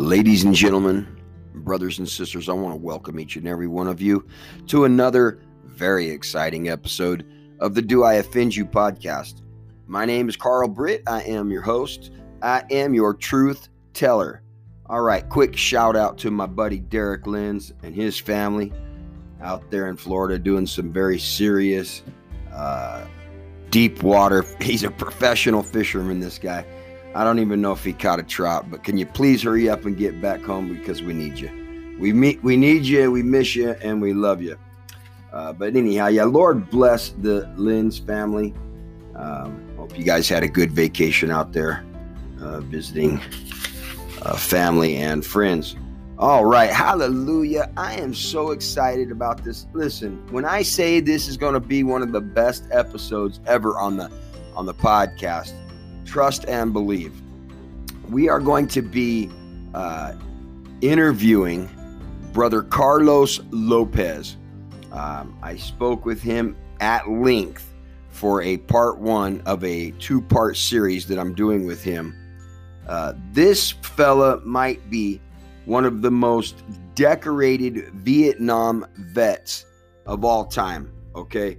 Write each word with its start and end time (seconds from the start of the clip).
Ladies 0.00 0.44
and 0.44 0.54
gentlemen, 0.54 1.06
brothers 1.56 1.98
and 1.98 2.08
sisters, 2.08 2.48
I 2.48 2.54
want 2.54 2.72
to 2.72 2.80
welcome 2.80 3.20
each 3.20 3.36
and 3.36 3.46
every 3.46 3.66
one 3.66 3.86
of 3.86 4.00
you 4.00 4.26
to 4.68 4.86
another 4.86 5.42
very 5.66 6.08
exciting 6.08 6.70
episode 6.70 7.26
of 7.60 7.74
the 7.74 7.82
Do 7.82 8.02
I 8.02 8.14
Offend 8.14 8.56
You 8.56 8.64
podcast. 8.64 9.42
My 9.86 10.06
name 10.06 10.30
is 10.30 10.38
Carl 10.38 10.68
Britt. 10.68 11.02
I 11.06 11.20
am 11.24 11.50
your 11.50 11.60
host. 11.60 12.12
I 12.40 12.64
am 12.70 12.94
your 12.94 13.12
truth 13.12 13.68
teller. 13.92 14.42
All 14.86 15.02
right, 15.02 15.28
quick 15.28 15.54
shout 15.54 15.96
out 15.96 16.16
to 16.20 16.30
my 16.30 16.46
buddy 16.46 16.78
Derek 16.78 17.26
Lenz 17.26 17.74
and 17.82 17.94
his 17.94 18.18
family 18.18 18.72
out 19.42 19.70
there 19.70 19.88
in 19.88 19.98
Florida 19.98 20.38
doing 20.38 20.66
some 20.66 20.94
very 20.94 21.18
serious, 21.18 22.02
uh, 22.54 23.04
deep 23.68 24.02
water. 24.02 24.46
He's 24.62 24.82
a 24.82 24.90
professional 24.90 25.62
fisherman, 25.62 26.20
this 26.20 26.38
guy 26.38 26.64
I 27.14 27.24
don't 27.24 27.40
even 27.40 27.60
know 27.60 27.72
if 27.72 27.84
he 27.84 27.92
caught 27.92 28.20
a 28.20 28.22
trout, 28.22 28.70
but 28.70 28.84
can 28.84 28.96
you 28.96 29.06
please 29.06 29.42
hurry 29.42 29.68
up 29.68 29.84
and 29.84 29.96
get 29.96 30.20
back 30.20 30.42
home 30.42 30.72
because 30.72 31.02
we 31.02 31.12
need 31.12 31.38
you. 31.38 31.50
We 31.98 32.12
meet, 32.12 32.42
we 32.42 32.56
need 32.56 32.84
you, 32.84 33.10
we 33.10 33.22
miss 33.22 33.56
you, 33.56 33.70
and 33.82 34.00
we 34.00 34.12
love 34.12 34.40
you. 34.40 34.56
Uh, 35.32 35.52
but 35.52 35.76
anyhow, 35.76 36.06
yeah, 36.06 36.24
Lord 36.24 36.70
bless 36.70 37.10
the 37.10 37.52
Lenz 37.56 37.98
family. 37.98 38.54
Um, 39.16 39.60
hope 39.76 39.98
you 39.98 40.04
guys 40.04 40.28
had 40.28 40.42
a 40.42 40.48
good 40.48 40.70
vacation 40.72 41.30
out 41.30 41.52
there, 41.52 41.84
uh, 42.40 42.60
visiting 42.60 43.20
uh, 44.22 44.36
family 44.36 44.96
and 44.96 45.24
friends. 45.24 45.76
All 46.18 46.44
right, 46.44 46.70
hallelujah. 46.70 47.72
I 47.76 47.94
am 47.94 48.14
so 48.14 48.50
excited 48.50 49.10
about 49.10 49.42
this. 49.42 49.66
Listen, 49.72 50.22
when 50.30 50.44
I 50.44 50.62
say 50.62 51.00
this 51.00 51.28
is 51.28 51.36
going 51.36 51.54
to 51.54 51.60
be 51.60 51.82
one 51.82 52.02
of 52.02 52.12
the 52.12 52.20
best 52.20 52.64
episodes 52.70 53.40
ever 53.46 53.78
on 53.78 53.96
the 53.96 54.10
on 54.54 54.66
the 54.66 54.74
podcast, 54.74 55.54
trust 56.10 56.44
and 56.46 56.72
believe. 56.72 57.12
We 58.10 58.28
are 58.28 58.40
going 58.40 58.66
to 58.68 58.82
be 58.82 59.30
uh, 59.74 60.14
interviewing 60.80 61.68
Brother 62.32 62.62
Carlos 62.62 63.40
Lopez. 63.50 64.36
Um, 64.90 65.38
I 65.40 65.56
spoke 65.56 66.04
with 66.04 66.20
him 66.20 66.56
at 66.80 67.08
length 67.08 67.72
for 68.08 68.42
a 68.42 68.56
part 68.56 68.98
one 68.98 69.40
of 69.46 69.62
a 69.62 69.92
two 69.92 70.20
part 70.20 70.56
series 70.56 71.06
that 71.06 71.18
I'm 71.18 71.32
doing 71.32 71.64
with 71.64 71.82
him. 71.84 72.16
Uh, 72.88 73.12
this 73.30 73.70
fella 73.70 74.40
might 74.40 74.90
be 74.90 75.20
one 75.64 75.84
of 75.84 76.02
the 76.02 76.10
most 76.10 76.64
decorated 76.96 77.88
Vietnam 77.94 78.84
vets 78.96 79.64
of 80.06 80.24
all 80.24 80.44
time. 80.44 80.92
Okay. 81.14 81.58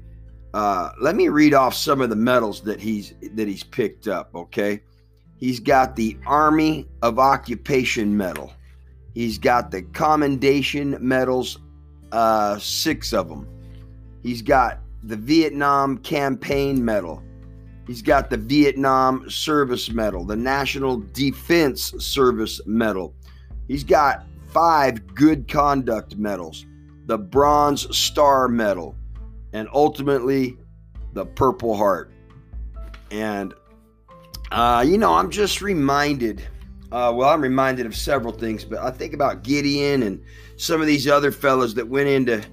Uh, 0.53 0.91
let 0.99 1.15
me 1.15 1.29
read 1.29 1.53
off 1.53 1.73
some 1.73 2.01
of 2.01 2.09
the 2.09 2.15
medals 2.15 2.61
that 2.61 2.79
he's 2.79 3.13
that 3.33 3.47
he's 3.47 3.63
picked 3.63 4.07
up. 4.07 4.29
Okay, 4.35 4.81
he's 5.37 5.59
got 5.59 5.95
the 5.95 6.17
Army 6.25 6.87
of 7.01 7.19
Occupation 7.19 8.15
Medal. 8.15 8.51
He's 9.13 9.37
got 9.37 9.71
the 9.71 9.81
Commendation 9.81 10.97
Medals, 10.99 11.59
uh, 12.11 12.57
six 12.59 13.13
of 13.13 13.29
them. 13.29 13.47
He's 14.23 14.41
got 14.41 14.79
the 15.03 15.15
Vietnam 15.15 15.97
Campaign 15.99 16.83
Medal. 16.83 17.23
He's 17.87 18.01
got 18.01 18.29
the 18.29 18.37
Vietnam 18.37 19.29
Service 19.29 19.89
Medal, 19.89 20.23
the 20.23 20.35
National 20.35 20.97
Defense 21.13 21.93
Service 21.97 22.61
Medal. 22.65 23.13
He's 23.67 23.83
got 23.83 24.25
five 24.47 25.15
Good 25.15 25.47
Conduct 25.47 26.17
Medals, 26.17 26.65
the 27.07 27.17
Bronze 27.17 27.95
Star 27.97 28.47
Medal, 28.47 28.95
and 29.53 29.67
ultimately 29.73 30.57
the 31.13 31.25
Purple 31.25 31.75
Heart. 31.75 32.11
And, 33.09 33.53
uh, 34.51 34.83
you 34.87 34.97
know, 34.97 35.13
I'm 35.13 35.29
just 35.29 35.61
reminded. 35.61 36.41
Uh, 36.91 37.11
well, 37.15 37.29
I'm 37.29 37.41
reminded 37.41 37.85
of 37.85 37.95
several 37.95 38.33
things, 38.33 38.65
but 38.65 38.79
I 38.79 38.91
think 38.91 39.13
about 39.13 39.43
Gideon 39.43 40.03
and 40.03 40.21
some 40.57 40.81
of 40.81 40.87
these 40.87 41.07
other 41.07 41.31
fellows 41.31 41.73
that 41.75 41.87
went 41.87 42.09
into 42.09 42.43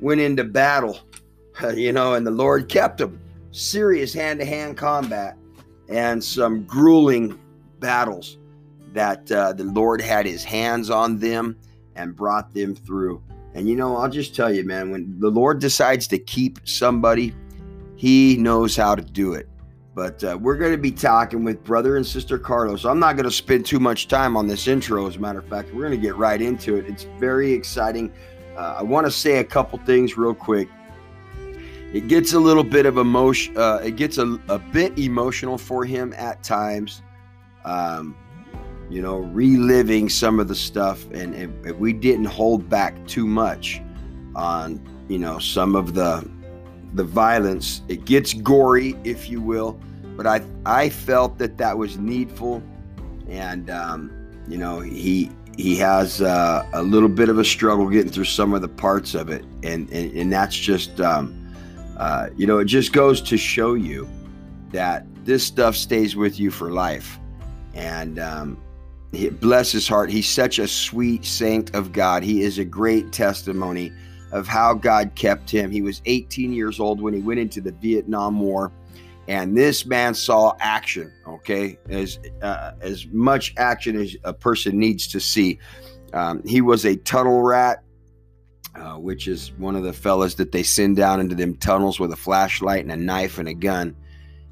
went 0.00 0.20
into 0.20 0.44
battle, 0.44 1.00
you 1.74 1.92
know, 1.92 2.14
and 2.14 2.26
the 2.26 2.30
Lord 2.30 2.68
kept 2.68 2.98
them. 2.98 3.20
Serious 3.50 4.12
hand-to-hand 4.12 4.76
combat 4.76 5.36
and 5.88 6.22
some 6.22 6.64
grueling 6.64 7.38
battles 7.80 8.38
that 8.92 9.30
uh, 9.32 9.52
the 9.52 9.64
Lord 9.64 10.00
had 10.00 10.26
His 10.26 10.44
hands 10.44 10.90
on 10.90 11.18
them 11.18 11.56
and 11.96 12.14
brought 12.14 12.54
them 12.54 12.74
through. 12.74 13.22
And 13.54 13.68
you 13.68 13.74
know, 13.76 13.96
I'll 13.96 14.10
just 14.10 14.34
tell 14.34 14.52
you, 14.52 14.64
man, 14.64 14.90
when 14.90 15.18
the 15.18 15.30
Lord 15.30 15.60
decides 15.60 16.06
to 16.08 16.18
keep 16.18 16.60
somebody, 16.64 17.34
He 17.96 18.36
knows 18.36 18.76
how 18.76 18.94
to 18.94 19.02
do 19.02 19.34
it. 19.34 19.48
But 19.94 20.22
uh, 20.22 20.38
we're 20.40 20.56
going 20.56 20.70
to 20.70 20.78
be 20.78 20.92
talking 20.92 21.42
with 21.42 21.64
brother 21.64 21.96
and 21.96 22.06
sister 22.06 22.38
Carlos. 22.38 22.84
I'm 22.84 23.00
not 23.00 23.16
going 23.16 23.24
to 23.24 23.32
spend 23.32 23.66
too 23.66 23.80
much 23.80 24.06
time 24.06 24.36
on 24.36 24.46
this 24.46 24.68
intro. 24.68 25.08
As 25.08 25.16
a 25.16 25.18
matter 25.18 25.40
of 25.40 25.48
fact, 25.48 25.74
we're 25.74 25.80
going 25.80 26.00
to 26.00 26.06
get 26.06 26.14
right 26.14 26.40
into 26.40 26.76
it. 26.76 26.86
It's 26.86 27.04
very 27.18 27.52
exciting. 27.52 28.12
Uh, 28.56 28.76
I 28.78 28.82
want 28.82 29.06
to 29.06 29.10
say 29.10 29.38
a 29.38 29.44
couple 29.44 29.76
things 29.80 30.16
real 30.16 30.34
quick. 30.34 30.68
It 31.92 32.06
gets 32.06 32.34
a 32.34 32.38
little 32.38 32.62
bit 32.62 32.86
of 32.86 32.96
emotion. 32.96 33.56
Uh, 33.56 33.80
it 33.82 33.96
gets 33.96 34.18
a, 34.18 34.38
a 34.48 34.58
bit 34.58 34.96
emotional 34.98 35.58
for 35.58 35.84
him 35.84 36.12
at 36.16 36.44
times. 36.44 37.02
Um, 37.64 38.14
you 38.90 39.02
know, 39.02 39.18
reliving 39.18 40.08
some 40.08 40.40
of 40.40 40.48
the 40.48 40.54
stuff, 40.54 41.04
and 41.12 41.34
if, 41.34 41.76
we 41.76 41.92
didn't 41.92 42.24
hold 42.24 42.68
back 42.68 43.06
too 43.06 43.26
much 43.26 43.82
on, 44.34 44.80
you 45.08 45.18
know, 45.18 45.38
some 45.38 45.74
of 45.74 45.94
the 45.94 46.28
the 46.94 47.04
violence. 47.04 47.82
It 47.88 48.04
gets 48.04 48.32
gory, 48.32 48.96
if 49.04 49.28
you 49.28 49.40
will, 49.40 49.78
but 50.16 50.26
I 50.26 50.42
I 50.64 50.88
felt 50.88 51.38
that 51.38 51.58
that 51.58 51.76
was 51.76 51.98
needful, 51.98 52.62
and 53.28 53.68
um, 53.70 54.10
you 54.48 54.56
know, 54.56 54.80
he 54.80 55.30
he 55.56 55.76
has 55.76 56.22
uh, 56.22 56.66
a 56.72 56.82
little 56.82 57.08
bit 57.08 57.28
of 57.28 57.38
a 57.38 57.44
struggle 57.44 57.88
getting 57.88 58.12
through 58.12 58.24
some 58.24 58.54
of 58.54 58.62
the 58.62 58.68
parts 58.68 59.14
of 59.14 59.28
it, 59.28 59.44
and 59.62 59.90
and, 59.90 60.12
and 60.12 60.32
that's 60.32 60.56
just 60.56 61.00
um, 61.00 61.52
uh, 61.98 62.28
you 62.36 62.46
know, 62.46 62.58
it 62.58 62.66
just 62.66 62.92
goes 62.92 63.20
to 63.20 63.36
show 63.36 63.74
you 63.74 64.08
that 64.70 65.04
this 65.24 65.44
stuff 65.44 65.76
stays 65.76 66.16
with 66.16 66.40
you 66.40 66.50
for 66.50 66.70
life, 66.70 67.18
and 67.74 68.18
um, 68.18 68.58
bless 69.12 69.72
his 69.72 69.88
heart. 69.88 70.10
He's 70.10 70.28
such 70.28 70.58
a 70.58 70.68
sweet 70.68 71.24
saint 71.24 71.74
of 71.74 71.92
God. 71.92 72.22
He 72.22 72.42
is 72.42 72.58
a 72.58 72.64
great 72.64 73.12
testimony 73.12 73.92
of 74.32 74.46
how 74.46 74.74
God 74.74 75.12
kept 75.14 75.50
him. 75.50 75.70
He 75.70 75.80
was 75.80 76.02
18 76.04 76.52
years 76.52 76.78
old 76.78 77.00
when 77.00 77.14
he 77.14 77.20
went 77.20 77.40
into 77.40 77.60
the 77.60 77.72
Vietnam 77.72 78.40
War, 78.40 78.72
and 79.26 79.56
this 79.56 79.86
man 79.86 80.14
saw 80.14 80.54
action. 80.60 81.12
Okay, 81.26 81.78
as 81.88 82.18
uh, 82.42 82.72
as 82.80 83.06
much 83.06 83.54
action 83.56 83.96
as 84.00 84.16
a 84.24 84.32
person 84.32 84.78
needs 84.78 85.06
to 85.08 85.20
see. 85.20 85.58
Um, 86.12 86.42
he 86.46 86.60
was 86.60 86.84
a 86.84 86.96
tunnel 86.96 87.42
rat. 87.42 87.82
Uh, 88.74 88.96
which 88.96 89.26
is 89.26 89.50
one 89.56 89.74
of 89.74 89.82
the 89.82 89.92
fellas 89.92 90.34
that 90.34 90.52
they 90.52 90.62
send 90.62 90.94
down 90.94 91.18
into 91.18 91.34
them 91.34 91.56
tunnels 91.56 91.98
with 91.98 92.12
a 92.12 92.16
flashlight 92.16 92.80
and 92.80 92.92
a 92.92 92.96
knife 92.96 93.38
and 93.38 93.48
a 93.48 93.54
gun. 93.54 93.96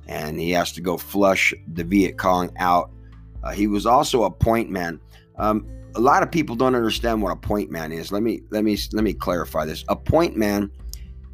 And 0.08 0.40
he 0.40 0.50
has 0.50 0.72
to 0.72 0.80
go 0.80 0.96
flush 0.96 1.54
the 1.74 1.84
Viet 1.84 2.18
Cong 2.18 2.50
out 2.56 2.90
uh, 3.46 3.52
he 3.52 3.68
was 3.68 3.86
also 3.86 4.24
a 4.24 4.30
point 4.30 4.70
man. 4.70 5.00
Um, 5.38 5.66
a 5.94 6.00
lot 6.00 6.24
of 6.24 6.32
people 6.32 6.56
don't 6.56 6.74
understand 6.74 7.22
what 7.22 7.30
a 7.30 7.36
point 7.36 7.70
man 7.70 7.92
is. 7.92 8.10
Let 8.10 8.22
me 8.22 8.42
let 8.50 8.64
me 8.64 8.76
let 8.92 9.04
me 9.04 9.12
clarify 9.12 9.64
this. 9.64 9.84
A 9.88 9.94
point 9.94 10.36
man 10.36 10.68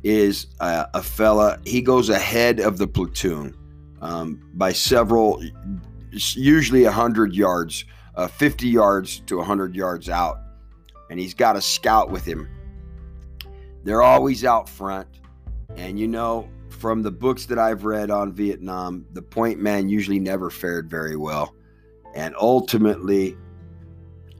is 0.03 0.49
a, 0.61 0.89
a 0.93 1.03
fella. 1.03 1.59
He 1.65 1.81
goes 1.81 2.11
ahead 2.11 2.61
of 2.61 2.77
the 2.77 2.87
platoon 2.87 3.57
um, 4.03 4.43
by 4.55 4.73
several, 4.73 5.43
usually 6.11 6.85
hundred 6.85 7.35
yards, 7.35 7.87
uh, 8.15 8.29
fifty 8.29 8.69
yards 8.69 9.21
to 9.21 9.41
hundred 9.41 9.75
yards 9.75 10.11
out, 10.11 10.39
and 11.11 11.19
he's 11.19 11.33
got 11.33 11.57
a 11.57 11.63
scout 11.63 12.11
with 12.11 12.27
him. 12.27 12.47
They're 13.85 14.03
always 14.03 14.45
out 14.45 14.69
front, 14.69 15.09
and 15.77 15.99
you 15.99 16.09
know 16.09 16.47
from 16.69 17.01
the 17.03 17.11
books 17.11 17.47
that 17.47 17.59
I've 17.59 17.87
read 17.87 18.11
on 18.11 18.35
Vietnam, 18.35 19.07
the 19.13 19.23
point 19.23 19.61
man 19.61 19.89
usually 19.89 20.21
never 20.21 20.51
fared 20.51 20.91
very 20.91 21.17
well 21.17 21.55
and 22.15 22.35
ultimately, 22.41 23.37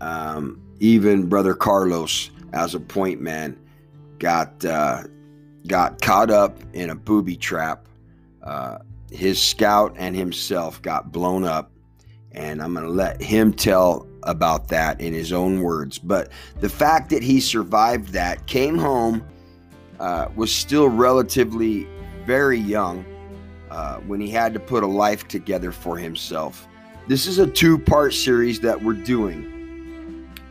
um, 0.01 0.61
even 0.81 1.29
Brother 1.29 1.55
Carlos, 1.55 2.31
as 2.53 2.75
a 2.75 2.81
point 2.81 3.21
man, 3.21 3.59
got 4.19 4.65
uh, 4.65 5.03
got 5.67 6.01
caught 6.01 6.31
up 6.31 6.59
in 6.73 6.91
a 6.91 6.95
booby 6.95 7.37
trap. 7.37 7.87
Uh, 8.43 8.79
his 9.11 9.41
scout 9.41 9.95
and 9.99 10.17
himself 10.17 10.81
got 10.83 11.13
blown 11.13 11.45
up, 11.45 11.71
and 12.33 12.63
I'm 12.63 12.73
going 12.75 12.87
to 12.87 12.93
let 12.93 13.23
him 13.23 13.53
tell 13.53 14.07
about 14.25 14.69
that 14.69 15.01
in 15.01 15.13
his 15.13 15.33
own 15.33 15.61
words. 15.61 15.99
But 15.99 16.31
the 16.61 16.69
fact 16.69 17.11
that 17.11 17.23
he 17.23 17.41
survived 17.41 18.09
that, 18.11 18.47
came 18.47 18.79
home, 18.79 19.25
uh, 20.01 20.29
was 20.35 20.55
still 20.55 20.89
relatively 20.89 21.87
very 22.25 22.59
young 22.59 23.05
uh, 23.71 23.97
when 23.99 24.21
he 24.21 24.29
had 24.29 24.53
to 24.55 24.61
put 24.61 24.83
a 24.83 24.87
life 24.87 25.29
together 25.29 25.73
for 25.73 25.97
himself. 25.97 26.67
This 27.09 27.27
is 27.27 27.41
a 27.41 27.49
two 27.49 27.79
part 27.79 28.15
series 28.15 28.61
that 28.61 28.81
we're 28.81 28.93
doing. 28.93 29.49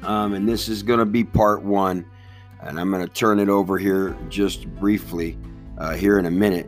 Um, 0.03 0.33
and 0.33 0.47
this 0.47 0.67
is 0.67 0.83
going 0.83 0.99
to 0.99 1.05
be 1.05 1.23
part 1.23 1.63
one. 1.63 2.05
And 2.61 2.79
I'm 2.79 2.91
going 2.91 3.05
to 3.05 3.11
turn 3.11 3.39
it 3.39 3.47
over 3.47 3.77
here 3.77 4.17
just 4.27 4.67
briefly 4.75 5.37
uh, 5.77 5.95
here 5.95 6.19
in 6.19 6.25
a 6.25 6.31
minute. 6.31 6.67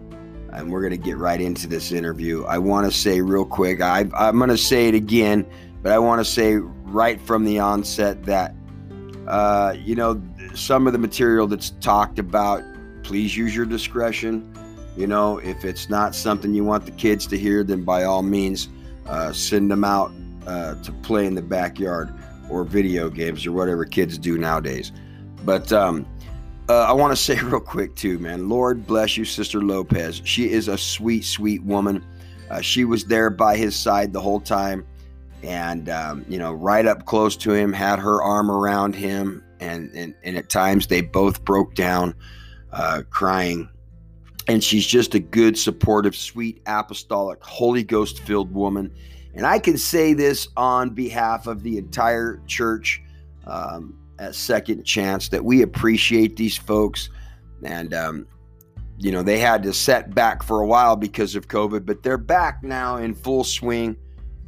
And 0.52 0.72
we're 0.72 0.82
going 0.82 0.92
to 0.92 0.98
get 0.98 1.18
right 1.18 1.40
into 1.40 1.68
this 1.68 1.92
interview. 1.92 2.46
I 2.46 2.60
want 2.60 2.90
to 2.90 2.98
say 2.98 3.20
real 3.20 3.46
quick, 3.46 3.82
I, 3.82 4.06
I'm 4.16 4.38
going 4.38 4.50
to 4.50 4.58
say 4.58 4.88
it 4.88 4.96
again, 4.96 5.46
but 5.82 5.92
I 5.92 6.00
want 6.00 6.20
to 6.20 6.26
say 6.26 6.56
right 6.56 7.20
from 7.20 7.44
the 7.44 7.60
onset 7.60 8.24
that, 8.24 8.56
uh, 9.28 9.76
you 9.78 9.96
know, 9.96 10.22
some 10.54 10.88
of 10.88 10.94
the 10.94 11.00
material 11.00 11.46
that's 11.46 11.72
talked 11.82 12.20
about, 12.20 12.64
please 13.04 13.36
use 13.36 13.54
your 13.54 13.66
discretion. 13.66 14.50
You 14.96 15.08
know, 15.08 15.40
if 15.40 15.66
it's 15.66 15.90
not 15.90 16.16
something 16.16 16.54
you 16.54 16.64
want 16.64 16.86
the 16.86 16.92
kids 16.92 17.28
to 17.28 17.38
hear, 17.38 17.64
then 17.64 17.84
by 17.84 18.04
all 18.04 18.22
means, 18.22 18.70
uh, 19.08 19.32
send 19.32 19.70
them 19.70 19.84
out 19.84 20.12
uh, 20.48 20.76
to 20.76 20.92
play 20.92 21.26
in 21.26 21.36
the 21.36 21.42
backyard 21.42 22.14
or 22.50 22.64
video 22.64 23.10
games 23.10 23.46
or 23.46 23.52
whatever 23.52 23.86
kids 23.86 24.18
do 24.18 24.38
nowadays. 24.38 24.92
But 25.46 25.72
um, 25.72 26.06
uh, 26.70 26.84
I 26.84 26.92
want 26.94 27.16
to 27.16 27.16
say 27.24 27.40
real 27.40 27.60
quick 27.60 27.96
too, 27.96 28.20
man. 28.20 28.50
Lord 28.50 28.86
bless 28.86 29.18
you, 29.18 29.26
Sister 29.26 29.62
Lopez. 29.62 30.22
She 30.24 30.52
is 30.52 30.68
a 30.68 30.78
sweet, 30.78 31.26
sweet 31.26 31.64
woman. 31.64 32.06
Uh, 32.50 32.62
she 32.62 32.86
was 32.86 33.06
there 33.06 33.30
by 33.30 33.58
his 33.58 33.76
side 33.76 34.14
the 34.14 34.22
whole 34.22 34.40
time, 34.40 34.86
and 35.42 35.90
um, 35.90 36.26
you 36.28 36.38
know, 36.38 36.54
right 36.54 36.86
up 36.86 37.06
close 37.06 37.36
to 37.38 37.54
him, 37.54 37.74
had 37.74 38.00
her 38.00 38.22
arm 38.22 38.52
around 38.52 38.96
him, 38.96 39.44
and 39.60 39.90
and, 39.96 40.14
and 40.24 40.38
at 40.38 40.50
times 40.50 40.88
they 40.88 41.02
both 41.02 41.44
broke 41.44 41.74
down, 41.74 42.14
uh, 42.72 43.02
crying. 43.10 43.70
And 44.48 44.64
she's 44.64 44.86
just 44.86 45.16
a 45.16 45.20
good, 45.20 45.58
supportive, 45.58 46.16
sweet, 46.16 46.62
apostolic, 46.66 47.44
Holy 47.44 47.84
Ghost 47.84 48.20
filled 48.22 48.54
woman. 48.54 48.94
And 49.36 49.46
I 49.46 49.60
can 49.60 49.78
say 49.78 50.14
this 50.14 50.48
on 50.58 50.92
behalf 50.92 51.48
of 51.48 51.64
the 51.64 51.78
entire 51.78 52.42
church. 52.46 53.02
Um, 53.46 53.98
at 54.20 54.36
Second 54.36 54.84
Chance 54.84 55.30
that 55.30 55.44
we 55.44 55.62
appreciate 55.62 56.36
these 56.36 56.58
folks. 56.58 57.10
And, 57.64 57.94
um, 57.94 58.28
you 58.98 59.12
know, 59.12 59.24
they 59.24 59.40
had 59.40 59.64
to 59.64 59.74
set 59.74 60.14
back 60.14 60.44
for 60.44 60.62
a 60.62 60.68
while 60.68 60.96
because 60.96 61.36
of 61.36 61.48
COVID, 61.48 61.86
but 61.86 62.04
they're 62.04 62.18
back 62.18 62.64
now 62.64 62.98
in 62.98 63.14
full 63.14 63.44
swing. 63.44 63.98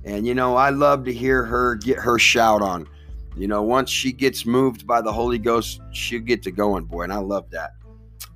And, 0.03 0.27
you 0.27 0.35
know, 0.35 0.55
I 0.55 0.69
love 0.69 1.03
to 1.05 1.13
hear 1.13 1.43
her 1.43 1.75
get 1.75 1.97
her 1.97 2.19
shout 2.19 2.61
on. 2.61 2.87
You 3.35 3.47
know, 3.47 3.63
once 3.63 3.89
she 3.89 4.11
gets 4.11 4.45
moved 4.45 4.87
by 4.87 5.01
the 5.01 5.11
Holy 5.11 5.39
Ghost, 5.39 5.81
she'll 5.91 6.21
get 6.21 6.43
to 6.43 6.51
going, 6.51 6.85
boy. 6.85 7.03
And 7.03 7.13
I 7.13 7.17
love 7.17 7.49
that. 7.51 7.71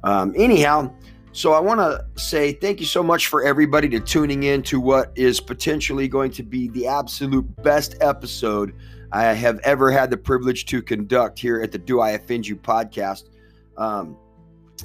Um, 0.04 0.34
anyhow, 0.36 0.94
so 1.32 1.54
I 1.54 1.60
want 1.60 1.80
to 1.80 2.06
say 2.20 2.54
thank 2.54 2.80
you 2.80 2.86
so 2.86 3.04
much 3.04 3.28
for 3.28 3.44
everybody 3.44 3.88
to 3.90 4.00
tuning 4.00 4.44
in 4.44 4.64
to 4.64 4.80
what 4.80 5.12
is 5.16 5.40
potentially 5.40 6.08
going 6.08 6.32
to 6.32 6.44
be 6.44 6.70
the 6.70 6.88
absolute 6.88 7.46
best 7.64 7.96
episode 8.02 8.74
I 9.12 9.34
have 9.34 9.60
ever 9.60 9.92
had 9.92 10.10
the 10.10 10.18
privilege 10.18 10.66
to 10.66 10.82
conduct 10.82 11.40
here 11.40 11.62
at 11.62 11.72
the 11.72 11.78
Do 11.78 12.00
I 12.00 12.12
Offend 12.12 12.48
You 12.48 12.56
podcast. 12.56 13.30
Um, 13.78 14.18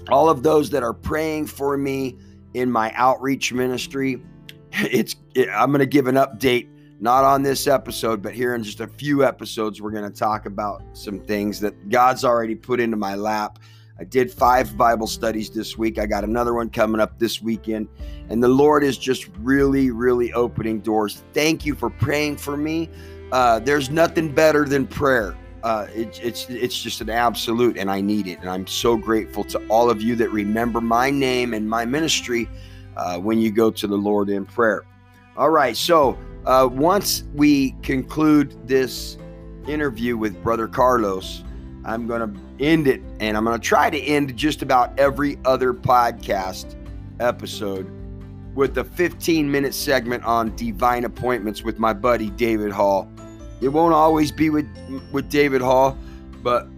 all 0.09 0.29
of 0.29 0.43
those 0.43 0.71
that 0.71 0.83
are 0.83 0.95
praying 0.95 1.47
for 1.47 1.77
me 1.77 2.17
in 2.55 2.71
my 2.71 2.93
outreach 2.95 3.53
ministry, 3.53 4.23
it's 4.73 5.17
it, 5.35 5.49
I'm 5.51 5.71
going 5.71 5.81
to 5.81 5.87
give 5.87 6.07
an 6.07 6.17
update 6.17 6.69
not 7.01 7.25
on 7.25 7.43
this 7.43 7.67
episode, 7.67 8.23
but 8.23 8.33
here 8.33 8.55
in 8.55 8.63
just 8.63 8.81
a 8.81 8.87
few 8.87 9.25
episodes, 9.25 9.83
we're 9.83 9.91
going 9.91 10.11
to 10.11 10.17
talk 10.17 10.47
about 10.47 10.83
some 10.93 11.21
things 11.21 11.61
that 11.61 11.89
God's 11.89 12.25
already 12.25 12.55
put 12.55 12.81
into 12.81 12.97
my 12.97 13.15
lap. 13.15 13.59
I 13.99 14.05
did 14.05 14.31
five 14.31 14.77
Bible 14.77 15.07
studies 15.07 15.51
this 15.51 15.79
week. 15.79 15.99
I 15.99 16.07
got 16.07 16.25
another 16.25 16.53
one 16.53 16.69
coming 16.69 17.01
up 17.01 17.19
this 17.19 17.41
weekend. 17.41 17.89
And 18.29 18.43
the 18.43 18.49
Lord 18.49 18.83
is 18.83 18.99
just 18.99 19.29
really, 19.39 19.91
really 19.91 20.33
opening 20.33 20.81
doors. 20.81 21.23
Thank 21.33 21.65
you 21.65 21.75
for 21.75 21.91
praying 21.91 22.39
for 22.39 22.57
me. 22.57 22.91
Uh, 23.31 23.61
there's 23.61 23.91
nothing 23.91 24.33
better 24.33 24.65
than 24.65 24.87
prayer. 24.87 25.37
Uh, 25.63 25.87
it, 25.95 26.21
it's 26.23 26.51
it's 26.51 26.79
just 26.79 27.01
an 27.01 27.09
absolute, 27.09 27.79
and 27.79 27.91
I 27.91 28.01
need 28.03 28.27
it. 28.27 28.39
And 28.41 28.51
I'm 28.51 28.67
so 28.67 28.99
grateful 28.99 29.45
to 29.45 29.67
all 29.69 29.89
of 29.89 30.03
you 30.03 30.15
that 30.17 30.31
remember 30.31 30.81
my 30.83 31.09
name 31.09 31.55
and 31.55 31.67
my 31.67 31.87
ministry 31.87 32.49
uh, 32.99 33.19
when 33.19 33.39
you 33.39 33.51
go 33.51 33.71
to 33.71 33.87
the 33.87 33.97
Lord 33.97 34.29
in 34.29 34.45
prayer. 34.45 34.85
All 35.39 35.51
right, 35.51 35.77
so 35.77 36.19
uh, 36.45 36.69
once 36.71 37.25
we 37.35 37.73
conclude 37.83 38.69
this 38.69 39.17
interview 39.67 40.19
with 40.19 40.43
Brother 40.43 40.69
Carlos, 40.69 41.43
I'm 41.85 42.07
going 42.07 42.21
to 42.21 42.41
end 42.61 42.87
it, 42.87 43.03
and 43.21 43.37
I'm 43.37 43.45
going 43.45 43.59
to 43.59 43.67
try 43.67 43.91
to 43.91 43.99
end 43.99 44.37
just 44.37 44.63
about 44.63 44.99
every 44.99 45.39
other 45.45 45.73
podcast 45.73 46.77
episode 47.21 47.91
with 48.55 48.79
a 48.79 48.85
15 48.85 49.51
minute 49.51 49.75
segment 49.75 50.25
on 50.25 50.55
divine 50.57 51.05
appointments 51.05 51.63
with 51.63 51.79
my 51.79 51.93
buddy 51.93 52.31
David 52.31 52.71
Hall. 52.71 53.11
It 53.61 53.69
won't 53.69 53.95
always 53.95 54.31
be 54.31 54.51
with 54.51 54.67
with 55.13 55.31
David 55.31 55.61
Hall, 55.61 55.97
but 56.43 56.69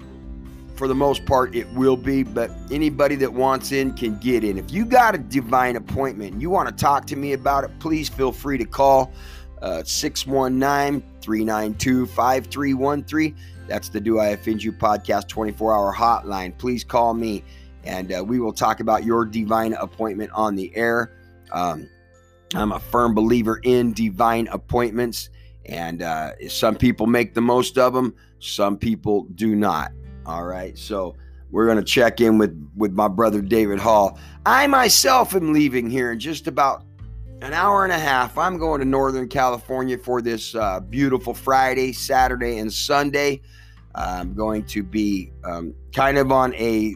for 0.74 0.88
the 0.88 0.94
most 0.94 1.24
part 1.24 1.54
it 1.54 1.70
will 1.72 1.96
be. 1.96 2.22
But 2.22 2.50
anybody 2.70 3.16
that 3.16 3.32
wants 3.32 3.72
in 3.72 3.92
can 3.92 4.18
get 4.18 4.44
in. 4.44 4.58
If 4.58 4.70
you 4.70 4.84
got 4.84 5.14
a 5.14 5.18
divine 5.18 5.76
appointment 5.76 6.40
you 6.40 6.50
want 6.50 6.68
to 6.68 6.74
talk 6.74 7.06
to 7.06 7.16
me 7.16 7.32
about 7.32 7.64
it, 7.64 7.70
please 7.78 8.08
feel 8.08 8.32
free 8.32 8.58
to 8.58 8.64
call 8.64 9.12
uh, 9.62 9.82
619 9.82 11.02
392 11.20 12.06
5313. 12.06 13.36
That's 13.68 13.88
the 13.88 14.00
Do 14.00 14.18
I 14.18 14.28
Offend 14.28 14.62
You 14.62 14.72
podcast 14.72 15.28
24 15.28 15.74
hour 15.74 15.94
hotline. 15.94 16.56
Please 16.56 16.84
call 16.84 17.14
me 17.14 17.42
and 17.86 18.12
uh, 18.12 18.22
we 18.24 18.40
will 18.40 18.52
talk 18.52 18.80
about 18.80 19.04
your 19.04 19.24
divine 19.24 19.74
appointment 19.74 20.30
on 20.32 20.56
the 20.56 20.74
air. 20.76 21.12
Um, 21.52 21.88
I'm 22.54 22.72
a 22.72 22.80
firm 22.80 23.14
believer 23.14 23.60
in 23.62 23.92
divine 23.92 24.48
appointments. 24.48 25.30
And 25.66 26.02
uh, 26.02 26.32
some 26.48 26.76
people 26.76 27.06
make 27.06 27.34
the 27.34 27.40
most 27.40 27.78
of 27.78 27.92
them, 27.92 28.14
some 28.38 28.76
people 28.76 29.24
do 29.34 29.56
not. 29.56 29.92
All 30.24 30.44
right. 30.44 30.76
So 30.76 31.16
we're 31.50 31.66
going 31.66 31.78
to 31.78 31.84
check 31.84 32.20
in 32.20 32.38
with, 32.38 32.70
with 32.76 32.92
my 32.92 33.08
brother 33.08 33.40
David 33.40 33.78
Hall. 33.78 34.18
I 34.44 34.66
myself 34.66 35.34
am 35.34 35.52
leaving 35.52 35.88
here 35.88 36.12
in 36.12 36.20
just 36.20 36.46
about 36.46 36.84
an 37.42 37.52
hour 37.52 37.84
and 37.84 37.92
a 37.92 37.98
half. 37.98 38.38
I'm 38.38 38.58
going 38.58 38.80
to 38.80 38.84
Northern 38.84 39.28
California 39.28 39.98
for 39.98 40.22
this 40.22 40.54
uh, 40.54 40.80
beautiful 40.80 41.34
Friday, 41.34 41.92
Saturday, 41.92 42.58
and 42.58 42.72
Sunday. 42.72 43.42
I'm 43.96 44.34
going 44.34 44.64
to 44.66 44.82
be 44.82 45.32
um, 45.44 45.74
kind 45.94 46.18
of 46.18 46.30
on 46.30 46.54
a 46.54 46.94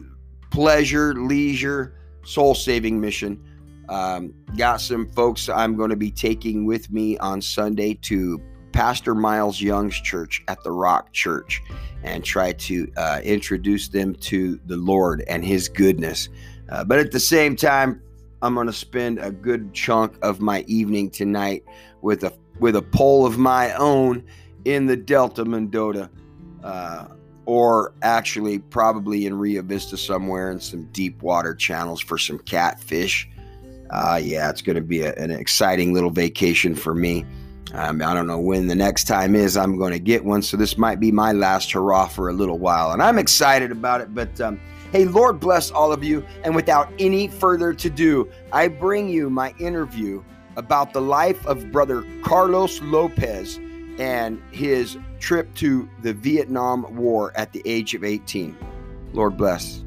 pleasure, 0.51 1.15
leisure, 1.15 1.95
soul 2.23 2.53
saving 2.53 3.01
mission. 3.01 3.43
Um, 3.89 4.33
got 4.55 4.79
some 4.79 5.09
folks 5.11 5.49
I'm 5.49 5.75
going 5.75 5.89
to 5.89 5.95
be 5.95 6.11
taking 6.11 6.65
with 6.65 6.91
me 6.91 7.17
on 7.17 7.41
Sunday 7.41 7.95
to 8.03 8.39
Pastor 8.71 9.13
Miles 9.15 9.59
Young's 9.59 9.99
church 9.99 10.43
at 10.47 10.63
the 10.63 10.71
Rock 10.71 11.11
Church 11.11 11.61
and 12.03 12.23
try 12.23 12.53
to 12.53 12.87
uh, 12.95 13.19
introduce 13.23 13.89
them 13.89 14.15
to 14.15 14.59
the 14.65 14.77
Lord 14.77 15.23
and 15.27 15.43
His 15.43 15.67
goodness. 15.67 16.29
Uh, 16.69 16.83
but 16.83 16.99
at 16.99 17.11
the 17.11 17.19
same 17.19 17.55
time, 17.55 18.01
I'm 18.41 18.55
going 18.55 18.67
to 18.67 18.73
spend 18.73 19.19
a 19.19 19.31
good 19.31 19.73
chunk 19.73 20.17
of 20.21 20.39
my 20.39 20.61
evening 20.67 21.09
tonight 21.09 21.63
with 22.01 22.23
a 22.23 22.33
with 22.59 22.75
a 22.75 22.81
pole 22.81 23.25
of 23.25 23.37
my 23.37 23.73
own 23.73 24.23
in 24.65 24.85
the 24.85 24.95
Delta 24.95 25.43
Mendota, 25.43 26.09
uh, 26.63 27.07
or 27.45 27.93
actually 28.01 28.59
probably 28.59 29.25
in 29.25 29.37
Rio 29.37 29.61
Vista 29.61 29.97
somewhere 29.97 30.51
in 30.51 30.59
some 30.59 30.85
deep 30.91 31.21
water 31.21 31.55
channels 31.55 31.99
for 31.99 32.17
some 32.17 32.39
catfish. 32.39 33.29
Uh, 33.89 34.19
yeah, 34.21 34.49
it's 34.49 34.61
going 34.61 34.75
to 34.75 34.81
be 34.81 35.01
a, 35.01 35.13
an 35.15 35.31
exciting 35.31 35.93
little 35.93 36.11
vacation 36.11 36.75
for 36.75 36.95
me. 36.95 37.25
Um, 37.73 38.01
I 38.01 38.13
don't 38.13 38.27
know 38.27 38.39
when 38.39 38.67
the 38.67 38.75
next 38.75 39.05
time 39.05 39.35
is 39.35 39.55
I'm 39.55 39.77
going 39.77 39.93
to 39.93 39.99
get 39.99 40.25
one, 40.25 40.41
so 40.41 40.57
this 40.57 40.77
might 40.77 40.99
be 40.99 41.11
my 41.11 41.31
last 41.31 41.71
hurrah 41.71 42.07
for 42.07 42.29
a 42.29 42.33
little 42.33 42.57
while, 42.57 42.91
and 42.91 43.01
I'm 43.01 43.17
excited 43.17 43.71
about 43.71 44.01
it. 44.01 44.13
But 44.13 44.39
um, 44.41 44.59
hey, 44.91 45.05
Lord 45.05 45.39
bless 45.39 45.71
all 45.71 45.91
of 45.93 46.03
you. 46.03 46.25
And 46.43 46.55
without 46.55 46.91
any 46.99 47.27
further 47.27 47.73
to 47.73 47.89
do, 47.89 48.29
I 48.51 48.67
bring 48.67 49.07
you 49.07 49.29
my 49.29 49.53
interview 49.57 50.23
about 50.57 50.91
the 50.91 51.01
life 51.01 51.45
of 51.47 51.71
Brother 51.71 52.03
Carlos 52.23 52.81
Lopez 52.81 53.59
and 53.99 54.41
his 54.51 54.97
trip 55.19 55.53
to 55.55 55.89
the 56.01 56.13
Vietnam 56.13 56.95
War 56.95 57.31
at 57.35 57.53
the 57.53 57.61
age 57.65 57.93
of 57.93 58.03
18. 58.03 58.57
Lord 59.13 59.37
bless. 59.37 59.83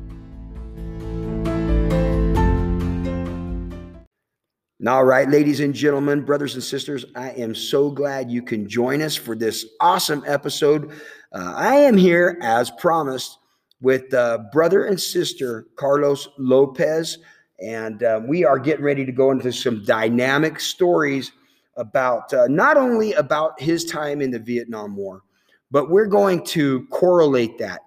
Now, 4.85 4.97
all 4.97 5.05
right, 5.05 5.27
ladies 5.27 5.61
and 5.61 5.73
gentlemen, 5.73 6.27
brothers 6.27 6.55
and 6.55 6.63
sisters, 6.63 7.07
I 7.17 7.31
am 7.31 7.55
so 7.55 7.91
glad 7.91 8.31
you 8.31 8.43
can 8.43 8.69
join 8.69 9.01
us 9.01 9.17
for 9.17 9.35
this 9.35 9.65
awesome 9.81 10.23
episode. 10.27 10.91
Uh, 11.33 11.55
I 11.57 11.77
am 11.77 11.97
here, 11.97 12.39
as 12.43 12.71
promised, 12.71 13.39
with 13.81 14.13
uh, 14.13 14.41
brother 14.53 14.85
and 14.85 15.01
sister 15.01 15.69
Carlos 15.77 16.29
Lopez, 16.39 17.17
and 17.61 18.03
uh, 18.03 18.21
we 18.27 18.45
are 18.45 18.59
getting 18.59 18.85
ready 18.85 19.07
to 19.07 19.13
go 19.13 19.31
into 19.31 19.53
some 19.53 19.83
dynamic 19.85 20.61
stories 20.61 21.33
about 21.77 22.33
uh, 22.33 22.47
not 22.49 22.77
only 22.77 23.13
about 23.15 23.61
his 23.61 23.85
time 23.85 24.21
in 24.21 24.31
the 24.31 24.39
Vietnam 24.39 24.97
War, 24.97 25.23
but 25.71 25.91
we're 25.91 26.07
going 26.07 26.45
to 26.47 26.87
correlate 26.87 27.59
that 27.59 27.81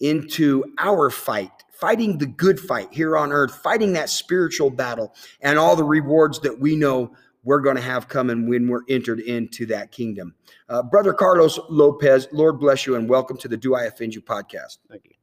into 0.00 0.64
our 0.78 1.10
fight 1.10 1.50
fighting 1.82 2.16
the 2.16 2.26
good 2.26 2.60
fight 2.60 2.86
here 2.92 3.16
on 3.16 3.32
earth, 3.32 3.56
fighting 3.56 3.92
that 3.92 4.08
spiritual 4.08 4.70
battle, 4.70 5.12
and 5.40 5.58
all 5.58 5.74
the 5.74 5.82
rewards 5.82 6.38
that 6.38 6.56
we 6.56 6.76
know 6.76 7.12
we're 7.42 7.58
going 7.58 7.74
to 7.74 7.82
have 7.82 8.06
coming 8.06 8.48
when 8.48 8.68
we're 8.68 8.84
entered 8.88 9.18
into 9.18 9.66
that 9.66 9.90
kingdom. 9.90 10.32
Uh, 10.68 10.80
Brother 10.80 11.12
Carlos 11.12 11.58
Lopez, 11.68 12.28
Lord 12.30 12.60
bless 12.60 12.86
you 12.86 12.94
and 12.94 13.08
welcome 13.08 13.36
to 13.38 13.48
the 13.48 13.56
Do 13.56 13.74
I 13.74 13.86
Offend 13.86 14.14
You 14.14 14.22
podcast. 14.22 14.78
Thank 14.88 15.06
you. 15.06 15.21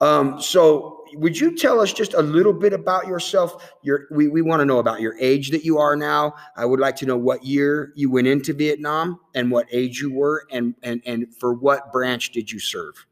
Um, 0.00 0.40
so 0.40 1.04
would 1.14 1.38
you 1.38 1.56
tell 1.56 1.80
us 1.80 1.92
just 1.92 2.14
a 2.14 2.22
little 2.22 2.52
bit 2.52 2.72
about 2.72 3.06
yourself? 3.06 3.72
Your 3.82 4.06
we, 4.10 4.28
we 4.28 4.42
want 4.42 4.60
to 4.60 4.66
know 4.66 4.78
about 4.78 5.00
your 5.00 5.16
age 5.18 5.50
that 5.50 5.64
you 5.64 5.78
are 5.78 5.96
now. 5.96 6.34
I 6.56 6.64
would 6.64 6.80
like 6.80 6.96
to 6.96 7.06
know 7.06 7.16
what 7.16 7.44
year 7.44 7.92
you 7.96 8.10
went 8.10 8.26
into 8.26 8.52
Vietnam 8.52 9.20
and 9.34 9.50
what 9.50 9.66
age 9.72 10.00
you 10.00 10.12
were 10.12 10.46
and 10.50 10.74
and 10.82 11.02
and 11.06 11.34
for 11.36 11.54
what 11.54 11.92
branch 11.92 12.32
did 12.32 12.50
you 12.50 12.58
serve? 12.58 13.06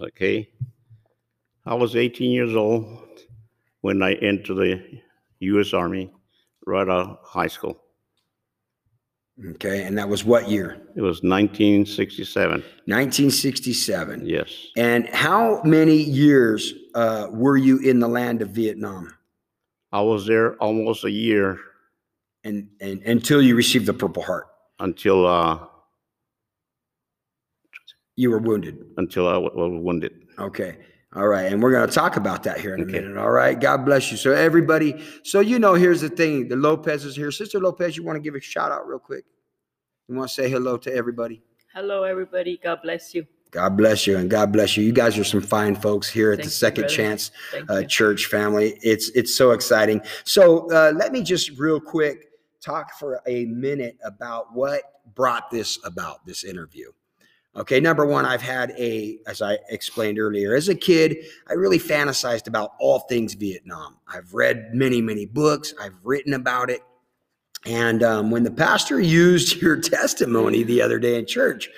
Okay. 0.00 0.48
I 1.64 1.74
was 1.74 1.94
18 1.94 2.30
years 2.32 2.56
old 2.56 2.86
when 3.82 4.02
I 4.02 4.14
entered 4.14 4.54
the 4.54 5.00
U.S. 5.40 5.72
Army 5.72 6.12
right 6.66 6.88
out 6.88 6.88
of 6.88 7.18
high 7.22 7.46
school. 7.46 7.80
Okay, 9.54 9.84
and 9.84 9.96
that 9.98 10.08
was 10.08 10.24
what 10.24 10.48
year? 10.48 10.78
It 10.94 11.00
was 11.00 11.22
1967. 11.22 12.60
1967. 12.60 14.26
Yes. 14.26 14.48
And 14.76 15.08
how 15.08 15.62
many 15.64 15.96
years 15.96 16.74
uh, 16.94 17.28
were 17.30 17.56
you 17.56 17.78
in 17.78 17.98
the 17.98 18.08
land 18.08 18.42
of 18.42 18.50
Vietnam? 18.50 19.12
I 19.90 20.00
was 20.02 20.26
there 20.26 20.54
almost 20.56 21.04
a 21.04 21.10
year 21.10 21.58
And, 22.44 22.68
and 22.80 23.02
until 23.04 23.40
you 23.42 23.54
received 23.56 23.86
the 23.86 23.94
Purple 23.94 24.22
Heart, 24.22 24.46
until 24.80 25.26
uh, 25.26 25.58
you 28.16 28.30
were 28.30 28.38
wounded. 28.38 28.84
until 28.96 29.28
I 29.28 29.36
was 29.38 29.52
wounded. 29.82 30.12
Okay. 30.38 30.76
All 31.14 31.28
right. 31.28 31.52
And 31.52 31.62
we're 31.62 31.72
going 31.72 31.86
to 31.86 31.94
talk 31.94 32.16
about 32.16 32.42
that 32.44 32.58
here 32.60 32.74
in 32.74 32.80
a 32.80 32.84
Okay. 32.84 33.00
minute. 33.00 33.18
All 33.18 33.30
right. 33.30 33.58
God 33.58 33.84
bless 33.84 34.10
you. 34.10 34.16
So, 34.16 34.32
everybody, 34.32 35.04
so 35.24 35.40
you 35.40 35.58
know, 35.58 35.74
here's 35.74 36.00
the 36.00 36.08
thing 36.08 36.48
the 36.48 36.56
Lopez 36.56 37.04
is 37.04 37.14
here. 37.14 37.30
Sister 37.30 37.60
Lopez, 37.60 37.96
you 37.96 38.02
want 38.02 38.16
to 38.16 38.20
give 38.20 38.34
a 38.34 38.40
shout 38.40 38.72
out 38.72 38.88
real 38.88 38.98
quick? 38.98 39.24
You 40.08 40.16
want 40.16 40.28
to 40.30 40.34
say 40.34 40.48
hello 40.48 40.76
to 40.78 40.92
everybody? 40.94 41.42
Hello, 41.74 42.04
everybody. 42.04 42.58
God 42.62 42.80
bless 42.82 43.14
you. 43.14 43.26
God 43.50 43.76
bless 43.76 44.06
you 44.06 44.16
and 44.16 44.30
God 44.30 44.50
bless 44.50 44.78
you. 44.78 44.84
You 44.84 44.92
guys 44.92 45.18
are 45.18 45.24
some 45.24 45.42
fine 45.42 45.76
folks 45.76 46.08
here 46.08 46.32
at 46.32 46.38
Thank 46.38 46.46
the 46.46 46.50
Second 46.50 46.82
brother. 46.84 46.94
Chance 46.94 47.30
uh, 47.68 47.82
church 47.84 48.26
family. 48.26 48.78
It's 48.80 49.10
it's 49.10 49.34
so 49.34 49.50
exciting. 49.50 50.00
So 50.24 50.70
uh, 50.72 50.92
let 50.96 51.12
me 51.12 51.22
just 51.22 51.58
real 51.58 51.78
quick 51.78 52.28
talk 52.62 52.94
for 52.98 53.20
a 53.26 53.44
minute 53.44 53.98
about 54.06 54.54
what 54.54 54.82
brought 55.14 55.50
this 55.50 55.78
about 55.84 56.24
this 56.24 56.44
interview. 56.44 56.90
Okay, 57.54 57.80
number 57.80 58.06
one, 58.06 58.24
I've 58.24 58.40
had 58.40 58.70
a, 58.78 59.18
as 59.26 59.42
I 59.42 59.58
explained 59.68 60.18
earlier, 60.18 60.54
as 60.54 60.68
a 60.68 60.74
kid, 60.74 61.18
I 61.48 61.52
really 61.52 61.78
fantasized 61.78 62.46
about 62.46 62.72
all 62.80 63.00
things 63.00 63.34
Vietnam. 63.34 63.98
I've 64.08 64.32
read 64.32 64.70
many, 64.72 65.02
many 65.02 65.26
books. 65.26 65.74
I've 65.78 65.98
written 66.02 66.32
about 66.32 66.70
it. 66.70 66.80
And 67.66 68.02
um, 68.02 68.30
when 68.30 68.42
the 68.42 68.50
pastor 68.50 69.00
used 69.00 69.56
your 69.62 69.78
testimony 69.78 70.62
the 70.62 70.80
other 70.80 70.98
day 70.98 71.18
in 71.18 71.26
church, 71.26 71.68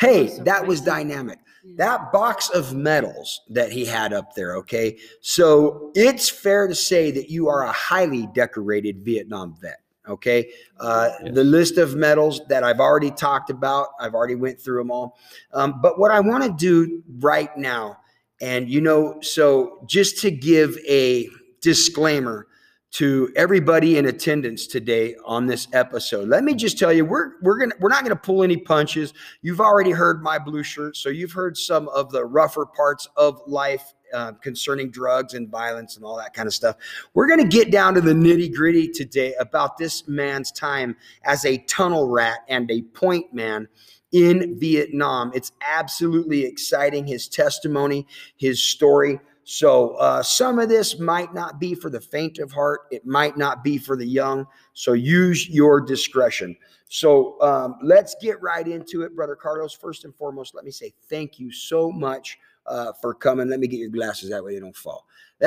hey, 0.00 0.28
That 0.28 0.30
was 0.30 0.44
that 0.44 0.66
was 0.66 0.80
amazing. 0.80 1.08
dynamic 1.08 1.38
that 1.76 2.12
box 2.12 2.48
of 2.50 2.74
medals 2.74 3.42
that 3.50 3.70
he 3.70 3.84
had 3.84 4.12
up 4.12 4.34
there 4.34 4.56
okay 4.56 4.96
so 5.20 5.90
it's 5.94 6.28
fair 6.28 6.66
to 6.66 6.74
say 6.74 7.10
that 7.10 7.28
you 7.28 7.48
are 7.48 7.62
a 7.64 7.72
highly 7.72 8.26
decorated 8.28 9.04
vietnam 9.04 9.54
vet 9.60 9.80
okay? 10.08 10.50
Uh, 10.80 11.10
Yes. 11.24 11.34
the 11.34 11.44
list 11.44 11.78
of 11.78 11.94
medals 11.96 12.40
that 12.48 12.62
i've 12.64 12.80
already 12.80 13.10
talked 13.10 13.50
about 13.50 13.88
i've 14.00 14.14
already 14.14 14.34
went 14.34 14.60
through 14.60 14.78
them 14.78 14.90
all. 14.90 15.18
Um, 15.52 15.80
but 15.82 15.98
what 15.98 16.10
i 16.10 16.20
want 16.20 16.44
to 16.44 16.52
do 16.52 17.02
right 17.18 17.54
now 17.56 17.98
and 18.40 18.68
you 18.68 18.80
know 18.80 19.20
so 19.20 19.84
just 19.86 20.18
to 20.22 20.30
give 20.30 20.76
a 20.88 21.28
disclaimer 21.60 22.46
to 22.90 23.30
everybody 23.36 23.98
in 23.98 24.06
attendance 24.06 24.66
today 24.66 25.14
on 25.26 25.44
this 25.46 25.68
episode 25.74 26.26
let 26.28 26.42
me 26.42 26.54
just 26.54 26.78
tell 26.78 26.92
you 26.92 27.04
we're 27.04 27.32
we're 27.42 27.58
gonna 27.58 27.74
we're 27.80 27.90
not 27.90 28.02
gonna 28.02 28.16
pull 28.16 28.42
any 28.42 28.56
punches. 28.56 29.12
You've 29.42 29.60
already 29.60 29.90
heard 29.90 30.22
my 30.22 30.38
blue 30.38 30.62
shirt, 30.62 30.96
so 30.96 31.10
you've 31.10 31.32
heard 31.32 31.56
some 31.58 31.88
of 31.88 32.10
the 32.10 32.24
rougher 32.24 32.64
parts 32.64 33.06
of 33.16 33.42
life 33.46 33.92
uh, 34.12 34.32
concerning 34.42 34.90
drugs 34.90 35.34
and 35.34 35.48
violence 35.48 35.96
and 35.96 36.04
all 36.04 36.16
that 36.16 36.34
kind 36.34 36.46
of 36.46 36.54
stuff. 36.54 36.76
We're 37.14 37.26
going 37.26 37.40
to 37.40 37.48
get 37.48 37.70
down 37.70 37.94
to 37.94 38.00
the 38.00 38.12
nitty 38.12 38.54
gritty 38.54 38.88
today 38.88 39.34
about 39.40 39.78
this 39.78 40.06
man's 40.08 40.52
time 40.52 40.96
as 41.24 41.44
a 41.44 41.58
tunnel 41.58 42.08
rat 42.08 42.40
and 42.48 42.70
a 42.70 42.82
point 42.82 43.32
man 43.32 43.68
in 44.12 44.58
Vietnam. 44.58 45.32
It's 45.34 45.52
absolutely 45.60 46.44
exciting. 46.44 47.06
His 47.06 47.28
testimony, 47.28 48.06
his 48.36 48.62
story. 48.62 49.20
So, 49.44 49.94
uh, 49.94 50.22
some 50.22 50.58
of 50.58 50.68
this 50.68 50.98
might 50.98 51.32
not 51.32 51.58
be 51.58 51.74
for 51.74 51.88
the 51.88 52.00
faint 52.00 52.38
of 52.38 52.52
heart, 52.52 52.80
it 52.90 53.06
might 53.06 53.38
not 53.38 53.64
be 53.64 53.78
for 53.78 53.96
the 53.96 54.06
young. 54.06 54.46
So, 54.74 54.92
use 54.92 55.48
your 55.48 55.80
discretion. 55.80 56.54
So 56.88 57.40
um, 57.42 57.76
let's 57.82 58.16
get 58.20 58.40
right 58.40 58.66
into 58.66 59.02
it, 59.02 59.14
Brother 59.14 59.36
Carlos. 59.36 59.74
First 59.74 60.04
and 60.04 60.14
foremost, 60.14 60.54
let 60.54 60.64
me 60.64 60.70
say 60.70 60.92
thank 61.08 61.38
you 61.38 61.52
so 61.52 61.90
much 61.90 62.38
uh, 62.68 62.92
for 63.00 63.14
coming. 63.14 63.48
Let 63.48 63.60
me 63.60 63.66
get 63.66 63.78
your 63.78 63.90
glasses 63.90 64.30
that 64.30 64.44
way 64.44 64.54
they 64.54 64.60
don't 64.60 64.76
fall. 64.76 65.06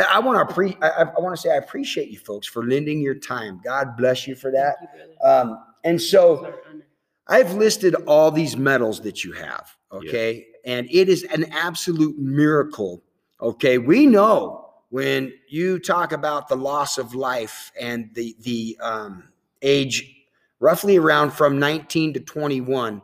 I 0.09 0.19
want 0.19 0.47
to 0.47 0.53
pre- 0.53 0.77
I, 0.81 1.03
I 1.03 1.19
want 1.19 1.35
to 1.35 1.41
say 1.41 1.51
I 1.51 1.57
appreciate 1.57 2.09
you 2.09 2.19
folks 2.19 2.47
for 2.47 2.65
lending 2.65 3.01
your 3.01 3.15
time. 3.15 3.59
God 3.63 3.97
bless 3.97 4.25
you 4.27 4.35
for 4.35 4.51
that. 4.51 4.77
You. 4.81 5.27
Um, 5.29 5.63
and 5.83 6.01
so 6.01 6.33
It's 6.33 6.43
our 6.43 6.61
honor. 6.69 6.85
I've 7.27 7.53
listed 7.53 7.95
all 8.07 8.31
these 8.31 8.57
medals 8.57 8.99
that 9.01 9.23
you 9.23 9.31
have, 9.33 9.75
okay? 9.91 10.47
And 10.65 10.87
it 10.91 11.07
is 11.07 11.23
an 11.23 11.45
absolute 11.51 12.17
miracle, 12.17 13.01
okay? 13.41 13.77
We 13.77 14.05
know 14.05 14.69
when 14.89 15.33
you 15.47 15.79
talk 15.79 16.11
about 16.11 16.49
the 16.49 16.57
loss 16.57 16.97
of 16.97 17.15
life 17.15 17.71
and 17.79 18.09
the 18.13 18.35
the 18.41 18.77
um, 18.81 19.29
age 19.61 20.13
roughly 20.59 20.97
around 20.97 21.31
from 21.31 21.57
19 21.57 22.13
to 22.13 22.19
21 22.19 23.01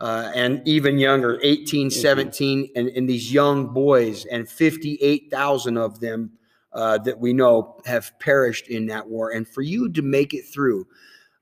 uh, 0.00 0.30
and 0.34 0.66
even 0.66 0.98
younger 0.98 1.38
18 1.42 1.88
Mhm. 1.88 1.92
17 1.92 2.70
and, 2.74 2.88
and 2.88 3.08
these 3.08 3.32
young 3.32 3.66
boys 3.66 4.24
and 4.26 4.48
58,000 4.48 5.76
of 5.76 6.00
them 6.00 6.30
uh, 6.72 6.98
that 6.98 7.18
we 7.18 7.32
know 7.32 7.80
have 7.84 8.16
perished 8.18 8.68
in 8.68 8.86
that 8.86 9.06
war 9.06 9.30
and 9.32 9.46
for 9.46 9.62
you 9.62 9.88
to 9.90 10.02
make 10.02 10.32
it 10.34 10.46
through 10.46 10.86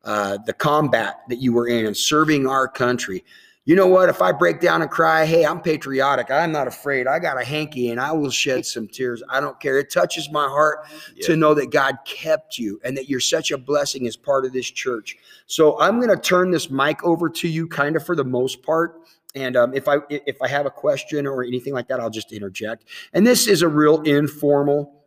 uh, 0.04 0.38
the 0.46 0.52
combat 0.52 1.20
that 1.28 1.36
you 1.36 1.52
were 1.52 1.68
in 1.68 1.86
and 1.86 1.96
serving 1.96 2.46
our 2.46 2.66
country. 2.66 3.24
You 3.68 3.76
know 3.76 3.86
what? 3.86 4.08
If 4.08 4.22
I 4.22 4.32
break 4.32 4.60
down 4.60 4.80
and 4.80 4.90
cry, 4.90 5.26
hey, 5.26 5.44
I'm 5.44 5.60
patriotic. 5.60 6.30
I'm 6.30 6.52
not 6.52 6.66
afraid. 6.66 7.06
I 7.06 7.18
got 7.18 7.38
a 7.38 7.44
hanky 7.44 7.90
and 7.90 8.00
I 8.00 8.12
will 8.12 8.30
shed 8.30 8.64
some 8.64 8.88
tears. 8.88 9.22
I 9.28 9.40
don't 9.40 9.60
care. 9.60 9.78
It 9.78 9.90
touches 9.90 10.30
my 10.30 10.48
heart 10.48 10.86
to 11.20 11.36
know 11.36 11.52
that 11.52 11.70
God 11.70 11.98
kept 12.06 12.56
you 12.56 12.80
and 12.82 12.96
that 12.96 13.10
you're 13.10 13.20
such 13.20 13.50
a 13.50 13.58
blessing 13.58 14.06
as 14.06 14.16
part 14.16 14.46
of 14.46 14.54
this 14.54 14.70
church. 14.70 15.18
So 15.48 15.78
I'm 15.78 16.00
going 16.00 16.08
to 16.08 16.16
turn 16.16 16.50
this 16.50 16.70
mic 16.70 17.04
over 17.04 17.28
to 17.28 17.46
you 17.46 17.68
kind 17.68 17.94
of 17.94 18.06
for 18.06 18.16
the 18.16 18.24
most 18.24 18.62
part. 18.62 19.02
And 19.34 19.54
um, 19.54 19.74
if 19.74 19.86
I 19.86 19.98
if 20.08 20.40
I 20.40 20.48
have 20.48 20.64
a 20.64 20.70
question 20.70 21.26
or 21.26 21.44
anything 21.44 21.74
like 21.74 21.88
that, 21.88 22.00
I'll 22.00 22.08
just 22.08 22.32
interject. 22.32 22.86
And 23.12 23.26
this 23.26 23.46
is 23.46 23.60
a 23.60 23.68
real 23.68 24.00
informal 24.00 24.97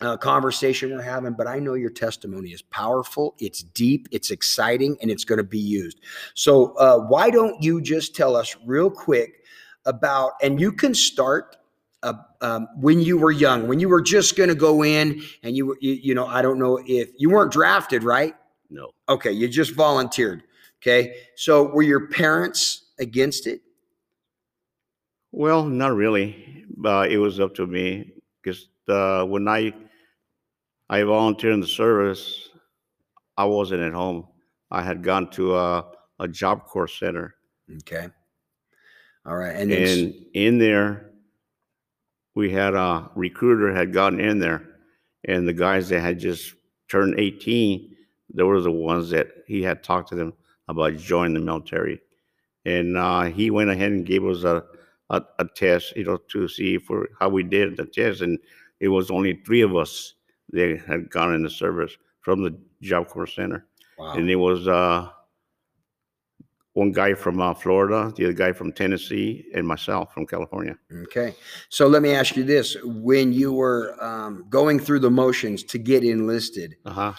uh, 0.00 0.16
conversation 0.16 0.90
we're 0.90 1.02
having, 1.02 1.34
but 1.34 1.46
I 1.46 1.58
know 1.58 1.74
your 1.74 1.90
testimony 1.90 2.50
is 2.50 2.62
powerful, 2.62 3.34
it's 3.38 3.62
deep, 3.62 4.08
it's 4.10 4.30
exciting, 4.30 4.96
and 5.02 5.10
it's 5.10 5.24
going 5.24 5.38
to 5.38 5.44
be 5.44 5.58
used. 5.58 6.00
So, 6.34 6.74
uh, 6.76 6.98
why 6.98 7.30
don't 7.30 7.62
you 7.62 7.80
just 7.80 8.16
tell 8.16 8.36
us 8.36 8.56
real 8.64 8.90
quick 8.90 9.44
about, 9.84 10.32
and 10.42 10.60
you 10.60 10.72
can 10.72 10.94
start 10.94 11.56
uh, 12.02 12.14
um, 12.40 12.66
when 12.76 13.00
you 13.00 13.18
were 13.18 13.30
young, 13.30 13.68
when 13.68 13.78
you 13.78 13.88
were 13.88 14.00
just 14.00 14.36
going 14.36 14.48
to 14.48 14.54
go 14.54 14.82
in, 14.82 15.22
and 15.42 15.54
you, 15.54 15.76
you, 15.80 15.92
you 15.92 16.14
know, 16.14 16.26
I 16.26 16.40
don't 16.40 16.58
know 16.58 16.80
if 16.86 17.10
you 17.18 17.28
weren't 17.28 17.52
drafted, 17.52 18.02
right? 18.02 18.34
No. 18.70 18.90
Okay, 19.08 19.32
you 19.32 19.48
just 19.48 19.74
volunteered. 19.74 20.44
Okay, 20.82 21.14
so 21.36 21.64
were 21.64 21.82
your 21.82 22.08
parents 22.08 22.92
against 22.98 23.46
it? 23.46 23.60
Well, 25.30 25.64
not 25.64 25.94
really, 25.94 26.64
but 26.74 27.12
it 27.12 27.18
was 27.18 27.38
up 27.38 27.54
to 27.56 27.66
me 27.66 28.14
because 28.42 28.68
uh, 28.88 29.24
when 29.24 29.46
I 29.46 29.74
I 30.90 31.04
volunteered 31.04 31.54
in 31.54 31.60
the 31.60 31.68
service, 31.68 32.48
I 33.36 33.44
wasn't 33.44 33.82
at 33.82 33.92
home. 33.92 34.26
I 34.72 34.82
had 34.82 35.04
gone 35.04 35.30
to 35.30 35.56
a, 35.56 35.86
a 36.18 36.26
job 36.26 36.66
corps 36.66 36.88
center, 36.88 37.36
Okay, 37.78 38.08
all 39.24 39.36
right, 39.36 39.54
and 39.54 39.70
and 39.70 40.14
in 40.34 40.58
there, 40.58 41.12
we 42.34 42.50
had 42.50 42.74
a 42.74 43.08
recruiter 43.14 43.72
had 43.72 43.92
gotten 43.92 44.18
in 44.18 44.40
there, 44.40 44.66
and 45.24 45.46
the 45.46 45.52
guys 45.52 45.88
that 45.90 46.00
had 46.00 46.18
just 46.18 46.54
turned 46.88 47.20
18, 47.20 47.96
they 48.34 48.42
were 48.42 48.60
the 48.60 48.72
ones 48.72 49.10
that 49.10 49.28
he 49.46 49.62
had 49.62 49.84
talked 49.84 50.08
to 50.08 50.16
them 50.16 50.32
about 50.66 50.96
joining 50.96 51.34
the 51.34 51.40
military, 51.40 52.00
and 52.64 52.96
uh, 52.96 53.22
he 53.22 53.52
went 53.52 53.70
ahead 53.70 53.92
and 53.92 54.06
gave 54.06 54.24
us 54.24 54.42
a, 54.42 54.64
a 55.10 55.22
a 55.38 55.44
test, 55.54 55.94
you 55.96 56.04
know, 56.04 56.16
to 56.16 56.48
see 56.48 56.78
for 56.78 57.08
how 57.20 57.28
we 57.28 57.44
did 57.44 57.76
the 57.76 57.86
test, 57.86 58.22
and 58.22 58.40
it 58.80 58.88
was 58.88 59.08
only 59.12 59.34
three 59.46 59.60
of 59.60 59.76
us 59.76 60.14
that 60.52 60.82
had 60.86 61.10
gone 61.10 61.34
in 61.34 61.42
the 61.42 61.50
service 61.50 61.96
from 62.20 62.42
the 62.42 62.56
job 62.82 63.08
corps 63.08 63.26
center, 63.26 63.66
wow. 63.98 64.12
and 64.14 64.28
it 64.30 64.36
was 64.36 64.66
uh, 64.68 65.08
one 66.74 66.92
guy 66.92 67.14
from 67.14 67.40
uh, 67.40 67.52
Florida, 67.54 68.12
the 68.16 68.24
other 68.24 68.32
guy 68.32 68.52
from 68.52 68.72
Tennessee, 68.72 69.44
and 69.54 69.66
myself 69.66 70.14
from 70.14 70.26
California. 70.26 70.76
Okay. 71.04 71.34
So 71.68 71.86
let 71.88 72.00
me 72.02 72.12
ask 72.12 72.36
you 72.36 72.44
this. 72.44 72.76
When 72.84 73.32
you 73.32 73.52
were 73.52 73.96
um, 74.02 74.46
going 74.48 74.78
through 74.78 75.00
the 75.00 75.10
motions 75.10 75.62
to 75.64 75.78
get 75.78 76.04
enlisted, 76.04 76.76
Uh 76.84 76.90
huh. 76.90 77.12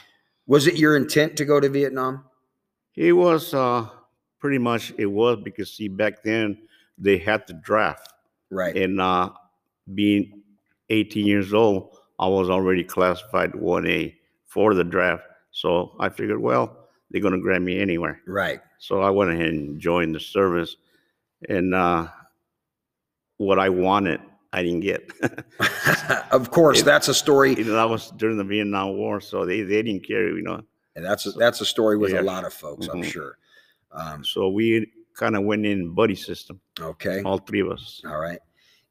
was 0.48 0.68
it 0.68 0.76
your 0.78 0.96
intent 0.96 1.36
to 1.38 1.46
go 1.46 1.60
to 1.60 1.68
Vietnam? 1.70 2.24
It 2.96 3.14
was 3.14 3.54
uh, 3.54 3.88
pretty 4.40 4.58
much 4.58 4.94
it 4.98 5.06
was 5.06 5.38
because 5.44 5.72
see 5.74 5.88
back 5.90 6.24
then 6.24 6.58
they 6.98 7.18
had 7.18 7.46
the 7.48 7.54
draft, 7.54 8.08
Right. 8.50 8.76
and 8.76 9.00
uh, 9.02 9.30
being 9.94 10.42
18 10.90 11.26
years 11.26 11.54
old, 11.54 11.98
I 12.22 12.28
was 12.28 12.50
already 12.50 12.84
classified 12.84 13.51
1A 13.54 14.16
for 14.46 14.74
the 14.74 14.84
draft. 14.86 15.24
So 15.51 15.92
I 16.00 16.08
figured, 16.10 16.40
well, 16.40 16.78
they're 17.10 17.22
going 17.22 17.34
to 17.34 17.40
grab 17.42 17.62
me 17.62 17.80
anywhere. 17.80 18.22
Right. 18.25 18.62
So 18.80 19.01
I 19.01 19.10
went 19.10 19.32
ahead 19.32 19.48
and 19.50 19.80
joined 19.80 20.16
the 20.16 20.20
service. 20.20 20.78
And 21.50 21.74
uh, 21.74 22.08
what 23.38 23.60
I 23.60 23.70
wanted, 23.70 24.22
I 24.54 24.63
didn't 24.63 24.82
get. 24.82 25.12
of 26.32 26.51
course, 26.51 26.82
It- 26.82 26.86
that's 26.86 27.08
a 27.08 27.13
story. 27.13 27.56
you 27.56 27.66
know, 27.66 27.74
that 27.74 27.90
was 27.90 28.12
during 28.12 28.38
the 28.38 28.44
Vietnam 28.44 28.96
War. 28.98 29.20
So 29.20 29.46
they, 29.46 29.62
they 29.63 29.82
didn't 29.82 30.06
care, 30.08 30.30
you 30.30 30.44
know. 30.44 30.62
And 30.96 31.04
that's 31.06 31.25
a, 31.25 31.32
that's 31.32 31.60
a 31.62 31.66
story 31.66 31.98
with 31.98 32.12
Yeah. 32.13 32.22
a 32.22 32.24
lot 32.24 32.46
of 32.46 32.54
folks, 32.54 32.88
I'm 32.88 33.01
Mhm. 33.01 33.06
sure. 33.12 33.38
Um, 33.92 34.24
So 34.24 34.50
we 34.50 34.92
kind 35.16 35.36
of 35.36 35.44
went 35.44 35.66
in 35.66 35.94
buddy 35.94 36.16
system, 36.16 36.62
okay. 36.80 37.22
all 37.24 37.40
three 37.40 37.62
of 37.62 37.70
us. 37.72 38.01
All 38.06 38.20
right. 38.20 38.40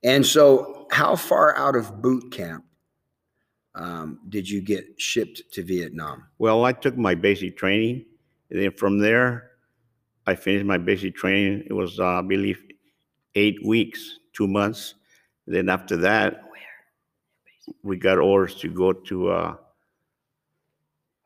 And 0.03 0.25
so, 0.27 0.87
how 0.91 1.15
far 1.15 1.57
out 1.59 1.77
of 1.77 2.01
boot 2.03 2.33
camp 2.33 2.65
um, 3.75 4.19
did 4.29 4.49
you 4.49 4.61
get 4.61 5.01
shipped 5.01 5.43
to 5.53 5.63
Vietnam? 5.63 6.25
Well, 6.39 6.65
I 6.65 6.73
took 6.73 6.97
my 6.97 7.15
basic 7.15 7.57
training, 7.57 8.05
and 8.51 8.61
then 8.61 8.73
from 8.73 8.99
there, 8.99 9.51
I 10.27 10.35
finished 10.35 10.67
my 10.67 10.79
basic 10.79 11.15
training. 11.15 11.65
It 11.67 11.73
was, 11.73 11.99
uh, 11.99 12.07
I 12.07 12.23
believe, 12.23 12.63
eight 13.35 13.65
weeks, 13.65 14.19
two 14.33 14.47
months. 14.47 14.95
Then 15.47 15.69
after 15.69 15.97
that, 15.99 16.45
we 17.83 17.97
got 17.97 18.19
orders 18.19 18.55
to 18.57 18.69
go 18.69 18.93
to. 18.93 19.31
Uh, 19.31 19.57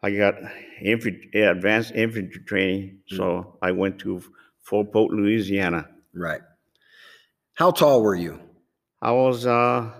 I 0.03 0.11
got 0.11 0.35
infantry, 0.83 1.31
yeah, 1.33 1.51
advanced 1.51 1.93
infantry 1.93 2.43
training, 2.45 2.99
so 3.07 3.57
I 3.63 3.73
went 3.73 3.99
to 4.01 4.23
Fort 4.63 4.93
Polk, 4.93 5.11
Louisiana. 5.11 5.89
Right. 6.15 6.43
How 7.55 7.71
tall 7.71 8.03
were 8.03 8.15
you? 8.15 8.39
I 9.01 9.13
was, 9.13 9.47
uh, 9.47 9.91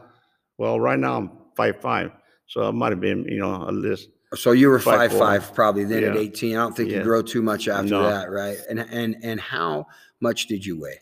well, 0.59 0.79
right 0.79 0.99
now 0.99 1.17
I'm 1.17 1.31
five 1.57 1.81
five, 1.81 2.11
so 2.55 2.63
I 2.63 2.71
might 2.71 2.93
have 2.93 3.01
been, 3.01 3.25
you 3.25 3.39
know, 3.41 3.69
a 3.69 3.73
list. 3.73 4.11
So 4.37 4.53
you 4.53 4.69
were 4.69 4.79
Five 4.79 5.11
five 5.11 5.19
five 5.19 5.55
probably 5.55 5.83
then 5.85 6.05
at 6.05 6.17
18. 6.17 6.57
I 6.57 6.61
don't 6.61 6.77
think 6.77 6.91
you 6.91 7.03
grow 7.03 7.21
too 7.21 7.43
much 7.43 7.67
after 7.67 7.91
No. 7.91 8.03
that, 8.09 8.31
right? 8.31 8.57
And 8.71 8.79
and 8.79 9.17
and 9.25 9.41
how 9.41 9.87
much 10.21 10.47
did 10.47 10.65
you 10.65 10.81
weigh? 10.81 11.01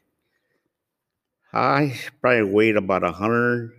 I 1.52 1.94
probably 2.22 2.50
weighed 2.50 2.76
about 2.76 3.04
a 3.04 3.12
hundred 3.12 3.72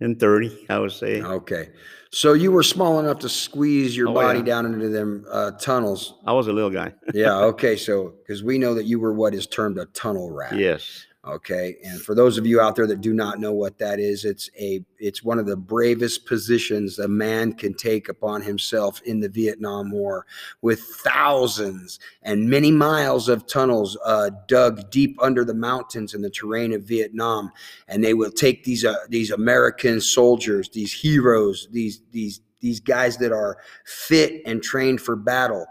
and 0.00 0.20
thirty, 0.20 0.66
I 0.68 0.78
would 0.78 0.92
say. 0.92 1.20
Okay. 1.22 1.70
So 2.12 2.32
you 2.34 2.52
were 2.52 2.62
small 2.62 3.00
enough 3.00 3.18
to 3.20 3.28
squeeze 3.28 3.96
your 3.96 4.08
Oh, 4.08 4.14
body 4.14 4.38
yeah. 4.38 4.44
down 4.44 4.66
into 4.66 4.88
them 4.88 5.24
uh, 5.30 5.50
tunnels. 5.52 6.14
I 6.24 6.32
was 6.32 6.46
a 6.46 6.52
little 6.52 6.70
guy. 6.70 6.94
Yeah. 7.12 7.36
Okay. 7.46 7.76
So 7.76 8.14
because 8.22 8.44
we 8.44 8.58
know 8.58 8.74
that 8.74 8.84
you 8.84 9.00
were 9.00 9.12
what 9.12 9.34
is 9.34 9.46
termed 9.48 9.78
a 9.78 9.86
tunnel 9.86 10.30
rat. 10.30 10.56
Yes. 10.56 11.05
Okay. 11.26 11.76
And 11.82 12.00
for 12.00 12.14
those 12.14 12.38
of 12.38 12.46
you 12.46 12.60
out 12.60 12.76
there 12.76 12.86
that 12.86 13.00
do 13.00 13.12
not 13.12 13.40
know 13.40 13.52
what 13.52 13.78
that 13.78 13.98
is, 13.98 14.24
it's 14.24 14.48
a 14.56 14.84
it's 15.00 15.24
one 15.24 15.40
of 15.40 15.46
the 15.46 15.56
bravest 15.56 16.24
positions 16.24 17.00
a 17.00 17.08
man 17.08 17.52
can 17.52 17.74
take 17.74 18.08
upon 18.08 18.42
himself 18.42 19.02
in 19.02 19.18
the 19.18 19.28
Vietnam 19.28 19.90
War, 19.90 20.24
with 20.62 20.80
thousands 20.80 21.98
and 22.22 22.48
many 22.48 22.70
miles 22.70 23.28
of 23.28 23.44
tunnels 23.48 23.98
uh, 24.04 24.30
dug 24.46 24.88
deep 24.90 25.20
under 25.20 25.44
the 25.44 25.54
mountains 25.54 26.14
in 26.14 26.22
the 26.22 26.30
terrain 26.30 26.72
of 26.72 26.84
Vietnam, 26.84 27.50
and 27.88 28.04
they 28.04 28.14
will 28.14 28.30
take 28.30 28.62
these 28.62 28.84
uh, 28.84 28.94
these 29.08 29.32
American 29.32 30.00
soldiers, 30.00 30.68
these 30.68 30.92
heroes, 30.92 31.66
these 31.72 32.02
these 32.12 32.40
these 32.60 32.78
guys 32.78 33.16
that 33.16 33.32
are 33.32 33.58
fit 33.84 34.42
and 34.46 34.62
trained 34.62 35.00
for 35.00 35.16
battle. 35.16 35.66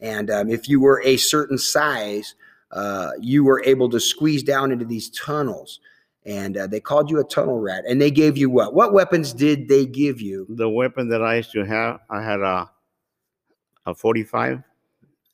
And 0.00 0.30
um, 0.30 0.50
if 0.50 0.68
you 0.68 0.80
were 0.80 1.02
a 1.02 1.16
certain 1.16 1.56
size, 1.56 2.34
uh, 2.70 3.10
you 3.20 3.44
were 3.44 3.62
able 3.64 3.88
to 3.90 4.00
squeeze 4.00 4.42
down 4.42 4.72
into 4.72 4.84
these 4.84 5.10
tunnels. 5.10 5.80
And 6.26 6.56
uh, 6.58 6.66
they 6.66 6.80
called 6.80 7.10
you 7.10 7.20
a 7.20 7.24
tunnel 7.24 7.58
rat. 7.58 7.84
And 7.88 8.00
they 8.00 8.10
gave 8.10 8.36
you 8.36 8.50
what? 8.50 8.74
What 8.74 8.92
weapons 8.92 9.32
did 9.32 9.68
they 9.68 9.86
give 9.86 10.20
you? 10.20 10.46
The 10.50 10.68
weapon 10.68 11.08
that 11.08 11.22
I 11.22 11.36
used 11.36 11.52
to 11.52 11.64
have, 11.64 12.00
I 12.10 12.22
had 12.22 12.40
a 12.40 12.70
a 13.86 13.94
forty-five, 13.94 14.62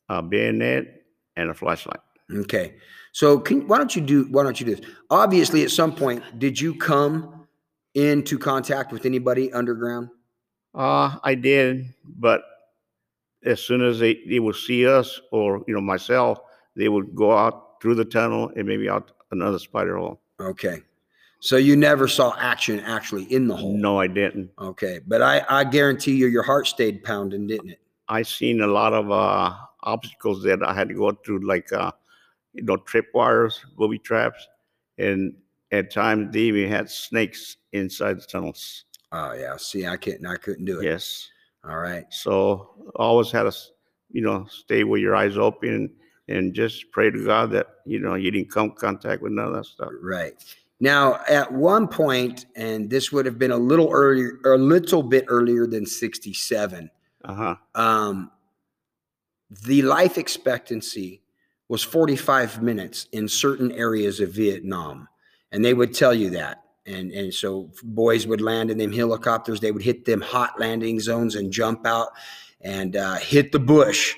a 0.09 0.23
bayonet, 0.23 1.03
and 1.35 1.51
a 1.51 1.55
flashlight. 1.55 1.99
Okay. 2.33 2.75
So 3.11 3.41
can, 3.41 3.67
why 3.67 3.79
don't 3.79 3.97
you 3.97 4.03
do? 4.03 4.27
Why 4.31 4.45
don't 4.45 4.61
you 4.61 4.67
do 4.67 4.77
this? 4.77 4.87
Obviously, 5.11 5.65
at 5.65 5.71
some 5.71 5.93
point, 5.93 6.23
did 6.39 6.61
you 6.61 6.75
come 6.77 7.47
into 7.95 8.39
contact 8.39 8.93
with 8.93 9.07
anybody 9.07 9.53
underground? 9.53 10.11
Uh, 10.75 11.17
I 11.25 11.35
did, 11.35 11.87
but 12.05 12.43
as 13.45 13.61
soon 13.61 13.83
as 13.83 13.99
they, 13.99 14.21
they 14.29 14.41
would 14.41 14.57
see 14.57 14.87
us 14.87 15.21
or, 15.31 15.63
you 15.69 15.75
know, 15.75 15.81
myself, 15.81 16.39
they 16.77 16.89
would 16.89 17.15
go 17.15 17.37
out 17.37 17.81
through 17.81 17.95
the 17.95 18.05
tunnel 18.05 18.51
and 18.57 18.67
maybe 18.67 18.89
out 18.89 19.13
another 19.31 19.59
spider 19.59 19.97
hole. 19.97 20.21
Okay. 20.41 20.83
So 21.41 21.57
you 21.57 21.77
never 21.77 22.09
saw 22.09 22.35
action 22.39 22.81
actually 22.81 23.25
in 23.25 23.49
the 23.49 23.57
hole. 23.57 23.77
No, 23.77 24.01
I 24.01 24.07
didn't. 24.07 24.51
Okay. 24.59 25.01
But 25.07 25.21
I, 25.21 25.45
I 25.49 25.65
guarantee 25.65 26.17
you, 26.17 26.27
your 26.27 26.43
heart 26.43 26.67
stayed 26.67 27.05
pounding, 27.05 27.47
didn't 27.47 27.71
it? 27.71 27.81
I 28.09 28.23
seen 28.23 28.63
a 28.63 28.67
lot 28.67 28.95
of 28.95 29.11
uh, 29.11 29.55
obstacles 29.83 30.43
that 30.45 30.63
I 30.63 30.73
had 30.73 30.89
to 30.89 30.95
go 30.95 31.13
through, 31.13 31.47
like 31.47 31.73
uh, 31.73 31.93
you 32.55 32.63
know, 32.63 32.77
trip 32.79 33.07
wires, 33.15 33.61
booby 33.77 33.99
traps, 33.99 34.47
and 34.97 35.35
at 35.71 35.91
times 35.91 36.33
they 36.33 36.41
even 36.41 36.71
had 36.71 36.89
snakes 36.91 37.59
inside 37.73 38.19
the 38.19 38.27
tunnels. 38.27 38.85
Oh 39.13 39.33
yeah. 39.35 39.57
See, 39.59 39.87
I 39.87 39.97
couldn't. 39.97 40.27
I 40.27 40.37
couldn't 40.37 40.65
do 40.65 40.81
it. 40.81 40.85
Yes, 40.85 41.29
All 41.69 41.79
right. 41.79 42.05
so 42.11 42.91
always 42.97 43.31
had 43.31 43.43
to, 43.43 43.53
you 44.11 44.23
know, 44.23 44.47
stay 44.49 44.85
with 44.85 45.01
your 45.03 45.15
eyes 45.15 45.37
open 45.37 45.91
and 46.29 46.55
just 46.55 46.91
pray 46.93 47.11
to 47.11 47.25
God 47.25 47.51
that 47.53 47.67
you 47.85 47.99
know 47.99 48.15
you 48.15 48.31
didn't 48.31 48.51
come 48.51 48.71
contact 48.73 49.23
with 49.23 49.33
none 49.33 49.47
of 49.49 49.55
that 49.55 49.67
stuff. 49.67 49.91
Right. 50.03 50.35
Now, 50.81 51.21
at 51.29 51.53
one 51.53 51.87
point, 51.89 52.47
and 52.57 52.91
this 52.91 53.13
would 53.13 53.27
have 53.27 53.39
been 53.39 53.53
a 53.53 53.57
little 53.57 53.91
earlier, 53.93 54.39
a 54.45 54.59
little 54.59 55.03
bit 55.03 55.25
earlier 55.29 55.67
than 55.67 55.87
67, 55.87 56.91
Uh 57.25 57.35
huh. 57.35 57.57
um, 57.75 58.31
the 59.65 59.83
life 59.83 60.19
expectancy 60.19 61.23
was 61.69 61.83
45 61.83 62.61
minutes 62.61 63.07
in 63.13 63.29
certain 63.29 63.71
areas 63.73 64.21
of 64.21 64.33
Vietnam. 64.33 65.09
And 65.53 65.65
they 65.65 65.75
would 65.75 65.95
tell 65.95 66.13
you 66.13 66.31
that. 66.31 66.63
And, 66.87 67.13
and 67.13 67.33
so 67.33 67.71
boys 67.83 68.27
would 68.27 68.41
land 68.41 68.71
in 68.71 68.77
them 68.77 68.93
helicopters. 68.93 69.61
They 69.61 69.73
would 69.73 69.83
hit 69.83 70.05
them 70.05 70.21
hot 70.21 70.59
landing 70.61 71.01
zones 71.01 71.37
and 71.37 71.51
jump 71.53 71.87
out 71.87 72.09
and 72.61 72.97
uh, 72.97 73.15
hit 73.15 73.53
the 73.53 73.61
bush. 73.61 74.15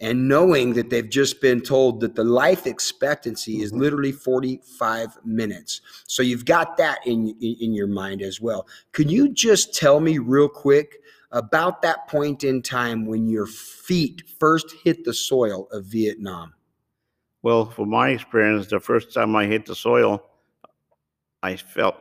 And 0.00 0.28
knowing 0.28 0.74
that 0.74 0.90
they've 0.90 1.08
just 1.08 1.40
been 1.40 1.60
told 1.60 2.00
that 2.00 2.14
the 2.14 2.22
life 2.24 2.66
expectancy 2.66 3.62
is 3.62 3.72
Mhm. 3.72 3.80
literally 3.80 4.12
45 4.12 5.18
minutes. 5.24 5.80
So 6.06 6.22
you've 6.22 6.44
got 6.44 6.76
that 6.76 7.00
in, 7.04 7.34
in, 7.40 7.56
in 7.60 7.74
your 7.74 7.88
mind 7.88 8.22
as 8.22 8.40
well. 8.40 8.68
Can 8.92 9.08
you 9.08 9.28
just 9.28 9.74
tell 9.74 9.98
me 9.98 10.18
real 10.18 10.48
quick 10.48 11.00
about 11.32 11.82
that 11.82 12.06
point 12.08 12.44
in 12.44 12.62
time 12.62 13.06
when 13.06 13.26
your 13.28 13.46
feet 13.46 14.22
first 14.38 14.72
hit 14.84 15.04
the 15.04 15.12
soil 15.12 15.68
of 15.72 15.84
Vietnam? 15.86 16.54
Well, 17.42 17.66
from 17.66 17.90
my 17.90 18.10
experience, 18.10 18.68
the 18.68 18.80
first 18.80 19.12
time 19.12 19.34
I 19.34 19.46
hit 19.46 19.66
the 19.66 19.74
soil, 19.74 20.22
I 21.42 21.56
felt 21.56 21.96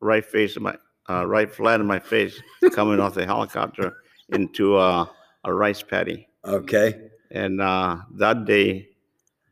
right 0.00 0.24
face 0.24 0.56
in 0.56 0.62
my 0.62 0.76
uh, 1.08 1.26
right 1.26 1.52
flat 1.52 1.80
in 1.80 1.86
my 1.86 1.98
face 1.98 2.40
coming 2.72 3.00
off 3.00 3.14
the 3.14 3.26
helicopter 3.26 3.96
into 4.28 4.76
uh, 4.76 5.06
a 5.44 5.52
rice 5.52 5.82
paddy. 5.82 6.28
Okay. 6.44 7.09
And 7.30 7.60
uh, 7.60 7.98
that 8.14 8.44
day, 8.44 8.88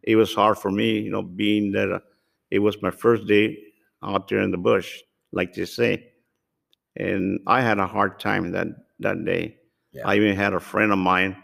it 0.02 0.16
was 0.16 0.34
hard 0.34 0.58
for 0.58 0.70
me, 0.70 0.98
you 1.00 1.10
know, 1.10 1.22
being 1.22 1.72
that 1.72 1.90
uh, 1.90 2.00
it 2.50 2.58
was 2.58 2.80
my 2.82 2.90
first 2.90 3.26
day 3.26 3.58
out 4.02 4.28
there 4.28 4.40
in 4.40 4.50
the 4.50 4.58
bush, 4.58 5.00
like 5.32 5.54
they 5.54 5.64
say. 5.64 6.12
And 6.96 7.40
I 7.46 7.60
had 7.60 7.78
a 7.78 7.86
hard 7.86 8.18
time 8.18 8.50
that 8.52 8.68
that 9.00 9.24
day. 9.24 9.56
Yeah. 9.92 10.02
I 10.06 10.16
even 10.16 10.36
had 10.36 10.54
a 10.54 10.60
friend 10.60 10.92
of 10.92 10.98
mine 10.98 11.36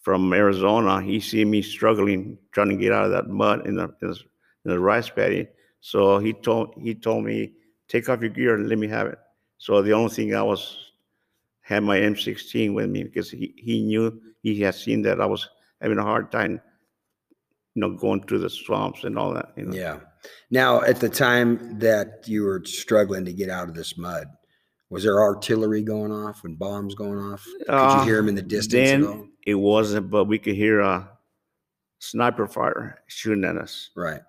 from 0.00 0.32
Arizona. 0.32 1.02
He 1.02 1.20
see 1.20 1.44
me 1.44 1.62
struggling 1.62 2.38
trying 2.52 2.68
to 2.68 2.76
get 2.76 2.92
out 2.92 3.06
of 3.06 3.10
that 3.10 3.28
mud 3.28 3.66
in 3.66 3.76
the 3.76 3.84
in 4.00 4.08
the, 4.10 4.20
in 4.64 4.70
the 4.70 4.78
rice 4.78 5.10
paddy. 5.10 5.48
So 5.80 6.18
he 6.18 6.32
told 6.32 6.74
he 6.80 6.94
told 6.94 7.24
me, 7.24 7.52
take 7.88 8.08
off 8.08 8.20
your 8.20 8.30
gear 8.30 8.54
and 8.54 8.68
let 8.68 8.78
me 8.78 8.88
have 8.88 9.08
it. 9.08 9.18
So 9.58 9.82
the 9.82 9.92
only 9.92 10.10
thing 10.14 10.34
I 10.34 10.42
was 10.42 10.92
had 11.60 11.82
my 11.82 11.98
M16 11.98 12.74
with 12.74 12.88
me 12.88 13.02
because 13.02 13.30
he, 13.30 13.52
he 13.56 13.82
knew 13.82 14.20
he 14.54 14.60
had 14.60 14.74
seen 14.74 15.02
that 15.02 15.20
I 15.20 15.26
was 15.26 15.48
having 15.80 15.98
a 15.98 16.02
hard 16.04 16.30
time, 16.30 16.60
you 17.74 17.80
know, 17.80 17.90
going 17.96 18.22
through 18.22 18.38
the 18.38 18.50
swamps 18.50 19.02
and 19.04 19.18
all 19.18 19.34
that. 19.34 19.52
You 19.56 19.64
know. 19.66 19.74
Yeah. 19.74 20.00
Now, 20.50 20.82
at 20.82 21.00
the 21.00 21.08
time 21.08 21.78
that 21.80 22.24
you 22.26 22.44
were 22.44 22.62
struggling 22.64 23.24
to 23.24 23.32
get 23.32 23.50
out 23.50 23.68
of 23.68 23.74
this 23.74 23.98
mud, 23.98 24.28
was 24.88 25.02
there 25.02 25.20
artillery 25.20 25.82
going 25.82 26.12
off 26.12 26.44
and 26.44 26.56
bombs 26.58 26.94
going 26.94 27.18
off? 27.18 27.44
Could 27.44 27.66
you 27.68 27.74
Uh, 27.74 28.04
hear 28.04 28.16
them 28.16 28.28
in 28.28 28.34
the 28.36 28.42
distance? 28.42 28.88
at 28.90 29.02
all? 29.02 29.14
Then 29.14 29.32
it 29.46 29.54
wasn't, 29.56 30.10
but 30.10 30.26
we 30.26 30.38
could 30.38 30.54
hear 30.54 30.78
a 30.80 31.08
sniper 31.98 32.46
fire 32.46 32.98
shooting 33.08 33.44
at 33.44 33.56
us. 33.56 33.90
Right. 33.96 34.20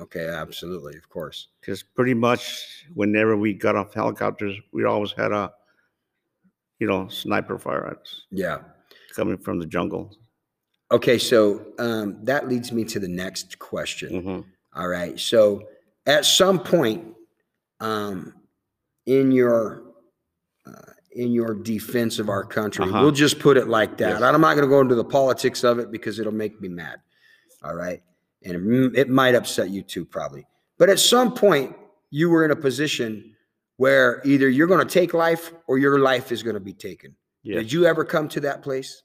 Okay. 0.00 0.26
Absolutely. 0.28 0.96
Of 0.96 1.08
course. 1.10 1.48
Because 1.60 1.82
pretty 1.82 2.14
much 2.14 2.86
whenever 2.94 3.36
we 3.36 3.52
got 3.52 3.76
off 3.76 3.92
helicopters, 3.92 4.56
we 4.72 4.84
always 4.84 5.12
had 5.12 5.32
a, 5.32 5.52
you 6.78 6.86
know, 6.86 7.08
sniper 7.08 7.58
fire 7.58 7.86
at 7.88 7.98
us 7.98 8.26
Yeah. 8.30 8.60
Coming 9.14 9.38
from 9.38 9.58
the 9.58 9.66
jungle. 9.66 10.16
Okay. 10.90 11.18
So 11.18 11.66
um, 11.78 12.18
that 12.24 12.48
leads 12.48 12.72
me 12.72 12.84
to 12.84 12.98
the 12.98 13.08
next 13.08 13.58
question. 13.58 14.10
Mhm. 14.22 14.44
All 14.74 14.88
right. 14.88 15.18
So 15.18 15.68
at 16.06 16.24
some 16.24 16.58
point, 16.60 17.14
um, 17.80 18.34
in 19.06 19.32
your 19.32 19.82
uh, 20.66 20.92
in 21.12 21.32
your 21.32 21.54
defense 21.54 22.18
of 22.18 22.28
our 22.28 22.44
country. 22.44 22.84
Uh-huh. 22.84 23.00
We'll 23.00 23.10
just 23.10 23.38
put 23.38 23.56
it 23.56 23.68
like 23.68 23.96
that. 23.98 24.20
Yes. 24.20 24.22
I'm 24.22 24.40
not 24.40 24.54
going 24.54 24.66
to 24.66 24.68
go 24.68 24.80
into 24.80 24.94
the 24.94 25.04
politics 25.04 25.64
of 25.64 25.78
it 25.78 25.90
because 25.90 26.18
it'll 26.18 26.32
make 26.32 26.60
me 26.60 26.68
mad. 26.68 26.98
All 27.64 27.74
right, 27.74 28.00
and 28.44 28.54
it, 28.54 28.98
it 28.98 29.08
might 29.08 29.34
upset 29.34 29.70
you 29.70 29.82
too, 29.82 30.04
probably. 30.04 30.46
But 30.78 30.90
at 30.90 31.00
some 31.00 31.34
point, 31.34 31.74
you 32.10 32.30
were 32.30 32.44
in 32.44 32.52
a 32.52 32.56
position 32.56 33.34
where 33.78 34.20
either 34.24 34.48
you're 34.48 34.68
going 34.68 34.86
to 34.86 34.92
take 34.92 35.12
life 35.14 35.52
or 35.66 35.78
your 35.78 35.98
life 35.98 36.30
is 36.30 36.42
going 36.42 36.54
to 36.54 36.60
be 36.60 36.72
taken. 36.74 37.16
Yes. 37.42 37.62
Did 37.62 37.72
you 37.72 37.86
ever 37.86 38.04
come 38.04 38.28
to 38.30 38.40
that 38.40 38.62
place? 38.62 39.02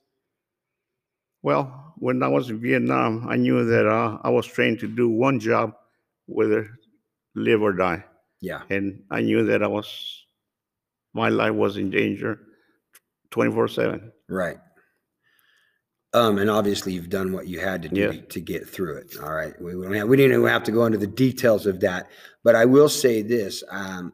Well, 1.42 1.94
when 1.98 2.24
I 2.24 2.28
was 2.28 2.50
in 2.50 2.60
Vietnam, 2.60 3.26
I 3.30 3.36
knew 3.36 3.66
that 3.66 3.88
uh, 3.88 4.18
I 4.24 4.30
was 4.30 4.48
trained 4.48 4.80
to 4.80 4.88
do 4.88 5.10
one 5.10 5.40
job, 5.40 5.74
whether 6.26 6.70
live 7.36 7.62
or 7.62 7.74
die, 7.74 8.04
Yeah. 8.42 8.62
and 8.70 9.04
I 9.12 9.22
knew 9.22 9.46
that 9.46 9.62
I 9.64 9.68
was 9.68 10.22
my 11.14 11.30
life 11.30 11.54
was 11.54 11.78
in 11.78 11.90
danger, 11.92 12.40
twenty 13.30 13.52
four 13.52 13.68
seven. 13.68 14.12
Right. 14.30 14.58
Um, 16.16 16.38
and 16.38 16.50
obviously 16.50 16.94
you've 16.94 17.10
done 17.10 17.34
what 17.34 17.48
you 17.48 17.60
had 17.60 17.82
to 17.84 17.90
do 17.90 18.02
Yeah. 18.02 18.08
to, 18.12 18.22
to 18.22 18.40
get 18.40 18.70
through 18.70 18.98
it. 18.98 19.16
All 19.22 19.34
right. 19.34 19.60
We, 19.60 19.76
we 19.76 19.84
don't 19.84 19.94
have, 19.96 20.08
we 20.08 20.16
didn't 20.18 20.38
even 20.38 20.48
have 20.48 20.64
to 20.66 20.72
go 20.72 20.86
into 20.86 21.00
the 21.00 21.08
details 21.08 21.66
of 21.66 21.80
that, 21.82 22.08
but 22.44 22.56
I 22.56 22.66
will 22.66 22.90
say 22.90 23.22
this. 23.24 23.64
Um, 23.70 24.14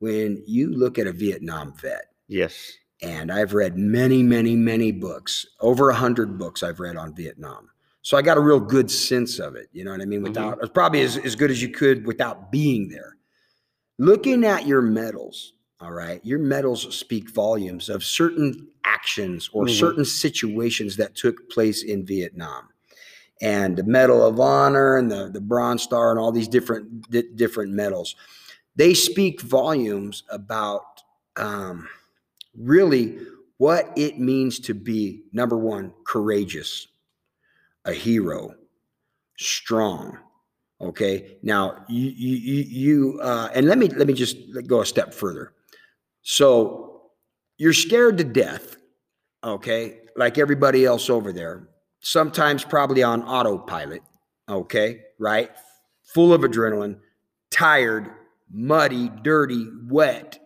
when 0.00 0.42
you 0.46 0.70
look 0.72 0.98
at 0.98 1.06
a 1.08 1.12
Vietnam 1.12 1.72
vet, 1.80 2.04
Yes. 2.28 2.72
And 3.02 3.30
I've 3.30 3.54
read 3.54 3.76
many, 3.78 4.22
many, 4.22 4.56
many 4.56 4.92
books, 4.92 5.46
over 5.60 5.90
a 5.90 5.94
hundred 5.94 6.38
books 6.38 6.62
I've 6.62 6.80
read 6.80 6.96
on 6.96 7.14
Vietnam. 7.14 7.68
So 8.02 8.16
I 8.16 8.22
got 8.22 8.36
a 8.38 8.40
real 8.40 8.60
good 8.60 8.90
sense 8.90 9.38
of 9.38 9.54
it. 9.54 9.68
You 9.72 9.84
know 9.84 9.90
what 9.92 10.00
I 10.00 10.04
mean? 10.06 10.20
Mhm. 10.20 10.28
Without 10.28 10.58
it's 10.62 10.72
probably 10.72 11.02
as, 11.02 11.16
as 11.18 11.36
good 11.36 11.50
as 11.50 11.60
you 11.62 11.68
could 11.70 12.06
without 12.06 12.50
being 12.50 12.88
there. 12.88 13.16
Looking 13.98 14.44
at 14.44 14.66
your 14.66 14.80
medals, 14.82 15.52
all 15.80 15.92
right, 15.92 16.24
your 16.24 16.38
medals 16.38 16.94
speak 16.96 17.30
volumes 17.30 17.88
of 17.88 18.02
certain 18.02 18.68
actions 18.84 19.50
or 19.52 19.66
Mhm. 19.66 19.78
certain 19.78 20.04
situations 20.04 20.96
that 20.96 21.14
took 21.14 21.50
place 21.50 21.82
in 21.82 22.06
Vietnam. 22.06 22.68
And 23.40 23.76
the 23.76 23.84
Medal 23.84 24.24
of 24.26 24.40
Honor 24.40 24.96
and 24.96 25.10
the, 25.10 25.30
the 25.32 25.40
Bronze 25.40 25.82
Star 25.82 26.10
and 26.10 26.18
all 26.18 26.32
these 26.32 26.48
different 26.48 27.08
di- 27.10 27.28
different 27.36 27.72
medals, 27.72 28.16
they 28.74 28.94
speak 28.94 29.40
volumes 29.42 30.24
about 30.30 31.02
um, 31.36 31.88
really 32.58 33.18
what 33.58 33.92
it 33.96 34.18
means 34.18 34.60
to 34.60 34.74
be 34.74 35.24
number 35.32 35.56
one 35.56 35.92
courageous 36.04 36.88
a 37.84 37.92
hero 37.92 38.54
strong 39.36 40.18
okay? 40.80 41.38
Now 41.42 41.84
you 41.88 42.10
you 42.10 42.64
you, 42.64 43.20
uh, 43.20 43.50
and 43.54 43.66
let 43.66 43.78
me 43.78 43.88
let 43.88 44.06
me 44.06 44.14
just 44.14 44.36
go 44.66 44.80
a 44.80 44.86
step 44.86 45.12
further. 45.12 45.52
So 46.22 47.10
you're 47.56 47.72
scared 47.72 48.18
to 48.18 48.24
death 48.24 48.76
okay 49.44 50.00
like 50.16 50.36
everybody 50.36 50.84
else 50.84 51.08
over 51.08 51.32
there 51.32 51.68
sometimes 52.00 52.64
probably 52.64 53.04
on 53.04 53.22
autopilot 53.22 54.02
okay 54.48 55.00
right? 55.18 55.50
Full 56.14 56.32
of 56.32 56.40
adrenaline 56.42 56.98
tired 57.50 58.10
muddy 58.50 59.10
dirty 59.22 59.68
wet 59.88 60.38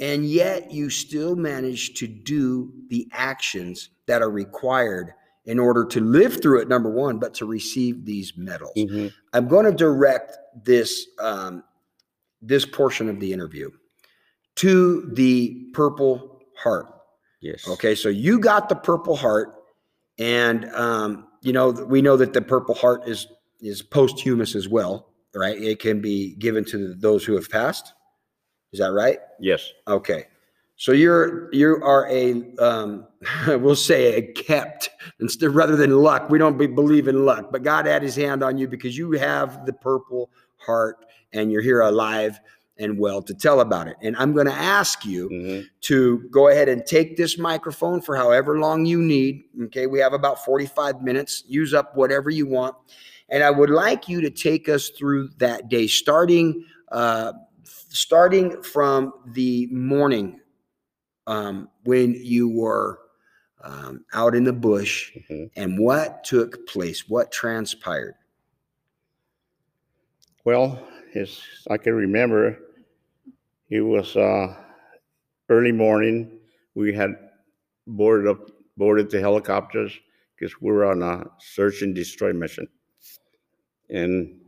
and 0.00 0.24
yet 0.26 0.70
you 0.70 0.88
still 0.90 1.34
manage 1.36 1.94
to 1.94 2.06
do 2.06 2.72
the 2.88 3.08
actions 3.12 3.90
that 4.06 4.22
are 4.22 4.30
required 4.30 5.12
in 5.44 5.58
order 5.58 5.84
to 5.84 6.00
live 6.00 6.40
through 6.42 6.60
it 6.60 6.68
number 6.68 6.90
one 6.90 7.18
but 7.18 7.34
to 7.34 7.46
receive 7.46 8.04
these 8.04 8.32
medals 8.36 8.72
Mhm. 8.76 9.12
i'm 9.32 9.48
going 9.48 9.64
to 9.64 9.72
direct 9.72 10.36
this 10.64 11.06
um, 11.20 11.62
this 12.42 12.64
portion 12.66 13.08
of 13.08 13.18
the 13.20 13.32
interview 13.32 13.70
to 14.56 15.10
the 15.14 15.68
purple 15.74 16.42
heart 16.56 16.86
Yes. 17.40 17.66
okay 17.68 17.94
so 17.94 18.08
you 18.08 18.38
got 18.40 18.68
the 18.68 18.74
purple 18.76 19.16
heart 19.16 19.54
and 20.18 20.64
um, 20.74 21.26
you 21.42 21.52
know 21.52 21.70
we 21.70 22.02
know 22.02 22.16
that 22.16 22.32
the 22.32 22.42
purple 22.42 22.74
heart 22.74 23.08
is 23.08 23.26
is 23.60 23.82
posthumous 23.82 24.54
as 24.54 24.68
well 24.68 25.12
right 25.34 25.56
it 25.60 25.78
can 25.80 26.00
be 26.00 26.34
given 26.36 26.64
to 26.66 26.94
those 26.94 27.24
who 27.24 27.34
have 27.34 27.48
passed 27.50 27.92
is 28.72 28.80
that 28.80 28.92
right 28.92 29.18
Yes. 29.40 29.72
Okay. 29.86 30.24
So 30.76 30.92
you're 30.92 31.52
you 31.52 31.80
are 31.82 32.08
a 32.08 32.54
um, 32.58 33.06
we'll 33.48 33.74
say 33.76 34.14
a 34.14 34.22
kept 34.32 34.90
instead 35.20 35.50
rather 35.50 35.76
than 35.76 35.90
luck. 35.90 36.30
We 36.30 36.38
don't 36.38 36.56
be, 36.58 36.66
believe 36.68 37.08
in 37.08 37.24
luck, 37.24 37.50
but 37.50 37.62
God 37.62 37.86
had 37.86 38.02
His 38.02 38.14
hand 38.16 38.42
on 38.44 38.58
you 38.58 38.68
because 38.68 38.96
you 38.96 39.12
have 39.12 39.66
the 39.66 39.72
purple 39.72 40.30
heart 40.56 41.04
and 41.32 41.50
you're 41.50 41.62
here 41.62 41.80
alive 41.80 42.38
and 42.78 42.96
well 42.96 43.20
to 43.22 43.34
tell 43.34 43.60
about 43.60 43.88
it. 43.88 43.96
And 44.02 44.16
I'm 44.18 44.32
going 44.32 44.46
to 44.46 44.52
ask 44.52 45.04
you 45.04 45.28
Mhm. 45.28 45.66
to 45.82 46.18
go 46.30 46.46
ahead 46.48 46.68
and 46.68 46.86
take 46.86 47.16
this 47.16 47.36
microphone 47.38 48.00
for 48.00 48.14
however 48.14 48.60
long 48.60 48.86
you 48.86 49.00
need. 49.02 49.44
Okay, 49.64 49.88
we 49.88 49.98
have 49.98 50.12
about 50.12 50.44
45 50.44 51.02
minutes. 51.02 51.42
Use 51.48 51.74
up 51.74 51.96
whatever 51.96 52.30
you 52.30 52.46
want. 52.46 52.76
And 53.30 53.42
I 53.42 53.50
would 53.50 53.70
like 53.70 54.08
you 54.08 54.20
to 54.20 54.30
take 54.30 54.68
us 54.68 54.90
through 54.90 55.30
that 55.38 55.68
day, 55.68 55.88
starting 55.88 56.64
uh, 56.92 57.32
starting 57.88 58.62
from 58.62 59.12
the 59.28 59.66
morning 59.70 60.40
um, 61.26 61.68
when 61.84 62.14
you 62.14 62.48
were 62.48 63.00
um, 63.62 64.04
out 64.14 64.34
in 64.34 64.44
the 64.44 64.52
bush 64.52 65.12
Mhm. 65.30 65.50
and 65.56 65.78
what 65.78 66.24
took 66.24 66.66
place, 66.66 67.08
what 67.08 67.32
transpired. 67.32 68.14
Well, 70.44 70.86
it's, 71.14 71.42
I 71.70 71.76
can 71.76 71.94
remember 71.94 72.58
it 73.70 73.80
was 73.80 74.16
uh, 74.16 74.54
early 75.48 75.72
morning. 75.72 76.38
We 76.74 76.94
had 76.94 77.10
boarded 77.86 78.28
up, 78.28 78.50
boarded 78.76 79.10
the 79.10 79.20
helicopters 79.20 79.92
because 80.36 80.60
we 80.60 80.70
were 80.72 80.84
on 80.86 81.02
a 81.02 81.26
search 81.38 81.82
and 81.82 81.94
destroy 81.94 82.32
mission. 82.32 82.68
And 83.90 84.40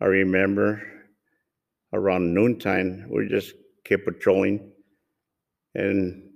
I 0.00 0.06
remember 0.06 0.82
around 1.92 2.32
noontime, 2.34 3.06
we 3.10 3.28
just 3.28 3.54
kept 3.84 4.04
patrolling. 4.04 4.70
And 5.74 6.28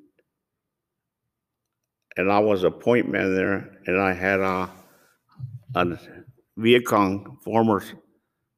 and 2.16 2.32
I 2.32 2.38
was 2.38 2.64
a 2.64 2.70
point 2.70 3.10
man 3.10 3.34
there, 3.34 3.70
and 3.86 4.00
I 4.00 4.12
had 4.12 4.40
a, 4.40 4.70
a 5.74 5.98
Viet 6.56 6.86
Cong 6.86 7.38
former 7.44 7.82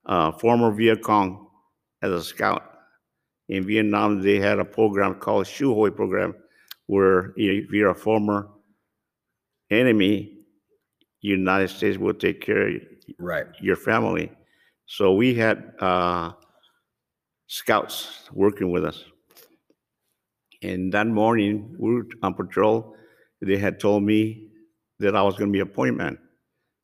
uh, 0.06 0.32
former 0.32 0.70
Viet 0.72 1.02
Cong 1.02 1.48
as 2.02 2.12
a 2.12 2.22
scout. 2.22 2.62
In 3.48 3.66
Vietnam, 3.66 4.20
they 4.22 4.38
had 4.38 4.58
a 4.58 4.64
program 4.64 5.14
called 5.14 5.46
Chieu 5.46 5.74
Hoi 5.74 5.90
program, 5.90 6.34
where 6.87 7.32
if 7.37 7.72
you're 7.72 7.90
a 7.90 7.94
former 7.94 8.48
enemy, 9.70 10.38
United 11.20 11.68
States 11.68 11.98
will 11.98 12.14
take 12.14 12.40
care 12.40 12.68
of 12.68 12.74
Right. 13.18 13.46
your 13.61 13.76
family. 13.76 14.30
So 14.87 15.14
we 15.14 15.34
had 15.34 15.72
uh, 15.80 16.32
scouts 17.48 18.28
working 18.32 18.70
with 18.70 18.84
us. 18.84 19.04
And 20.62 20.92
that 20.92 21.06
morning, 21.06 21.74
we 21.78 21.94
were 21.94 22.06
on 22.22 22.34
patrol. 22.34 22.94
They 23.40 23.56
had 23.56 23.80
told 23.80 24.02
me 24.02 24.50
that 25.00 25.16
I 25.16 25.22
was 25.22 25.34
going 25.34 25.48
to 25.48 25.52
be 25.52 25.61
a 25.61 25.66
point 25.66 25.96
man, 25.96 26.18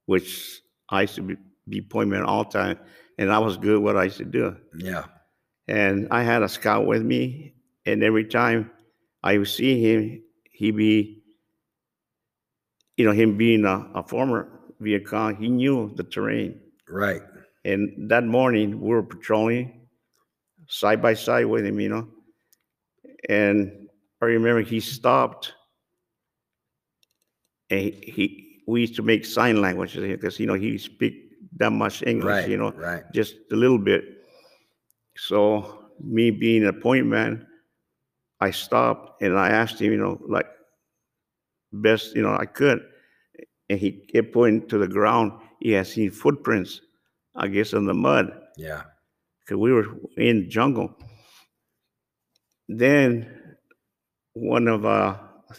which 0.07 0.61
I 0.89 1.03
used 1.03 1.17
to 1.17 1.23
be, 1.23 1.37
be 1.69 1.81
point 1.81 2.09
man 2.11 2.23
all 2.23 2.45
the 2.45 2.51
time. 2.51 2.79
And 3.19 3.31
I 3.31 3.39
was 3.39 3.57
good 3.57 3.77
at 3.77 3.83
what 3.83 3.97
I 3.97 4.05
used 4.05 4.19
to 4.19 4.25
do. 4.25 4.57
Yeah. 4.77 5.05
And 5.69 6.09
I 6.11 6.23
had 6.23 6.43
a 6.43 6.49
scout 6.49 6.87
with 6.87 7.03
me. 7.03 7.55
And 7.87 8.03
every 8.03 8.25
time 8.25 8.71
I 9.23 9.39
would 9.39 9.49
see 9.49 9.81
him, 9.81 10.23
he 10.51 10.71
be, 10.71 11.23
you 12.97 13.05
know, 13.05 13.13
him 13.13 13.37
being 13.37 13.65
a, 13.65 13.91
a 13.95 14.03
former 14.03 14.49
Viet 14.81 15.07
Cong, 15.07 15.37
he 15.37 15.49
knew 15.49 15.93
the 15.97 16.05
terrain. 16.05 16.61
Right. 16.89 17.23
And 17.65 18.11
that 18.11 18.25
morning, 18.25 18.81
we 18.81 18.89
were 18.89 19.03
patrolling 19.03 19.84
side 20.69 21.03
by 21.03 21.15
side 21.15 21.47
with 21.47 21.65
him, 21.67 21.81
you 21.81 21.89
know. 21.89 22.09
And 23.29 23.89
I 24.23 24.27
remember 24.27 24.63
he 24.63 24.81
stopped 24.81 25.53
and 27.71 27.81
he, 27.81 27.91
he 28.07 28.63
we 28.67 28.83
used 28.83 28.97
to 28.97 29.03
make 29.03 29.25
sign 29.25 29.61
language 29.61 29.95
because, 29.95 30.41
you 30.41 30.47
know, 30.47 30.55
he 30.55 30.79
speak 30.79 31.15
that 31.57 31.71
much 31.71 32.03
English, 32.03 32.25
Right. 32.43 32.49
you 32.49 32.57
know, 32.57 32.71
Right. 32.73 33.03
just 33.13 33.37
a 33.53 33.57
little 33.57 33.79
bit. 33.79 34.05
So 35.17 35.89
me 36.01 36.31
being 36.31 36.67
a 36.67 36.73
point 36.73 37.07
man, 37.07 37.47
I 38.41 38.51
stopped 38.51 39.23
and 39.23 39.39
I 39.39 39.49
asked 39.51 39.81
him, 39.81 39.93
you 39.93 39.99
know, 39.99 40.21
like 40.27 40.47
best, 41.73 42.15
you 42.15 42.23
know, 42.23 42.37
I 42.37 42.47
could. 42.47 42.85
And 43.69 43.79
he 43.79 43.93
kept 44.13 44.33
pointing 44.33 44.69
to 44.69 44.79
the 44.79 44.89
ground. 44.89 45.33
He 45.61 45.73
had 45.73 45.87
seen 45.87 46.11
footprints, 46.11 46.81
I 47.35 47.49
guess, 47.49 47.73
in 47.73 47.87
the 47.87 47.95
mud 47.95 48.33
Yeah. 48.57 48.83
Because 49.45 49.59
we 49.59 49.73
were 49.73 49.87
in 50.17 50.41
the 50.41 50.47
jungle. 50.47 50.95
Then 52.69 53.57
one 54.33 54.69
of, 54.69 54.85
uh, 54.85 55.17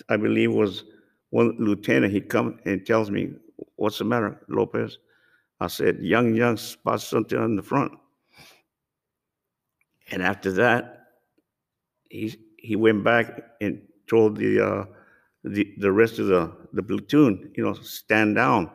I 0.09 0.17
believe 0.17 0.53
was 0.53 0.83
one 1.29 1.55
lieutenant, 1.59 2.11
he 2.11 2.21
come 2.21 2.59
and 2.65 2.85
tells 2.85 3.11
me, 3.11 3.33
what's 3.75 3.99
the 3.99 4.05
matter, 4.05 4.41
Lopez? 4.49 4.97
I 5.59 5.67
said, 5.67 5.99
young, 6.01 6.33
young, 6.33 6.57
spot 6.57 7.01
something 7.01 7.37
on 7.37 7.55
the 7.55 7.63
front. 7.63 7.93
And 10.11 10.21
after 10.21 10.51
that, 10.53 11.07
he 12.09 12.35
he 12.57 12.75
went 12.75 13.03
back 13.03 13.41
and 13.61 13.81
told 14.07 14.37
the 14.37 14.59
uh, 14.59 14.85
the 15.43 15.73
the 15.79 15.91
rest 15.91 16.19
of 16.19 16.27
the 16.27 16.51
the 16.73 16.83
platoon, 16.83 17.51
you 17.55 17.63
know, 17.63 17.73
stand 17.73 18.35
down. 18.35 18.69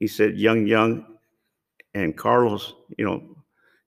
He 0.00 0.08
said, 0.08 0.36
"Young, 0.36 0.66
young, 0.66 1.06
and 1.94 2.16
Carlos, 2.16 2.74
you 2.96 3.04
know, 3.04 3.37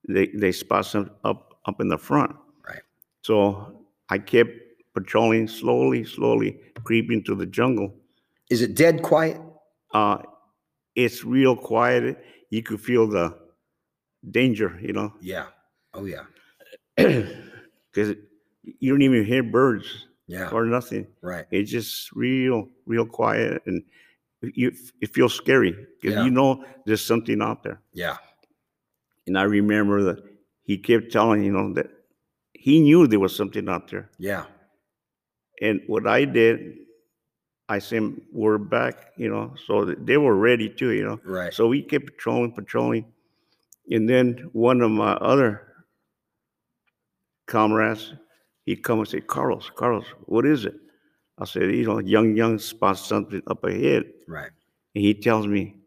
they 0.08 0.28
they 0.28 0.52
spot 0.52 0.86
some 0.86 1.12
up 1.24 1.60
up 1.66 1.80
in 1.82 1.88
the 1.88 1.98
front." 1.98 2.36
Right. 2.68 2.82
So 3.24 3.84
I 4.10 4.18
kept 4.18 4.52
patrolling 4.94 5.48
slowly, 5.48 6.04
slowly, 6.04 6.60
creeping 6.84 7.24
to 7.24 7.36
the 7.36 7.46
jungle. 7.46 7.94
Is 8.50 8.62
it 8.62 8.76
dead 8.76 9.02
quiet? 9.02 9.40
Uh, 9.94 10.18
it's 10.96 11.24
real 11.24 11.56
quiet. 11.56 12.18
You 12.50 12.62
could 12.64 12.82
feel 12.82 13.08
the 13.08 13.38
danger, 14.32 14.78
you 14.82 14.94
know, 14.94 15.14
Yeah. 15.22 15.48
Oh 15.94 16.06
yeah. 16.06 16.24
because 16.98 18.16
you 18.64 18.92
don't 18.92 19.02
even 19.02 19.24
hear 19.26 19.44
birds 19.44 20.08
Yeah. 20.28 20.50
or 20.50 20.66
nothing. 20.66 21.08
Right. 21.22 21.46
It's 21.52 21.72
just 21.72 22.12
real, 22.14 22.68
real 22.86 23.06
quiet, 23.06 23.62
and 23.66 23.84
you 24.42 24.72
it 25.02 25.14
feels 25.14 25.34
scary 25.34 25.72
because 25.72 26.16
Yeah. 26.18 26.24
you 26.26 26.32
know 26.32 26.64
there's 26.86 27.04
something 27.04 27.42
out 27.42 27.64
there. 27.64 27.80
Yeah. 27.94 28.18
And 29.32 29.40
I 29.40 29.44
remember 29.44 30.04
that 30.04 30.22
he 30.64 30.78
kept 30.78 31.10
telling 31.10 31.42
you 31.42 31.54
know 31.54 31.72
that 31.76 31.88
he 32.52 32.82
knew 32.82 33.08
there 33.08 33.18
was 33.18 33.34
something 33.34 33.70
out 33.70 33.90
there. 33.90 34.10
Yeah. 34.18 34.44
And 35.62 35.80
what 35.88 36.06
I 36.06 36.26
did, 36.26 36.80
I 37.70 37.80
sent 37.80 38.24
word 38.34 38.70
back, 38.70 39.14
you 39.16 39.30
know, 39.30 39.54
so 39.68 39.86
that 39.86 40.06
they 40.06 40.18
were 40.18 40.36
ready 40.36 40.68
too, 40.68 40.92
you 40.92 41.06
know. 41.06 41.18
Right. 41.24 41.54
So 41.54 41.70
we 41.70 41.82
kept 41.82 42.08
patrolling, 42.08 42.52
patrolling. 42.52 43.06
And 43.90 44.10
then 44.10 44.50
one 44.52 44.82
of 44.82 44.92
my 44.92 45.14
other 45.14 45.66
comrades, 47.48 48.14
he 48.66 48.76
come 48.76 49.00
and 49.00 49.08
say, 49.08 49.22
Carlos, 49.22 49.72
Carlos, 49.74 50.08
what 50.26 50.46
is 50.46 50.66
it? 50.66 50.76
I 51.40 51.46
said, 51.46 51.74
you 51.74 51.86
know, 51.86 52.00
young, 52.00 52.36
young 52.36 52.60
spots 52.60 53.06
something 53.06 53.42
up 53.48 53.64
ahead. 53.64 54.12
Right. 54.28 54.52
And 54.94 55.06
he 55.06 55.14
tells 55.14 55.48
me, 55.48 55.78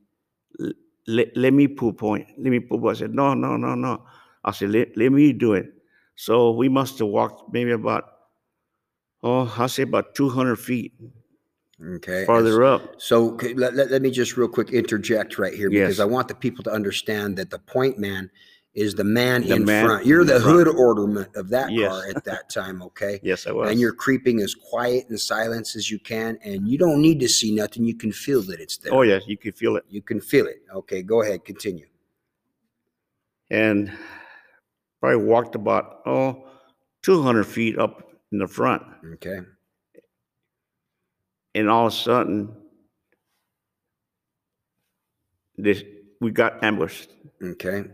"L- 0.59 0.73
let, 1.07 1.37
let 1.37 1.53
me 1.53 1.69
pull 1.69 1.93
point. 1.93 2.27
Let 2.39 2.51
me 2.51 2.61
pull 2.61 2.81
point. 2.81 2.97
I 2.97 3.01
said, 3.01 3.15
no, 3.15 3.35
no, 3.35 3.57
no, 3.57 3.75
no. 3.75 4.03
I 4.45 4.53
said, 4.53 4.71
let, 4.71 4.97
let 4.97 5.13
me 5.13 5.33
do 5.33 5.55
it. 5.55 5.73
So 6.17 6.51
we 6.53 6.69
must 6.69 6.99
have 6.99 7.09
walked 7.09 7.53
maybe 7.53 7.73
about, 7.73 8.05
oh, 9.23 9.53
I 9.59 9.67
say 9.67 9.83
about 9.83 10.15
200 10.15 10.57
feet 10.57 10.95
Okay. 11.83 12.25
farther 12.25 12.65
up. 12.65 13.01
So 13.01 13.37
let, 13.57 13.75
let, 13.75 13.91
let 13.91 14.03
me 14.03 14.11
just 14.11 14.37
real 14.37 14.49
quick 14.49 14.71
interject 14.71 15.39
right 15.39 15.53
here 15.53 15.71
because 15.71 15.99
Yes. 15.99 16.01
I 16.01 16.05
want 16.05 16.29
the 16.29 16.35
people 16.35 16.63
to 16.65 16.71
understand 16.71 17.37
that 17.37 17.51
the 17.51 17.59
point 17.59 17.99
man 17.99 18.31
is 18.75 18.95
the 18.95 19.05
man 19.05 19.43
The 19.43 19.55
in 19.57 19.65
man 19.65 19.85
front. 19.87 20.07
You're 20.07 20.23
in 20.23 20.27
the 20.27 20.41
front. 20.41 20.67
hood 20.67 20.69
ornament 20.69 21.29
of 21.37 21.49
that 21.51 21.71
Yes. 21.71 21.89
car 21.91 22.09
at 22.09 22.25
that 22.25 22.51
time, 22.51 22.83
okay? 22.83 23.21
Yes, 23.23 23.47
I 23.47 23.53
was. 23.53 23.71
And 23.71 23.79
you're 23.79 23.93
creeping 23.93 24.41
as 24.41 24.55
quiet 24.55 25.09
and 25.09 25.19
silence 25.21 25.77
as 25.77 25.91
you 25.91 25.99
can, 26.01 26.39
and 26.43 26.69
you 26.69 26.77
don't 26.77 27.01
need 27.01 27.21
to 27.21 27.29
see 27.29 27.55
nothing. 27.55 27.85
You 27.85 27.95
can 27.95 28.11
feel 28.13 28.43
that 28.43 28.61
it's 28.61 28.77
there. 28.79 28.93
oh, 28.93 29.03
yes, 29.03 29.23
you 29.29 29.37
can 29.37 29.53
feel 29.53 29.77
it. 29.77 29.85
You 29.89 30.03
can 30.03 30.21
feel 30.21 30.47
it. 30.47 30.63
Okay, 30.75 31.03
go 31.03 31.23
ahead, 31.23 31.45
continue. 31.45 31.87
and 33.51 33.93
probably 35.01 35.23
walked 35.25 35.55
about 35.55 36.01
oh 36.07 36.49
200 37.03 37.45
feet 37.45 37.79
up 37.79 38.11
in 38.33 38.39
the 38.39 38.49
front 38.49 38.83
Okay. 39.13 39.41
and 41.55 41.69
all 41.69 41.87
of 41.87 41.93
a 41.93 41.97
sudden 41.97 42.57
this 45.57 45.83
we 46.21 46.31
got 46.31 46.65
ambushed 46.65 47.11
Okay. 47.43 47.85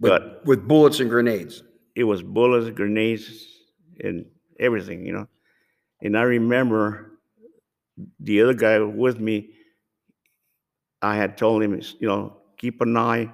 But 0.00 0.44
With 0.44 0.66
bullets 0.66 1.00
and 1.00 1.10
grenades. 1.10 1.62
it 1.94 2.04
was 2.04 2.22
bullets 2.22 2.70
grenades 2.70 3.26
and 4.00 4.26
everything 4.58 5.06
you 5.06 5.12
know 5.12 5.28
and 6.02 6.16
i 6.18 6.22
remember 6.22 7.12
the 8.20 8.42
other 8.42 8.54
guy 8.54 8.78
with 8.80 9.18
me 9.20 9.50
i 11.02 11.14
had 11.16 11.36
told 11.38 11.62
him 11.62 11.80
you 12.00 12.08
know 12.08 12.36
keep 12.56 12.80
an 12.80 12.96
eye 12.96 13.30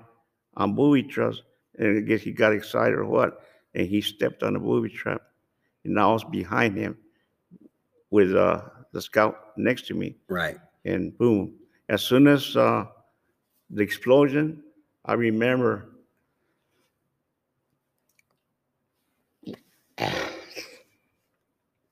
on 0.56 0.74
booby 0.74 1.02
traps 1.02 1.42
and 1.78 1.98
i 1.98 2.00
guess 2.00 2.20
he 2.20 2.32
got 2.32 2.52
excited 2.52 2.94
or 2.94 3.04
what 3.06 3.40
and 3.74 3.86
he 3.86 4.00
stepped 4.00 4.42
on 4.42 4.56
a 4.56 4.60
booby 4.60 4.88
trap 4.90 5.22
and 5.84 5.98
i 5.98 6.06
was 6.06 6.24
behind 6.24 6.76
him 6.76 6.96
with 8.10 8.34
uh, 8.34 8.60
the 8.92 9.00
scout 9.00 9.52
next 9.56 9.86
to 9.86 9.94
me 9.94 10.16
Right. 10.28 10.58
and 10.84 11.16
boom 11.16 11.54
as 11.88 12.02
soon 12.02 12.26
as 12.26 12.56
uh, 12.56 12.86
the 13.70 13.82
explosion 13.82 14.62
i 15.04 15.14
remember 15.14 15.89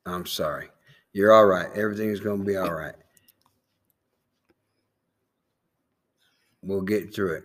I'm 0.06 0.26
sorry. 0.26 0.68
You're 1.12 1.32
all 1.32 1.46
right. 1.46 1.68
Everything's 1.74 2.20
going 2.20 2.40
to 2.40 2.44
be 2.46 2.56
all 2.56 2.72
right. 2.72 2.94
We'll 6.62 6.82
get 6.82 7.14
through 7.14 7.36
it. 7.36 7.44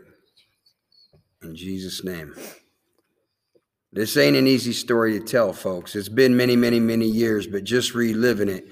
In 1.44 1.56
Jesus' 1.56 2.04
name. 2.04 2.36
This 3.92 4.18
ain't 4.18 4.36
an 4.36 4.48
easy 4.48 4.74
story 4.74 5.20
to 5.20 5.26
tell, 5.26 5.54
folks. 5.54 5.96
It's 5.96 6.10
been 6.10 6.36
many, 6.36 6.56
many, 6.56 6.80
many 6.80 7.06
years, 7.06 7.46
but 7.46 7.64
just 7.64 7.94
reliving 7.94 8.50
it 8.50 8.66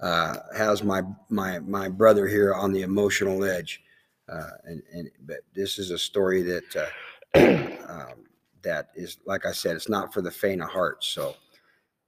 uh, 0.00 0.36
has 0.56 0.84
my 0.84 1.02
my 1.28 1.58
my 1.60 1.88
brother 1.88 2.28
here 2.28 2.54
on 2.54 2.72
the 2.72 2.82
emotional 2.82 3.44
edge. 3.44 3.82
Uh, 4.28 4.50
and 4.64 4.82
and 4.92 5.10
but 5.26 5.38
this 5.54 5.78
is 5.78 5.90
a 5.90 5.98
story 5.98 6.42
that 6.42 6.76
uh, 7.34 7.38
um, 7.92 8.24
that 8.62 8.88
is, 8.94 9.18
like 9.26 9.46
I 9.46 9.52
said, 9.52 9.76
it's 9.76 9.88
not 9.88 10.12
for 10.12 10.20
the 10.22 10.30
faint 10.30 10.62
of 10.62 10.68
heart. 10.68 11.02
So, 11.04 11.34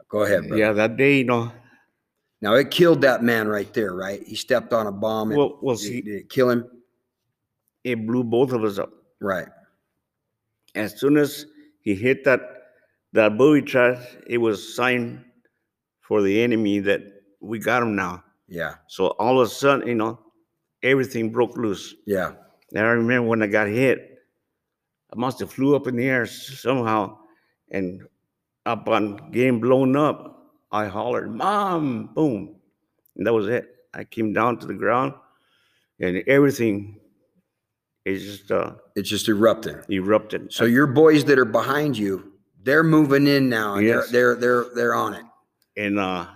go 0.09 0.23
ahead, 0.23 0.49
brother. 0.49 0.57
yeah 0.61 0.73
that 0.73 0.97
day 0.97 1.19
you 1.19 1.25
know 1.25 1.53
Now 2.41 2.55
it 2.55 2.71
killed 2.71 3.01
that 3.03 3.23
man 3.23 3.47
right 3.49 3.73
there, 3.75 3.95
right? 3.95 4.23
He 4.27 4.35
stepped 4.35 4.73
on 4.73 4.87
a 4.87 4.93
bomb. 4.93 5.31
And 5.31 5.39
well, 5.39 5.59
well 5.63 5.77
did, 5.77 5.83
see 5.83 6.01
did 6.01 6.15
it 6.23 6.29
kill 6.31 6.51
him? 6.51 6.65
it 7.85 8.07
blew 8.07 8.23
both 8.25 8.53
of 8.53 8.63
us 8.65 8.79
up 8.79 8.91
Right. 9.21 9.49
as 10.75 10.99
soon 11.01 11.17
as 11.17 11.47
he 11.81 11.95
hit 11.95 12.25
that 12.25 12.41
that 13.13 13.37
booby 13.39 13.63
trap, 13.63 13.99
it 14.27 14.39
was 14.39 14.75
sign 14.77 15.25
for 16.01 16.23
the 16.23 16.43
enemy 16.43 16.79
that 16.81 17.01
we 17.41 17.59
got 17.59 17.83
him 17.83 17.97
now. 17.97 18.23
Yeah. 18.49 18.75
So 18.87 19.09
all 19.19 19.41
of 19.41 19.47
a 19.49 19.51
sudden, 19.51 19.87
you 19.89 19.95
know, 19.97 20.19
everything 20.83 21.31
broke 21.31 21.57
loose. 21.57 21.95
Yeah. 22.07 22.33
And 22.75 22.87
I 22.87 22.91
remember 22.91 23.29
when 23.29 23.43
I 23.43 23.47
got 23.49 23.67
hit, 23.69 24.10
I 25.13 25.17
must 25.17 25.41
have 25.41 25.53
flew 25.53 25.75
up 25.75 25.87
in 25.87 25.97
the 25.97 26.07
air 26.07 26.25
somehow, 26.27 27.19
and 27.71 28.03
upon 28.67 29.31
getting 29.33 29.61
blown 29.61 29.97
up, 29.97 30.53
I 30.71 30.87
hollered, 30.87 31.31
"Mom!" 31.35 32.11
Boom, 32.15 32.55
and 33.17 33.27
that 33.27 33.33
was 33.33 33.49
it. 33.49 33.75
I 33.93 34.05
came 34.05 34.33
down 34.33 34.59
to 34.59 34.67
the 34.67 34.75
ground, 34.75 35.15
and 35.99 36.23
everything 36.29 37.01
is 38.05 38.25
just 38.25 38.51
uh, 38.53 38.75
It 38.95 39.03
just 39.03 39.29
erupted. 39.29 39.85
erupted. 39.91 40.53
So 40.53 40.65
your 40.65 40.87
boys 40.87 41.25
that 41.25 41.39
are 41.39 41.45
behind 41.45 41.99
you, 41.99 42.33
they're 42.63 42.85
moving 42.85 43.27
in 43.27 43.49
now. 43.49 43.75
And 43.75 43.87
Yes. 43.87 44.11
they're, 44.11 44.37
they're 44.37 44.65
they're 44.65 44.75
they're 44.75 44.95
on 44.95 45.15
it. 45.15 45.25
and 45.77 45.99
uh 45.99 46.27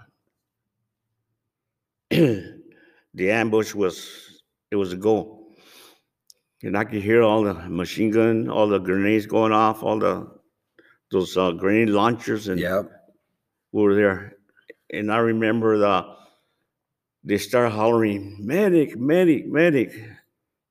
the 2.10 3.30
ambush 3.30 3.74
was 3.74 4.40
it 4.70 4.76
was 4.76 4.92
a 4.92 4.96
goal 4.96 5.33
and 6.64 6.76
i 6.76 6.84
could 6.84 7.02
hear 7.02 7.22
all 7.22 7.42
the 7.44 7.54
machine 7.68 8.10
gun 8.10 8.48
all 8.50 8.66
the 8.68 8.78
grenades 8.78 9.26
going 9.26 9.52
off 9.52 9.82
all 9.82 9.98
the 9.98 10.26
those 11.10 11.36
uh, 11.36 11.52
grenade 11.52 11.90
launchers 11.90 12.48
and 12.48 12.58
Yep. 12.60 12.90
we 13.72 13.82
were 13.82 13.94
there. 13.94 14.36
And 14.92 15.12
i 15.12 15.18
remember 15.18 15.78
the 15.78 16.14
they 17.22 17.38
started 17.38 17.70
hollering 17.70 18.36
medic 18.40 18.96
medic 18.96 19.46
medic. 19.46 19.92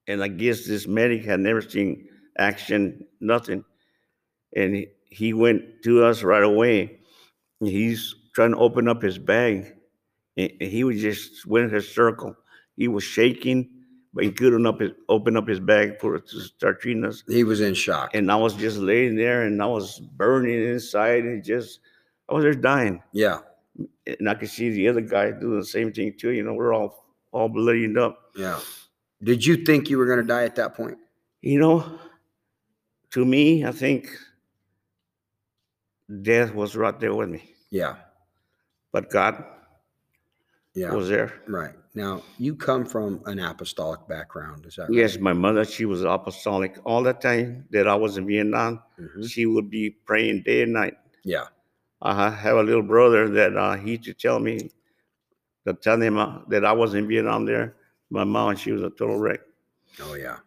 And 0.08 0.22
i 0.24 0.28
guess 0.28 0.66
this 0.66 0.88
medic 0.88 1.24
had 1.24 1.40
never 1.40 1.62
seen 1.62 2.10
action 2.38 3.06
nothing. 3.22 3.64
And 4.56 4.86
he, 5.10 5.34
went 5.34 5.84
to 5.84 6.04
us 6.04 6.22
right 6.24 6.44
away. 6.44 7.00
He's 7.60 8.14
trying 8.36 8.52
to 8.52 8.58
open 8.58 8.88
up 8.88 9.02
his 9.02 9.18
bag. 9.18 9.74
And 10.38 10.52
and 10.60 10.70
he 10.70 10.84
was 10.84 11.00
just 11.02 11.46
went 11.46 11.72
in 11.72 11.78
a 11.78 11.82
circle. 11.82 12.36
He 12.76 12.88
was 12.88 13.04
shaking 13.04 13.70
but 14.14 14.24
he 14.24 14.32
couldn't 14.32 14.66
up 14.68 14.80
his, 14.80 14.92
open 15.10 15.36
up 15.36 15.48
his 15.48 15.60
bag 15.60 16.00
for 16.00 16.16
us 16.16 16.22
to 16.30 16.40
start 16.42 16.80
treating 16.82 17.04
us 17.06 17.24
He 17.28 17.44
was 17.44 17.62
in 17.62 17.74
shock. 17.74 18.14
and 18.16 18.32
i 18.32 18.36
was 18.36 18.54
just 18.56 18.78
laying 18.78 19.16
there 19.16 19.44
and 19.44 19.62
i 19.62 19.66
was 19.66 20.00
burning 20.00 20.62
inside 20.64 21.24
and 21.24 21.44
just 21.44 21.80
i 22.30 22.34
was 22.34 22.44
just 22.46 22.62
dying 22.62 23.02
Yeah. 23.12 23.40
and 24.06 24.30
i 24.30 24.36
could 24.36 24.50
see 24.50 24.70
the 24.70 24.88
other 24.88 25.02
guy 25.02 25.32
doing 25.32 25.60
the 25.60 25.66
same 25.66 25.92
thing 25.92 26.14
too 26.18 26.32
you 26.32 26.44
know 26.44 26.54
we're 26.54 26.74
all 26.74 27.06
all 27.32 27.50
bloodied 27.50 27.98
up 27.98 28.20
Yeah. 28.36 28.60
Did 29.24 29.46
you 29.46 29.56
think 29.64 29.90
you 29.90 29.98
were 29.98 30.06
going 30.06 30.20
to 30.20 30.26
die 30.28 30.44
at 30.44 30.56
that 30.58 30.76
point? 30.76 30.98
you 31.42 31.60
know 31.60 32.00
to 33.12 33.26
me 33.26 33.66
i 33.66 33.72
think 33.72 34.10
death 36.22 36.54
was 36.54 36.76
right 36.76 37.00
there 37.00 37.14
with 37.16 37.30
me 37.30 37.44
Yeah. 37.72 37.96
but 38.92 39.10
God, 39.10 39.44
Yeah. 40.76 40.92
was 40.94 41.10
there. 41.10 41.34
right. 41.48 41.74
Now, 41.96 42.24
you 42.40 42.56
come 42.56 42.86
from 42.86 43.22
an 43.26 43.38
apostolic 43.40 44.08
background. 44.08 44.66
Is 44.66 44.76
that 44.78 44.84
right? 44.84 44.94
Yes, 44.94 45.20
my 45.20 45.34
mother, 45.34 45.64
she 45.64 45.86
was 45.86 46.04
apostolic. 46.04 46.78
All 46.86 47.04
the 47.04 47.14
time 47.14 47.66
that 47.70 47.88
I 47.88 47.94
was 47.96 48.18
in 48.18 48.26
Vietnam, 48.26 48.82
Mhm. 49.00 49.30
she 49.30 49.46
would 49.46 49.70
be 49.70 49.92
praying 49.92 50.42
day 50.44 50.64
and 50.64 50.74
night. 50.74 50.96
Yeah. 51.24 51.48
I 52.02 52.30
have 52.32 52.58
a 52.58 52.64
little 52.64 52.82
brother 52.82 53.30
that 53.30 53.56
uh, 53.56 53.76
he 53.78 53.92
used 53.92 54.04
to 54.06 54.14
tell 54.14 54.40
me, 54.40 54.72
to 55.68 55.74
tell 55.74 56.02
him 56.02 56.18
uh, 56.18 56.40
that 56.50 56.66
I 56.66 56.72
was 56.74 56.96
in 56.96 57.08
Vietnam 57.08 57.46
there. 57.46 57.76
My 58.10 58.24
mom, 58.24 58.56
she 58.56 58.72
was 58.72 58.82
a 58.82 58.90
total 58.90 59.18
wreck. 59.20 59.42
Oh, 60.02 60.16
yeah. 60.16 60.40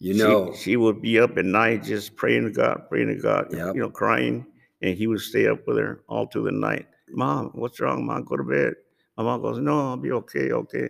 You 0.00 0.14
She- 0.14 0.18
know, 0.18 0.54
she, 0.54 0.76
would 0.76 1.00
be 1.02 1.20
up 1.20 1.36
at 1.36 1.44
night 1.44 1.84
just 1.84 2.16
praying 2.16 2.44
to 2.46 2.50
God, 2.50 2.88
praying 2.88 3.08
to 3.08 3.16
God, 3.16 3.52
Yep. 3.52 3.74
you 3.74 3.80
know, 3.82 3.90
crying, 3.90 4.46
and 4.80 4.96
he 4.96 5.06
would 5.06 5.20
stay 5.20 5.46
up 5.46 5.66
with 5.66 5.76
her 5.76 6.00
all 6.08 6.26
through 6.26 6.44
the 6.44 6.52
night. 6.52 6.88
Mom, 7.10 7.50
what's 7.54 7.78
wrong? 7.80 8.06
Mom, 8.06 8.24
go 8.24 8.36
to 8.36 8.42
bed. 8.42 8.74
My 9.16 9.24
mom 9.24 9.42
goes, 9.42 9.58
No, 9.58 9.90
I'll 9.90 9.96
be 9.96 10.12
okay, 10.12 10.52
okay. 10.52 10.88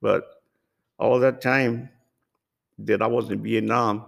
But 0.00 0.24
all 0.98 1.18
that 1.20 1.40
time 1.40 1.88
that 2.78 3.02
I 3.02 3.06
was 3.06 3.30
in 3.30 3.42
Vietnam, 3.42 4.04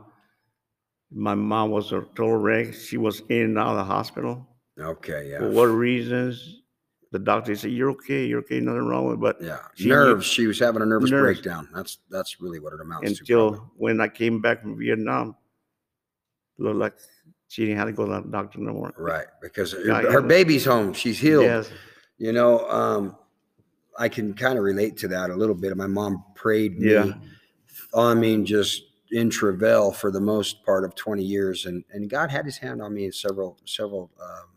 my 1.12 1.34
mom 1.34 1.70
was 1.70 1.92
a 1.92 2.00
total 2.14 2.36
wreck. 2.36 2.74
She 2.74 2.96
was 2.96 3.22
in 3.28 3.42
and 3.42 3.58
out 3.58 3.68
of 3.68 3.76
the 3.76 3.84
hospital. 3.84 4.46
okay, 4.78 5.30
yeah. 5.30 5.38
For 5.38 5.50
what 5.50 5.66
reasons? 5.66 6.60
The 7.12 7.20
doctor 7.20 7.54
said, 7.54 7.70
You're 7.70 7.90
okay, 7.92 8.26
you're 8.26 8.40
okay, 8.40 8.58
nothing 8.58 8.86
wrong 8.86 9.06
with 9.06 9.14
it. 9.14 9.20
But 9.20 9.40
Yeah, 9.40 9.58
She- 9.74 9.88
nerves. 9.88 10.26
She 10.26 10.46
was 10.48 10.58
having 10.58 10.82
a 10.82 10.86
nervous 10.86 11.10
Nerves. 11.12 11.40
breakdown. 11.40 11.68
That's 11.72 11.98
that's 12.10 12.40
really 12.40 12.58
what 12.58 12.72
it 12.72 12.80
amounts 12.80 13.12
to. 13.12 13.18
until 13.20 13.70
when 13.76 14.00
I 14.00 14.08
came 14.08 14.40
back 14.42 14.62
from 14.62 14.76
Vietnam, 14.78 15.36
looked 16.58 16.76
like 16.78 16.94
she 17.48 17.66
didn't 17.66 17.78
have 17.78 17.86
to 17.86 17.92
go 17.92 18.04
to 18.06 18.12
the 18.20 18.28
doctor 18.32 18.58
no 18.58 18.72
more. 18.72 18.92
right 18.98 19.26
because 19.40 19.70
her, 19.72 20.10
her 20.10 20.22
baby's 20.22 20.64
home. 20.64 20.92
She's 20.92 21.18
healed. 21.20 21.44
Yes. 21.44 21.70
You 22.18 22.32
know, 22.32 22.68
um, 22.68 23.16
I 23.98 24.08
can 24.08 24.34
kind 24.34 24.58
of 24.58 24.64
relate 24.64 24.96
to 24.98 25.08
that 25.08 25.30
a 25.30 25.34
little 25.36 25.54
bit. 25.54 25.76
My 25.76 25.86
mom 25.86 26.24
prayed 26.34 26.78
me. 26.78 26.92
Yeah. 26.92 27.12
I 27.94 28.14
mean, 28.14 28.44
just 28.44 28.82
in 29.10 29.30
travail 29.30 29.92
for 29.92 30.10
the 30.10 30.20
most 30.20 30.64
part 30.64 30.84
of 30.84 30.94
20 30.94 31.22
years, 31.22 31.66
and 31.66 31.84
and 31.90 32.10
God 32.10 32.30
had 32.30 32.44
His 32.44 32.58
hand 32.58 32.82
on 32.82 32.94
me 32.94 33.06
in 33.06 33.12
several 33.12 33.58
several. 33.64 34.10
Um, 34.20 34.48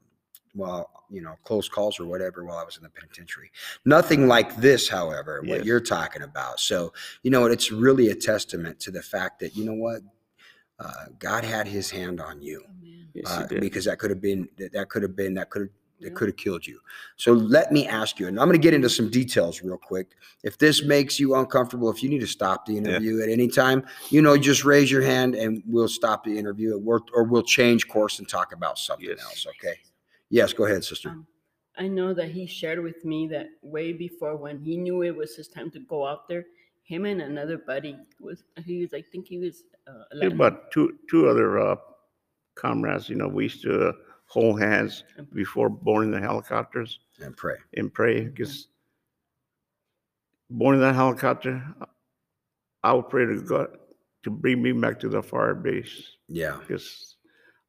well, 0.56 0.90
you 1.12 1.22
know, 1.22 1.36
close 1.44 1.70
calls 1.70 2.00
or 2.00 2.06
whatever 2.06 2.44
while 2.44 2.58
I 2.58 2.64
was 2.64 2.78
in 2.78 2.84
the 2.84 2.90
penitentiary. 2.90 3.52
Nothing 3.86 4.28
like 4.28 4.56
this, 4.56 4.90
however, 4.90 5.44
what 5.46 5.66
you're 5.66 5.80
talking 5.80 6.24
about. 6.24 6.60
So, 6.60 6.94
you 7.22 7.30
know, 7.30 7.46
it's 7.46 7.72
really 7.72 8.10
a 8.10 8.16
testament 8.16 8.80
to 8.80 8.92
the 8.92 9.04
fact 9.04 9.40
that, 9.42 9.56
you 9.56 9.66
know 9.66 9.76
what, 9.76 10.02
uh, 10.80 11.06
God 11.20 11.44
had 11.44 11.68
his 11.68 11.92
hand 11.92 12.20
on 12.20 12.42
you 12.42 12.64
Yes, 13.18 13.32
uh, 13.32 13.48
because 13.60 13.86
that 13.86 13.98
could 13.98 14.12
have 14.12 14.22
been 14.22 14.48
that, 14.58 14.74
that 14.74 14.90
could 14.90 15.02
have 15.02 15.16
been 15.16 15.34
that 15.36 15.50
could 15.50 15.64
have 15.64 15.72
that 16.00 16.10
Yeah. 16.10 16.14
could 16.14 16.28
have 16.30 16.38
killed 16.38 16.66
you. 16.66 16.80
So 17.16 17.34
let 17.34 17.72
me 17.72 17.88
ask 17.88 18.20
you, 18.20 18.28
and 18.28 18.40
I'm 18.40 18.48
going 18.48 18.60
to 18.60 18.64
get 18.64 18.74
into 18.74 18.90
some 18.90 19.10
details 19.10 19.62
real 19.64 19.78
quick. 19.78 20.12
If 20.44 20.58
this 20.58 20.84
makes 20.84 21.20
you 21.20 21.36
uncomfortable, 21.36 21.90
if 21.90 22.04
you 22.04 22.10
need 22.10 22.20
to 22.20 22.28
stop 22.28 22.66
the 22.66 22.78
interview 22.78 23.22
at 23.22 23.30
any 23.30 23.48
time, 23.48 23.86
you 24.10 24.22
know, 24.22 24.38
just 24.38 24.64
raise 24.66 24.92
your 24.92 25.02
hand 25.02 25.36
and 25.36 25.64
we'll 25.66 25.88
stop 25.88 26.24
the 26.24 26.38
interview 26.38 26.76
at 26.76 26.82
work, 26.82 27.08
or 27.14 27.24
we'll 27.24 27.44
change 27.44 27.88
course 27.88 28.20
and 28.20 28.28
talk 28.30 28.54
about 28.54 28.78
something 28.78 29.08
Yes. 29.10 29.24
else. 29.24 29.48
Okay. 29.48 29.80
Yes, 30.30 30.54
go 30.54 30.66
ahead, 30.66 30.84
sister. 30.84 31.10
Um, 31.10 31.28
I 31.78 31.88
know 31.88 32.14
that 32.14 32.30
he 32.32 32.46
shared 32.48 32.82
with 32.82 33.06
me 33.06 33.28
that 33.28 33.50
way 33.62 33.94
before 33.94 34.36
when 34.36 34.60
he 34.60 34.78
knew 34.78 35.04
it 35.04 35.16
was 35.16 35.36
his 35.36 35.48
time 35.48 35.70
to 35.72 35.80
go 35.80 36.06
out 36.08 36.28
there, 36.28 36.46
him 36.84 37.06
and 37.06 37.22
another 37.22 37.58
buddy 37.58 37.98
was 38.20 38.44
he 38.66 38.82
was 38.82 38.94
I 38.94 39.02
think 39.02 39.28
he 39.28 39.38
was 39.38 39.64
uh, 39.88 40.04
There 40.14 40.30
11. 40.30 40.38
were 40.38 40.48
about 40.48 40.72
two 40.72 40.98
two 41.10 41.28
other 41.30 41.60
uh, 41.60 41.76
comrades. 42.56 43.10
You 43.10 43.16
know, 43.16 43.28
we 43.28 43.44
used 43.44 43.62
to 43.64 43.90
uh, 43.90 43.92
hold 44.28 44.60
hands 44.62 45.04
before 45.34 45.70
boarding 45.70 46.12
the 46.12 46.20
helicopters 46.20 47.00
And 47.22 47.36
pray. 47.36 47.56
and 47.76 47.94
pray 47.94 48.26
because 48.26 48.68
boarding 50.50 50.82
that 50.82 50.96
helicopter, 50.96 51.64
I 52.84 52.94
would 52.94 53.10
pray 53.10 53.26
to 53.26 53.42
God 53.42 53.70
to 54.24 54.30
bring 54.30 54.62
me 54.62 54.72
back 54.74 55.00
to 55.02 55.10
the 55.10 55.22
fire 55.24 55.56
base 55.56 56.18
Yeah. 56.28 56.58
because 56.60 57.16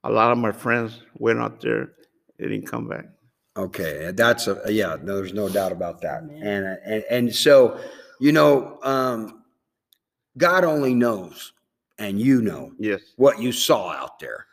a 0.04 0.10
lot 0.10 0.32
of 0.32 0.38
my 0.38 0.52
friends 0.52 1.02
went 1.14 1.38
out 1.38 1.60
there, 1.60 1.92
they 2.38 2.48
didn't 2.48 2.66
come 2.68 2.88
back. 2.88 3.06
Okay, 3.56 4.12
that's 4.14 4.46
a 4.46 4.62
yeah. 4.68 4.96
No, 5.02 5.16
there's 5.16 5.32
no 5.34 5.48
doubt 5.48 5.72
about 5.72 6.00
that. 6.02 6.22
And 6.22 6.78
and 6.84 7.04
and 7.10 7.34
so, 7.34 7.80
you 8.20 8.30
know, 8.30 8.78
um, 8.84 9.42
God 10.36 10.62
only 10.62 10.94
knows, 10.94 11.52
and 11.98 12.20
you 12.20 12.40
know 12.40 12.72
Yes. 12.78 13.00
what 13.16 13.40
you 13.42 13.50
saw 13.50 13.90
out 13.90 14.20
there, 14.20 14.46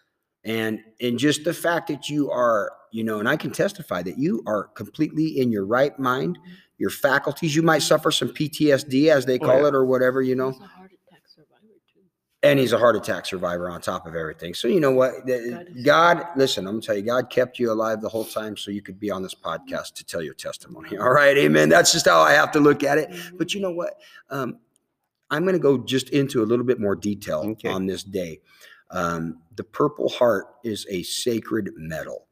and 0.45 0.79
and 1.01 1.17
just 1.19 1.43
the 1.43 1.53
fact 1.53 1.87
that 1.89 2.07
you 2.09 2.31
are, 2.31 2.71
you 2.91 3.03
know, 3.03 3.19
and 3.19 3.27
I 3.27 3.35
can 3.35 3.51
testify 3.51 4.01
that 4.03 4.17
you 4.17 4.41
are 4.47 4.65
completely 4.75 5.39
in 5.39 5.51
your 5.51 5.65
right 5.65 5.97
mind, 5.99 6.37
your 6.77 6.89
faculties. 6.91 7.55
You 7.55 7.63
might 7.63 7.81
suffer 7.81 8.11
some 8.11 8.29
PTSD, 8.29 9.09
as 9.11 9.25
they 9.25 9.35
Oh, 9.39 9.45
call 9.45 9.61
yeah. 9.61 9.67
it, 9.69 9.75
or 9.75 9.85
whatever, 9.85 10.21
you 10.21 10.35
know. 10.35 10.51
He's 10.51 10.61
a 10.61 10.65
heart 10.65 10.91
attack 11.07 11.21
survivor 11.27 11.73
too. 11.93 11.99
And 12.43 12.59
he's 12.59 12.73
a 12.73 12.77
heart 12.77 12.95
attack 12.95 13.25
survivor 13.25 13.69
on 13.69 13.81
top 13.81 14.05
of 14.05 14.15
everything. 14.15 14.53
So 14.53 14.67
you 14.67 14.79
know 14.79 14.91
what? 14.91 15.13
God 15.27 15.67
God, 15.83 16.27
listen, 16.35 16.67
I'm 16.67 16.73
gonna 16.75 16.81
tell 16.83 16.95
you, 16.95 17.01
God 17.01 17.29
kept 17.31 17.57
you 17.59 17.71
alive 17.71 18.01
the 18.01 18.09
whole 18.09 18.25
time 18.25 18.55
so 18.55 18.69
you 18.71 18.81
could 18.83 18.99
be 18.99 19.09
on 19.09 19.23
this 19.23 19.33
podcast 19.35 19.93
to 19.95 20.05
tell 20.05 20.21
your 20.21 20.35
testimony. 20.35 20.95
All 20.97 21.11
right, 21.11 21.35
amen. 21.37 21.69
That's 21.69 21.91
just 21.91 22.05
how 22.07 22.19
I 22.21 22.33
have 22.33 22.51
to 22.51 22.59
look 22.59 22.83
at 22.83 22.97
it. 22.99 23.09
But 23.37 23.53
you 23.55 23.61
know 23.61 23.71
what? 23.71 23.95
Um, 24.29 24.59
I'm 25.31 25.43
gonna 25.43 25.57
go 25.57 25.79
just 25.79 26.09
into 26.11 26.43
a 26.43 26.45
little 26.45 26.65
bit 26.65 26.79
more 26.79 26.95
detail 26.95 27.39
Okay. 27.39 27.67
on 27.69 27.87
this 27.87 28.03
day. 28.03 28.41
Um, 28.91 29.41
the 29.55 29.63
Purple 29.63 30.09
Heart 30.09 30.45
is 30.63 30.85
a 30.89 31.03
sacred 31.03 31.71
medal, 31.75 32.27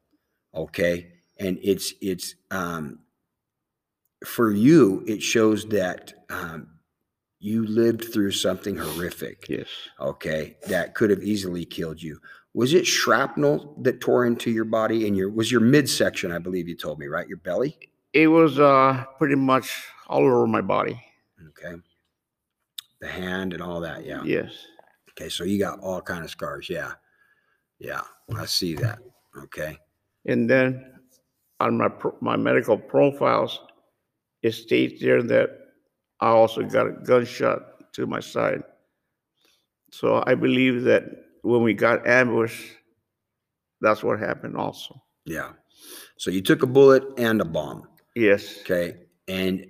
okay, 0.54 1.12
and 1.38 1.58
it's 1.62 1.94
it's 2.00 2.34
um, 2.50 3.00
for 4.24 4.52
you. 4.52 5.04
It 5.06 5.22
shows 5.22 5.66
that 5.68 6.14
um, 6.30 6.68
you 7.40 7.66
lived 7.66 8.12
through 8.12 8.30
something 8.30 8.76
horrific 8.76 9.46
Yes. 9.48 9.66
okay, 10.00 10.56
that 10.68 10.94
could 10.94 11.10
have 11.10 11.22
easily 11.22 11.64
killed 11.64 12.02
you. 12.02 12.20
Was 12.54 12.72
it 12.72 12.86
shrapnel 12.86 13.74
that 13.82 14.00
tore 14.00 14.24
into 14.24 14.50
your 14.50 14.64
body 14.64 15.06
and 15.08 15.16
your 15.16 15.28
was 15.28 15.50
your 15.50 15.60
midsection, 15.60 16.30
I 16.30 16.38
believe 16.38 16.68
you 16.68 16.76
told 16.76 16.98
me, 16.98 17.06
right? 17.06 17.28
Your 17.28 17.38
belly? 17.38 17.76
It 18.12 18.28
was 18.28 18.60
uh, 18.60 19.04
pretty 19.18 19.34
much 19.34 19.88
all 20.06 20.24
over 20.24 20.46
my 20.46 20.60
body. 20.60 21.02
Okay. 21.48 21.76
The 23.00 23.08
hand 23.08 23.52
and 23.52 23.62
all 23.62 23.80
that, 23.80 24.06
yeah. 24.06 24.22
Yes. 24.24 24.52
Okay, 25.16 25.28
so 25.28 25.44
you 25.44 25.58
got 25.58 25.80
all 25.80 26.00
kind 26.00 26.24
of 26.24 26.30
scars, 26.30 26.68
yeah. 26.68 26.92
Yeah, 27.78 28.02
I 28.36 28.46
see 28.46 28.74
that. 28.76 28.98
Okay. 29.36 29.78
And 30.26 30.48
then 30.48 30.92
on 31.60 31.76
my 31.76 31.88
pro- 31.88 32.16
my 32.20 32.36
medical 32.36 32.78
profiles, 32.78 33.60
it 34.42 34.52
states 34.52 35.00
there 35.00 35.22
that 35.22 35.50
I 36.20 36.28
also 36.28 36.62
got 36.62 36.86
a 36.86 36.92
gunshot 36.92 37.92
to 37.94 38.06
my 38.06 38.20
side. 38.20 38.62
So 39.90 40.22
I 40.26 40.34
believe 40.34 40.82
that 40.84 41.04
when 41.42 41.62
we 41.62 41.74
got 41.74 42.06
ambushed, 42.06 42.72
that's 43.80 44.02
what 44.02 44.18
happened 44.18 44.56
also. 44.56 45.02
Yeah. 45.24 45.52
So 46.16 46.30
you 46.30 46.40
took 46.40 46.62
a 46.62 46.66
bullet 46.66 47.04
and 47.18 47.40
a 47.40 47.44
bomb. 47.44 47.88
Yes. 48.14 48.60
Okay. 48.60 48.96
And 49.28 49.66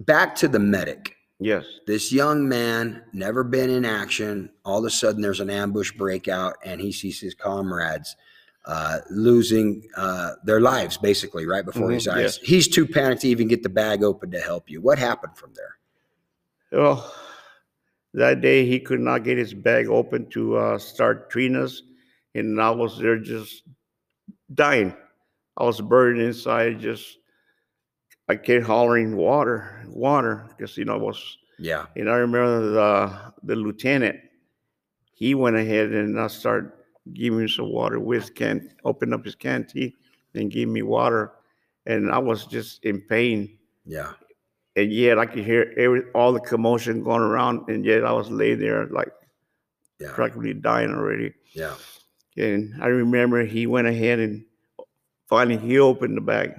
back 0.00 0.34
to 0.36 0.48
the 0.48 0.58
medic. 0.58 1.15
Yes. 1.38 1.64
This 1.86 2.12
young 2.12 2.48
man, 2.48 3.02
never 3.12 3.44
been 3.44 3.68
in 3.68 3.84
action. 3.84 4.50
All 4.64 4.78
of 4.78 4.84
a 4.86 4.90
sudden, 4.90 5.20
there's 5.20 5.40
an 5.40 5.50
ambush 5.50 5.92
breakout, 5.92 6.56
and 6.64 6.80
he 6.80 6.92
sees 6.92 7.20
his 7.20 7.34
comrades 7.34 8.16
uh, 8.64 8.98
losing 9.10 9.86
uh, 9.96 10.32
their 10.44 10.60
lives 10.60 10.96
basically 10.96 11.46
right 11.46 11.64
before 11.64 11.90
his 11.90 12.06
Mhm, 12.06 12.12
eyes. 12.14 12.20
yes. 12.20 12.38
He's 12.38 12.66
too 12.68 12.86
panicked 12.86 13.20
to 13.22 13.28
even 13.28 13.46
get 13.48 13.62
the 13.62 13.68
bag 13.68 14.02
open 14.02 14.30
to 14.32 14.40
help 14.40 14.68
you. 14.70 14.80
What 14.80 14.98
happened 14.98 15.36
from 15.36 15.52
there? 15.54 15.76
Well, 16.72 17.14
that 18.14 18.40
day 18.40 18.66
he 18.66 18.80
could 18.80 18.98
not 19.00 19.22
get 19.22 19.38
his 19.38 19.54
bag 19.54 19.86
open 19.88 20.28
to 20.30 20.56
uh, 20.56 20.78
start 20.78 21.30
treating 21.30 21.56
us, 21.56 21.82
and 22.34 22.60
I 22.60 22.70
was 22.70 22.98
there 22.98 23.18
just 23.18 23.62
dying. 24.54 24.96
I 25.58 25.64
was 25.64 25.80
buried 25.80 26.18
inside, 26.20 26.80
just 26.80 27.18
I 28.28 28.36
kept 28.36 28.64
hollering 28.66 29.16
water, 29.16 29.84
water, 29.88 30.46
because 30.48 30.76
you 30.76 30.84
know 30.84 30.96
it 30.96 31.02
was. 31.02 31.38
Yeah. 31.58 31.86
And 31.96 32.10
I 32.10 32.16
remember 32.16 32.70
the 32.70 33.32
the 33.44 33.56
lieutenant. 33.56 34.20
He 35.12 35.34
went 35.34 35.56
ahead 35.56 35.92
and 35.92 36.20
I 36.20 36.26
started 36.26 36.72
giving 37.14 37.38
me 37.40 37.48
some 37.48 37.70
water 37.72 37.98
with 38.00 38.34
can 38.34 38.74
opened 38.84 39.14
up 39.14 39.24
his 39.24 39.34
canteen 39.34 39.92
and 40.34 40.50
gave 40.50 40.68
me 40.68 40.82
water, 40.82 41.32
and 41.86 42.10
I 42.10 42.18
was 42.18 42.46
just 42.46 42.84
in 42.84 43.00
pain 43.00 43.56
Yeah. 43.86 44.12
and 44.74 44.92
yet 44.92 45.18
I 45.18 45.24
could 45.26 45.44
hear 45.44 45.72
every 45.78 46.02
all 46.14 46.32
the 46.32 46.40
commotion 46.40 47.02
going 47.02 47.22
around, 47.22 47.68
and 47.70 47.84
yet 47.84 48.04
I 48.04 48.12
was 48.12 48.28
laying 48.30 48.58
there 48.58 48.86
like 48.88 49.12
Yeah. 49.98 50.12
practically 50.12 50.52
dying 50.52 50.90
already. 50.90 51.32
Yeah. 51.52 51.76
And 52.36 52.74
I 52.82 52.88
remember 52.88 53.44
he 53.46 53.66
went 53.66 53.86
ahead 53.88 54.18
and 54.18 54.44
finally 55.26 55.56
he 55.56 55.78
opened 55.78 56.18
the 56.18 56.20
bag 56.20 56.52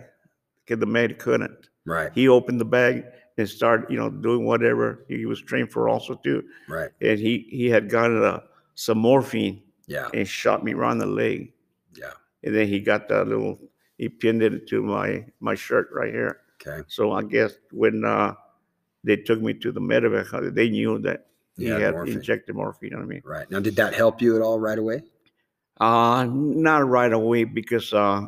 because 0.65 0.79
the 0.79 0.87
med 0.87 1.19
couldn't. 1.19 1.66
Right. 1.87 2.11
He 2.13 2.27
opened 2.27 2.59
the 2.59 2.65
bag 2.65 3.05
and 3.37 3.47
started, 3.49 3.89
you 3.89 3.97
know, 3.97 4.09
doing 4.09 4.45
whatever 4.45 5.05
he 5.07 5.25
was 5.25 5.41
trained 5.41 5.71
for 5.71 5.87
also 5.89 6.15
too. 6.15 6.43
Right. 6.67 6.89
And 7.01 7.17
he 7.17 7.47
he 7.49 7.69
had 7.69 7.89
gotten 7.89 8.21
a, 8.23 8.43
some 8.75 8.97
morphine 8.99 9.63
Yeah. 9.87 10.09
and 10.13 10.27
shot 10.27 10.63
me 10.63 10.73
around 10.73 10.99
the 10.99 11.05
leg. 11.07 11.53
Yeah. 11.95 12.11
And 12.43 12.53
then 12.53 12.67
he 12.67 12.79
got 12.81 13.07
that 13.09 13.27
little 13.27 13.57
he 13.97 14.09
pinned 14.09 14.43
it 14.43 14.67
to 14.67 14.83
my 14.83 15.25
my 15.39 15.55
shirt 15.55 15.89
right 15.93 16.11
here. 16.13 16.41
Okay. 16.61 16.83
So 16.87 17.13
I 17.13 17.23
guess 17.23 17.53
when 17.71 18.03
uh, 18.03 18.33
they 19.03 19.15
took 19.15 19.39
me 19.41 19.53
to 19.53 19.71
the 19.71 19.79
medevac, 19.81 20.33
uh, 20.33 20.49
they 20.51 20.69
knew 20.69 20.99
that 20.99 21.27
he 21.55 21.67
Yeah, 21.69 21.79
had 21.79 21.93
morphine. 21.93 22.15
injected 22.17 22.55
morphine 22.55 22.93
on 22.95 23.07
me. 23.07 23.21
Right. 23.23 23.49
Now, 23.49 23.59
did 23.61 23.75
that 23.77 23.93
help 23.93 24.21
you 24.21 24.35
at 24.35 24.41
all 24.41 24.59
right 24.59 24.77
away? 24.77 25.03
Uh, 25.79 26.27
not 26.29 26.87
right 26.89 27.13
away 27.13 27.43
because 27.45 27.93
uh, 27.93 28.25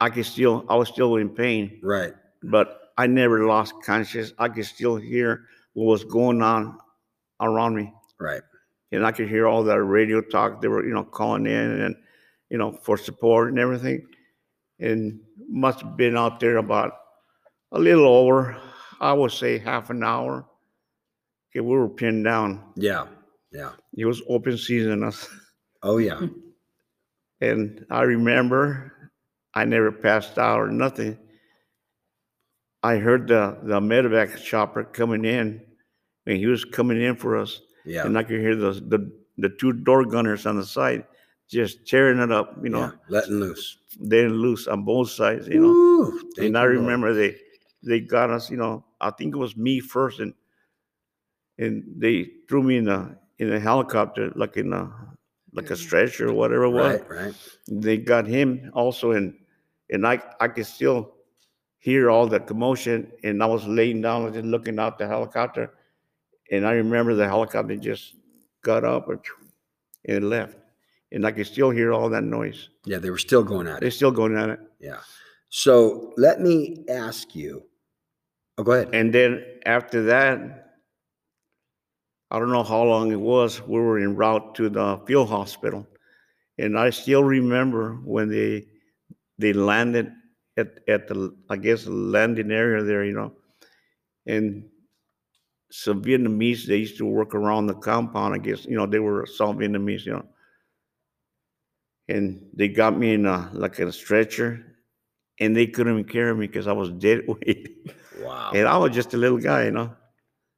I 0.00 0.10
could 0.10 0.26
still, 0.26 0.64
I 0.68 0.76
was 0.76 0.88
still 0.88 1.16
in 1.16 1.30
pain, 1.30 1.80
Right. 1.82 2.12
But 2.50 2.92
I 2.96 3.06
never 3.06 3.46
lost 3.46 3.74
conscious. 3.84 4.32
I 4.38 4.48
could 4.48 4.66
still 4.66 4.96
hear 4.96 5.46
what 5.72 5.86
was 5.86 6.04
going 6.04 6.42
on 6.42 6.78
around 7.40 7.74
me. 7.76 7.92
Right. 8.20 8.42
and 8.92 9.04
I 9.04 9.10
could 9.12 9.28
hear 9.28 9.46
all 9.48 9.64
that 9.64 9.82
radio 9.82 10.20
talk. 10.20 10.62
They 10.62 10.68
were, 10.68 10.86
you 10.86 10.94
know, 10.94 11.04
calling 11.04 11.46
in 11.46 11.80
and, 11.80 11.96
you 12.48 12.58
know, 12.58 12.72
for 12.82 12.96
support 12.96 13.48
and 13.50 13.58
everything. 13.58 14.06
And 14.78 15.20
must 15.48 15.80
have 15.80 15.96
been 15.96 16.16
out 16.16 16.38
there 16.40 16.58
about 16.58 16.92
a 17.72 17.78
little 17.78 18.06
over, 18.06 18.56
I 19.00 19.12
would 19.12 19.32
say 19.32 19.58
half 19.58 19.90
an 19.90 20.04
hour. 20.04 20.46
Okay, 21.50 21.60
we 21.60 21.76
were 21.76 21.88
pinned 21.88 22.24
down. 22.24 22.62
Yeah. 22.76 23.06
Yeah. 23.52 23.72
It 23.96 24.04
was 24.04 24.22
open 24.28 24.56
season 24.58 25.02
us. 25.04 25.28
Oh, 25.86 25.98
yeah. 25.98 26.18
And 27.42 27.84
I 27.90 28.02
remember 28.04 29.10
I 29.52 29.66
never 29.66 29.92
passed 29.92 30.38
out 30.38 30.60
or 30.60 30.70
nothing. 30.70 31.18
I 32.84 32.96
heard 32.98 33.28
the, 33.28 33.58
the 33.62 33.80
medevac 33.80 34.36
chopper 34.44 34.84
coming 34.84 35.24
in 35.24 35.62
and 36.26 36.36
he 36.36 36.46
was 36.46 36.64
coming 36.64 37.00
in 37.00 37.16
for 37.16 37.36
us. 37.36 37.60
Yeah. 37.86 38.06
and 38.06 38.16
I 38.16 38.22
could 38.22 38.40
hear 38.40 38.56
the, 38.56 38.72
the 38.72 39.12
the 39.36 39.48
two 39.48 39.72
door 39.72 40.04
gunners 40.04 40.46
on 40.46 40.56
the 40.56 40.64
side 40.64 41.04
just 41.50 41.86
tearing 41.86 42.18
it 42.18 42.32
up, 42.32 42.56
you 42.62 42.70
know, 42.70 42.80
yeah. 42.80 42.90
Letting 43.08 43.34
loose. 43.34 43.78
they 44.00 44.26
loose 44.26 44.66
on 44.66 44.84
both 44.84 45.10
sides, 45.10 45.48
you 45.48 45.60
know. 45.60 46.10
Thank 46.36 46.48
and 46.48 46.58
I 46.58 46.62
you, 46.62 46.68
Lord. 46.68 46.78
remember 46.78 47.12
they 47.12 47.36
they 47.82 48.00
got 48.00 48.30
us, 48.30 48.50
you 48.50 48.56
know, 48.56 48.84
I 49.00 49.10
think 49.10 49.34
it 49.34 49.38
was 49.38 49.56
me 49.56 49.80
first, 49.80 50.20
and 50.20 50.32
and 51.58 51.84
they 51.96 52.30
threw 52.48 52.62
me 52.62 52.78
in 52.78 52.88
a 52.88 53.18
in 53.38 53.52
a 53.52 53.60
helicopter, 53.60 54.32
like 54.34 54.56
in 54.56 54.72
a 54.72 54.90
like 55.52 55.70
a 55.70 55.76
stretcher 55.76 56.28
or 56.28 56.32
whatever 56.32 56.64
it 56.64 56.70
was. 56.70 57.00
Right. 57.00 57.10
Right. 57.10 57.34
They 57.68 57.98
got 57.98 58.26
him 58.26 58.70
also, 58.72 59.12
and 59.12 59.34
and 59.90 60.06
I 60.06 60.22
I 60.40 60.48
could 60.48 60.66
still 60.66 61.13
hear 61.84 62.08
all 62.08 62.26
the 62.26 62.40
commotion, 62.40 63.12
and 63.24 63.42
I 63.42 63.46
was 63.46 63.66
laying 63.66 64.00
down, 64.00 64.32
just 64.32 64.46
looking 64.46 64.78
out 64.78 64.96
the 64.96 65.06
helicopter, 65.06 65.74
and 66.50 66.66
I 66.66 66.72
remember 66.72 67.14
the 67.14 67.28
helicopter 67.28 67.76
just 67.76 68.14
got 68.62 68.84
up 68.84 69.10
and, 69.10 69.20
and 70.08 70.30
left, 70.30 70.56
and 71.12 71.26
I 71.26 71.30
could 71.32 71.46
still 71.46 71.68
hear 71.68 71.92
all 71.92 72.08
that 72.08 72.24
noise. 72.24 72.70
Yeah. 72.86 73.00
They 73.00 73.10
were 73.10 73.18
still 73.18 73.42
going 73.42 73.66
at 73.66 73.76
it. 73.76 73.80
They're 73.82 73.90
still 73.90 74.10
going 74.10 74.34
at 74.34 74.48
it, 74.48 74.60
Yeah. 74.80 75.00
So 75.50 76.14
let 76.16 76.40
me 76.40 76.86
ask 76.88 77.36
you. 77.36 77.64
Oh, 78.56 78.62
go 78.62 78.72
ahead. 78.72 78.94
and 78.94 79.12
then 79.12 79.44
after 79.66 80.04
that, 80.04 80.70
I 82.30 82.38
don't 82.38 82.50
know 82.50 82.64
how 82.64 82.82
long 82.82 83.12
it 83.12 83.20
was. 83.20 83.60
We 83.60 83.78
were 83.78 83.98
en 83.98 84.16
route 84.16 84.54
to 84.54 84.70
the 84.70 85.02
field 85.06 85.28
hospital, 85.28 85.86
and 86.56 86.78
I 86.78 86.88
still 86.90 87.22
remember 87.24 87.96
when 88.04 88.30
they 88.30 88.68
they 89.36 89.52
landed 89.52 90.10
at 90.56 90.78
at 90.88 91.08
the 91.08 91.34
I 91.50 91.56
guess 91.56 91.86
landing 91.86 92.50
area 92.52 92.82
there, 92.82 93.04
you 93.04 93.12
know, 93.14 93.32
and 94.26 94.64
some 95.70 96.02
Vietnamese 96.02 96.66
they 96.66 96.78
used 96.78 96.98
to 96.98 97.06
work 97.06 97.34
around 97.34 97.66
the 97.66 97.74
compound. 97.74 98.34
I 98.34 98.38
guess 98.38 98.64
you 98.64 98.76
know 98.76 98.86
they 98.86 99.00
were 99.00 99.26
some 99.26 99.58
Vietnamese, 99.58 100.06
you 100.06 100.12
know, 100.12 100.26
and 102.08 102.40
they 102.54 102.68
got 102.68 102.96
me 102.96 103.14
in 103.14 103.26
a 103.26 103.50
like 103.52 103.78
a 103.78 103.92
stretcher, 103.92 104.64
and 105.40 105.56
they 105.56 105.66
couldn't 105.66 105.98
even 105.98 106.10
carry 106.10 106.34
me 106.34 106.46
because 106.46 106.66
I 106.68 106.72
was 106.72 106.90
dead 106.90 107.22
weight. 107.28 107.68
Wow. 108.22 108.52
And 108.54 108.68
I 108.68 108.76
was 108.78 108.92
just 108.92 109.14
a 109.14 109.18
little 109.18 109.38
guy, 109.38 109.64
you 109.64 109.72
know. 109.72 109.94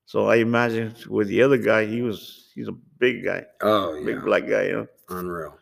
So 0.07 0.26
I 0.28 0.36
imagine 0.36 0.94
with 1.09 1.28
the 1.28 1.42
other 1.42 1.59
guy, 1.59 1.86
he 1.86 2.03
was 2.03 2.53
he's 2.55 2.68
a 2.68 2.72
big 2.99 3.24
guy, 3.24 3.44
Oh, 3.62 4.05
big 4.05 4.16
yeah. 4.16 4.22
black 4.22 4.49
guy, 4.49 4.64
you 4.66 4.72
know. 4.72 4.86
Unreal. 5.09 5.59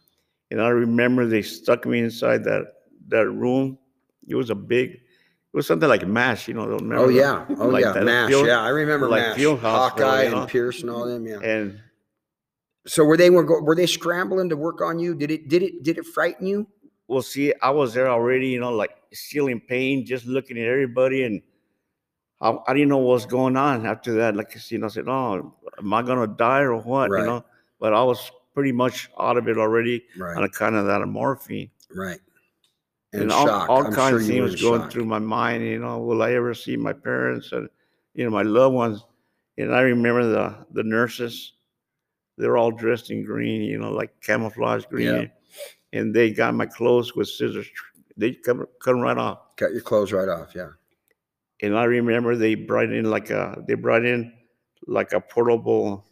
And 0.50 0.60
I 0.60 0.68
remember 0.68 1.26
they 1.26 1.42
stuck 1.42 1.86
me 1.86 2.00
inside 2.00 2.44
that 2.44 2.74
that 3.08 3.28
room. 3.30 3.78
It 4.26 4.34
was 4.34 4.50
a 4.50 4.54
big, 4.54 4.90
it 4.92 5.00
was 5.52 5.66
something 5.66 5.88
like 5.88 6.06
MASH, 6.06 6.48
you 6.48 6.54
know. 6.54 6.62
Oh, 6.62 6.66
remember 6.78 6.96
Oh 6.96 7.08
yeah. 7.08 7.44
Oh 7.58 7.68
Like 7.68 7.84
yeah. 7.84 7.92
that 7.92 8.04
Mash. 8.04 8.30
field- 8.30 8.46
yeah, 8.46 8.60
I 8.62 8.68
remember 8.68 9.08
like 9.08 9.22
Mash. 9.22 9.36
field 9.36 9.60
hospital, 9.60 10.08
Hawkeye 10.10 10.22
you 10.24 10.30
know? 10.30 10.40
and 10.42 10.48
Pierce 10.48 10.80
and 10.82 10.90
all 10.90 11.06
them. 11.06 11.26
Yeah. 11.26 11.40
And 11.40 11.80
So 12.86 13.04
were 13.04 13.16
they 13.16 13.30
were 13.30 13.44
go- 13.44 13.60
were 13.62 13.74
they 13.74 13.86
scrambling 13.86 14.48
to 14.50 14.56
work 14.56 14.80
on 14.82 14.98
you? 14.98 15.14
Did 15.14 15.30
it 15.30 15.48
did 15.48 15.62
it 15.62 15.82
did 15.82 15.98
it 15.98 16.06
frighten 16.06 16.46
you? 16.46 16.66
well, 17.06 17.20
see, 17.22 17.52
I 17.62 17.68
was 17.70 17.92
there 17.92 18.08
already, 18.08 18.48
you 18.48 18.60
know, 18.60 18.72
like 18.72 18.92
still 19.12 19.48
in 19.48 19.60
pain, 19.60 20.06
just 20.06 20.24
looking 20.26 20.56
at 20.58 20.66
everybody, 20.66 21.24
and 21.24 21.42
I, 22.40 22.56
I 22.66 22.72
didn't 22.72 22.88
know 22.88 22.96
what 22.96 23.12
was 23.12 23.26
going 23.26 23.56
on 23.58 23.84
after 23.86 24.14
that. 24.14 24.34
Like 24.36 24.56
you 24.70 24.78
know, 24.78 24.86
I 24.86 24.88
said, 24.88 25.06
"Oh, 25.08 25.54
am 25.78 25.92
I 25.94 26.00
gonna 26.02 26.26
die 26.26 26.60
or 26.60 26.76
what?" 26.76 27.10
Right. 27.10 27.20
You 27.20 27.26
know, 27.26 27.44
but 27.78 27.92
I 27.92 28.02
was 28.02 28.30
pretty 28.54 28.72
much 28.72 29.10
out 29.20 29.36
of 29.36 29.48
it 29.48 29.58
already 29.58 30.04
Right. 30.16 30.36
on 30.36 30.44
account 30.44 30.76
of 30.76 30.86
that 30.86 31.06
morphine. 31.06 31.70
Right. 31.94 32.20
And, 33.14 33.22
And, 33.22 33.32
all, 33.32 33.48
all 33.48 33.86
I'm 33.86 33.92
kinds 33.92 34.10
sure 34.10 34.20
of 34.20 34.26
things 34.26 34.54
in 34.54 34.60
going 34.60 34.82
shock. 34.82 34.92
through 34.92 35.04
my 35.06 35.18
mind. 35.18 35.64
You 35.64 35.78
know, 35.78 35.98
will 35.98 36.22
I 36.22 36.32
ever 36.32 36.54
see 36.54 36.76
my 36.76 36.92
parents 36.92 37.52
and 37.52 37.68
you 38.14 38.24
know 38.24 38.30
my 38.30 38.42
loved 38.42 38.74
ones? 38.74 39.04
And 39.58 39.74
I 39.74 39.80
remember 39.82 40.24
the 40.26 40.66
the 40.72 40.82
nurses; 40.82 41.52
they're 42.36 42.56
all 42.56 42.70
dressed 42.72 43.10
in 43.10 43.24
green, 43.24 43.62
you 43.62 43.78
know, 43.78 43.90
like 43.92 44.20
camouflage 44.20 44.84
green, 44.86 45.06
yeah. 45.14 45.26
and 45.92 46.14
they 46.14 46.32
got 46.32 46.54
my 46.54 46.66
clothes 46.66 47.14
with 47.14 47.28
scissors. 47.28 47.66
They 48.16 48.32
cut 48.32 48.56
cut 48.80 48.94
'em 48.94 49.00
right 49.00 49.16
off. 49.18 49.56
Cut 49.56 49.72
your 49.72 49.82
clothes 49.82 50.12
right 50.12 50.28
off. 50.28 50.54
Yeah. 50.54 50.70
And 51.62 51.76
I 51.78 51.84
remember 51.84 52.36
they 52.36 52.56
brought 52.56 52.92
in 52.92 53.10
like 53.10 53.30
a 53.30 53.62
they 53.66 53.74
brought 53.74 54.04
in 54.04 54.32
like 54.86 55.12
a 55.12 55.20
portable 55.20 56.04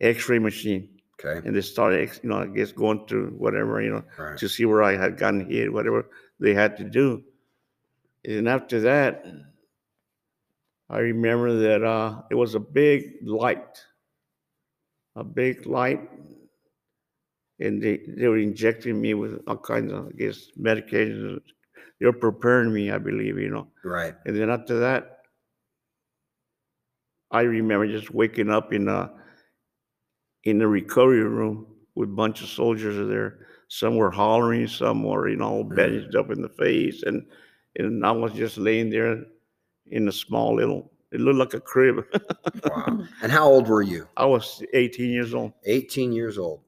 X-ray 0.00 0.38
machine, 0.38 0.95
Okay. 1.18 1.46
and 1.46 1.56
they 1.56 1.62
started, 1.62 2.10
you 2.22 2.28
know, 2.28 2.38
I 2.38 2.46
guess 2.46 2.72
going 2.72 3.06
through 3.06 3.30
whatever, 3.30 3.80
you 3.80 3.90
know, 3.90 4.04
Right. 4.18 4.36
to 4.38 4.48
see 4.48 4.66
where 4.66 4.82
I 4.82 4.96
had 4.96 5.16
gotten 5.16 5.48
hit, 5.48 5.72
whatever 5.72 6.10
they 6.38 6.52
had 6.52 6.76
to 6.76 6.84
do. 6.84 7.24
And 8.24 8.48
after 8.48 8.80
that, 8.80 9.24
I 10.90 10.98
remember 10.98 11.54
that 11.58 11.82
uh, 11.82 12.22
it 12.30 12.34
was 12.34 12.54
a 12.54 12.60
big 12.60 13.16
light, 13.22 13.82
a 15.16 15.24
big 15.24 15.66
light, 15.66 16.00
and 17.60 17.82
they, 17.82 18.00
they 18.06 18.28
were 18.28 18.38
injecting 18.38 19.00
me 19.00 19.14
with 19.14 19.40
all 19.46 19.56
kinds 19.56 19.92
of, 19.92 20.08
I 20.08 20.10
guess, 20.12 20.50
medications. 20.58 21.40
They 21.98 22.06
were 22.06 22.12
preparing 22.12 22.72
me, 22.74 22.90
I 22.90 22.98
believe, 22.98 23.38
you 23.38 23.48
know. 23.48 23.68
Right. 23.84 24.14
And 24.26 24.36
then 24.36 24.50
after 24.50 24.78
that, 24.80 25.20
I 27.30 27.40
remember 27.42 27.86
just 27.88 28.10
waking 28.12 28.50
up 28.50 28.72
in 28.72 28.88
a 28.88 29.10
in 30.46 30.58
the 30.58 30.68
recovery 30.68 31.24
room 31.24 31.66
with 31.96 32.08
a 32.08 32.12
bunch 32.12 32.40
of 32.40 32.48
soldiers 32.48 33.08
there. 33.08 33.46
Some 33.68 33.96
were 33.96 34.12
hollering, 34.12 34.68
some 34.68 35.02
were, 35.02 35.28
you 35.28 35.36
know, 35.36 35.48
all 35.48 35.64
bandaged 35.64 36.14
up 36.14 36.30
in 36.30 36.40
the 36.40 36.48
face, 36.48 37.02
and 37.02 37.26
and 37.74 38.06
I 38.06 38.12
was 38.12 38.32
just 38.32 38.56
laying 38.56 38.88
there 38.88 39.24
in 39.86 40.08
a 40.08 40.12
small 40.12 40.54
little. 40.54 40.92
It 41.12 41.20
looked 41.20 41.38
like 41.38 41.54
a 41.54 41.60
crib. 41.60 42.04
Wow. 42.64 43.04
and 43.22 43.30
how 43.30 43.46
old 43.46 43.68
were 43.68 43.82
you? 43.82 44.08
I 44.16 44.24
was 44.24 44.62
18 44.72 45.10
years 45.10 45.34
old. 45.34 45.52
18 45.64 46.12
years 46.12 46.38
old. 46.38 46.60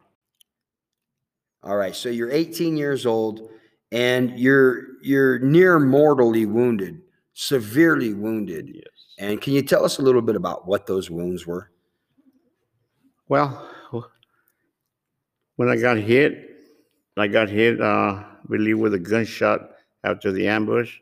All 1.62 1.76
right. 1.76 1.94
So 1.94 2.08
you're 2.08 2.30
18 2.30 2.76
years 2.76 3.06
old 3.06 3.48
and 3.90 4.38
you're 4.38 5.00
you're 5.02 5.38
near 5.38 5.78
mortally 5.78 6.46
wounded, 6.46 7.00
severely 7.32 8.12
wounded. 8.12 8.70
Yes. 8.74 8.84
And 9.18 9.40
can 9.40 9.54
you 9.54 9.62
tell 9.62 9.84
us 9.84 9.98
a 9.98 10.02
little 10.02 10.22
bit 10.22 10.36
about 10.36 10.66
what 10.66 10.86
those 10.86 11.10
wounds 11.10 11.46
were? 11.46 11.70
Well, 13.28 13.68
when 15.56 15.68
I 15.68 15.76
got 15.76 15.96
hit, 15.98 16.50
I 17.16 17.26
got 17.26 17.48
hit, 17.48 17.80
uh, 17.80 17.84
I 17.84 18.24
believe, 18.48 18.78
with 18.78 18.94
a 18.94 18.98
gunshot 18.98 19.70
after 20.04 20.32
the 20.32 20.46
ambush. 20.48 20.96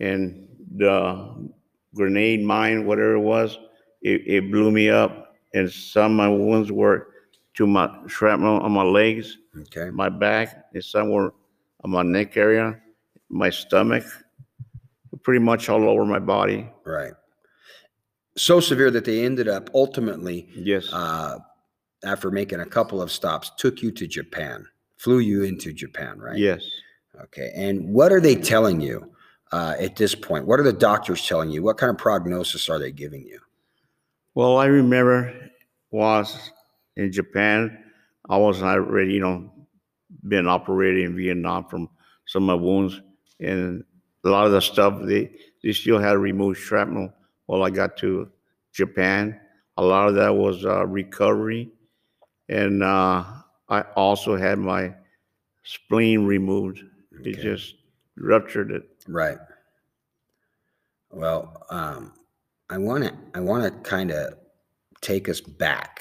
And 0.00 0.48
the 0.76 1.50
grenade 1.94 2.42
mine, 2.42 2.86
whatever 2.86 3.14
it 3.14 3.20
was, 3.20 3.58
it, 4.02 4.22
it 4.26 4.50
blew 4.50 4.70
me 4.70 4.90
up. 4.90 5.34
And 5.54 5.70
some 5.70 6.12
of 6.12 6.16
my 6.16 6.28
wounds 6.28 6.72
were 6.72 7.08
to 7.54 7.66
my 7.66 7.88
shrapnel 8.06 8.60
on 8.60 8.72
my 8.72 8.82
legs, 8.82 9.38
Okay. 9.58 9.88
my 9.90 10.08
back, 10.10 10.66
and 10.74 10.84
some 10.84 11.10
were 11.10 11.32
on 11.84 11.90
my 11.90 12.02
neck 12.02 12.36
area, 12.36 12.78
my 13.30 13.48
stomach, 13.48 14.04
pretty 15.22 15.40
much 15.40 15.68
all 15.70 15.88
over 15.88 16.04
my 16.04 16.18
body. 16.18 16.68
Right. 16.84 17.12
So 18.36 18.60
severe 18.60 18.90
that 18.90 19.04
they 19.04 19.24
ended 19.24 19.48
up 19.48 19.70
ultimately, 19.74 20.48
Yes. 20.54 20.92
uh, 20.92 21.38
after 22.04 22.30
making 22.30 22.60
a 22.60 22.66
couple 22.66 23.00
of 23.00 23.10
stops, 23.10 23.50
took 23.56 23.82
you 23.82 23.90
to 23.92 24.06
Japan, 24.06 24.66
flew 24.96 25.18
you 25.18 25.42
into 25.44 25.72
Japan, 25.72 26.18
right? 26.18 26.36
Yes. 26.38 26.62
Okay. 27.22 27.50
And 27.54 27.92
what 27.94 28.12
are 28.12 28.20
they 28.20 28.34
telling 28.36 28.80
you 28.80 29.10
uh, 29.52 29.74
at 29.78 29.96
this 29.96 30.14
point? 30.14 30.46
What 30.46 30.60
are 30.60 30.64
the 30.64 30.72
doctors 30.72 31.26
telling 31.26 31.50
you? 31.50 31.62
What 31.62 31.78
kind 31.78 31.90
of 31.90 31.96
prognosis 31.96 32.68
are 32.68 32.78
they 32.78 32.92
giving 32.92 33.22
you? 33.26 33.40
Well, 34.34 34.58
I 34.58 34.66
remember 34.66 35.34
was 35.90 36.52
in 36.96 37.10
Japan. 37.10 37.82
I 38.28 38.36
was 38.36 38.62
already, 38.62 39.14
you 39.14 39.20
know, 39.20 39.50
been 40.28 40.46
operated 40.46 41.04
in 41.04 41.16
Vietnam 41.16 41.64
from 41.68 41.88
some 42.26 42.48
of 42.50 42.58
my 42.60 42.62
wounds, 42.62 43.00
and 43.40 43.82
a 44.24 44.28
lot 44.28 44.44
of 44.46 44.52
the 44.52 44.60
stuff 44.60 45.00
they 45.04 45.30
they 45.62 45.72
still 45.72 45.98
had 45.98 46.12
to 46.12 46.18
remove 46.18 46.58
shrapnel. 46.58 47.12
While 47.46 47.62
I 47.62 47.70
got 47.70 47.96
to 47.98 48.28
Japan, 48.72 49.40
a 49.76 49.84
lot 49.84 50.08
of 50.08 50.14
that 50.16 50.34
was 50.34 50.64
uh, 50.64 50.86
recovery, 50.86 51.70
and 52.48 52.82
uh, 52.82 53.24
I 53.68 53.80
also 53.94 54.36
had 54.36 54.58
my 54.58 54.94
spleen 55.62 56.24
removed. 56.24 56.82
It 57.24 57.40
just 57.40 57.74
ruptured 58.16 58.70
it. 58.70 58.84
Right. 59.08 59.38
Well, 61.10 61.64
um, 61.70 62.12
I 62.68 62.78
want 62.78 63.04
to 63.04 63.14
I 63.34 63.40
want 63.40 63.64
to 63.64 63.70
kind 63.88 64.10
of 64.10 64.34
take 65.00 65.28
us 65.28 65.40
back 65.40 66.00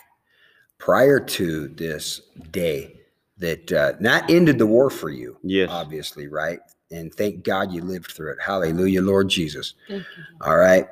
prior 0.80 1.20
to 1.20 1.68
this 1.70 2.22
day 2.52 3.00
that 3.38 3.72
uh, 3.72 3.94
that 4.00 4.30
ended 4.30 4.58
the 4.58 4.66
war 4.66 4.90
for 4.90 5.10
you, 5.10 5.38
Yes. 5.44 5.70
obviously, 5.72 6.28
right? 6.28 6.60
And 6.92 7.14
thank 7.14 7.44
God 7.44 7.72
you 7.72 7.82
lived 7.82 8.12
through 8.12 8.32
it. 8.34 8.38
Hallelujah, 8.42 9.02
Lord 9.02 9.30
Jesus. 9.30 9.74
Thank 9.88 10.06
you. 10.18 10.24
All 10.42 10.58
right. 10.58 10.88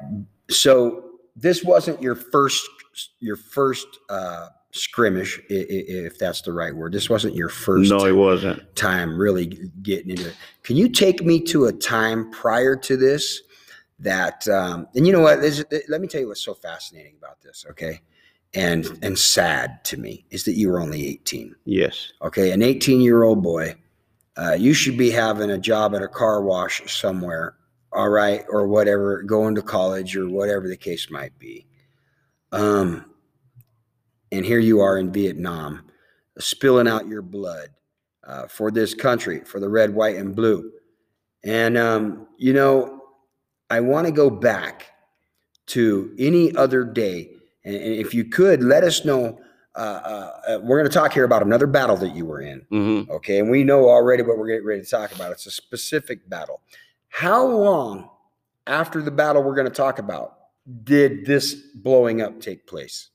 So 0.60 1.04
this 1.36 1.64
wasn't 1.64 2.02
your 2.02 2.16
first 2.16 2.68
your 3.20 3.36
first 3.36 3.88
uh, 4.10 4.50
skirmish, 4.72 5.40
if 5.50 6.18
that's 6.18 6.42
the 6.42 6.52
right 6.54 6.76
word. 6.76 6.92
This 6.92 7.10
wasn't 7.10 7.36
your 7.36 7.50
first 7.50 7.90
no, 7.90 8.06
it 8.06 8.16
wasn't. 8.16 8.76
time 8.76 9.18
really 9.18 9.46
getting 9.82 10.12
into 10.12 10.28
it. 10.28 10.36
Can 10.64 10.76
you 10.76 10.90
take 10.90 11.24
me 11.24 11.40
to 11.46 11.66
a 11.66 11.74
time 11.74 12.32
prior 12.32 12.76
to 12.78 12.98
this 12.98 13.42
that, 14.00 14.48
um, 14.48 14.88
and 14.96 15.08
you 15.08 15.14
know 15.14 15.22
what? 15.22 15.40
Let 15.42 16.02
me 16.02 16.08
tell 16.08 16.22
you 16.22 16.28
what's 16.28 16.44
so 16.44 16.54
fascinating 16.54 17.16
about 17.18 17.42
this, 17.42 17.66
okay? 17.70 18.02
And 18.54 19.00
and 19.02 19.18
sad 19.18 19.84
to 19.86 19.98
me 19.98 20.26
is 20.30 20.44
that 20.44 20.54
you 20.54 20.70
were 20.70 20.80
only 20.80 21.08
18. 21.08 21.56
Yes. 21.66 22.12
Okay, 22.22 22.52
an 22.52 22.62
18 22.62 23.02
year 23.02 23.24
old 23.24 23.42
boy, 23.42 23.76
uh, 24.38 24.54
you 24.54 24.74
should 24.74 24.98
be 24.98 25.10
having 25.10 25.52
a 25.52 25.58
job 25.58 25.96
at 25.96 26.02
a 26.02 26.08
car 26.08 26.44
wash 26.44 26.82
somewhere, 26.92 27.56
all 27.96 28.10
right, 28.10 28.44
or 28.50 28.68
whatever, 28.68 29.24
going 29.24 29.56
to 29.56 29.62
college 29.62 30.16
or 30.16 30.30
whatever 30.30 30.68
the 30.68 30.78
case 30.78 31.10
might 31.10 31.38
be. 31.40 31.66
Um, 32.52 33.06
and 34.32 34.46
here 34.46 34.60
you 34.60 34.82
are 34.82 34.98
in 34.98 35.12
Vietnam, 35.12 35.86
spilling 36.40 36.88
out 36.88 37.08
your 37.08 37.22
blood 37.22 37.70
uh, 38.26 38.48
for 38.48 38.72
this 38.72 38.94
country, 38.94 39.42
for 39.46 39.60
the 39.60 39.70
red, 39.70 39.94
white, 39.94 40.16
and 40.16 40.36
blue. 40.36 40.72
And 41.44 41.78
um, 41.78 42.28
you 42.38 42.54
know, 42.54 43.02
I 43.70 43.80
want 43.82 44.08
to 44.08 44.14
go 44.14 44.30
back 44.30 44.88
to 45.68 46.14
any 46.18 46.56
other 46.56 46.84
day, 46.84 47.32
and, 47.64 47.76
and 47.76 47.94
if 47.96 48.14
you 48.14 48.26
could, 48.26 48.64
let 48.64 48.84
us 48.84 49.06
know 49.06 49.40
uh, 49.76 49.80
uh, 49.80 50.32
uh, 50.48 50.60
we're 50.62 50.78
going 50.78 50.90
to 50.90 50.94
talk 50.94 51.14
here 51.14 51.24
about 51.24 51.42
another 51.42 51.66
battle 51.66 51.98
that 51.98 52.16
you 52.16 52.26
were 52.26 52.42
in. 52.42 52.60
hmm 52.70 53.02
Okay. 53.10 53.40
And 53.40 53.50
we 53.50 53.64
know 53.64 53.90
already 53.90 54.22
what 54.22 54.38
we're 54.38 54.48
getting 54.48 54.66
ready 54.66 54.84
to 54.84 54.90
talk 54.90 55.14
about. 55.16 55.32
It's 55.32 55.48
a 55.48 55.52
specific 55.52 56.30
battle. 56.30 56.62
How 57.14 57.46
long 57.46 58.10
after 58.66 59.00
the 59.00 59.12
battle 59.12 59.44
we're 59.44 59.54
going 59.54 59.68
to 59.68 59.74
talk 59.74 60.00
about 60.00 60.36
did 60.84 61.28
this 61.28 61.54
blowing 61.54 62.24
up 62.24 62.42
take 62.42 62.66
place? 62.66 63.12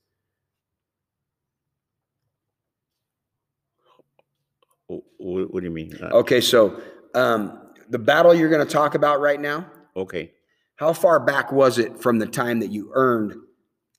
What, 4.87 5.61
do 5.61 5.65
you 5.65 5.73
mean? 5.73 5.99
Uh, 6.01 6.19
Okay. 6.19 6.41
So 6.41 6.81
um, 7.13 7.59
the 7.91 7.99
battle 7.99 8.33
you're 8.33 8.49
going 8.49 8.65
to 8.65 8.73
talk 8.73 8.95
about 8.95 9.21
right 9.21 9.41
now, 9.41 9.67
okay. 9.97 10.31
how 10.77 10.93
far 10.93 11.19
back 11.19 11.51
was 11.51 11.79
it 11.79 11.99
from 11.99 12.21
the 12.21 12.27
time 12.27 12.61
that 12.61 12.71
you 12.71 12.93
earned 12.95 13.35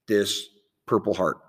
this 0.08 0.48
Purple 0.86 1.14
Heart? 1.14 1.40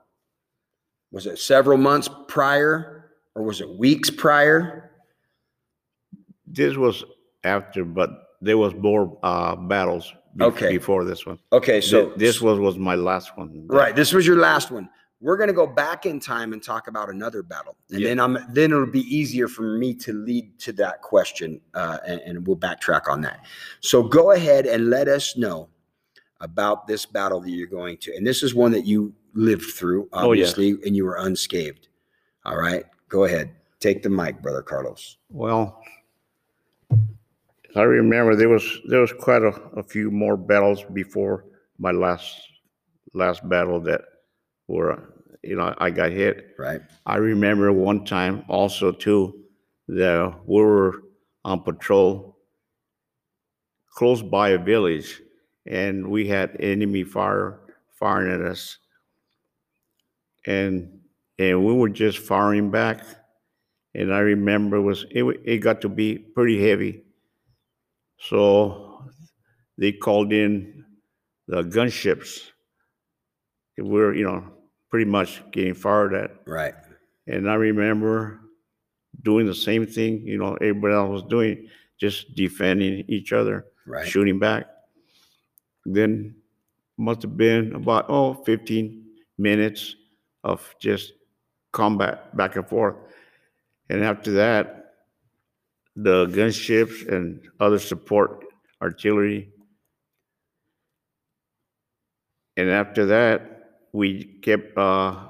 Was 1.12 1.26
it 1.26 1.38
several 1.38 1.78
months 1.78 2.08
prior 2.26 3.12
or 3.36 3.44
was 3.44 3.60
it 3.60 3.78
weeks 3.78 4.10
prior? 4.10 4.90
This 6.48 6.76
was 6.76 7.04
after, 7.44 7.84
but 7.84 8.10
there 8.40 8.58
was 8.58 8.74
more 8.74 9.18
uh, 9.22 9.56
battles 9.56 10.12
be- 10.36 10.44
Okay. 10.44 10.70
before 10.70 11.04
this 11.04 11.26
one. 11.26 11.38
Okay. 11.52 11.80
So 11.80 12.10
So 12.10 12.16
this 12.16 12.40
was 12.40 12.58
was 12.58 12.78
my 12.78 12.94
last 12.94 13.36
one. 13.36 13.66
Right. 13.66 13.94
This 13.94 14.12
was 14.12 14.26
your 14.26 14.36
last 14.36 14.70
one. 14.70 14.88
We're 15.22 15.36
going 15.36 15.48
to 15.48 15.54
go 15.54 15.66
back 15.66 16.06
in 16.06 16.18
time 16.18 16.54
and 16.54 16.62
talk 16.62 16.88
about 16.88 17.10
another 17.10 17.42
battle, 17.42 17.76
and 17.90 18.00
Yeah. 18.00 18.08
then 18.08 18.20
I'm 18.20 18.38
then 18.54 18.70
it'll 18.72 18.86
be 18.86 19.04
easier 19.14 19.48
for 19.48 19.76
me 19.76 19.92
to 19.96 20.12
lead 20.14 20.58
to 20.60 20.72
that 20.74 21.02
question, 21.02 21.60
uh, 21.74 21.98
and, 22.06 22.20
and 22.22 22.46
we'll 22.46 22.56
backtrack 22.56 23.06
on 23.06 23.20
that. 23.22 23.44
So 23.80 24.02
go 24.02 24.30
ahead 24.32 24.64
and 24.66 24.88
let 24.88 25.08
us 25.08 25.36
know 25.36 25.68
about 26.40 26.86
this 26.86 27.04
battle 27.04 27.38
that 27.42 27.50
you're 27.50 27.66
going 27.66 27.98
to, 27.98 28.14
and 28.16 28.26
this 28.26 28.42
is 28.42 28.54
one 28.54 28.72
that 28.72 28.86
you 28.86 29.12
lived 29.34 29.72
through, 29.74 30.08
Oh, 30.14 30.32
yes. 30.32 30.52
obviously, 30.54 30.86
and 30.86 30.96
you 30.96 31.04
were 31.04 31.16
unscathed. 31.16 31.88
All 32.46 32.56
right. 32.56 32.84
Go 33.10 33.24
ahead. 33.24 33.50
Take 33.78 34.02
the 34.02 34.08
mic, 34.08 34.40
brother 34.40 34.62
Carlos. 34.62 35.18
Well, 35.28 35.82
I 37.76 37.82
remember 37.82 38.34
there 38.34 38.48
was 38.48 38.80
there 38.88 39.00
was 39.00 39.12
quite 39.12 39.42
a, 39.42 39.52
a 39.76 39.82
few 39.82 40.10
more 40.10 40.36
battles 40.36 40.84
before 40.92 41.44
my 41.78 41.92
last 41.92 42.40
last 43.14 43.48
battle 43.48 43.80
that 43.80 44.02
were 44.66 45.14
you 45.42 45.56
know 45.56 45.74
I 45.78 45.90
got 45.90 46.10
hit. 46.10 46.54
Right. 46.58 46.80
I 47.06 47.16
remember 47.16 47.72
one 47.72 48.04
time 48.04 48.44
also 48.48 48.92
too 48.92 49.44
that 49.88 50.34
we 50.46 50.62
were 50.62 51.02
on 51.44 51.62
patrol 51.62 52.36
close 53.94 54.22
by 54.22 54.50
a 54.50 54.58
village 54.58 55.20
and 55.66 56.08
we 56.08 56.26
had 56.26 56.56
enemy 56.60 57.04
fire 57.04 57.60
firing 57.98 58.32
at 58.32 58.40
us 58.40 58.78
and 60.46 61.00
and 61.38 61.64
we 61.64 61.72
were 61.72 61.88
just 61.88 62.18
firing 62.18 62.70
back 62.70 63.04
and 63.94 64.12
I 64.12 64.20
remember 64.20 64.76
it 64.76 64.82
was 64.82 65.06
it, 65.10 65.24
it 65.44 65.58
got 65.58 65.80
to 65.82 65.88
be 65.88 66.18
pretty 66.18 66.62
heavy 66.68 67.02
so 68.20 69.02
they 69.78 69.92
called 69.92 70.32
in 70.32 70.84
the 71.48 71.62
gunships 71.62 72.50
we 73.78 73.84
were 73.88 74.14
you 74.14 74.24
know 74.24 74.44
pretty 74.90 75.10
much 75.10 75.42
getting 75.52 75.74
fired 75.74 76.14
at 76.14 76.30
Right. 76.46 76.74
and 77.26 77.48
I 77.50 77.54
remember 77.54 78.40
doing 79.22 79.46
the 79.46 79.54
same 79.54 79.86
thing, 79.86 80.26
you 80.26 80.38
know, 80.38 80.54
everybody 80.54 80.94
else 80.94 81.10
was 81.10 81.22
doing, 81.24 81.68
just 81.98 82.34
defending 82.34 83.04
each 83.08 83.32
other, 83.32 83.66
Right. 83.86 84.06
shooting 84.06 84.38
back. 84.38 84.66
Then 85.84 86.36
must 86.96 87.22
have 87.22 87.36
been 87.36 87.74
about, 87.74 88.06
oh, 88.08 88.34
15 88.44 89.04
minutes 89.38 89.96
of 90.44 90.74
just 90.80 91.12
combat 91.72 92.34
back 92.36 92.56
and 92.56 92.66
forth. 92.68 92.96
And 93.90 94.02
after 94.04 94.30
that, 94.32 94.79
the 96.02 96.26
gunships 96.26 97.06
and 97.08 97.40
other 97.60 97.78
support 97.78 98.44
artillery. 98.80 99.50
And 102.56 102.68
after 102.70 103.06
that, 103.06 103.70
we 103.92 104.24
kept 104.42 104.76
uh, 104.76 105.28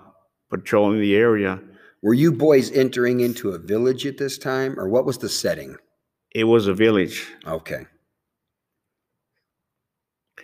patrolling 0.49 1.01
the 1.01 1.17
area. 1.17 1.61
Were 2.03 2.15
you 2.15 2.33
boys 2.33 2.71
entering 2.73 3.21
into 3.21 3.51
a 3.51 3.59
village 3.59 4.07
at 4.07 4.17
this 4.19 4.39
time, 4.39 4.79
or 4.79 4.89
what 4.89 5.05
was 5.05 5.19
the 5.19 5.29
setting? 5.29 5.77
It 6.35 6.45
was 6.45 6.67
a 6.67 6.75
village, 6.75 7.27
Okay. 7.47 7.87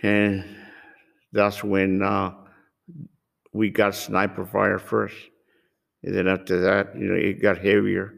and 0.03 0.43
that's 1.31 1.63
when 1.63 2.03
uh, 2.03 2.33
we 3.53 3.69
got 3.69 3.95
sniper 3.95 4.45
fire 4.45 4.79
first. 4.79 5.15
And 6.03 6.13
then 6.15 6.27
after 6.27 6.59
that, 6.61 6.95
you 6.95 7.05
know, 7.07 7.15
it 7.15 7.41
got 7.41 7.57
heavier, 7.57 8.13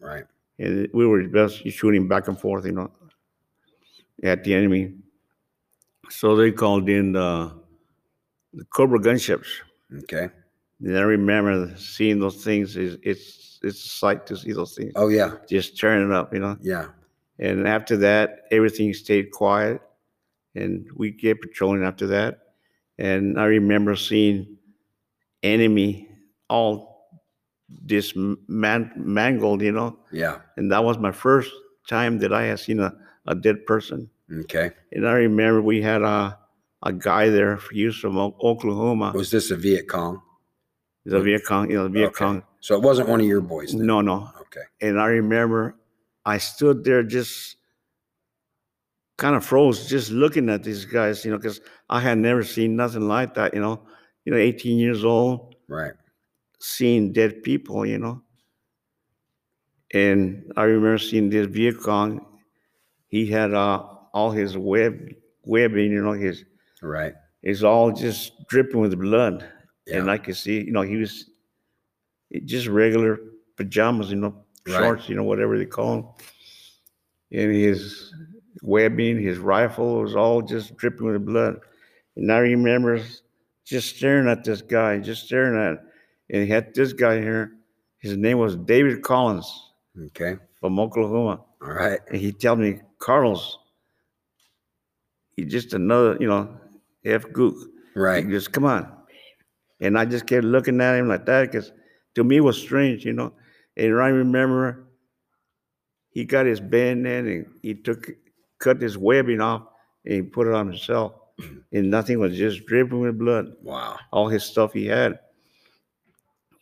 Right. 0.00 0.24
And 0.60 0.88
we 0.92 1.06
were 1.06 1.22
just 1.24 1.66
shooting 1.70 2.06
back 2.06 2.28
and 2.28 2.38
forth, 2.38 2.66
you 2.66 2.72
know, 2.72 2.90
at 4.22 4.44
the 4.44 4.54
enemy. 4.54 4.92
So 6.10 6.36
they 6.36 6.52
called 6.52 6.88
in 6.88 7.12
the, 7.12 7.52
the 8.52 8.64
Cobra 8.66 8.98
gunships. 8.98 9.46
Okay. 10.00 10.28
And 10.82 10.98
I 10.98 11.02
remember 11.02 11.74
seeing 11.76 12.20
those 12.20 12.44
things. 12.44 12.76
It's 12.76 12.96
it's, 13.02 13.58
it's 13.62 13.84
a 13.84 13.88
sight 13.88 14.26
to 14.26 14.36
see 14.36 14.52
those 14.52 14.74
things 14.74 14.92
Oh 14.96 15.08
yeah. 15.08 15.36
just 15.48 15.78
turning 15.78 16.12
up, 16.12 16.32
you 16.34 16.40
know. 16.40 16.56
Yeah. 16.60 16.88
And 17.38 17.66
after 17.66 17.96
that, 17.98 18.46
everything 18.50 18.92
stayed 18.92 19.30
quiet, 19.30 19.80
and 20.54 20.86
we 20.94 21.10
kept 21.10 21.40
patrolling 21.40 21.84
after 21.84 22.06
that. 22.08 22.38
And 22.98 23.40
I 23.40 23.44
remember 23.44 23.96
seeing 23.96 24.58
enemy 25.42 26.08
all 26.50 26.89
disman- 27.86 28.96
mangled, 28.96 29.62
you 29.62 29.72
know. 29.72 29.98
Yeah. 30.12 30.38
And 30.56 30.70
that 30.72 30.84
was 30.84 30.98
my 30.98 31.12
first 31.12 31.50
time 31.88 32.18
that 32.18 32.32
I 32.32 32.44
had 32.44 32.60
seen 32.60 32.80
a, 32.80 32.94
a 33.26 33.34
dead 33.34 33.66
person. 33.66 34.10
Okay. 34.40 34.70
And 34.92 35.06
I 35.08 35.12
remember 35.12 35.60
we 35.62 35.82
had 35.82 36.02
a 36.02 36.38
a 36.82 36.92
guy 36.92 37.28
there. 37.28 37.58
He 37.72 37.84
was 37.84 37.96
from 37.96 38.16
Oklahoma. 38.16 39.12
Was 39.14 39.30
this 39.30 39.50
a 39.50 39.56
Viet 39.56 39.86
Cong? 39.88 40.22
The 41.04 41.20
Viet 41.20 41.44
Cong, 41.44 41.70
you 41.70 41.76
know, 41.76 41.84
the 41.84 41.90
Viet 41.90 42.08
Okay. 42.08 42.18
Cong. 42.24 42.42
So 42.60 42.74
it 42.74 42.82
wasn't 42.82 43.08
one 43.08 43.20
of 43.20 43.26
your 43.26 43.40
boys. 43.42 43.72
Then. 43.72 43.86
No, 43.86 44.00
no. 44.00 44.30
Okay. 44.42 44.62
And 44.80 44.98
I 45.00 45.06
remember 45.06 45.76
I 46.24 46.38
stood 46.38 46.84
there 46.84 47.02
just 47.02 47.56
kind 49.18 49.36
of 49.36 49.44
froze, 49.44 49.88
just 49.88 50.10
looking 50.10 50.48
at 50.48 50.62
these 50.62 50.84
guys, 50.86 51.24
you 51.24 51.30
know, 51.30 51.36
because 51.36 51.60
I 51.90 52.00
had 52.00 52.16
never 52.18 52.42
seen 52.42 52.76
nothing 52.76 53.08
like 53.08 53.34
that, 53.34 53.52
you 53.54 53.60
know. 53.60 53.82
You 54.24 54.32
know, 54.32 54.38
18 54.38 54.78
years 54.78 55.04
old, 55.04 55.54
Right. 55.66 55.92
Seeing 56.60 57.12
dead 57.12 57.42
people, 57.42 57.84
you 57.86 57.98
know. 57.98 58.22
And 59.92 60.52
I 60.56 60.62
remember 60.64 60.98
seeing 60.98 61.30
this 61.30 61.46
Viet 61.46 61.80
Cong. 61.82 62.24
He 63.08 63.26
had 63.26 63.52
uh, 63.54 63.82
all 64.14 64.30
his 64.30 64.56
web 64.56 64.98
webbing, 65.44 65.90
you 65.92 66.02
know, 66.02 66.12
his 66.12 66.44
Right. 66.82 67.14
is 67.42 67.64
all 67.64 67.90
just 67.90 68.32
dripping 68.48 68.80
with 68.80 68.98
blood. 68.98 69.44
Yeah. 69.86 69.98
And 69.98 70.10
I 70.10 70.18
could 70.18 70.36
see, 70.36 70.62
you 70.64 70.70
know, 70.72 70.82
he 70.82 70.96
was 70.96 71.28
just 72.44 72.68
regular 72.68 73.18
pajamas, 73.56 74.10
you 74.10 74.16
know, 74.16 74.44
Right. 74.66 74.76
shorts, 74.78 75.08
you 75.08 75.16
know, 75.16 75.24
whatever 75.24 75.58
they 75.58 75.66
call 75.66 75.96
them. 75.96 76.04
And 77.32 77.52
his 77.52 78.14
webbing, 78.62 79.20
his 79.20 79.38
rifle 79.38 80.02
was 80.02 80.14
all 80.14 80.42
just 80.42 80.76
dripping 80.76 81.06
with 81.06 81.24
blood. 81.26 81.60
And 82.16 82.30
I 82.30 82.38
remember 82.38 83.00
just 83.64 83.96
staring 83.96 84.28
at 84.28 84.44
this 84.44 84.62
guy, 84.62 84.98
just 84.98 85.26
staring 85.26 85.58
at, 85.60 85.84
and 86.32 86.42
he 86.42 86.48
had 86.48 86.74
this 86.74 86.92
guy 86.92 87.20
here. 87.20 87.52
His 87.98 88.16
name 88.16 88.38
was 88.38 88.56
David 88.56 89.02
Collins 89.02 89.50
Okay. 90.06 90.36
from 90.60 90.78
Oklahoma. 90.80 91.42
All 91.62 91.72
right. 91.72 92.00
And 92.08 92.16
he 92.18 92.32
told 92.32 92.58
me, 92.60 92.80
Carlos, 92.98 93.58
he 95.36 95.44
just 95.44 95.74
another, 95.74 96.16
you 96.20 96.28
know, 96.28 96.48
F 97.04 97.24
gook. 97.28 97.54
Right. 97.94 98.24
He 98.24 98.30
just 98.30 98.52
come 98.52 98.64
on. 98.64 98.90
And 99.80 99.98
I 99.98 100.04
just 100.04 100.26
kept 100.26 100.44
looking 100.44 100.80
at 100.80 100.96
him 100.98 101.08
like 101.08 101.26
that 101.26 101.50
because 101.50 101.72
to 102.14 102.24
me 102.24 102.36
it 102.36 102.40
was 102.44 102.58
strange, 102.58 103.04
you 103.04 103.12
know. 103.12 103.32
And 103.76 104.00
I 104.00 104.08
remember 104.08 104.86
he 106.10 106.24
got 106.24 106.46
his 106.46 106.60
bayonet 106.60 107.24
and 107.24 107.46
he 107.62 107.74
took 107.74 108.10
cut 108.58 108.80
his 108.80 108.98
webbing 108.98 109.40
off 109.40 109.62
and 110.04 110.14
he 110.14 110.22
put 110.22 110.46
it 110.46 110.54
on 110.54 110.68
himself. 110.68 111.14
And 111.72 111.88
nothing 111.88 112.18
was 112.18 112.36
just 112.36 112.66
dripping 112.66 112.98
with 113.00 113.16
blood, 113.16 113.52
Wow. 113.62 113.96
all 114.12 114.28
his 114.28 114.42
stuff 114.42 114.72
he 114.72 114.86
had. 114.86 115.20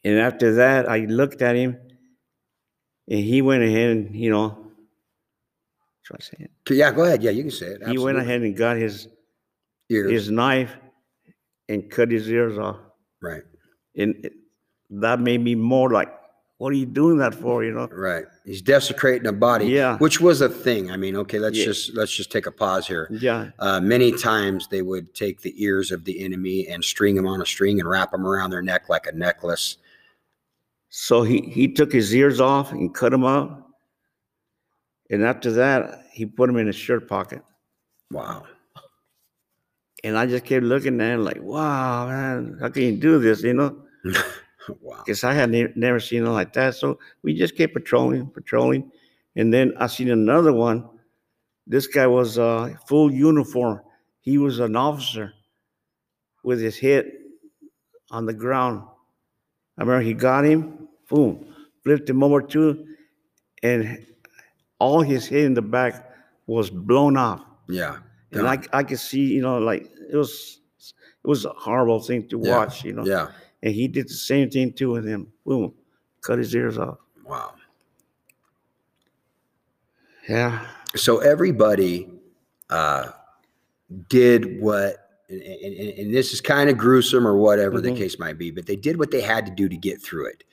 And 0.09 0.19
after 0.19 0.55
that, 0.55 0.89
I 0.89 1.01
looked 1.01 1.43
at 1.43 1.55
him 1.55 1.77
and 3.11 3.21
he 3.21 3.43
went 3.43 3.63
ahead 3.63 3.91
and, 3.91 4.17
you 4.17 4.31
know, 4.31 4.57
should 6.01 6.17
I 6.17 6.23
say 6.23 6.37
it? 6.41 6.51
Yeah, 6.71 6.93
go 6.93 7.05
ahead. 7.05 7.23
Yeah, 7.23 7.31
you 7.31 7.43
can 7.43 7.51
say 7.51 7.67
it. 7.67 7.87
He 7.87 7.99
went 7.99 8.17
ahead 8.17 8.41
and 8.41 8.57
got 8.57 8.79
his 8.79 9.07
Ears. 9.91 10.11
his 10.11 10.31
knife 10.31 10.75
and 11.69 11.91
cut 11.91 12.11
his 12.11 12.27
ears 12.31 12.57
off. 12.57 12.79
Right. 13.21 13.43
And 13.97 14.15
it, 14.25 14.33
that 14.89 15.21
made 15.21 15.43
me 15.45 15.55
more 15.55 15.91
like, 15.91 16.09
what 16.57 16.71
are 16.71 16.77
you 16.77 16.87
doing 16.87 17.19
that 17.19 17.35
for? 17.35 17.63
You 17.63 17.73
know? 17.73 17.89
Right. 17.93 18.25
He's 18.47 18.63
desecrating 18.63 19.27
a 19.27 19.33
body. 19.35 19.67
Yeah. 19.67 19.99
Which 19.99 20.23
was 20.23 20.41
a 20.41 20.49
thing. 20.49 20.91
I 20.91 20.97
mean, 20.97 21.17
okay, 21.17 21.39
let's 21.39 21.59
Yeah. 21.59 21.67
just 21.67 21.95
let's 21.95 22.13
just 22.17 22.33
take 22.33 22.47
a 22.47 22.51
pause 22.51 22.87
here. 22.87 23.09
Yeah. 23.13 23.51
Uh, 23.59 23.79
many 23.81 24.11
times 24.13 24.69
they 24.69 24.81
would 24.81 25.15
take 25.15 25.43
the 25.43 25.53
ears 25.63 25.93
of 25.93 26.05
the 26.07 26.25
enemy 26.25 26.67
and 26.67 26.83
string 26.83 27.15
them 27.15 27.27
on 27.27 27.43
a 27.43 27.47
string 27.47 27.79
and 27.79 27.87
wrap 27.87 28.13
them 28.13 28.27
around 28.27 28.51
their 28.51 28.63
neck 28.63 28.89
like 28.89 29.07
a 29.07 29.13
necklace. 29.13 29.77
So 30.91 31.23
he, 31.23 31.43
he 31.43 31.73
took 31.73 31.93
his 31.93 32.15
ears 32.15 32.41
off 32.41 32.73
and 32.73 32.95
cut 32.95 33.13
them 33.13 33.25
out. 33.25 33.65
And 35.11 35.25
after 35.25 35.51
that, 35.53 36.05
he 36.13 36.27
put 36.27 36.47
them 36.47 36.57
in 36.57 36.67
his 36.67 36.77
shirt 36.77 37.09
pocket. 37.09 37.43
Wow. 38.11 38.45
And 40.05 40.17
I 40.17 40.27
just 40.27 40.45
kept 40.45 40.65
looking 40.65 41.01
at 41.01 41.15
him 41.15 41.25
like, 41.25 41.41
wow, 41.41 42.07
man, 42.07 42.59
how 42.61 42.69
can 42.69 42.83
you 42.83 42.97
do 42.97 43.19
this? 43.19 43.43
You 43.43 43.55
know? 43.55 43.83
wow. 44.81 45.03
Because 45.05 45.25
I 45.25 45.35
had 45.35 45.51
ne- 45.51 45.73
never 45.75 46.01
seen 46.01 46.25
it 46.25 46.31
like 46.31 46.53
that. 46.55 46.75
So 46.75 46.99
we 47.23 47.35
just 47.35 47.57
kept 47.57 47.75
patrolling, 47.75 48.29
patrolling. 48.29 48.91
And 49.37 49.53
then 49.53 49.73
I 49.79 49.87
seen 49.87 50.11
another 50.11 50.53
one. 50.53 50.89
This 51.67 51.87
guy 51.87 52.07
was 52.07 52.39
uh, 52.39 52.75
full 52.87 53.13
uniform. 53.13 53.81
He 54.21 54.39
was 54.39 54.61
an 54.61 54.77
officer 54.77 55.33
with 56.45 56.61
his 56.61 56.79
head 56.79 57.11
on 58.11 58.25
the 58.25 58.33
ground. 58.33 58.83
I 59.77 59.83
remember 59.83 60.03
he 60.03 60.15
got 60.15 60.45
him, 60.45 60.78
boom, 61.09 61.55
flipped 61.83 62.09
him 62.09 62.23
over 62.23 62.41
too, 62.43 62.87
and 63.63 64.05
all 64.79 65.03
his 65.03 65.27
head 65.27 65.45
in 65.45 65.55
the 65.55 65.63
back 65.63 66.15
was 66.47 66.71
blown 66.71 67.17
off. 67.17 67.43
Yeah. 67.69 67.99
And 68.33 68.47
I, 68.47 68.59
I 68.73 68.83
could 68.83 68.99
see, 68.99 69.21
you 69.23 69.43
know, 69.43 69.59
like 69.59 69.91
it 70.11 70.17
was, 70.17 70.61
it 70.79 71.29
was 71.29 71.45
a 71.45 71.51
horrible 71.51 72.01
thing 72.01 72.29
to 72.29 72.41
Yeah. 72.43 72.57
watch, 72.57 72.85
you 72.85 72.93
know. 72.93 73.05
Yeah. 73.05 73.29
And 73.63 73.75
he 73.75 73.89
did 73.89 74.09
the 74.09 74.15
same 74.15 74.51
thing 74.51 74.73
too 74.73 74.91
with 74.91 75.07
him. 75.07 75.33
Boom, 75.45 75.75
cut 76.21 76.39
his 76.39 76.55
ears 76.55 76.79
off. 76.79 76.99
Wow. 77.25 77.55
Yeah. 80.29 80.67
So 80.95 81.19
everybody 81.19 82.09
uh, 82.71 83.11
did 84.09 84.61
what, 84.61 84.97
and, 85.29 85.41
and, 85.43 85.99
and 85.99 86.15
this 86.15 86.33
is 86.33 86.41
kind 86.41 86.71
of 86.71 86.77
gruesome 86.79 87.27
or 87.27 87.37
whatever 87.37 87.81
the 87.81 87.91
Mhm. 87.91 87.97
case 87.97 88.19
might 88.19 88.39
be, 88.39 88.51
but 88.51 88.67
they 88.67 88.77
did 88.77 88.99
what 88.99 89.11
they 89.11 89.21
had 89.21 89.47
to 89.47 89.53
do 89.53 89.69
to 89.69 89.77
get 89.77 90.01
through 90.03 90.27
it, 90.27 90.45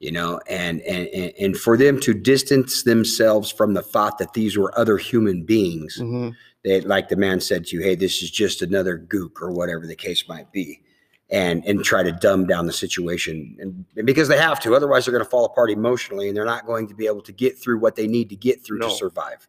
you 0.00 0.10
know, 0.10 0.40
and, 0.48 0.80
and, 0.82 1.06
and- 1.38 1.56
for 1.56 1.76
them 1.76 2.00
to 2.00 2.14
distance 2.14 2.82
themselves 2.82 3.50
from 3.52 3.74
the 3.74 3.82
thought 3.82 4.18
that 4.18 4.32
these 4.32 4.56
were 4.58 4.76
other 4.76 4.96
human 4.96 5.44
beings, 5.44 5.98
Mhm. 6.00 6.34
they, 6.64 6.80
like 6.80 7.08
the 7.10 7.16
man 7.16 7.38
said 7.40 7.66
to 7.66 7.76
you, 7.76 7.82
hey, 7.82 7.94
this 7.94 8.22
is 8.22 8.30
just 8.30 8.62
another 8.62 8.98
gook 8.98 9.40
or 9.42 9.52
whatever 9.52 9.86
the 9.86 9.94
case 9.94 10.26
might 10.28 10.50
be. 10.52 10.80
And, 11.32 11.64
and 11.64 11.84
try 11.84 12.02
to 12.02 12.10
dumb 12.10 12.46
down 12.48 12.66
the 12.66 12.72
situation 12.72 13.56
and, 13.60 13.84
and 13.94 14.04
because 14.04 14.26
they 14.26 14.36
have 14.36 14.58
to 14.62 14.74
otherwise 14.74 15.04
they're 15.04 15.12
going 15.12 15.22
to 15.22 15.30
fall 15.30 15.44
apart 15.44 15.70
emotionally 15.70 16.26
and 16.26 16.36
they're 16.36 16.44
not 16.44 16.66
going 16.66 16.88
to 16.88 16.94
be 16.94 17.06
able 17.06 17.20
to 17.22 17.30
get 17.30 17.56
through 17.56 17.78
what 17.78 17.94
they 17.94 18.08
need 18.08 18.30
to 18.30 18.34
get 18.34 18.64
through 18.64 18.78
No. 18.80 18.88
to 18.88 18.94
survive 18.96 19.46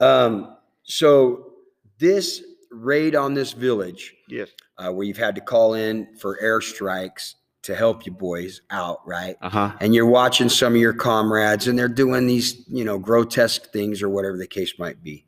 um, 0.00 0.56
so 0.82 1.52
this 1.98 2.42
raid 2.70 3.14
on 3.14 3.34
this 3.34 3.52
village, 3.52 4.14
Yes. 4.28 4.48
uh, 4.78 4.90
where 4.90 5.04
you've 5.06 5.18
had 5.18 5.34
to 5.34 5.42
call 5.42 5.74
in 5.74 6.08
for 6.18 6.38
airstrikes 6.42 7.34
to 7.66 7.74
help 7.74 8.06
you 8.06 8.12
boys 8.12 8.62
out, 8.70 9.06
right? 9.06 9.36
Uh 9.42 9.50
huh. 9.50 9.72
And 9.80 9.94
you're 9.94 10.06
watching 10.06 10.48
some 10.48 10.74
of 10.74 10.80
your 10.80 10.92
comrades, 10.92 11.66
and 11.66 11.76
they're 11.78 11.88
doing 11.88 12.26
these, 12.26 12.64
you 12.68 12.84
know, 12.84 12.96
grotesque 12.96 13.72
things 13.72 14.02
or 14.02 14.08
whatever 14.08 14.38
the 14.38 14.46
case 14.46 14.78
might 14.78 15.02
be. 15.02 15.24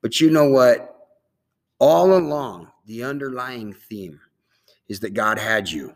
But 0.00 0.20
you 0.20 0.30
know 0.30 0.48
what? 0.48 1.08
All 1.80 2.16
along, 2.16 2.68
the 2.86 3.02
underlying 3.02 3.72
theme 3.72 4.20
is 4.88 5.00
that 5.00 5.14
God 5.14 5.38
had 5.38 5.68
you. 5.68 5.94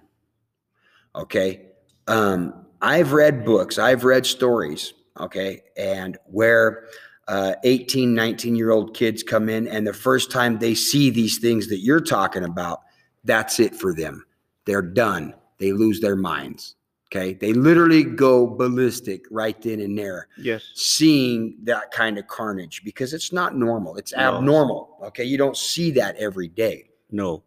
Okay. 1.15 1.67
Um, 2.09 2.67
I've 2.83 3.13
read 3.13 3.45
books, 3.45 3.79
I've 3.79 4.05
read 4.05 4.27
stories, 4.27 4.95
okay, 5.19 5.63
and 5.77 6.19
where 6.27 6.89
uh, 7.29 7.55
18, 7.63 8.15
19 8.15 8.57
year 8.57 8.73
old 8.73 8.95
kids 8.95 9.23
come 9.23 9.49
in, 9.49 9.69
and 9.69 9.87
the 9.87 9.95
first 9.95 10.31
time 10.31 10.59
they 10.59 10.75
see 10.75 11.09
these 11.09 11.39
things 11.39 11.69
that 11.69 11.79
you're 11.79 12.01
talking 12.01 12.45
about, 12.45 12.81
that's 13.23 13.61
it 13.61 13.75
for 13.75 13.95
them. 13.95 14.27
They're 14.67 14.83
done. 14.83 15.35
They 15.59 15.73
lose 15.73 16.01
their 16.01 16.17
minds. 16.17 16.77
Okay. 17.13 17.35
They 17.35 17.53
literally 17.53 18.03
go 18.03 18.47
ballistic 18.47 19.23
right 19.31 19.61
then 19.63 19.79
and 19.81 19.97
there 19.97 20.27
Yes. 20.37 20.65
seeing 20.75 21.57
that 21.63 21.93
kind 21.93 22.19
of 22.19 22.27
carnage 22.27 22.83
because 22.85 23.13
it's 23.15 23.33
not 23.33 23.57
normal. 23.57 23.97
It's 23.97 24.13
No. 24.13 24.37
abnormal. 24.39 24.99
Okay. 25.05 25.23
You 25.25 25.39
don't 25.39 25.57
see 25.57 25.93
that 25.93 26.17
every 26.17 26.49
day. 26.49 26.89
No. 27.13 27.45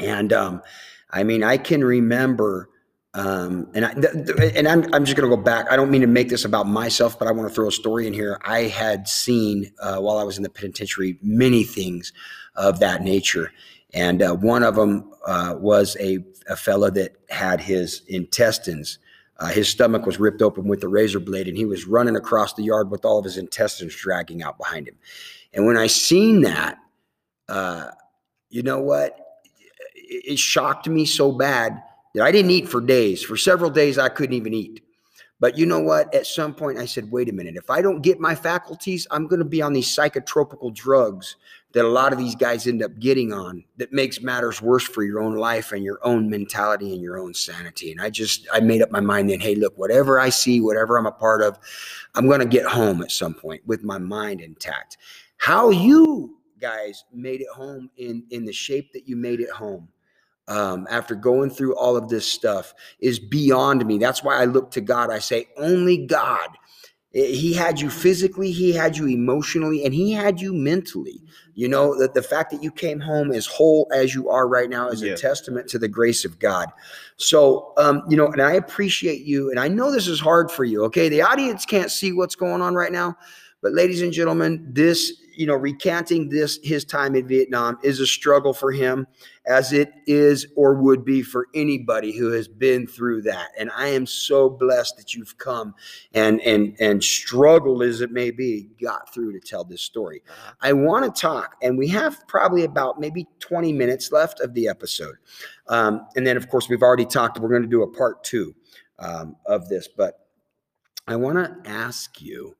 And 0.00 0.32
um, 0.32 0.62
I 1.10 1.22
mean, 1.24 1.42
I 1.42 1.56
can 1.56 1.82
remember, 1.82 2.68
um, 3.14 3.68
and 3.74 3.86
I, 3.86 3.94
th- 3.94 4.26
th- 4.26 4.52
and 4.54 4.68
I'm, 4.68 4.92
I'm 4.94 5.04
just 5.06 5.16
going 5.16 5.28
to 5.28 5.34
go 5.34 5.42
back. 5.42 5.72
I 5.72 5.76
don't 5.76 5.90
mean 5.90 6.02
to 6.02 6.06
make 6.06 6.28
this 6.28 6.44
about 6.44 6.68
myself, 6.68 7.18
but 7.18 7.26
I 7.26 7.32
want 7.32 7.48
to 7.48 7.54
throw 7.54 7.68
a 7.68 7.72
story 7.72 8.06
in 8.06 8.12
here. 8.12 8.38
I 8.44 8.64
had 8.64 9.08
seen 9.08 9.72
uh, 9.80 9.98
while 10.00 10.18
I 10.18 10.22
was 10.22 10.36
in 10.36 10.42
the 10.42 10.50
penitentiary 10.50 11.18
many 11.22 11.64
things 11.64 12.12
of 12.56 12.78
that 12.80 13.02
nature, 13.02 13.50
and 13.94 14.20
uh, 14.22 14.34
one 14.34 14.62
of 14.62 14.74
them 14.74 15.10
uh, 15.26 15.54
was 15.58 15.96
a 15.98 16.18
a 16.48 16.56
fella 16.56 16.90
that 16.92 17.16
had 17.28 17.60
his 17.60 18.02
intestines. 18.08 18.98
Uh, 19.38 19.46
his 19.46 19.68
stomach 19.68 20.04
was 20.06 20.18
ripped 20.18 20.42
open 20.42 20.66
with 20.66 20.80
the 20.80 20.88
razor 20.88 21.20
blade, 21.20 21.46
and 21.46 21.56
he 21.56 21.64
was 21.64 21.86
running 21.86 22.16
across 22.16 22.54
the 22.54 22.62
yard 22.62 22.90
with 22.90 23.04
all 23.04 23.18
of 23.18 23.24
his 23.24 23.36
intestines 23.36 23.94
dragging 23.94 24.42
out 24.42 24.58
behind 24.58 24.88
him. 24.88 24.96
And 25.54 25.66
when 25.66 25.76
I 25.76 25.86
seen 25.86 26.42
that, 26.42 26.78
uh, 27.48 27.90
you 28.50 28.62
know 28.62 28.80
what? 28.80 29.18
It, 29.94 30.32
it 30.32 30.38
shocked 30.38 30.88
me 30.88 31.04
so 31.04 31.30
bad 31.32 31.82
that 32.14 32.24
I 32.24 32.32
didn't 32.32 32.50
eat 32.50 32.68
for 32.68 32.80
days. 32.80 33.22
For 33.22 33.36
several 33.36 33.70
days, 33.70 33.98
I 33.98 34.08
couldn't 34.08 34.34
even 34.34 34.54
eat. 34.54 34.82
But 35.40 35.56
you 35.56 35.66
know 35.66 35.78
what? 35.78 36.12
At 36.14 36.26
some 36.26 36.52
point, 36.52 36.78
I 36.78 36.84
said, 36.84 37.12
wait 37.12 37.28
a 37.28 37.32
minute. 37.32 37.54
If 37.56 37.70
I 37.70 37.80
don't 37.80 38.02
get 38.02 38.18
my 38.18 38.34
faculties, 38.34 39.06
I'm 39.10 39.28
going 39.28 39.38
to 39.38 39.44
be 39.44 39.62
on 39.62 39.72
these 39.72 39.94
psychotropical 39.94 40.74
drugs 40.74 41.36
that 41.78 41.86
a 41.86 41.88
lot 41.88 42.12
of 42.12 42.20
these 42.20 42.36
guys 42.36 42.66
end 42.68 42.82
up 42.84 42.98
getting 43.00 43.32
on 43.32 43.64
that 43.78 43.94
makes 43.94 44.22
matters 44.22 44.62
worse 44.62 44.84
for 44.84 45.04
your 45.04 45.20
own 45.22 45.36
life 45.36 45.72
and 45.72 45.84
your 45.84 46.00
own 46.04 46.30
mentality 46.30 46.92
and 46.92 47.02
your 47.02 47.18
own 47.18 47.34
sanity. 47.34 47.92
And 47.92 48.02
I 48.02 48.10
just, 48.10 48.48
I 48.52 48.60
made 48.60 48.82
up 48.82 48.92
my 48.92 49.00
mind 49.00 49.30
then, 49.30 49.40
hey, 49.40 49.56
look, 49.56 49.78
whatever 49.78 50.20
I 50.20 50.30
see, 50.30 50.60
whatever 50.60 50.98
I'm 50.98 51.06
a 51.06 51.12
part 51.12 51.42
of, 51.42 51.58
I'm 52.16 52.28
going 52.28 52.40
to 52.40 52.46
get 52.46 52.66
home 52.66 53.02
at 53.02 53.12
some 53.12 53.34
point 53.34 53.62
with 53.66 53.84
my 53.84 53.98
mind 53.98 54.42
intact. 54.42 54.98
How 55.38 55.70
you 55.70 56.38
guys 56.60 57.04
made 57.14 57.42
it 57.42 57.48
home 57.54 57.90
in, 57.98 58.24
in 58.30 58.46
the 58.46 58.52
shape 58.54 58.92
that 58.94 59.08
you 59.08 59.16
made 59.16 59.40
it 59.40 59.50
home 59.50 59.88
um, 60.48 60.86
after 60.90 61.14
going 61.14 61.50
through 61.50 61.76
all 61.76 61.96
of 61.96 62.08
this 62.08 62.26
stuff 62.30 62.74
is 63.00 63.18
beyond 63.18 63.84
me. 63.86 63.98
That's 63.98 64.22
why 64.22 64.36
I 64.40 64.44
look 64.46 64.70
to 64.72 64.80
God. 64.80 65.10
I 65.10 65.18
say, 65.20 65.48
only 65.56 66.06
God. 66.06 66.48
Eh, 67.14 67.26
He 67.26 67.54
had 67.54 67.80
you 67.80 67.90
physically, 67.90 68.50
He 68.52 68.72
had 68.72 68.96
you 68.96 69.08
emotionally, 69.08 69.84
and 69.84 69.94
He 69.94 70.12
had 70.12 70.40
you 70.40 70.52
mentally. 70.54 71.22
You 71.58 71.66
know, 71.66 71.98
that 71.98 72.14
the 72.14 72.22
fact 72.22 72.52
that 72.52 72.62
you 72.62 72.70
came 72.70 73.00
home 73.00 73.32
as 73.32 73.44
whole 73.44 73.88
as 73.92 74.14
you 74.14 74.28
are 74.28 74.46
right 74.46 74.70
now 74.70 74.90
is 74.90 75.02
a 75.02 75.16
testament 75.16 75.66
to 75.70 75.78
the 75.80 75.88
grace 75.88 76.24
of 76.24 76.38
God. 76.38 76.68
So, 77.16 77.72
um, 77.76 78.04
you 78.08 78.16
know, 78.16 78.28
and 78.28 78.40
I 78.40 78.52
appreciate 78.52 79.22
you, 79.22 79.50
and 79.50 79.58
I 79.58 79.66
know 79.66 79.90
this 79.90 80.06
is 80.06 80.20
hard 80.20 80.52
for 80.52 80.62
you. 80.62 80.84
Okay. 80.84 81.08
The 81.08 81.22
audience 81.22 81.64
can't 81.64 81.90
see 81.90 82.12
what's 82.12 82.36
going 82.36 82.62
on 82.62 82.76
right 82.76 82.92
now, 82.92 83.16
But 83.60 83.72
ladies 83.72 84.02
and 84.02 84.12
gentlemen, 84.12 84.64
this, 84.70 85.12
you 85.36 85.46
know, 85.46 85.54
recanting 85.54 86.28
this 86.28 86.58
his 86.62 86.84
time 86.84 87.14
in 87.16 87.26
Vietnam 87.26 87.78
is 87.82 87.98
a 87.98 88.06
struggle 88.06 88.52
for 88.52 88.70
him 88.70 89.06
as 89.46 89.72
it 89.72 89.92
is 90.06 90.46
or 90.56 90.74
would 90.74 91.04
be 91.04 91.22
for 91.22 91.46
anybody 91.54 92.16
who 92.16 92.30
has 92.32 92.46
been 92.46 92.86
through 92.86 93.22
that. 93.22 93.48
And 93.58 93.70
I 93.76 93.88
am 93.88 94.06
so 94.06 94.48
blessed 94.48 94.96
that 94.96 95.14
you've 95.14 95.36
come 95.38 95.74
and 96.14 96.40
and 96.42 96.76
and 96.78 97.02
struggled 97.02 97.82
as 97.82 98.00
it 98.00 98.12
may 98.12 98.30
be, 98.30 98.68
got 98.80 99.12
through 99.12 99.32
to 99.32 99.40
tell 99.40 99.64
this 99.64 99.82
story. 99.82 100.22
I 100.60 100.72
want 100.72 101.12
to 101.12 101.20
talk, 101.20 101.56
and 101.62 101.76
we 101.76 101.88
have 101.88 102.26
probably 102.28 102.64
about 102.64 103.00
maybe 103.00 103.26
20 103.40 103.72
minutes 103.72 104.12
left 104.12 104.40
of 104.40 104.54
the 104.54 104.68
episode. 104.68 105.16
Um, 105.68 106.06
and 106.16 106.26
then, 106.26 106.36
of 106.36 106.48
course, 106.48 106.68
we've 106.68 106.82
already 106.82 107.04
talked, 107.04 107.38
we're 107.38 107.48
going 107.48 107.62
to 107.62 107.68
do 107.68 107.82
a 107.82 107.90
part 107.90 108.24
two 108.24 108.54
um, 108.98 109.36
of 109.46 109.68
this, 109.68 109.88
but 109.88 110.26
I 111.06 111.16
want 111.16 111.38
to 111.38 111.70
ask 111.70 112.20
you 112.20 112.54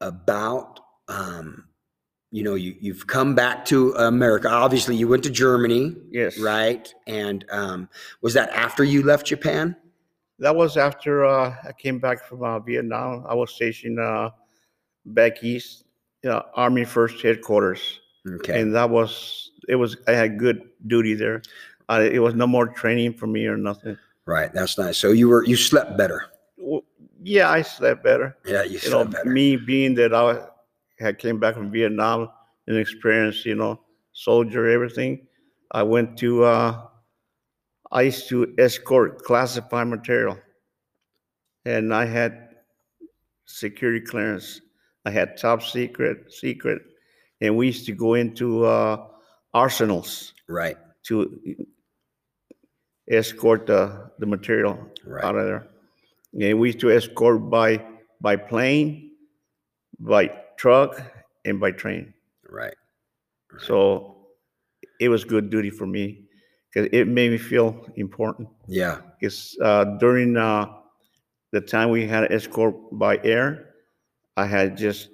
about 0.00 0.80
um, 1.08 1.64
you 2.30 2.42
know 2.42 2.54
you 2.54 2.74
you've 2.80 3.06
come 3.06 3.34
back 3.34 3.64
to 3.66 3.92
America. 3.94 4.48
Obviously, 4.50 4.96
you 4.96 5.08
went 5.08 5.22
to 5.24 5.30
Germany, 5.30 5.94
Yes. 6.10 6.38
right? 6.38 6.92
And 7.06 7.44
um, 7.50 7.88
was 8.22 8.34
that 8.34 8.50
after 8.50 8.84
you 8.84 9.02
left 9.02 9.26
Japan? 9.26 9.76
That 10.40 10.56
was 10.56 10.76
after 10.76 11.24
uh, 11.24 11.54
I 11.64 11.72
came 11.72 11.98
back 12.00 12.24
from 12.24 12.42
uh, 12.42 12.58
Vietnam. 12.58 13.24
I 13.28 13.34
was 13.34 13.54
stationed 13.54 14.00
uh, 14.00 14.30
back 15.06 15.44
east, 15.44 15.84
uh, 16.28 16.42
Army 16.54 16.84
First 16.84 17.22
Headquarters, 17.22 18.00
Okay, 18.28 18.60
and 18.60 18.74
that 18.74 18.90
was 18.90 19.52
it. 19.68 19.76
Was 19.76 19.96
I 20.08 20.12
had 20.12 20.38
good 20.38 20.62
duty 20.86 21.14
there. 21.14 21.42
Uh, 21.88 22.00
it 22.10 22.18
was 22.18 22.34
no 22.34 22.46
more 22.46 22.66
training 22.66 23.12
for 23.12 23.26
me 23.26 23.46
or 23.46 23.56
nothing. 23.58 23.96
right. 24.26 24.52
That's 24.54 24.76
nice. 24.78 24.96
So 24.98 25.12
you 25.12 25.28
were 25.28 25.44
you 25.44 25.54
slept 25.54 25.96
better. 25.96 26.24
Yeah, 27.24 27.50
I 27.50 27.62
slept 27.62 28.04
better. 28.04 28.36
Yeah, 28.44 28.62
you 28.62 28.72
You 28.72 28.78
slept 28.78 29.10
know, 29.10 29.16
better. 29.18 29.30
me 29.30 29.56
being 29.56 29.94
that 29.94 30.14
I 30.14 30.46
had 30.98 31.18
came 31.18 31.40
back 31.40 31.54
from 31.54 31.70
Vietnam 31.70 32.28
and 32.66 32.76
experienced, 32.76 33.46
you 33.46 33.54
know, 33.54 33.80
soldier 34.12 34.68
everything. 34.68 35.26
I 35.72 35.82
went 35.82 36.18
to. 36.18 36.44
Uh, 36.44 36.86
I 37.90 38.02
used 38.02 38.28
to 38.28 38.54
escort 38.58 39.22
classified 39.22 39.88
material, 39.88 40.38
and 41.64 41.94
I 41.94 42.04
had 42.04 42.50
security 43.46 44.04
clearance. 44.04 44.60
I 45.04 45.10
had 45.10 45.36
top 45.36 45.62
secret, 45.62 46.32
secret, 46.32 46.82
and 47.40 47.56
we 47.56 47.66
used 47.66 47.86
to 47.86 47.92
go 47.92 48.14
into 48.14 48.64
uh, 48.64 49.06
arsenals 49.52 50.34
right, 50.48 50.76
to 51.04 51.40
escort 53.08 53.66
the, 53.66 54.10
the 54.18 54.26
material 54.26 54.78
right. 55.06 55.24
out 55.24 55.36
of 55.36 55.44
there. 55.46 55.68
And 56.40 56.58
we 56.58 56.68
used 56.68 56.80
to 56.80 56.90
escort 56.90 57.48
by 57.50 57.84
by 58.20 58.36
plane, 58.36 59.12
by 59.98 60.30
truck, 60.56 61.00
and 61.44 61.60
by 61.60 61.70
train. 61.72 62.14
Right. 62.48 62.74
So 63.58 64.26
it 65.00 65.08
was 65.08 65.24
good 65.24 65.50
duty 65.50 65.70
for 65.70 65.86
me 65.86 66.24
because 66.72 66.88
it 66.92 67.06
made 67.06 67.30
me 67.30 67.38
feel 67.38 67.86
important. 67.96 68.48
Yeah. 68.66 69.00
Because 69.20 69.56
uh, 69.62 69.84
during 69.98 70.36
uh, 70.36 70.66
the 71.52 71.60
time 71.60 71.90
we 71.90 72.06
had 72.06 72.30
escort 72.32 72.74
by 72.92 73.18
air, 73.22 73.70
I 74.36 74.46
had 74.46 74.76
just 74.76 75.10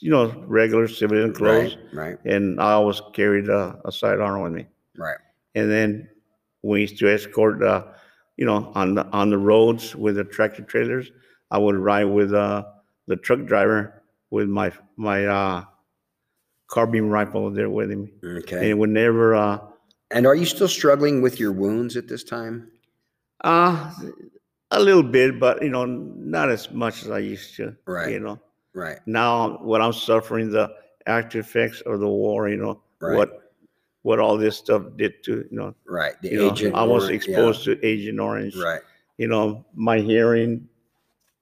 you 0.00 0.10
know 0.10 0.32
regular 0.46 0.88
civilian 0.88 1.32
clothes, 1.32 1.76
Right. 1.92 2.16
Right. 2.16 2.18
and 2.24 2.60
I 2.60 2.72
always 2.72 3.00
carried 3.12 3.48
a, 3.48 3.78
a 3.84 3.92
sidearm 3.92 4.42
with 4.42 4.52
me. 4.52 4.66
Right. 4.96 5.18
And 5.54 5.70
then 5.70 6.08
we 6.62 6.80
used 6.82 6.98
to 6.98 7.08
escort, 7.08 7.62
uh, 7.62 7.84
you 8.38 8.46
know, 8.46 8.72
on 8.74 8.94
the 8.94 9.04
on 9.08 9.28
the 9.28 9.36
roads 9.38 9.94
with 9.94 10.16
the 10.16 10.24
tractor 10.24 10.62
trailers. 10.62 11.10
I 11.50 11.58
would 11.58 11.76
ride 11.76 12.04
with 12.04 12.32
uh, 12.32 12.64
the 13.06 13.16
truck 13.16 13.44
driver 13.44 14.02
with 14.30 14.48
my 14.48 14.72
my 14.96 15.26
uh, 15.26 15.64
carbine 16.68 17.08
rifle 17.08 17.50
there 17.50 17.68
with 17.70 17.90
him, 17.90 18.10
and 18.22 18.38
Okay. 18.38 18.70
it 18.70 18.74
would 18.78 18.90
never. 18.90 19.34
Uh, 19.34 19.58
And 20.10 20.26
are 20.26 20.34
you 20.34 20.46
still 20.46 20.68
struggling 20.68 21.20
with 21.20 21.38
your 21.40 21.52
wounds 21.52 21.96
at 21.96 22.08
this 22.08 22.24
time? 22.24 22.70
uh, 23.44 23.92
a 24.70 24.80
little 24.80 25.02
bit, 25.02 25.38
but 25.40 25.62
you 25.62 25.68
know, 25.70 25.84
not 25.86 26.50
as 26.50 26.70
much 26.70 27.02
as 27.02 27.10
I 27.10 27.18
used 27.20 27.56
to. 27.56 27.76
Right. 27.86 28.10
You 28.12 28.20
know, 28.20 28.40
Right. 28.74 28.98
now 29.06 29.58
what 29.62 29.80
I'm 29.80 29.92
suffering 29.92 30.50
the 30.50 30.70
after 31.06 31.40
effects 31.40 31.80
of 31.82 32.00
the 32.00 32.08
war. 32.08 32.48
You 32.48 32.56
know, 32.58 32.82
Right. 33.00 33.16
what 33.16 33.47
what 34.02 34.18
all 34.20 34.36
this 34.38 34.56
stuff 34.56 34.82
did 34.96 35.22
to 35.24 35.46
you 35.50 35.56
know. 35.56 35.74
Right. 35.86 36.14
The 36.22 36.28
You 36.30 36.36
know, 36.38 36.52
agent. 36.52 36.74
I 36.74 36.82
was 36.84 37.04
Orange- 37.04 37.26
yeah. 37.26 37.34
exposed 37.34 37.64
to 37.64 37.84
Agent 37.86 38.20
Orange. 38.20 38.56
Right. 38.56 38.80
You 39.18 39.28
know, 39.28 39.64
my 39.74 39.98
hearing 39.98 40.68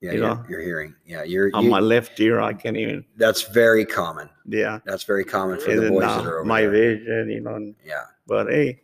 Yeah. 0.01 0.13
you 0.13 0.19
You're, 0.19 0.27
know, 0.29 0.45
you're 0.49 0.61
hearing. 0.61 0.95
Yeah. 1.05 1.23
You're. 1.25 1.51
on 1.55 1.65
you- 1.65 1.71
my 1.71 1.81
left 1.81 2.19
ear, 2.21 2.41
I 2.41 2.53
can't 2.55 2.77
even. 2.77 3.05
that's 3.17 3.43
very 3.43 3.85
common. 3.85 4.29
Yeah, 4.49 4.79
That's 4.85 5.03
very 5.05 5.25
common 5.25 5.59
for 5.59 5.71
and 5.73 5.83
the 5.83 5.89
boys 5.91 6.03
now 6.03 6.21
that 6.23 6.27
are 6.27 6.39
over 6.39 6.45
my 6.45 6.63
there. 6.63 6.71
vision, 6.71 7.31
you 7.31 7.41
know. 7.41 7.75
Yeah. 7.85 8.05
But 8.27 8.49
hey, 8.49 8.83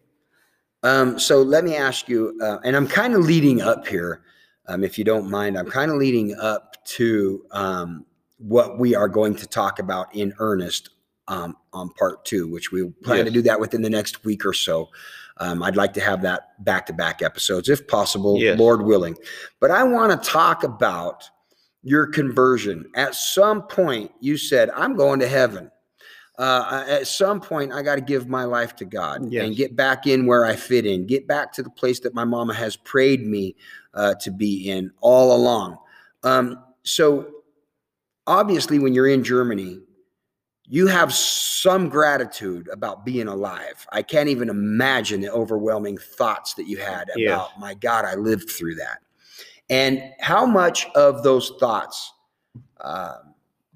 Um, 0.84 1.16
so 1.18 1.40
let 1.42 1.62
me 1.62 1.76
ask 1.76 2.08
you, 2.08 2.36
uh, 2.42 2.58
and 2.64 2.74
I'm 2.74 2.88
kind 2.88 3.14
of 3.14 3.20
leading 3.20 3.60
up 3.60 3.86
here, 3.86 4.22
um, 4.66 4.82
if 4.82 4.98
you 4.98 5.04
don't 5.04 5.30
mind. 5.30 5.56
I'm 5.56 5.70
kind 5.70 5.92
of 5.92 5.96
leading 5.96 6.34
up 6.34 6.76
to 6.96 7.46
um, 7.52 8.04
what 8.38 8.80
we 8.80 8.96
are 8.96 9.08
going 9.08 9.36
to 9.36 9.46
talk 9.46 9.78
about 9.78 10.12
in 10.12 10.34
earnest 10.40 10.90
um, 11.32 11.56
on 11.72 11.88
part 11.90 12.24
two, 12.26 12.46
which 12.46 12.70
we 12.72 12.84
plan 13.02 13.24
to 13.24 13.30
do 13.30 13.40
that 13.40 13.58
within 13.58 13.80
the 13.80 13.88
next 13.88 14.22
week 14.22 14.44
or 14.44 14.52
so. 14.52 14.90
Um, 15.38 15.62
I'd 15.62 15.76
like 15.76 15.94
to 15.94 16.00
have 16.00 16.20
that 16.22 16.62
back 16.62 16.84
to 16.86 16.92
back 16.92 17.22
episodes, 17.22 17.70
if 17.70 17.88
possible, 17.88 18.38
Yes. 18.38 18.58
Lord 18.58 18.82
willing. 18.82 19.16
But 19.58 19.70
I 19.70 19.82
want 19.82 20.12
to 20.12 20.30
talk 20.30 20.62
about 20.62 21.24
your 21.82 22.06
conversion. 22.06 22.84
At 22.94 23.14
some 23.14 23.62
point, 23.62 24.12
you 24.20 24.36
said, 24.36 24.68
I'm 24.76 24.94
going 24.94 25.20
to 25.20 25.26
heaven. 25.26 25.70
Uh, 26.38 26.84
at 26.86 27.06
some 27.06 27.40
point, 27.40 27.72
I 27.72 27.82
got 27.82 27.94
to 27.94 28.02
give 28.02 28.28
my 28.28 28.44
life 28.44 28.76
to 28.76 28.84
God 28.84 29.22
and 29.22 29.56
get 29.56 29.74
back 29.74 30.06
in 30.06 30.26
where 30.26 30.44
I 30.44 30.54
fit 30.54 30.84
in, 30.84 31.06
get 31.06 31.26
back 31.26 31.52
to 31.54 31.62
the 31.62 31.70
place 31.70 32.00
that 32.00 32.14
my 32.14 32.24
mama 32.24 32.52
has 32.52 32.76
prayed 32.76 33.26
me 33.26 33.56
uh, 33.94 34.14
to 34.20 34.30
be 34.30 34.68
in 34.70 34.90
all 35.00 35.34
along. 35.34 35.78
Um, 36.24 36.62
so, 36.82 37.28
obviously, 38.26 38.78
when 38.78 38.92
you're 38.92 39.08
in 39.08 39.24
Germany, 39.24 39.80
you 40.72 40.86
have 40.86 41.12
some 41.12 41.90
gratitude 41.90 42.66
about 42.72 43.04
being 43.04 43.28
alive. 43.28 43.86
I 43.92 44.00
can't 44.00 44.30
even 44.30 44.48
imagine 44.48 45.20
the 45.20 45.30
overwhelming 45.30 45.98
thoughts 45.98 46.54
that 46.54 46.66
you 46.66 46.78
had 46.78 47.10
about, 47.10 47.18
Yes. 47.18 47.50
my 47.58 47.74
God, 47.74 48.06
I 48.06 48.14
lived 48.14 48.48
through 48.48 48.76
that. 48.76 49.00
And 49.68 50.02
how 50.18 50.46
much 50.46 50.86
of 50.94 51.22
those 51.24 51.52
thoughts 51.60 52.14
uh, 52.80 53.16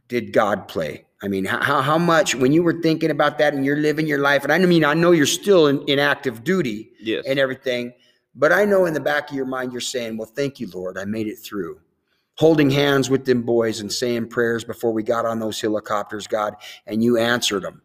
did 0.09 0.33
God 0.33 0.69
play? 0.69 1.05
I 1.23 1.29
mean, 1.29 1.45
how, 1.45 1.63
how 1.63 1.83
how 1.83 1.99
much 1.99 2.35
when 2.35 2.51
you 2.51 2.63
were 2.63 2.81
thinking 2.81 3.11
about 3.11 3.37
that 3.39 3.53
and 3.53 3.63
you're 3.63 3.77
living 3.77 4.07
your 4.07 4.21
life, 4.21 4.43
and 4.43 4.51
I 4.51 4.59
mean, 4.61 4.83
I 4.83 4.95
know 4.95 5.13
you're 5.13 5.27
still 5.27 5.67
in, 5.67 5.83
in 5.89 5.99
active 5.99 6.45
duty 6.45 6.93
yes, 6.99 7.25
and 7.29 7.39
everything, 7.39 7.93
but 8.35 8.53
I 8.53 8.65
know 8.65 8.87
in 8.87 8.95
the 8.95 9.01
back 9.01 9.29
of 9.29 9.37
your 9.37 9.45
mind 9.45 9.71
you're 9.71 9.83
saying, 9.83 10.17
"Well, 10.17 10.33
thank 10.35 10.61
you, 10.61 10.69
Lord, 10.73 10.97
I 10.97 11.05
made 11.05 11.27
it 11.27 11.37
through." 11.37 11.79
Holding 12.39 12.71
hands 12.71 13.09
with 13.09 13.25
them 13.25 13.43
boys 13.43 13.81
and 13.81 13.91
saying 13.91 14.29
prayers 14.29 14.63
before 14.63 14.93
we 14.93 15.03
got 15.03 15.25
on 15.25 15.39
those 15.39 15.61
helicopters, 15.61 16.27
God, 16.27 16.55
and 16.87 17.03
you 17.03 17.17
answered 17.17 17.63
them, 17.63 17.81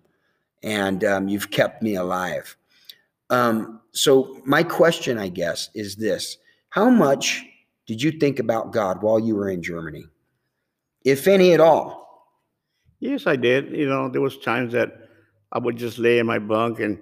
and 0.62 1.04
um, 1.06 1.28
you've 1.30 1.52
kept 1.52 1.82
me 1.82 1.96
alive. 1.96 2.56
Um, 3.30 3.80
so 3.94 4.42
my 4.46 4.64
question, 4.64 5.18
I 5.18 5.30
guess, 5.30 5.70
is 5.74 5.96
this: 5.96 6.38
How 6.70 6.90
much 6.90 7.46
did 7.88 8.02
you 8.02 8.12
think 8.12 8.40
about 8.40 8.74
God 8.74 9.02
while 9.02 9.20
you 9.20 9.36
were 9.36 9.50
in 9.50 9.64
Germany, 9.64 10.06
if 11.06 11.28
any 11.28 11.54
at 11.54 11.62
all? 11.62 12.02
yes, 13.02 13.28
I 13.28 13.36
did. 13.36 13.72
You 13.72 13.90
know, 13.90 14.08
there 14.08 14.22
was 14.22 14.38
times 14.38 14.72
that 14.72 14.94
I 15.52 15.60
would 15.60 15.76
just 15.76 15.98
lay 16.00 16.20
in 16.20 16.26
my 16.26 16.40
bunk 16.40 16.80
and 16.80 17.00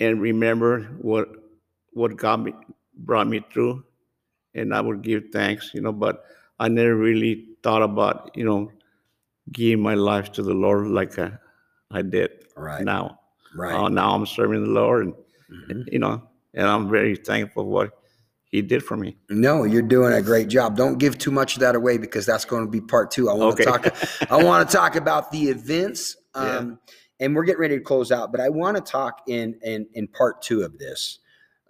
and 0.00 0.20
remember 0.20 0.82
what 1.00 1.28
what 1.92 2.16
God 2.16 2.44
me, 2.44 2.52
brought 2.96 3.28
me 3.28 3.44
through, 3.52 3.84
and 4.54 4.74
I 4.74 4.80
would 4.80 5.02
give 5.02 5.26
thanks. 5.32 5.70
You 5.72 5.82
know, 5.82 5.92
but 5.92 6.24
I 6.58 6.68
never 6.68 6.94
really 6.94 7.48
thought 7.62 7.82
about 7.82 8.30
you 8.34 8.44
know 8.44 8.70
giving 9.52 9.82
my 9.82 9.94
life 9.94 10.32
to 10.32 10.42
the 10.42 10.54
Lord 10.54 10.86
like 10.88 11.18
I, 11.18 11.32
I 11.90 12.02
did 12.02 12.30
Right, 12.56 12.84
now. 12.84 13.20
right. 13.54 13.74
Uh, 13.74 13.88
now 13.88 14.14
I'm 14.14 14.26
serving 14.26 14.62
the 14.64 14.70
Lord, 14.70 15.06
and 15.06 15.14
Mhm. 15.52 15.92
you 15.92 15.98
know, 15.98 16.22
and 16.54 16.66
I'm 16.66 16.88
very 16.88 17.16
thankful 17.16 17.64
for 17.64 17.68
what 17.70 17.90
He 18.50 18.62
did 18.62 18.82
for 18.84 18.96
me. 18.96 19.16
No, 19.28 19.64
you're 19.64 19.82
doing 19.82 20.12
a 20.12 20.22
great 20.22 20.46
job. 20.48 20.76
Don't 20.76 20.98
give 20.98 21.18
too 21.18 21.32
much 21.32 21.54
of 21.56 21.60
that 21.60 21.74
away 21.74 21.98
because 21.98 22.24
that's 22.24 22.44
going 22.44 22.64
to 22.64 22.70
be 22.70 22.80
part 22.80 23.10
two. 23.10 23.28
I 23.28 23.34
want 23.34 23.54
Okay. 23.54 23.64
to 23.64 23.70
talk. 23.70 24.30
I 24.30 24.36
want 24.42 24.68
to 24.68 24.76
talk 24.76 24.94
about 24.96 25.32
the 25.32 25.48
events, 25.50 26.16
Yeah. 26.36 26.58
um, 26.58 26.78
and 27.20 27.34
we're 27.34 27.44
getting 27.44 27.60
ready 27.60 27.76
to 27.78 27.82
close 27.84 28.12
out. 28.12 28.30
But 28.30 28.40
I 28.40 28.48
want 28.48 28.76
to 28.76 28.82
talk 28.82 29.22
in 29.26 29.56
in 29.62 29.86
in 29.94 30.06
part 30.08 30.40
two 30.40 30.62
of 30.62 30.78
this. 30.78 31.18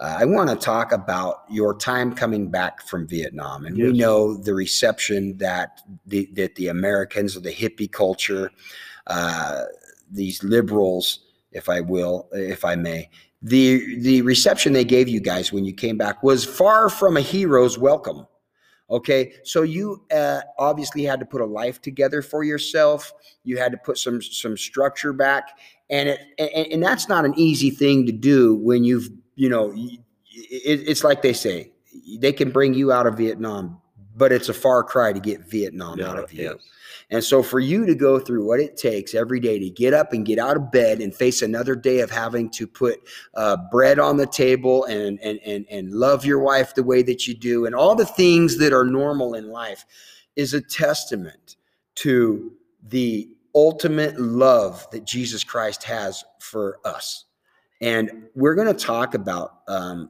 Uh, 0.00 0.16
I 0.20 0.24
want 0.24 0.50
to 0.50 0.56
talk 0.56 0.90
about 0.90 1.44
your 1.48 1.76
time 1.76 2.14
coming 2.14 2.50
back 2.50 2.82
from 2.82 3.06
Vietnam, 3.06 3.64
and 3.64 3.76
we 3.76 3.92
know 3.92 4.36
the 4.36 4.52
reception 4.54 5.36
that 5.38 5.82
the 6.04 6.28
that 6.32 6.56
the 6.56 6.68
Americans, 6.68 7.36
of 7.36 7.44
the 7.44 7.52
hippie 7.52 7.90
culture, 7.90 8.50
uh, 9.06 9.62
these 10.10 10.42
liberals, 10.42 11.20
if 11.52 11.68
I 11.68 11.80
will, 11.80 12.28
if 12.32 12.64
I 12.64 12.74
may, 12.74 13.08
the 13.40 14.00
the 14.00 14.22
reception 14.22 14.72
they 14.72 14.84
gave 14.84 15.08
you 15.08 15.20
guys 15.20 15.52
when 15.52 15.64
you 15.64 15.72
came 15.72 15.96
back 15.96 16.24
was 16.24 16.44
far 16.44 16.88
from 16.88 17.16
a 17.16 17.20
hero's 17.20 17.78
welcome. 17.78 18.26
Okay, 18.90 19.32
so 19.44 19.62
you 19.62 20.04
uh, 20.12 20.40
obviously 20.58 21.04
had 21.04 21.20
to 21.20 21.26
put 21.26 21.40
a 21.40 21.46
life 21.46 21.80
together 21.80 22.20
for 22.20 22.42
yourself. 22.42 23.12
You 23.44 23.58
had 23.58 23.70
to 23.72 23.78
put 23.78 23.98
some 23.98 24.20
some 24.20 24.56
structure 24.56 25.12
back, 25.12 25.56
and 25.88 26.08
it 26.08 26.20
and, 26.38 26.66
and 26.72 26.82
that's 26.82 27.08
not 27.08 27.24
an 27.24 27.34
easy 27.36 27.70
thing 27.70 28.06
to 28.06 28.12
do 28.12 28.56
when 28.56 28.82
you've 28.82 29.08
you 29.34 29.48
know 29.48 29.72
it, 29.74 29.98
it's 30.88 31.04
like 31.04 31.22
they 31.22 31.32
say 31.32 31.70
they 32.18 32.32
can 32.32 32.50
bring 32.50 32.74
you 32.74 32.92
out 32.92 33.06
of 33.06 33.16
Vietnam, 33.16 33.80
but 34.16 34.32
it's 34.32 34.48
a 34.48 34.54
far 34.54 34.82
cry 34.82 35.12
to 35.12 35.20
get 35.20 35.48
Vietnam 35.48 36.00
out 36.00 36.18
of 36.18 36.32
you. 36.32 36.44
yes. 36.44 36.56
And 37.10 37.22
so 37.22 37.42
for 37.42 37.60
you 37.60 37.86
to 37.86 37.94
go 37.94 38.18
through 38.18 38.46
what 38.46 38.60
it 38.60 38.76
takes 38.76 39.14
every 39.14 39.38
day 39.38 39.58
to 39.58 39.70
get 39.70 39.92
up 39.92 40.12
and 40.12 40.24
get 40.24 40.38
out 40.38 40.56
of 40.56 40.72
bed 40.72 41.00
and 41.00 41.14
face 41.14 41.42
another 41.42 41.76
day 41.76 42.00
of 42.00 42.10
having 42.10 42.50
to 42.50 42.66
put 42.66 43.00
uh, 43.34 43.56
bread 43.70 43.98
on 43.98 44.16
the 44.16 44.26
table 44.26 44.84
and, 44.84 45.20
and, 45.20 45.38
and, 45.44 45.66
and 45.70 45.92
love 45.92 46.24
your 46.24 46.40
wife 46.40 46.74
the 46.74 46.82
way 46.82 47.02
that 47.02 47.26
you 47.26 47.34
do 47.34 47.66
and 47.66 47.74
all 47.74 47.94
the 47.94 48.06
things 48.06 48.58
that 48.58 48.72
are 48.72 48.84
normal 48.84 49.34
in 49.34 49.48
life 49.50 49.84
is 50.36 50.54
a 50.54 50.60
testament 50.60 51.56
to 51.96 52.52
the 52.82 53.28
ultimate 53.54 54.18
love 54.18 54.86
that 54.90 55.04
Jesus 55.04 55.44
Christ 55.44 55.84
has 55.84 56.24
for 56.40 56.80
us. 56.84 57.26
And 57.84 58.28
we're 58.34 58.54
going 58.54 58.66
to 58.66 58.72
talk 58.72 59.12
about 59.14 59.60
um, 59.68 60.08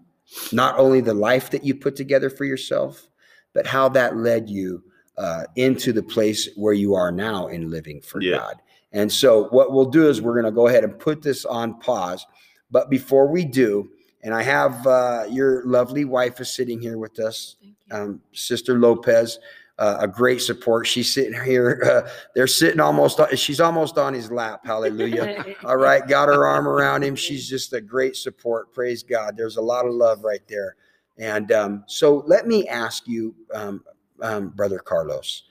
not 0.52 0.78
only 0.78 1.00
the 1.00 1.12
life 1.12 1.50
that 1.50 1.64
you 1.64 1.74
put 1.74 1.96
together 1.96 2.30
for 2.30 2.44
yourself, 2.44 3.08
but 3.52 3.66
how 3.66 3.88
that 3.90 4.16
led 4.16 4.48
you 4.48 4.84
uh, 5.18 5.42
into 5.56 5.92
the 5.92 6.02
place 6.02 6.48
where 6.54 6.72
you 6.72 6.94
are 6.94 7.10
now 7.10 7.48
in 7.48 7.70
living 7.70 8.00
for 8.00 8.20
Yeah. 8.22 8.38
God. 8.38 8.54
And 8.92 9.10
so, 9.10 9.48
what 9.48 9.72
we'll 9.72 9.90
do 9.90 10.08
is 10.08 10.22
we're 10.22 10.40
going 10.40 10.44
to 10.44 10.52
go 10.52 10.68
ahead 10.68 10.84
and 10.84 10.96
put 10.96 11.20
this 11.20 11.44
on 11.44 11.80
pause. 11.80 12.24
But 12.70 12.90
before 12.90 13.26
we 13.26 13.44
do, 13.44 13.90
and 14.22 14.32
I 14.32 14.42
have 14.44 14.86
uh, 14.86 15.24
your 15.28 15.64
lovely 15.66 16.04
wife 16.04 16.40
is 16.40 16.54
sitting 16.54 16.80
here 16.80 16.96
with 16.96 17.18
us, 17.18 17.56
um, 17.90 18.20
Sister 18.32 18.78
Lopez, 18.78 19.40
uh, 19.78 19.96
a 20.00 20.08
great 20.08 20.40
support. 20.40 20.86
She's 20.86 21.12
sitting 21.12 21.38
here. 21.42 21.82
Uh, 22.04 22.08
they're 22.34 22.46
sitting 22.46 22.80
almost. 22.80 23.20
on- 23.20 23.34
She's 23.36 23.60
almost 23.60 23.98
on 23.98 24.14
his 24.14 24.30
lap. 24.30 24.64
Hallelujah. 24.64 25.44
All 25.64 25.76
right, 25.76 26.06
got 26.06 26.28
her 26.28 26.46
arm 26.46 26.66
around 26.68 27.02
him. 27.04 27.14
She's 27.16 27.48
just 27.48 27.72
a 27.72 27.80
great 27.80 28.16
support. 28.16 28.72
Praise 28.72 29.02
God. 29.02 29.36
There's 29.36 29.56
a 29.56 29.62
lot 29.62 29.86
of 29.86 29.92
love 29.94 30.22
right 30.24 30.46
there. 30.48 30.76
And 31.18 31.52
um, 31.52 31.84
so 31.86 32.24
let 32.26 32.46
me 32.46 32.66
ask 32.68 33.06
you, 33.06 33.34
um, 33.52 33.84
um, 34.22 34.48
Brother 34.50 34.78
Carlos, 34.78 35.44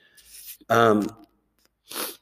um, 0.69 1.09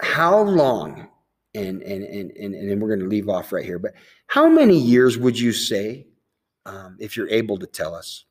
how 0.02 0.42
long, 0.42 1.08
and, 1.56 1.82
and, 1.82 2.04
and, 2.04 2.32
and, 2.32 2.56
and 2.56 2.70
then 2.70 2.80
we're 2.80 2.88
going 2.90 3.00
to 3.00 3.08
leave 3.08 3.30
off 3.30 3.52
right 3.52 3.66
here, 3.66 3.80
but 3.80 3.94
how 4.28 4.48
many 4.48 4.78
years 4.78 5.18
would 5.18 5.40
you 5.40 5.52
say, 5.52 6.08
um, 6.66 6.98
if 7.00 7.18
you're 7.18 7.30
able 7.30 7.58
to 7.58 7.68
tell 7.68 7.96
us, 7.96 8.26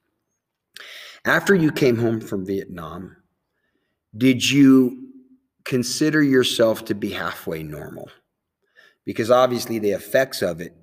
after 1.25 1.55
you 1.55 1.71
came 1.73 1.97
home 1.97 2.21
from 2.21 2.47
Vietnam, 2.47 3.16
did 4.16 4.48
you 4.48 5.08
consider 5.64 6.22
yourself 6.22 6.84
to 6.86 6.94
be 6.94 7.11
halfway 7.11 7.62
normal? 7.62 8.08
because 9.06 9.30
obviously 9.30 9.78
the 9.78 9.90
effects 9.90 10.42
of 10.42 10.61
it 10.61 10.76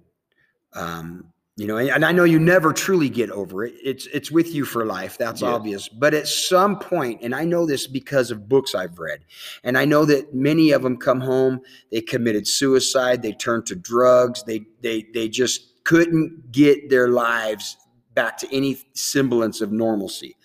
um 0.74 1.24
you 1.56 1.68
know 1.68 1.78
and, 1.78 1.90
and 1.90 2.04
i 2.04 2.12
know 2.12 2.24
you 2.24 2.40
never 2.40 2.74
truly 2.74 3.10
get 3.10 3.30
over 3.30 3.64
it 3.64 3.76
it's 3.84 4.08
it's 4.08 4.32
with 4.32 4.54
you 4.56 4.66
for 4.66 4.86
life 4.86 5.18
that's 5.20 5.42
Yes. 5.42 5.48
obvious 5.50 5.88
but 5.88 6.16
at 6.16 6.28
some 6.28 6.80
point 6.80 7.20
and 7.22 7.36
i 7.36 7.44
know 7.46 7.66
this 7.68 7.86
because 7.86 8.32
of 8.32 8.50
books 8.50 8.74
i've 8.74 8.98
read 8.98 9.20
and 9.64 9.78
i 9.78 9.86
know 9.86 10.04
that 10.06 10.34
many 10.34 10.72
of 10.72 10.82
them 10.82 10.98
come 10.98 11.22
home 11.22 11.62
they 11.92 12.02
committed 12.02 12.48
suicide 12.48 13.22
they 13.22 13.34
turned 13.34 13.68
to 13.68 13.76
drugs 13.76 14.44
they 14.44 14.66
they 14.82 15.06
they 15.14 15.30
just 15.30 15.84
couldn't 15.86 16.52
get 16.52 16.90
their 16.90 17.08
lives 17.10 17.78
back 18.16 18.36
to 18.40 18.48
any 18.54 18.82
semblance 18.94 19.62
of 19.62 19.72
normalcy 19.72 20.36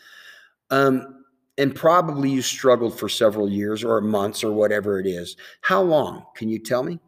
um 0.70 1.21
and 1.59 1.74
probably 1.74 2.30
you 2.30 2.42
struggled 2.42 2.98
for 2.98 3.09
several 3.09 3.48
years 3.48 3.84
or 3.84 4.00
months 4.00 4.42
or 4.42 4.53
whatever 4.53 4.98
it 4.98 5.07
is 5.07 5.36
how 5.62 5.82
long 5.82 6.24
can 6.34 6.48
you 6.48 6.59
tell 6.59 6.82
me 6.82 6.98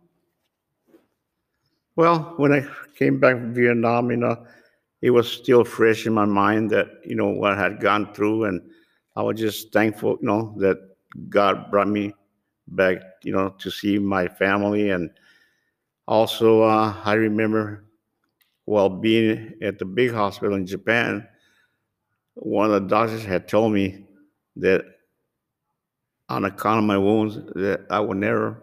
Well, 1.96 2.34
when 2.36 2.52
I 2.52 2.66
came 2.96 3.20
back 3.20 3.36
from 3.36 3.54
Vietnam, 3.54 4.10
you 4.10 4.16
know, 4.16 4.46
it 5.00 5.10
was 5.10 5.30
still 5.30 5.64
fresh 5.64 6.06
in 6.06 6.12
my 6.12 6.24
mind 6.24 6.70
that, 6.70 6.88
you 7.04 7.14
know, 7.14 7.28
what 7.28 7.52
I 7.52 7.62
had 7.62 7.80
gone 7.80 8.12
through. 8.14 8.44
And 8.44 8.60
I 9.16 9.22
was 9.22 9.38
just 9.38 9.72
thankful, 9.72 10.18
you 10.20 10.26
know, 10.26 10.54
that 10.58 10.78
God 11.28 11.70
brought 11.70 11.88
me 11.88 12.12
back, 12.68 12.98
you 13.22 13.32
know, 13.32 13.50
to 13.58 13.70
see 13.70 13.98
my 13.98 14.26
family. 14.26 14.90
And 14.90 15.10
also, 16.08 16.62
uh, 16.62 16.96
I 17.04 17.12
remember 17.14 17.84
while 18.64 18.88
being 18.88 19.54
at 19.62 19.78
the 19.78 19.84
big 19.84 20.12
hospital 20.12 20.56
in 20.56 20.66
Japan, 20.66 21.28
one 22.34 22.66
of 22.66 22.72
the 22.72 22.88
doctors 22.88 23.24
had 23.24 23.46
told 23.46 23.72
me 23.72 24.03
that 24.56 24.84
on 26.28 26.44
account 26.44 26.78
of 26.78 26.84
my 26.84 26.98
wounds, 26.98 27.36
that 27.54 27.86
I 27.90 28.00
would 28.00 28.16
never, 28.16 28.62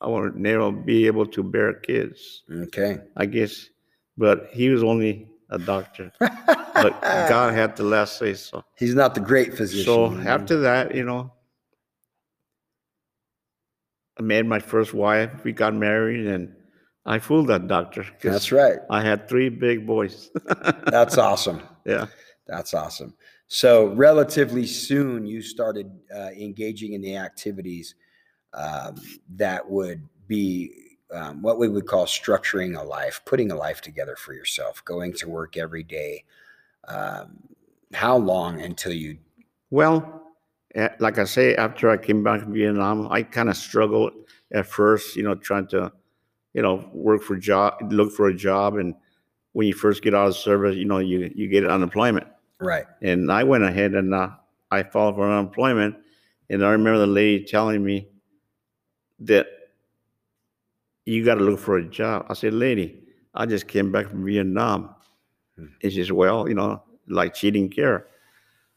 I 0.00 0.08
would 0.08 0.36
never 0.36 0.72
be 0.72 1.06
able 1.06 1.26
to 1.26 1.42
bear 1.42 1.74
kids. 1.74 2.42
okay 2.50 2.98
I 3.16 3.26
guess, 3.26 3.68
but 4.16 4.48
he 4.52 4.68
was 4.68 4.82
only 4.82 5.28
a 5.50 5.58
doctor. 5.58 6.12
But 6.18 7.00
God 7.02 7.54
had 7.54 7.76
the 7.76 7.84
last 7.84 8.18
say 8.18 8.34
so. 8.34 8.64
He's 8.78 8.94
not 8.94 9.14
the 9.14 9.20
great 9.20 9.54
physician. 9.56 9.84
So 9.84 10.16
after 10.26 10.60
that, 10.60 10.94
you 10.94 11.04
know, 11.04 11.32
I 14.18 14.22
met 14.22 14.46
my 14.46 14.58
first 14.58 14.94
wife. 14.94 15.30
We 15.44 15.52
got 15.52 15.74
married, 15.74 16.26
and 16.26 16.54
I 17.04 17.18
fooled 17.18 17.48
that 17.48 17.68
doctor. 17.68 18.06
That's 18.22 18.52
right. 18.52 18.78
I 18.90 19.02
had 19.02 19.28
three 19.28 19.48
big 19.48 19.86
boys. 19.86 20.30
That's 20.86 21.18
awesome. 21.18 21.62
yeah. 21.84 22.06
That's 22.46 22.74
awesome. 22.74 23.14
So 23.52 23.88
relatively 23.88 24.64
soon, 24.64 25.26
you 25.26 25.42
started 25.42 25.92
uh, 26.10 26.30
engaging 26.30 26.94
in 26.94 27.02
the 27.02 27.18
activities 27.18 27.96
um, 28.54 28.96
that 29.36 29.68
would 29.68 30.08
be 30.26 30.96
um, 31.12 31.42
what 31.42 31.58
we 31.58 31.68
would 31.68 31.86
call 31.86 32.06
structuring 32.06 32.80
a 32.80 32.82
life, 32.82 33.20
putting 33.26 33.52
a 33.52 33.54
life 33.54 33.82
together 33.82 34.16
for 34.16 34.32
yourself, 34.32 34.82
going 34.86 35.12
to 35.12 35.28
work 35.28 35.58
every 35.58 35.82
day. 35.82 36.24
Um, 36.88 37.40
how 37.92 38.16
long 38.16 38.62
until 38.62 38.94
you? 38.94 39.18
Well, 39.68 40.32
eh, 40.74 40.88
like 40.98 41.18
I 41.18 41.24
say, 41.24 41.54
after 41.54 41.90
I 41.90 41.98
came 41.98 42.24
back 42.24 42.40
from 42.40 42.54
Vietnam, 42.54 43.06
I 43.12 43.22
kind 43.22 43.50
of 43.50 43.56
struggled 43.58 44.12
at 44.52 44.66
first, 44.66 45.14
you 45.14 45.24
know, 45.24 45.34
trying 45.34 45.66
to, 45.66 45.92
you 46.54 46.62
know, 46.62 46.88
work 46.94 47.22
for 47.22 47.36
job, 47.36 47.92
look 47.92 48.12
for 48.12 48.28
a 48.28 48.34
job, 48.34 48.78
and 48.78 48.94
when 49.52 49.66
you 49.66 49.74
first 49.74 50.02
get 50.02 50.14
out 50.14 50.28
of 50.28 50.36
service, 50.36 50.74
you 50.74 50.86
know, 50.86 51.00
you 51.00 51.30
you 51.34 51.48
get 51.48 51.68
unemployment. 51.68 52.26
Right. 52.62 52.84
And 53.02 53.30
I 53.30 53.44
went 53.44 53.64
ahead 53.64 53.94
and 53.94 54.14
uh, 54.14 54.30
I 54.70 54.82
filed 54.82 55.16
for 55.16 55.28
unemployment. 55.30 55.96
And 56.50 56.64
I 56.64 56.70
remember 56.70 56.98
the 56.98 57.06
lady 57.06 57.44
telling 57.44 57.82
me 57.84 58.08
that 59.20 59.46
you 61.04 61.24
got 61.24 61.36
to 61.36 61.44
look 61.44 61.58
for 61.58 61.78
a 61.78 61.84
job. 61.84 62.26
I 62.28 62.34
said, 62.34 62.54
lady, 62.54 63.02
I 63.34 63.46
just 63.46 63.66
came 63.68 63.90
back 63.90 64.08
from 64.08 64.24
Vietnam. 64.24 64.94
Hmm. 65.56 65.66
And 65.82 65.92
she 65.92 66.02
said, 66.04 66.12
well, 66.12 66.48
you 66.48 66.54
know, 66.54 66.82
like 67.08 67.34
she 67.34 67.50
didn't 67.50 67.74
care. 67.74 68.06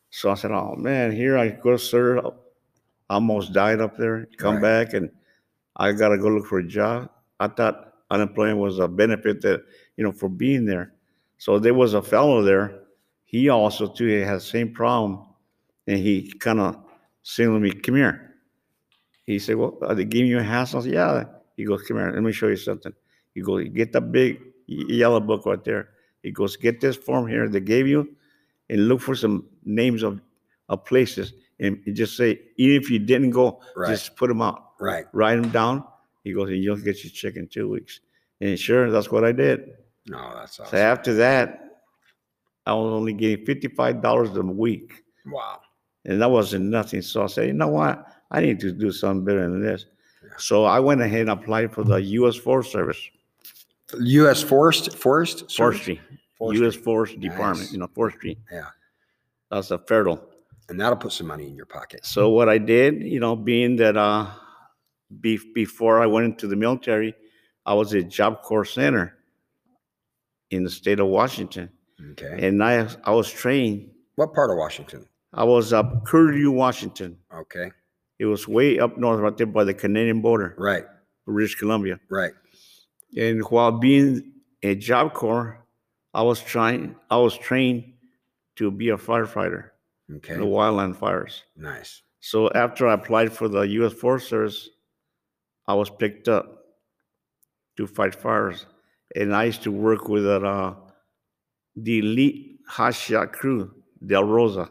So 0.09 0.31
I 0.31 0.35
said, 0.35 0.51
oh 0.51 0.75
man, 0.75 1.11
here 1.11 1.37
I 1.37 1.49
go, 1.49 1.77
sir. 1.77 2.19
I 2.19 2.29
Almost 3.07 3.53
died 3.53 3.81
up 3.81 3.97
there. 3.97 4.27
Come 4.37 4.55
Right. 4.55 4.61
back 4.87 4.93
and 4.93 5.11
I 5.75 5.91
got 5.91 6.09
to 6.09 6.17
go 6.17 6.29
look 6.29 6.47
for 6.47 6.57
a 6.57 6.67
job. 6.67 7.09
I 7.39 7.47
thought 7.49 7.93
unemployment 8.09 8.57
was 8.57 8.79
a 8.79 8.87
benefit 8.87 9.41
that, 9.41 9.61
you 9.97 10.03
know, 10.03 10.11
for 10.11 10.27
being 10.27 10.65
there. 10.65 10.93
So 11.37 11.59
there 11.59 11.75
was 11.75 11.93
a 11.93 12.01
fellow 12.01 12.41
there. 12.41 12.79
He 13.35 13.49
also 13.49 13.87
too 13.87 14.07
he 14.07 14.21
had 14.21 14.37
the 14.37 14.39
same 14.39 14.71
problem, 14.71 15.19
and 15.87 15.97
he 15.97 16.31
kind 16.45 16.61
of 16.61 16.77
signaled 17.21 17.63
me, 17.63 17.71
"Come 17.71 17.95
here." 17.95 18.35
He 19.25 19.39
said, 19.39 19.57
"Well, 19.57 19.77
are 19.81 19.93
they 19.93 20.05
giving 20.05 20.29
you 20.29 20.39
a 20.39 20.43
hassle?" 20.53 20.79
I 20.79 20.83
said, 20.83 20.93
"Yeah." 20.93 21.23
He 21.57 21.65
goes, 21.65 21.81
"Come 21.83 21.97
here. 21.97 22.11
Let 22.11 22.23
me 22.23 22.31
show 22.31 22.47
you 22.47 22.55
something." 22.55 22.93
He 23.33 23.41
goes, 23.41 23.67
"Get 23.79 23.91
the 23.91 23.99
big 23.99 24.41
yellow 24.67 25.19
book 25.19 25.45
right 25.45 25.61
there." 25.65 25.89
He 26.23 26.31
goes, 26.31 26.55
"Get 26.55 26.79
this 26.79 26.95
form 26.95 27.27
here 27.27 27.49
they 27.49 27.59
gave 27.59 27.87
you, 27.87 28.15
and 28.69 28.87
look 28.87 29.01
for 29.01 29.15
some 29.15 29.49
names 29.65 30.01
of, 30.01 30.21
of 30.69 30.85
places, 30.85 31.33
and 31.59 31.83
just 31.91 32.15
say 32.15 32.39
even 32.55 32.81
if 32.81 32.89
you 32.89 32.99
didn't 32.99 33.31
go, 33.31 33.59
Right. 33.75 33.89
just 33.89 34.15
put 34.15 34.29
them 34.29 34.41
out, 34.41 34.59
Right. 34.79 35.07
write 35.11 35.41
them 35.41 35.51
down." 35.51 35.83
He 36.23 36.31
goes, 36.31 36.49
"And 36.49 36.63
you'll 36.63 36.77
get 36.77 37.03
your 37.03 37.11
check 37.11 37.35
in 37.35 37.47
two 37.47 37.67
weeks." 37.67 37.99
And 38.39 38.57
sure, 38.57 38.89
that's 38.91 39.11
what 39.11 39.25
I 39.25 39.33
did. 39.33 39.73
No, 40.07 40.21
that's 40.35 40.55
So 40.55 40.77
after 40.77 41.13
that, 41.15 41.64
I 42.65 42.73
was 42.73 42.91
only 42.93 43.13
getting 43.13 43.45
fifty-five 43.45 44.01
dollars 44.01 44.35
a 44.35 44.41
week, 44.41 45.03
Wow. 45.25 45.59
and 46.05 46.21
that 46.21 46.29
wasn't 46.31 46.65
nothing. 46.65 47.01
So 47.01 47.23
I 47.23 47.27
said, 47.27 47.47
you 47.47 47.53
know 47.53 47.67
what? 47.67 48.05
I 48.31 48.41
need 48.41 48.59
to 48.61 48.71
do 48.71 48.91
something 48.91 49.23
better 49.23 49.41
than 49.49 49.61
this. 49.61 49.85
So 50.37 50.65
I 50.65 50.79
went 50.79 51.01
ahead 51.01 51.21
and 51.21 51.29
applied 51.29 51.73
for 51.73 51.83
the 51.83 52.01
U.S. 52.01 52.35
Forest 52.35 52.71
Service, 52.71 52.99
U.S. 53.99 54.41
Forest 54.41 54.97
Forest 54.97 55.39
Service? 55.51 55.55
Forestry, 55.55 56.01
Forestry. 56.37 56.63
U.S. 56.65 56.75
Forest 56.75 57.19
Department, 57.19 57.59
Nice. 57.59 57.71
you 57.73 57.77
know, 57.79 57.87
Forestry. 57.93 58.37
Yeah. 58.51 58.65
That's 59.51 59.69
a 59.71 59.77
federal. 59.77 60.27
and 60.69 60.79
that'll 60.81 60.97
put 60.97 61.11
some 61.11 61.27
money 61.27 61.47
in 61.47 61.55
your 61.55 61.67
pocket. 61.67 62.03
So 62.05 62.29
what 62.29 62.49
I 62.49 62.57
did, 62.57 63.03
you 63.03 63.19
know, 63.19 63.35
being 63.35 63.75
that 63.75 63.95
uh, 63.95 64.25
be, 65.21 65.39
before 65.53 66.01
I 66.01 66.07
went 66.07 66.25
into 66.25 66.47
the 66.47 66.55
military, 66.55 67.13
I 67.67 67.75
was 67.75 67.93
at 67.93 68.09
Job 68.09 68.41
Corps 68.41 68.65
Center 68.65 69.13
in 70.49 70.63
the 70.63 70.69
state 70.71 70.99
of 70.99 71.07
Washington, 71.07 71.69
Okay. 72.11 72.47
and 72.47 72.63
I 72.63 72.87
I 73.03 73.11
was 73.11 73.31
trained 73.31 73.91
what 74.15 74.33
part 74.33 74.49
of 74.51 74.57
Washington? 74.57 75.07
I 75.33 75.43
was 75.43 75.73
up 75.73 76.05
Curlew, 76.05 76.51
Washington. 76.51 77.17
Okay. 77.33 77.71
It 78.19 78.25
was 78.25 78.47
way 78.47 78.79
up 78.79 78.97
north, 78.97 79.19
right 79.19 79.35
there 79.35 79.45
by 79.47 79.65
the 79.65 79.73
Canadian 79.73 80.21
border, 80.21 80.55
Right. 80.57 80.85
British 81.25 81.55
Columbia. 81.55 81.99
Right. 82.09 82.31
And 83.17 83.41
while 83.49 83.73
being 83.73 84.31
a 84.63 84.75
Job 84.75 85.13
Corps, 85.13 85.65
I 86.13 86.21
was 86.21 86.39
trying, 86.41 86.95
I 87.09 87.17
was 87.17 87.37
trained 87.37 87.93
to 88.55 88.71
be 88.71 88.87
a 88.89 88.97
firefighter 88.97 89.71
Okay. 90.17 90.33
in 90.35 90.39
the 90.39 90.45
wildland 90.45 90.95
fires. 90.95 91.43
Nice. 91.57 92.01
So 92.21 92.49
after 92.51 92.87
I 92.87 92.93
applied 92.93 93.33
for 93.33 93.49
the 93.49 93.61
U.S. 93.79 93.91
Forest 93.93 94.29
Service, 94.29 94.69
I 95.67 95.73
was 95.73 95.89
picked 95.89 96.29
up 96.29 96.45
to 97.75 97.85
fight 97.85 98.15
fires, 98.15 98.65
and 99.13 99.35
I 99.35 99.43
used 99.45 99.63
to 99.63 99.71
work 99.71 100.07
with 100.07 100.25
uh, 100.25 100.73
the 101.75 101.99
elite 101.99 102.59
Hasha 102.67 103.27
crew, 103.27 103.71
Del 104.05 104.23
Rosa 104.23 104.69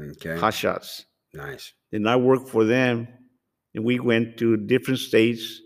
Okay. 0.00 0.36
hot 0.38 0.54
shots, 0.54 1.06
Nice. 1.34 1.72
and 1.92 2.08
I 2.08 2.16
worked 2.16 2.48
for 2.48 2.64
them, 2.64 3.06
and 3.74 3.84
we 3.84 4.00
went 4.00 4.36
to 4.38 4.56
different 4.56 5.00
states. 5.00 5.60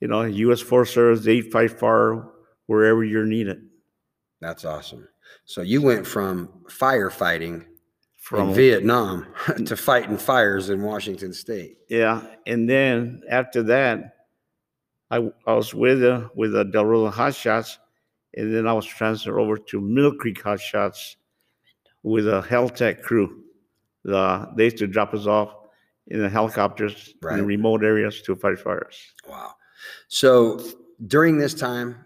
You 0.00 0.08
know, 0.08 0.22
U.S. 0.22 0.60
Forest 0.60 0.92
Service, 0.94 1.24
they 1.24 1.40
fight 1.40 1.70
fire 1.78 2.28
wherever 2.66 3.02
you're 3.02 3.24
needed. 3.24 3.68
That's 4.40 4.64
awesome. 4.64 5.08
So 5.46 5.62
you 5.62 5.80
went 5.80 6.06
from 6.06 6.48
firefighting 6.68 7.64
From 8.20 8.50
in 8.50 8.54
Vietnam 8.54 9.26
to 9.64 9.76
fighting 9.76 10.18
fires 10.18 10.68
in 10.68 10.82
Washington 10.82 11.32
State. 11.32 11.78
Yeah, 11.88 12.22
and 12.46 12.68
then 12.68 13.22
after 13.30 13.62
that, 13.64 14.16
I 15.10 15.30
I 15.46 15.54
was 15.54 15.72
with 15.72 16.02
uh, 16.02 16.28
with 16.34 16.52
the 16.52 16.64
Del 16.64 16.84
Rosa 16.84 17.10
Hot 17.10 17.34
Shots, 17.34 17.78
and 18.36 18.54
then 18.54 18.66
I 18.66 18.72
was 18.72 18.86
transferred 18.86 19.38
over 19.40 19.56
to 19.56 19.80
Mill 19.80 20.14
Creek 20.14 20.42
Hot 20.42 20.60
Shots 20.60 21.16
with 22.02 22.28
a 22.28 22.70
Tech 22.74 23.02
crew. 23.02 23.42
The 24.04 24.48
they 24.56 24.64
used 24.64 24.78
to 24.78 24.86
drop 24.86 25.14
us 25.14 25.26
off 25.26 25.52
in 26.08 26.20
the 26.20 26.28
helicopters 26.28 27.14
Right. 27.22 27.38
in 27.38 27.46
remote 27.46 27.82
areas 27.82 28.22
to 28.22 28.36
fight 28.36 28.58
fires. 28.60 28.96
Wow. 29.28 29.54
So 30.08 30.60
during 31.06 31.38
this 31.38 31.54
time, 31.54 31.96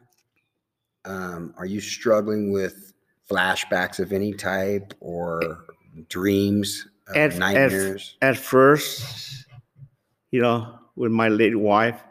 um, 1.05 1.55
are 1.59 1.67
you 1.67 1.81
struggling 1.81 2.51
with 2.53 2.93
flashbacks 3.29 3.99
of 4.01 4.13
any 4.13 4.33
type 4.33 4.95
or 5.01 5.67
dreams, 6.09 6.87
At- 7.15 7.33
at- 7.33 7.39
nightmares? 7.39 8.17
At 8.23 8.37
first, 8.39 9.47
you 10.31 10.41
know, 10.41 10.79
with 10.97 11.13
my 11.13 11.29
late 11.29 11.57
wife, 11.59 12.03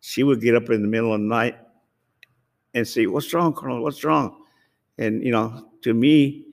she 0.00 0.22
would 0.24 0.40
get 0.40 0.54
up 0.54 0.68
in 0.68 0.82
the 0.82 0.88
middle 0.88 1.14
of 1.14 1.20
the 1.20 1.26
night 1.26 1.56
and 2.74 2.86
say, 2.86 3.06
"What's 3.06 3.32
wrong, 3.34 3.52
Colonel? 3.54 3.82
What's 3.82 4.04
wrong?" 4.04 4.36
And 4.98 5.22
you 5.24 5.30
know, 5.32 5.68
to 5.82 5.94
me, 5.94 6.46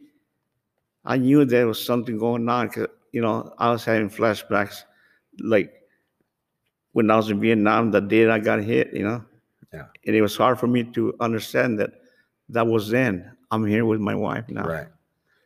I 1.06 1.18
knew 1.18 1.46
there 1.46 1.68
was 1.68 1.84
something 1.84 2.18
going 2.18 2.48
on 2.50 2.68
because 2.68 2.88
you 3.12 3.22
know 3.22 3.54
I 3.58 3.72
was 3.72 3.86
having 3.86 4.10
flashbacks, 4.10 4.84
like 5.40 5.74
when 6.94 7.10
I 7.12 7.16
was 7.18 7.30
in 7.30 7.40
Vietnam, 7.40 7.92
the 7.92 8.02
day 8.02 8.28
I 8.30 8.40
got 8.40 8.62
hit. 8.64 8.94
You 8.94 9.04
know, 9.04 9.26
Yeah. 9.74 9.86
and 10.06 10.16
it 10.16 10.22
was 10.22 10.36
hard 10.36 10.60
for 10.60 10.68
me 10.68 10.84
to 10.84 11.14
understand 11.20 11.80
that 11.80 11.92
that 12.50 12.66
was 12.68 12.90
then. 12.90 13.36
I'm 13.52 13.66
here 13.66 13.86
with 13.86 14.00
my 14.00 14.14
wife 14.16 14.46
now. 14.50 14.64
Right. 14.68 14.88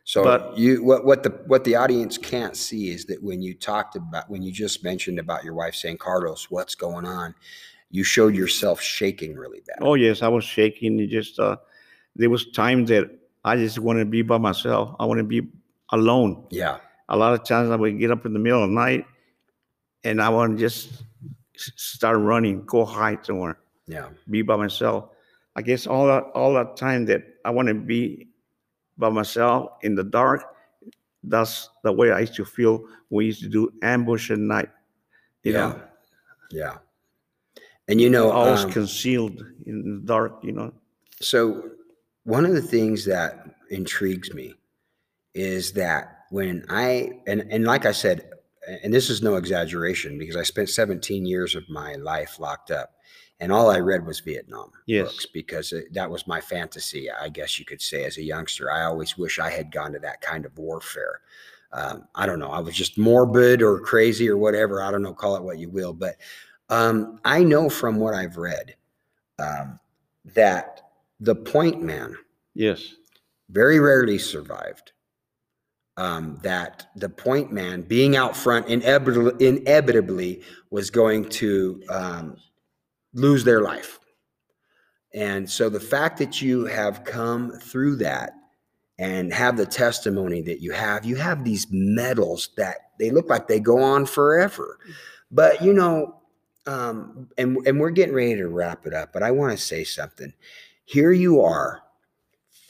So 0.06 0.22
But- 0.22 0.58
you 0.58 0.84
what 0.84 1.06
what 1.06 1.22
the 1.22 1.30
what 1.46 1.64
the 1.64 1.76
audience 1.76 2.18
can't 2.18 2.54
see 2.56 2.90
is 2.90 3.06
that 3.06 3.22
when 3.22 3.40
you 3.40 3.54
talked 3.54 3.96
about 3.96 4.28
when 4.28 4.42
you 4.42 4.52
just 4.52 4.84
mentioned 4.84 5.18
about 5.18 5.44
your 5.44 5.54
wife 5.54 5.74
saying, 5.74 5.96
Carlos, 5.98 6.50
what's 6.50 6.74
going 6.74 7.06
on? 7.06 7.34
You 7.94 8.02
showed 8.02 8.34
yourself 8.34 8.80
shaking 8.80 9.36
really 9.36 9.62
bad. 9.66 9.78
Oh 9.80 9.94
yes, 9.94 10.20
I 10.20 10.26
was 10.26 10.42
shaking. 10.42 10.98
It 10.98 11.06
just 11.10 11.38
uh, 11.38 11.56
there 12.16 12.28
was 12.28 12.50
times 12.50 12.88
that 12.88 13.08
I 13.44 13.54
just 13.56 13.78
want 13.78 14.00
to 14.00 14.04
be 14.04 14.20
by 14.22 14.36
myself. 14.38 14.96
I 14.98 15.04
want 15.04 15.18
to 15.18 15.24
be 15.24 15.46
alone. 15.90 16.44
Yeah. 16.50 16.78
A 17.08 17.16
lot 17.16 17.34
of 17.34 17.44
times 17.44 17.70
I 17.70 17.76
would 17.76 17.96
get 18.00 18.10
up 18.10 18.26
in 18.26 18.32
the 18.32 18.40
middle 18.40 18.64
of 18.64 18.68
the 18.70 18.74
night, 18.74 19.06
and 20.02 20.20
I 20.20 20.28
want 20.28 20.58
to 20.58 20.58
just 20.58 21.04
start 21.54 22.18
running, 22.18 22.64
go 22.66 22.84
hide 22.84 23.24
somewhere, 23.24 23.58
Yeah. 23.86 24.08
be 24.28 24.42
by 24.42 24.56
myself. 24.56 25.10
I 25.54 25.62
guess 25.62 25.86
all 25.86 26.08
that 26.08 26.24
all 26.34 26.52
that 26.54 26.76
time 26.76 27.06
that 27.06 27.22
I 27.44 27.50
want 27.50 27.68
to 27.68 27.74
be 27.74 28.26
by 28.98 29.08
myself 29.08 29.70
in 29.82 29.94
the 29.94 30.02
dark. 30.02 30.42
That's 31.22 31.70
the 31.84 31.92
way 31.92 32.10
I 32.10 32.20
used 32.26 32.34
to 32.42 32.44
feel. 32.44 32.78
when 33.08 33.18
We 33.22 33.26
used 33.26 33.42
to 33.42 33.48
do 33.48 33.70
ambush 33.82 34.32
at 34.32 34.38
night. 34.40 34.70
You 35.44 35.52
Yeah. 35.52 35.60
know, 35.60 35.80
Yeah. 36.50 36.76
And 37.88 38.00
you 38.00 38.08
know, 38.08 38.30
always 38.30 38.64
um, 38.64 38.72
concealed 38.72 39.44
in 39.66 39.82
the 40.00 40.06
dark. 40.06 40.38
You 40.42 40.52
know. 40.52 40.72
So, 41.20 41.70
one 42.24 42.46
of 42.46 42.52
the 42.52 42.62
things 42.62 43.04
that 43.04 43.46
intrigues 43.70 44.32
me 44.32 44.54
is 45.34 45.72
that 45.72 46.24
when 46.30 46.64
I 46.68 47.10
and 47.26 47.42
and 47.50 47.64
like 47.64 47.84
I 47.84 47.92
said, 47.92 48.30
and 48.82 48.92
this 48.92 49.10
is 49.10 49.22
no 49.22 49.36
exaggeration 49.36 50.18
because 50.18 50.36
I 50.36 50.42
spent 50.42 50.70
17 50.70 51.26
years 51.26 51.54
of 51.54 51.68
my 51.68 51.94
life 51.96 52.38
locked 52.38 52.70
up, 52.70 52.94
and 53.40 53.52
all 53.52 53.70
I 53.70 53.78
read 53.80 54.06
was 54.06 54.20
Vietnam 54.20 54.70
Yes. 54.86 55.06
books 55.08 55.26
because 55.26 55.72
it, 55.72 55.92
that 55.92 56.10
was 56.10 56.26
my 56.26 56.40
fantasy, 56.40 57.10
I 57.10 57.28
guess 57.28 57.58
you 57.58 57.64
could 57.66 57.82
say, 57.82 58.04
as 58.04 58.16
a 58.16 58.22
youngster. 58.22 58.70
I 58.70 58.84
always 58.84 59.18
wish 59.18 59.38
I 59.38 59.50
had 59.50 59.70
gone 59.70 59.92
to 59.92 59.98
that 59.98 60.22
kind 60.22 60.46
of 60.46 60.56
warfare. 60.56 61.20
Um, 61.72 62.06
I 62.14 62.24
don't 62.24 62.38
know. 62.38 62.50
I 62.52 62.60
was 62.60 62.74
just 62.76 62.96
morbid 62.96 63.60
or 63.60 63.80
crazy 63.80 64.28
or 64.28 64.38
whatever. 64.38 64.80
I 64.80 64.92
don't 64.92 65.02
know. 65.02 65.12
Call 65.12 65.34
it 65.36 65.42
what 65.42 65.58
you 65.58 65.68
will, 65.68 65.92
but 65.92 66.14
um, 66.68 67.20
I 67.24 67.42
know 67.42 67.68
from 67.68 67.96
what 67.96 68.14
I've 68.14 68.36
read 68.36 68.74
um, 69.38 69.78
that 70.34 70.80
the 71.20 71.34
point 71.34 71.82
man 71.82 72.16
Yes. 72.54 72.94
very 73.50 73.80
rarely 73.80 74.18
survived. 74.18 74.92
Um, 75.96 76.40
that 76.42 76.88
the 76.96 77.08
point 77.08 77.52
man 77.52 77.82
being 77.82 78.16
out 78.16 78.36
front 78.36 78.66
inevitably, 78.66 79.46
inevitably 79.46 80.42
was 80.70 80.90
going 80.90 81.28
to 81.28 81.80
um, 81.88 82.36
lose 83.12 83.44
their 83.44 83.60
life. 83.60 84.00
And 85.14 85.48
so 85.48 85.68
the 85.68 85.78
fact 85.78 86.18
that 86.18 86.42
you 86.42 86.64
have 86.64 87.04
come 87.04 87.52
through 87.60 87.96
that 87.96 88.32
and 88.98 89.32
have 89.32 89.56
the 89.56 89.66
testimony 89.66 90.42
that 90.42 90.60
you 90.60 90.72
have, 90.72 91.04
you 91.04 91.14
have 91.14 91.44
these 91.44 91.68
medals 91.70 92.48
that 92.56 92.76
they 92.98 93.10
look 93.10 93.28
like 93.28 93.46
they 93.46 93.60
go 93.60 93.80
on 93.80 94.06
forever. 94.06 94.78
But 95.30 95.62
you 95.62 95.72
know, 95.72 96.20
um, 96.66 97.28
and 97.38 97.58
and 97.66 97.78
we're 97.78 97.90
getting 97.90 98.14
ready 98.14 98.36
to 98.36 98.48
wrap 98.48 98.86
it 98.86 98.94
up. 98.94 99.12
But 99.12 99.22
I 99.22 99.30
want 99.30 99.52
to 99.52 99.58
say 99.62 99.84
something. 99.84 100.32
Here 100.84 101.12
you 101.12 101.40
are, 101.40 101.82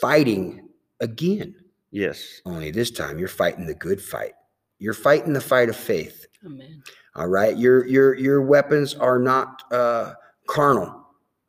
fighting 0.01 0.69
again. 1.01 1.55
Yes. 1.91 2.41
Only 2.45 2.71
this 2.71 2.91
time 2.91 3.19
you're 3.19 3.29
fighting 3.29 3.67
the 3.67 3.75
good 3.75 4.03
fight. 4.03 4.33
You're 4.79 4.95
fighting 4.95 5.33
the 5.33 5.41
fight 5.41 5.69
of 5.69 5.77
faith. 5.77 6.27
Amen. 6.45 6.83
All 7.15 7.29
right. 7.29 7.57
Your 7.57 7.87
your 7.87 8.15
your 8.15 8.43
weapons 8.43 8.95
are 8.95 9.19
not 9.19 9.63
uh, 9.73 10.15
carnal. 10.49 11.03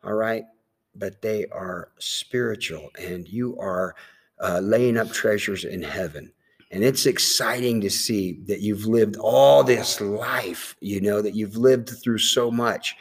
All 0.04 0.14
right, 0.14 0.44
but 0.94 1.22
they 1.24 1.48
are 1.48 1.90
spiritual, 1.98 2.92
and 3.00 3.28
you 3.28 3.58
are 3.58 3.96
uh, 4.40 4.60
laying 4.60 4.98
up 4.98 5.12
treasures 5.12 5.66
in 5.66 5.82
heaven. 5.82 6.32
And 6.76 6.84
it's 6.84 7.06
exciting 7.06 7.80
to 7.80 7.90
see 7.90 8.34
that 8.48 8.60
you've 8.60 8.86
lived 8.86 9.16
all 9.16 9.64
this 9.64 10.02
life. 10.02 10.76
You 10.82 11.00
know 11.00 11.22
that 11.22 11.34
you've 11.34 11.56
lived 11.56 11.90
through 11.90 12.18
so 12.18 12.52
much, 12.52 12.98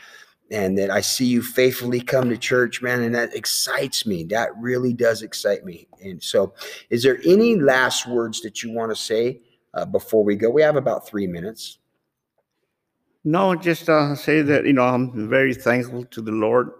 and 0.52 0.78
that 0.78 0.92
I 0.92 1.00
see 1.00 1.24
you 1.24 1.42
faithfully 1.42 2.00
come 2.00 2.30
to 2.30 2.36
church, 2.36 2.82
man. 2.82 3.02
And 3.02 3.12
that 3.16 3.34
excites 3.34 4.06
me. 4.06 4.22
That 4.26 4.50
really 4.60 4.92
does 4.92 5.22
excite 5.22 5.64
me. 5.64 5.88
And 6.00 6.22
so, 6.22 6.54
is 6.88 7.02
there 7.02 7.18
any 7.26 7.56
last 7.56 8.06
words 8.06 8.42
that 8.42 8.62
you 8.62 8.70
want 8.70 8.92
to 8.92 8.96
say 8.96 9.40
uh, 9.74 9.84
before 9.86 10.22
we 10.22 10.36
go? 10.36 10.50
We 10.50 10.62
have 10.62 10.76
about 10.76 11.08
three 11.08 11.26
minutes. 11.26 11.78
No, 13.24 13.56
just 13.56 13.88
uh, 13.88 14.14
say 14.14 14.42
that 14.42 14.66
you 14.66 14.72
know 14.72 14.84
I'm 14.84 15.28
very 15.28 15.52
thankful 15.52 16.04
to 16.04 16.22
the 16.22 16.30
Lord 16.30 16.70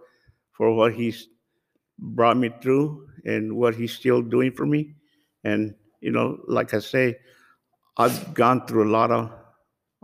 for 0.53 0.73
what 0.73 0.95
He's 0.95 1.27
brought 1.99 2.37
me 2.37 2.51
through 2.63 3.09
and 3.25 3.57
what 3.57 3.75
He's 3.75 3.95
still 3.95 4.23
doing 4.23 4.53
for 4.53 4.65
me. 4.65 4.95
And 5.43 5.75
you 6.05 6.13
know, 6.13 6.39
like 6.47 6.75
I 6.75 6.81
say, 6.81 7.17
I've 7.97 8.35
gone 8.35 8.67
through 8.67 8.85
a 8.91 8.93
lot 8.99 9.11
of 9.11 9.31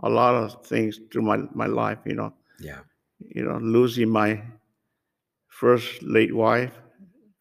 a 0.03 0.09
lot 0.09 0.33
of 0.35 0.65
things 0.65 0.99
through 1.11 1.21
my 1.31 1.37
my 1.53 1.67
life. 1.67 1.99
You 2.05 2.15
know, 2.15 2.33
Yeah. 2.59 2.81
you 3.19 3.43
know, 3.45 3.57
losing 3.59 4.09
my 4.09 4.41
first 5.47 6.01
late 6.01 6.33
wife, 6.35 6.73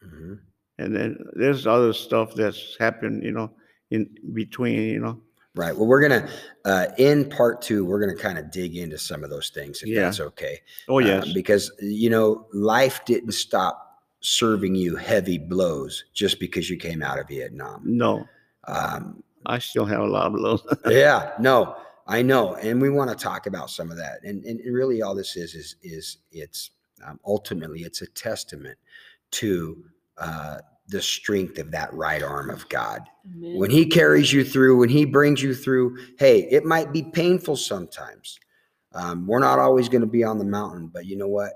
hmm 0.02 0.34
and 0.78 0.96
then 0.96 1.10
there's 1.34 1.66
other 1.66 1.92
stuff 1.92 2.34
that's 2.34 2.76
happened. 2.78 3.22
You 3.22 3.32
know, 3.32 3.48
in 3.90 4.08
between. 4.32 4.80
You 4.96 5.00
know, 5.00 5.16
Right. 5.56 5.74
Well, 5.76 5.86
we're 5.86 6.00
gonna 6.06 6.28
uh, 6.64 6.86
in 6.98 7.28
part 7.28 7.60
two. 7.62 7.84
We're 7.84 8.00
gonna 8.00 8.16
kind 8.28 8.38
of 8.38 8.50
dig 8.50 8.76
into 8.76 8.98
some 8.98 9.24
of 9.24 9.30
those 9.30 9.50
things, 9.50 9.82
if 9.82 9.88
Yeah. 9.88 10.02
that's 10.02 10.20
okay. 10.20 10.60
oh 10.88 10.98
Uh, 11.00 11.06
yes, 11.06 11.32
because 11.32 11.72
you 11.80 12.10
know, 12.10 12.46
life 12.52 13.04
didn't 13.04 13.32
stop 13.32 13.76
serving 14.20 14.74
you 14.74 14.96
heavy 14.96 15.38
blows 15.38 16.04
just 16.12 16.38
because 16.38 16.68
you 16.70 16.76
came 16.76 17.02
out 17.02 17.18
of 17.18 17.26
Vietnam. 17.28 17.80
no, 17.84 18.26
Um, 18.64 19.22
I 19.46 19.58
still 19.58 19.86
have 19.86 20.00
a 20.00 20.06
lot 20.06 20.26
of 20.26 20.34
blows. 20.34 20.62
yeah. 20.86 21.32
No, 21.38 21.76
I 22.06 22.22
know, 22.22 22.56
and 22.56 22.80
we 22.80 22.90
want 22.90 23.10
to 23.10 23.16
talk 23.16 23.46
about 23.46 23.70
some 23.70 23.90
of 23.90 23.96
that. 23.96 24.22
And 24.24 24.44
and 24.44 24.60
really, 24.74 25.02
all 25.02 25.14
this 25.14 25.36
is 25.36 25.54
is 25.54 25.76
is 25.82 26.18
it's 26.32 26.70
um, 27.06 27.18
ultimately 27.24 27.82
it's 27.82 28.02
a 28.02 28.06
testament 28.08 28.78
to 29.32 29.84
uh, 30.18 30.58
the 30.88 31.00
strength 31.00 31.58
of 31.58 31.70
that 31.70 31.92
right 31.94 32.22
arm 32.22 32.50
of 32.50 32.68
God. 32.68 33.02
Amen. 33.26 33.58
When 33.58 33.70
He 33.70 33.86
carries 33.86 34.32
you 34.32 34.44
through, 34.44 34.78
when 34.78 34.88
He 34.88 35.04
brings 35.04 35.42
you 35.42 35.54
through, 35.54 35.96
hey, 36.18 36.48
it 36.50 36.64
might 36.64 36.92
be 36.92 37.02
painful 37.02 37.56
sometimes. 37.56 38.38
Um, 38.92 39.26
we're 39.26 39.38
not 39.38 39.60
always 39.60 39.88
going 39.88 40.00
to 40.00 40.06
be 40.06 40.24
on 40.24 40.38
the 40.38 40.44
mountain, 40.44 40.88
but 40.92 41.06
you 41.06 41.16
know 41.16 41.28
what? 41.28 41.52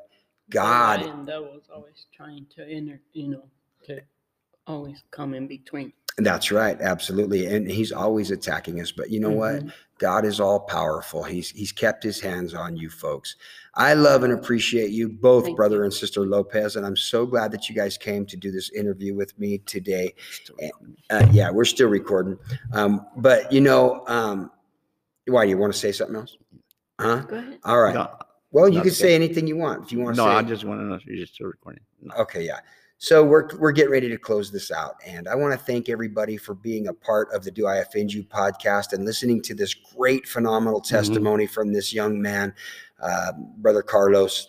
God, 0.50 1.02
lion 1.02 1.24
that 1.26 1.42
was 1.42 1.62
always 1.74 2.06
trying 2.14 2.46
to 2.54 2.68
enter, 2.68 3.00
you 3.12 3.28
know, 3.28 3.44
to 3.86 4.00
always 4.66 5.02
come 5.10 5.34
in 5.34 5.48
between. 5.48 5.92
That's 6.18 6.52
right, 6.52 6.80
absolutely. 6.80 7.46
And 7.46 7.68
He's 7.70 7.90
always 7.92 8.30
attacking 8.30 8.80
us. 8.80 8.92
But 8.92 9.10
you 9.10 9.20
know 9.20 9.30
what? 9.30 9.56
Mhm. 9.64 9.72
God 9.98 10.24
is 10.24 10.40
all 10.40 10.60
powerful. 10.60 11.22
He's 11.22 11.50
He's 11.50 11.72
kept 11.72 12.02
His 12.02 12.20
hands 12.20 12.54
on 12.54 12.76
you 12.76 12.88
folks. 12.90 13.36
I 13.74 13.94
love 13.94 14.22
and 14.22 14.32
appreciate 14.32 14.90
you 14.90 15.08
both, 15.08 15.44
Thank 15.44 15.56
brother 15.56 15.78
you. 15.78 15.82
and 15.84 15.92
sister 15.92 16.24
Lopez, 16.26 16.76
and 16.76 16.86
I'm 16.86 16.96
so 16.96 17.26
glad 17.26 17.50
that 17.52 17.68
you 17.68 17.74
guys 17.74 17.96
came 17.98 18.24
to 18.26 18.36
do 18.36 18.52
this 18.52 18.70
interview 18.70 19.14
with 19.14 19.36
me 19.38 19.58
today. 19.58 20.14
Still 20.30 20.56
Eh. 20.60 20.70
Uh, 21.10 21.26
yeah, 21.32 21.50
we're 21.50 21.64
still 21.64 21.88
recording. 21.88 22.38
Um, 22.72 23.06
but 23.16 23.50
you 23.52 23.60
know, 23.60 24.04
um, 24.06 24.50
why 25.26 25.44
do 25.44 25.50
you 25.50 25.58
want 25.58 25.72
to 25.72 25.78
say 25.78 25.90
something 25.90 26.16
else? 26.16 26.36
Huh? 27.00 27.20
Go 27.22 27.36
ahead. 27.36 27.58
All 27.64 27.80
right. 27.80 27.94
No, 27.94 28.10
Well, 28.52 28.68
you 28.68 28.80
can 28.80 28.90
okay. 28.90 28.90
say 28.90 29.14
anything 29.16 29.48
you 29.48 29.56
want 29.56 29.84
if 29.84 29.90
you 29.90 29.98
want 29.98 30.14
to 30.16 30.22
no, 30.22 30.28
say. 30.28 30.34
I 30.36 30.42
just 30.42 30.64
want 30.64 30.80
to 30.80 30.84
know 30.84 30.94
if 30.94 31.04
you're 31.06 31.26
still 31.26 31.48
recording. 31.48 31.82
No. 32.02 32.14
Okay, 32.16 32.44
yeah. 32.46 32.60
So 33.04 33.22
we're 33.22 33.46
we're 33.58 33.72
getting 33.72 33.92
ready 33.92 34.08
to 34.08 34.16
close 34.16 34.50
this 34.50 34.70
out, 34.70 34.94
and 35.04 35.28
I 35.28 35.34
want 35.34 35.52
to 35.52 35.58
thank 35.58 35.90
everybody 35.90 36.38
for 36.38 36.54
being 36.54 36.88
a 36.88 36.94
part 36.94 37.30
of 37.34 37.44
the 37.44 37.50
Do 37.50 37.66
I 37.66 37.76
Offend 37.76 38.14
You 38.14 38.24
podcast 38.24 38.94
and 38.94 39.04
listening 39.04 39.42
to 39.42 39.54
this 39.54 39.74
great, 39.74 40.26
phenomenal 40.26 40.80
testimony 40.80 41.46
from 41.46 41.70
this 41.70 41.92
young 41.92 42.22
man, 42.22 42.54
uh, 43.02 43.32
brother 43.58 43.82
Carlos. 43.82 44.48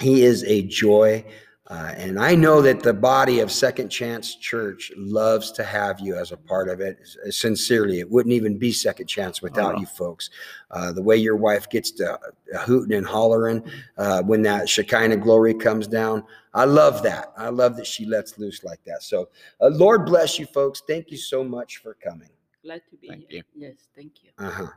He 0.00 0.22
is 0.22 0.44
a 0.44 0.64
joy, 0.64 1.24
uh, 1.68 1.92
and 1.96 2.18
I 2.18 2.34
know 2.34 2.62
that 2.62 2.82
the 2.82 2.94
body 2.94 3.40
of 3.40 3.52
Second 3.52 3.90
Chance 3.90 4.36
Church 4.36 4.90
loves 4.96 5.52
to 5.52 5.62
have 5.62 6.00
you 6.00 6.16
as 6.16 6.32
a 6.32 6.36
part 6.36 6.70
of 6.70 6.80
it. 6.80 6.98
Sincerely, 7.28 8.00
it 8.00 8.10
wouldn't 8.10 8.32
even 8.32 8.56
be 8.56 8.72
Second 8.72 9.06
Chance 9.06 9.42
without 9.42 9.74
no. 9.74 9.80
you 9.80 9.86
folks. 9.86 10.30
Uh, 10.70 10.92
the 10.92 11.02
way 11.02 11.16
your 11.16 11.36
wife 11.36 11.68
gets 11.68 11.90
to 11.90 12.14
uh, 12.14 12.58
hooting 12.60 12.96
and 12.96 13.06
hollering 13.06 13.62
uh, 13.98 14.22
when 14.22 14.40
that 14.42 14.66
Shekinah 14.66 15.18
glory 15.18 15.52
comes 15.52 15.86
down. 15.86 16.24
I 16.54 16.64
love 16.64 17.02
that. 17.02 17.34
I 17.36 17.50
love 17.50 17.76
that 17.76 17.86
she 17.86 18.06
lets 18.06 18.38
loose 18.38 18.64
like 18.64 18.82
that. 18.84 19.02
So, 19.02 19.28
uh, 19.60 19.68
Lord 19.68 20.06
bless 20.06 20.38
you, 20.38 20.46
folks. 20.46 20.82
Thank 20.88 21.10
you 21.10 21.18
so 21.18 21.44
much 21.44 21.78
for 21.78 21.92
coming. 21.94 22.30
Glad 22.64 22.80
to 22.90 22.96
be 22.96 23.08
Thank 23.08 23.30
here. 23.30 23.42
Yes, 23.54 23.88
thank 23.94 24.12
you. 24.22 24.30
Uh 24.38 24.50
huh. 24.50 24.68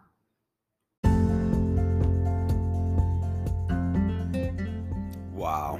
Wow. 5.33 5.79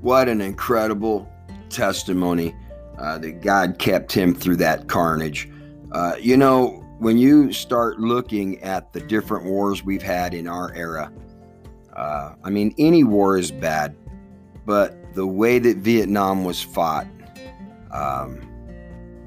What 0.00 0.28
an 0.28 0.40
incredible 0.40 1.28
testimony 1.70 2.54
uh, 2.98 3.18
that 3.18 3.42
God 3.42 3.78
kept 3.78 4.12
him 4.12 4.34
through 4.34 4.56
that 4.56 4.88
carnage. 4.88 5.48
Uh, 5.92 6.14
you 6.20 6.36
know, 6.36 6.84
when 6.98 7.18
you 7.18 7.52
start 7.52 7.98
looking 7.98 8.60
at 8.62 8.92
the 8.92 9.00
different 9.00 9.46
wars 9.46 9.84
we've 9.84 10.02
had 10.02 10.34
in 10.34 10.46
our 10.48 10.72
era, 10.74 11.12
uh, 11.96 12.34
I 12.44 12.50
mean, 12.50 12.74
any 12.78 13.04
war 13.04 13.38
is 13.38 13.50
bad, 13.50 13.96
but 14.66 15.14
the 15.14 15.26
way 15.26 15.58
that 15.58 15.78
Vietnam 15.78 16.44
was 16.44 16.62
fought, 16.62 17.06
um, 17.90 18.44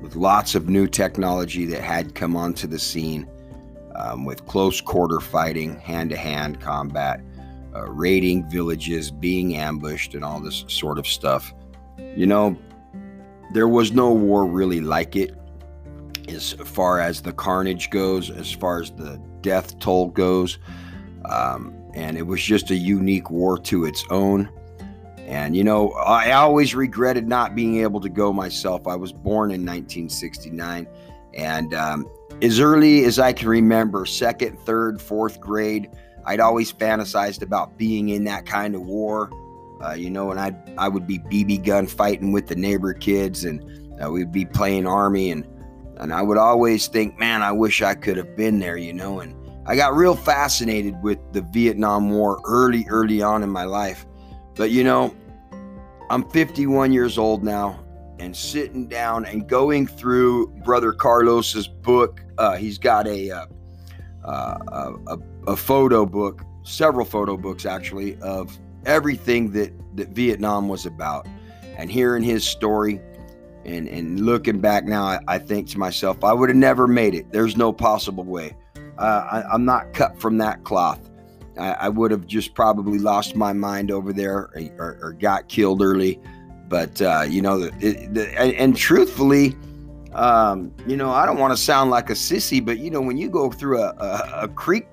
with 0.02 0.16
lots 0.16 0.56
of 0.56 0.70
new 0.70 0.88
technology 0.88 1.66
that 1.66 1.82
had 1.82 2.16
come 2.16 2.36
onto 2.36 2.68
the 2.68 2.80
scene, 2.80 3.28
um, 3.96 4.26
with 4.26 4.46
close 4.46 4.80
quarter 4.82 5.20
fighting, 5.20 5.80
hand 5.80 6.10
to 6.12 6.18
hand 6.18 6.62
combat, 6.62 7.22
uh, 7.76 7.90
raiding 7.90 8.50
villages, 8.50 9.12
being 9.12 9.56
ambushed, 9.56 10.16
and 10.16 10.24
all 10.24 10.40
this 10.40 10.66
sort 10.68 11.00
of 11.00 11.08
stuff. 11.08 11.54
You 12.16 12.26
know, 12.26 12.58
there 13.54 13.68
was 13.68 13.92
no 13.92 14.12
war 14.12 14.46
really 14.46 14.82
like 14.82 15.16
it 15.16 15.36
as 16.28 16.54
far 16.54 17.00
as 17.00 17.22
the 17.22 17.34
carnage 17.34 17.90
goes, 17.90 18.30
as 18.30 18.52
far 18.52 18.82
as 18.82 18.92
the 18.92 19.22
death 19.42 19.78
toll 19.80 20.10
goes. 20.10 20.60
Um, 21.26 21.74
and 21.94 22.18
it 22.18 22.24
was 22.24 22.42
just 22.42 22.72
a 22.72 22.76
unique 22.76 23.30
war 23.30 23.58
to 23.60 23.86
its 23.86 24.04
own. 24.10 24.50
And, 25.20 25.56
you 25.56 25.64
know, 25.64 25.92
I 25.92 26.32
always 26.32 26.76
regretted 26.76 27.28
not 27.28 27.56
being 27.56 27.82
able 27.82 28.02
to 28.02 28.10
go 28.10 28.34
myself. 28.34 28.88
I 28.88 28.96
was 28.96 29.14
born 29.14 29.52
in 29.52 29.62
1969. 29.62 30.88
And 31.34 31.74
um, 31.74 32.10
as 32.42 32.60
early 32.60 33.06
as 33.06 33.20
I 33.20 33.32
can 33.34 33.48
remember, 33.48 34.06
second, 34.06 34.60
third, 34.60 35.02
fourth 35.02 35.40
grade, 35.40 35.90
I'd 36.26 36.40
always 36.40 36.72
fantasized 36.72 37.42
about 37.42 37.78
being 37.78 38.10
in 38.10 38.24
that 38.26 38.46
kind 38.46 38.76
of 38.76 38.82
war. 38.82 39.30
Uh, 39.84 39.94
you 39.94 40.10
know, 40.10 40.32
and 40.32 40.40
I 40.40 40.56
I 40.78 40.88
would 40.88 41.08
be 41.08 41.20
BB 41.20 41.66
gun 41.66 41.88
fighting 41.88 42.32
with 42.32 42.48
the 42.48 42.56
neighbor 42.56 42.94
kids, 42.94 43.46
and 43.46 43.64
uh, 44.04 44.12
we'd 44.12 44.32
be 44.32 44.46
playing 44.46 44.86
army, 44.86 45.32
and 45.32 45.48
and 45.98 46.14
I 46.14 46.22
would 46.22 46.38
always 46.38 46.88
think, 46.88 47.18
man, 47.20 47.42
I 47.42 47.52
wish 47.52 47.82
I 47.82 47.96
could 47.96 48.18
have 48.18 48.36
been 48.36 48.60
there. 48.60 48.78
You 48.78 48.94
know, 48.94 49.20
and 49.20 49.36
I 49.66 49.76
got 49.76 49.96
real 49.96 50.16
fascinated 50.16 51.02
with 51.02 51.20
the 51.34 51.42
Vietnam 51.42 52.12
War 52.12 52.40
early, 52.46 52.86
early 52.90 53.22
on 53.22 53.42
in 53.44 53.50
my 53.50 53.64
life. 53.64 54.06
But 54.56 54.70
you 54.70 54.84
know, 54.84 55.16
I'm 56.10 56.30
51 56.30 56.94
years 56.94 57.18
old 57.18 57.44
now, 57.44 57.84
and 58.20 58.36
sitting 58.36 58.88
down 58.88 59.26
and 59.26 59.50
going 59.50 59.88
through 59.88 60.48
Brother 60.64 60.94
Carlos's 60.94 61.68
book. 61.68 62.22
Uh, 62.38 62.56
he's 62.56 62.78
got 62.78 63.08
a, 63.08 63.48
a 64.30 65.18
a 65.48 65.56
photo 65.56 66.06
book, 66.06 66.44
several 66.64 67.06
photo 67.06 67.38
books 67.38 67.66
actually, 67.66 68.18
of 68.22 68.58
everything 68.86 69.52
that 69.52 69.72
that 69.96 70.10
Vietnam 70.10 70.68
was 70.68 70.86
about, 70.86 71.28
and 71.78 71.92
hearing 71.92 72.24
his 72.24 72.44
story. 72.46 73.02
And, 73.64 73.88
and 73.90 74.22
looking 74.22 74.60
back 74.60 74.86
now, 74.86 75.04
I, 75.04 75.20
I 75.28 75.38
think 75.38 75.70
to 75.70 75.78
myself, 75.78 76.24
I 76.24 76.34
would 76.34 76.50
have 76.50 76.58
never 76.58 76.88
made 76.88 77.14
it. 77.14 77.32
There's 77.32 77.56
no 77.56 77.72
possible 77.72 78.24
way. 78.24 78.56
Uh, 78.98 79.04
I, 79.32 79.44
I'm 79.54 79.66
not 79.66 79.94
cut 79.94 80.20
from 80.20 80.40
that 80.40 80.64
cloth. 80.64 81.12
I, 81.60 81.74
I 81.74 81.90
would 81.90 82.10
have 82.10 82.26
just 82.26 82.56
probably 82.56 82.98
lost 82.98 83.36
my 83.36 83.54
mind 83.54 83.92
over 83.92 84.14
there 84.14 84.36
or, 84.36 84.52
or, 84.80 85.00
or 85.04 85.14
got 85.14 85.48
killed 85.48 85.84
early. 85.84 86.20
But 86.70 87.00
uh, 87.04 87.26
you 87.30 87.44
know, 87.44 87.70
it- 87.80 88.12
the, 88.16 88.34
and, 88.36 88.52
and 88.54 88.76
truthfully, 88.76 89.56
um, 90.14 90.74
you 90.88 90.98
know, 90.98 91.12
I 91.12 91.26
don't 91.26 91.38
want 91.38 91.56
to 91.56 91.58
sound 91.58 91.90
like 91.90 92.10
a 92.10 92.14
sissy, 92.14 92.64
but 92.64 92.80
you 92.80 92.90
know, 92.92 93.02
when 93.02 93.18
you 93.18 93.30
go 93.30 93.50
through 93.52 93.80
a, 93.80 93.94
a, 93.98 94.40
a 94.44 94.48
creek, 94.48 94.88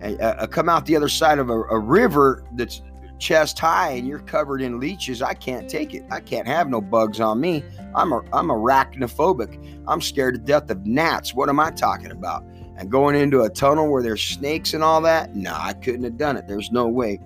and 0.00 0.50
come 0.50 0.68
out 0.68 0.86
the 0.86 0.96
other 0.96 1.08
side 1.08 1.38
of 1.38 1.50
a, 1.50 1.60
a 1.64 1.78
river 1.78 2.44
that's 2.52 2.82
chest 3.18 3.58
high, 3.58 3.90
and 3.90 4.08
you're 4.08 4.20
covered 4.20 4.62
in 4.62 4.80
leeches, 4.80 5.20
I 5.20 5.34
can't 5.34 5.68
take 5.68 5.94
it. 5.94 6.04
I 6.10 6.20
can't 6.20 6.46
have 6.46 6.68
no 6.68 6.80
bugs 6.80 7.20
on 7.20 7.40
me. 7.40 7.62
I'm 7.94 8.12
a, 8.12 8.22
I'm 8.32 8.48
arachnophobic. 8.48 9.82
I'm 9.86 10.00
scared 10.00 10.34
to 10.34 10.40
death 10.40 10.70
of 10.70 10.86
gnats. 10.86 11.34
What 11.34 11.48
am 11.48 11.60
I 11.60 11.70
talking 11.70 12.10
about? 12.10 12.44
And 12.76 12.90
going 12.90 13.14
into 13.14 13.42
a 13.42 13.50
tunnel 13.50 13.90
where 13.90 14.02
there's 14.02 14.22
snakes 14.22 14.72
and 14.72 14.82
all 14.82 15.02
that? 15.02 15.36
No, 15.36 15.54
I 15.54 15.74
couldn't 15.74 16.04
have 16.04 16.16
done 16.16 16.38
it. 16.38 16.48
There's 16.48 16.70
no 16.70 16.88
way. 16.88 17.20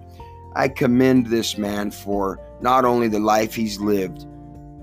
I 0.57 0.69
commend 0.69 1.29
this 1.29 1.57
man 1.57 1.93
for 1.93 2.41
not 2.61 2.85
only 2.85 3.07
the 3.07 3.21
life 3.21 3.55
he's 3.55 3.79
lived, 3.79 4.27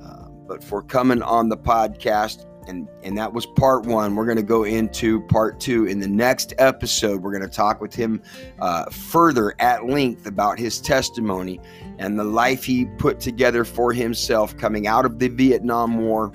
uh, 0.01 0.28
but 0.47 0.64
for 0.64 0.82
coming 0.82 1.22
on 1.22 1.49
the 1.49 1.57
podcast. 1.57 2.45
And, 2.67 2.88
and 3.03 3.17
that 3.17 3.33
was 3.33 3.45
part 3.45 3.85
one. 3.85 4.15
We're 4.15 4.25
going 4.25 4.38
to 4.38 4.43
go 4.43 4.63
into 4.63 5.21
part 5.21 5.59
two. 5.59 5.85
In 5.85 5.99
the 5.99 6.07
next 6.07 6.53
episode, 6.57 7.21
we're 7.21 7.31
going 7.31 7.49
to 7.49 7.55
talk 7.55 7.81
with 7.81 7.93
him 7.93 8.21
uh, 8.59 8.85
further 8.89 9.55
at 9.59 9.88
length 9.88 10.27
about 10.27 10.59
his 10.59 10.79
testimony 10.79 11.59
and 11.97 12.19
the 12.19 12.23
life 12.23 12.63
he 12.63 12.85
put 12.85 13.19
together 13.19 13.65
for 13.65 13.93
himself 13.93 14.55
coming 14.57 14.88
out 14.88 15.05
of 15.05 15.19
the 15.19 15.27
Vietnam 15.27 15.97
War 15.97 16.31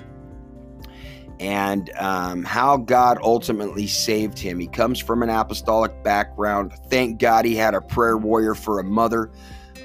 and 1.39 1.91
um, 1.97 2.43
how 2.43 2.77
God 2.77 3.19
ultimately 3.21 3.87
saved 3.87 4.39
him. 4.39 4.59
He 4.59 4.67
comes 4.67 4.99
from 4.99 5.23
an 5.23 5.29
apostolic 5.29 6.03
background. 6.03 6.73
Thank 6.89 7.19
God 7.19 7.45
he 7.45 7.55
had 7.55 7.73
a 7.75 7.81
prayer 7.81 8.17
warrior 8.17 8.55
for 8.55 8.79
a 8.79 8.83
mother 8.83 9.31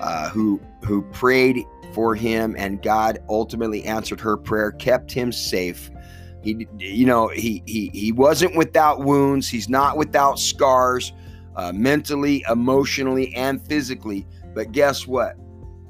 uh, 0.01 0.28
who 0.31 0.60
who 0.82 1.02
prayed 1.12 1.64
for 1.93 2.14
him, 2.14 2.56
and 2.59 2.82
God 2.82 3.19
ultimately 3.28 3.85
answered 3.85 4.20
her 4.20 4.36
prayer, 4.36 4.73
kept 4.73 5.12
him 5.12 5.31
safe. 5.31 5.90
He, 6.43 6.66
you 6.78 7.06
know, 7.06 7.28
he 7.28 7.62
he 7.66 7.90
he 7.93 8.12
wasn't 8.12 8.56
without 8.56 9.01
wounds. 9.01 9.48
He's 9.48 9.69
not 9.69 9.97
without 9.97 10.39
scars, 10.39 11.12
uh, 11.56 11.73
mentally, 11.73 12.44
emotionally, 12.51 13.35
and 13.35 13.60
physically. 13.60 14.27
But 14.55 14.73
guess 14.73 15.06
what? 15.06 15.36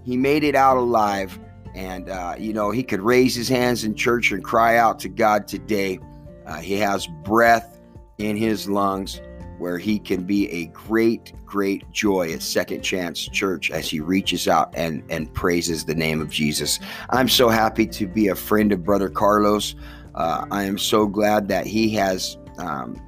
He 0.05 0.17
made 0.17 0.45
it 0.45 0.55
out 0.55 0.77
alive 0.77 1.39
and 1.75 2.09
uh, 2.09 2.35
you 2.39 2.53
know 2.53 2.71
he 2.71 2.83
could 2.83 3.01
raise 3.01 3.35
his 3.35 3.49
hands 3.49 3.85
in 3.85 3.95
church 3.95 4.33
and 4.33 4.45
cry 4.45 4.77
out 4.77 4.99
to 4.99 5.09
god 5.09 5.49
today 5.49 5.99
uh, 6.47 6.59
he 6.59 6.75
has 6.75 7.07
breath 7.25 7.81
in 8.19 8.37
his 8.37 8.69
lungs 8.69 9.21
where 9.59 9.79
he 9.79 9.99
can 9.99 10.25
be 10.25 10.51
a 10.51 10.67
great 10.67 11.33
great 11.47 11.91
joy 11.93 12.33
at 12.33 12.43
second 12.43 12.83
chance 12.83 13.21
church 13.29 13.71
as 13.71 13.89
he 13.89 14.01
reaches 14.01 14.49
out 14.49 14.73
and 14.75 15.03
and 15.11 15.33
praises 15.35 15.85
the 15.85 15.95
name 15.95 16.21
of 16.21 16.31
jesus 16.31 16.79
i'm 17.11 17.29
so 17.29 17.49
happy 17.49 17.87
to 17.87 18.07
be 18.07 18.29
a 18.29 18.35
friend 18.35 18.73
of 18.73 18.85
brother 18.85 19.09
carlos 19.09 19.75
uh, 20.15 20.47
i 20.51 20.63
am 20.63 20.79
so 20.79 21.07
glad 21.07 21.49
that 21.49 21.67
he 21.67 21.91
has 21.91 22.39
um, 22.59 23.01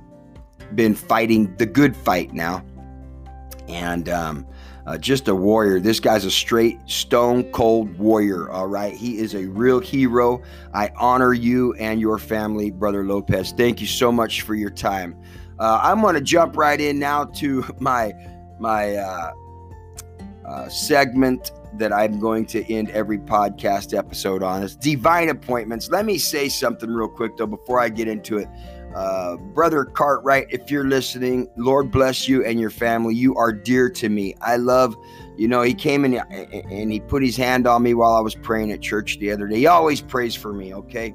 been 0.74 0.94
fighting 0.94 1.55
the 1.56 1.66
good 1.66 1.97
fight 1.97 2.32
now 2.32 2.64
and 3.68 4.09
um, 4.09 4.47
uh, 4.86 4.98
just 4.98 5.28
a 5.28 5.35
warrior. 5.35 5.81
This 5.81 6.01
guy's 6.01 6.24
a 6.24 6.31
straight 6.31 6.78
stone 6.86 7.44
cold 7.52 7.97
warrior. 7.98 8.51
All 8.51 8.66
right. 8.66 8.94
He 8.94 9.18
is 9.18 9.35
a 9.35 9.47
real 9.47 9.81
hero. 9.81 10.43
I 10.74 10.90
honor 10.97 11.32
you 11.32 11.74
and 11.74 12.01
your 12.01 12.18
family, 12.18 12.70
Brother 12.70 13.05
Lopez. 13.05 13.52
Thank 13.52 13.81
you 13.81 13.86
so 13.86 14.12
much 14.12 14.43
for 14.43 14.55
your 14.55 14.70
time. 14.70 15.16
Uh, 15.59 15.81
I'm 15.82 16.01
going 16.01 16.14
to 16.14 16.20
jump 16.20 16.56
right 16.56 16.81
in 16.81 16.98
now 16.98 17.24
to 17.24 17.64
my 17.78 18.12
my 18.59 18.97
uh, 18.97 19.32
uh, 20.47 20.68
segment 20.68 21.52
that 21.78 21.92
I'm 21.92 22.18
going 22.18 22.46
to 22.46 22.72
end 22.72 22.90
every 22.90 23.18
podcast 23.18 23.96
episode 23.96 24.42
on 24.42 24.62
is 24.62 24.76
divine 24.76 25.28
appointments. 25.28 25.90
Let 25.90 26.05
me 26.06 26.18
say 26.18 26.48
something 26.48 26.90
real 26.90 27.09
quick 27.09 27.36
though 27.36 27.46
before 27.46 27.80
I 27.80 27.88
get 27.88 28.09
into 28.09 28.38
it. 28.38 28.48
Uh, 28.94 29.36
Brother 29.36 29.84
Cartwright, 29.84 30.46
if 30.51 30.70
you're 30.70 30.84
listening, 30.84 31.48
Lord 31.56 31.90
bless 31.90 32.28
you 32.28 32.44
and 32.44 32.60
your 32.60 32.70
family. 32.70 33.14
You 33.14 33.34
are 33.34 33.52
dear 33.52 33.90
to 33.90 34.09
me. 34.09 34.34
I 34.40 34.56
love, 34.56 34.96
you 35.36 35.48
know, 35.48 35.62
he 35.62 35.74
came 35.74 36.05
in 36.05 36.14
and 36.14 36.92
he 36.92 37.01
put 37.01 37.22
his 37.22 37.36
hand 37.36 37.66
on 37.66 37.82
me 37.82 37.94
while 37.94 38.14
I 38.14 38.20
was 38.20 38.36
praying 38.36 38.70
at 38.70 38.80
church 38.80 39.18
the 39.18 39.32
other 39.32 39.48
day. 39.48 39.56
He 39.56 39.66
always 39.66 40.01
prays 40.01 40.36
for 40.36 40.52
me, 40.52 40.72
okay? 40.74 41.12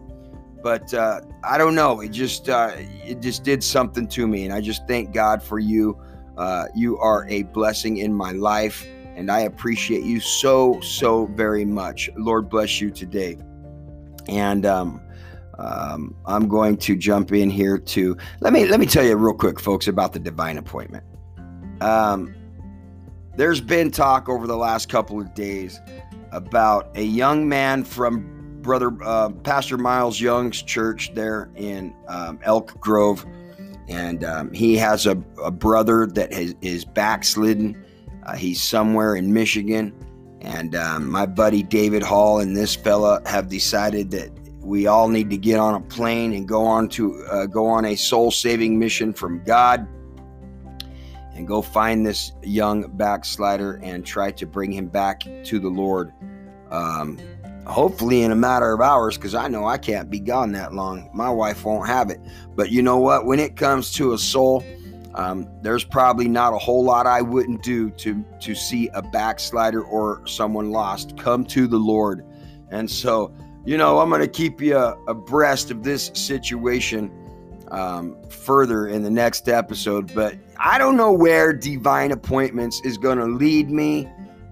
But 0.61 0.94
uh, 0.94 1.22
I 1.41 1.57
don't 1.57 1.73
know. 1.73 2.02
It 2.02 2.10
just 2.10 2.49
uh, 2.49 2.73
it 2.76 3.22
just 3.22 3.44
did 3.44 3.64
something 3.64 4.10
to 4.10 4.27
me, 4.27 4.44
and 4.44 4.53
I 4.53 4.60
just 4.60 4.86
thank 4.86 5.14
God 5.14 5.41
for 5.41 5.57
you. 5.57 5.98
Uh, 6.38 6.65
you 6.76 6.98
are 6.98 7.26
a 7.30 7.44
blessing 7.44 7.98
in 7.98 8.14
my 8.14 8.34
life, 8.34 8.86
and 9.20 9.30
I 9.30 9.41
appreciate 9.41 10.04
you 10.04 10.22
so 10.22 10.80
so 10.80 11.26
very 11.26 11.66
much. 11.66 12.10
Lord 12.16 12.50
bless 12.50 12.80
you 12.80 12.90
today. 12.90 13.38
And 14.30 14.66
um, 14.66 15.02
um, 15.58 16.16
I'm 16.26 16.48
going 16.48 16.78
to 16.78 16.96
jump 16.96 17.34
in 17.34 17.50
here 17.50 17.78
to 17.78 18.18
let 18.40 18.54
me 18.54 18.66
let 18.66 18.80
me 18.80 18.86
tell 18.86 19.04
you 19.04 19.16
real 19.18 19.36
quick, 19.36 19.60
folks, 19.60 19.88
about 19.88 20.14
the 20.14 20.20
divine 20.20 20.58
appointment. 20.58 21.04
Um, 21.82 22.34
there's 23.36 23.60
been 23.60 23.91
talk 23.91 24.30
over 24.30 24.48
the 24.48 24.58
last 24.58 24.88
couple 24.88 25.20
of 25.20 25.34
days 25.34 25.80
about 26.32 26.90
a 26.96 27.04
young 27.04 27.50
man 27.50 27.84
from 27.84 28.62
brother 28.62 28.91
uh, 29.04 29.30
Pastor 29.30 29.78
Miles 29.78 30.22
Young's 30.22 30.62
church 30.62 31.14
there 31.14 31.50
in 31.56 31.94
um, 32.08 32.40
Elk 32.44 32.80
Grove, 32.80 33.26
and 33.90 34.24
um, 34.24 34.54
he 34.54 34.78
has 34.78 35.06
a, 35.06 35.22
a 35.44 35.52
brother 35.52 36.08
that 36.08 36.32
has, 36.32 36.56
is 36.62 36.86
backslidden. 36.86 37.84
Uh, 38.30 38.35
he's 38.35 38.61
somewhere 38.61 39.15
in 39.15 39.34
Michigan, 39.34 39.91
and 40.41 40.76
um, 40.76 41.10
my 41.10 41.26
buddy 41.26 41.64
David 41.64 42.03
Hall 42.03 42.41
and 42.41 42.56
this 42.56 42.76
fella 42.76 43.22
have 43.26 43.47
decided 43.47 44.11
that 44.11 44.30
we 44.60 44.85
all 44.85 45.07
need 45.07 45.31
to 45.31 45.38
get 45.38 45.60
on 45.60 45.73
a 45.73 45.81
plane 45.81 46.34
and 46.34 46.47
go 46.47 46.64
on 46.64 46.89
to 46.89 47.26
uh, 47.26 47.47
go 47.47 47.65
on 47.65 47.85
a 47.85 47.95
soul 47.95 48.30
saving 48.30 48.77
mission 48.77 49.14
from 49.14 49.43
God 49.45 49.88
and 51.34 51.47
go 51.47 51.64
find 51.64 52.06
this 52.06 52.34
young 52.43 52.95
backslider 52.97 53.80
and 53.81 54.06
try 54.06 54.30
to 54.30 54.45
bring 54.45 54.72
him 54.72 54.89
back 54.89 55.22
to 55.45 55.57
the 55.57 55.69
Lord. 55.69 56.14
Um, 56.69 57.18
hopefully 57.65 58.22
in 58.22 58.31
a 58.31 58.35
matter 58.35 58.72
of 58.73 58.81
hours 58.81 59.18
because 59.18 59.34
I 59.34 59.47
know 59.47 59.65
I 59.65 59.80
can't 59.80 60.07
be 60.07 60.19
gone 60.19 60.51
that 60.51 60.73
long. 60.73 61.10
My 61.15 61.31
wife 61.31 61.65
won't 61.65 61.88
have 61.88 62.11
it. 62.11 62.19
But 62.56 62.69
you 62.69 62.84
know 62.84 62.97
what? 62.97 63.26
When 63.26 63.39
it 63.39 63.56
comes 63.56 63.91
to 63.93 64.14
a 64.14 64.19
soul, 64.19 64.64
um, 65.15 65.49
there's 65.61 65.84
probably 65.84 66.27
not 66.27 66.53
a 66.53 66.57
whole 66.57 66.84
lot 66.84 67.07
I 67.07 67.22
wouldn't 67.22 67.64
do 67.64 67.90
to 67.91 68.23
to 68.41 68.56
see 68.56 68.90
a 68.94 69.02
backslider 69.02 69.84
or 69.84 70.26
someone 70.27 70.72
lost 70.72 71.18
come 71.18 71.44
to 71.45 71.68
the 71.68 71.77
Lord. 71.77 72.26
And 72.69 72.90
so 72.90 73.34
you 73.65 73.77
know, 73.77 73.99
I'm 73.99 74.10
going 74.10 74.22
to 74.22 74.27
keep 74.27 74.61
you 74.61 74.77
abreast 74.77 75.69
of 75.69 75.84
this 75.84 76.11
situation 76.14 77.11
um, 77.72 78.18
further 78.30 78.88
in 78.88 79.03
the 79.03 79.10
next 79.10 79.49
episode. 79.49 80.14
But 80.15 80.36
I 80.57 80.77
don't 80.77 80.98
know 80.98 81.11
where 81.11 81.53
divine 81.53 82.11
appointments 82.11 82.81
is 82.84 82.98
going 82.98 83.18
to 83.18 83.26
lead 83.26 83.69
me 83.69 84.07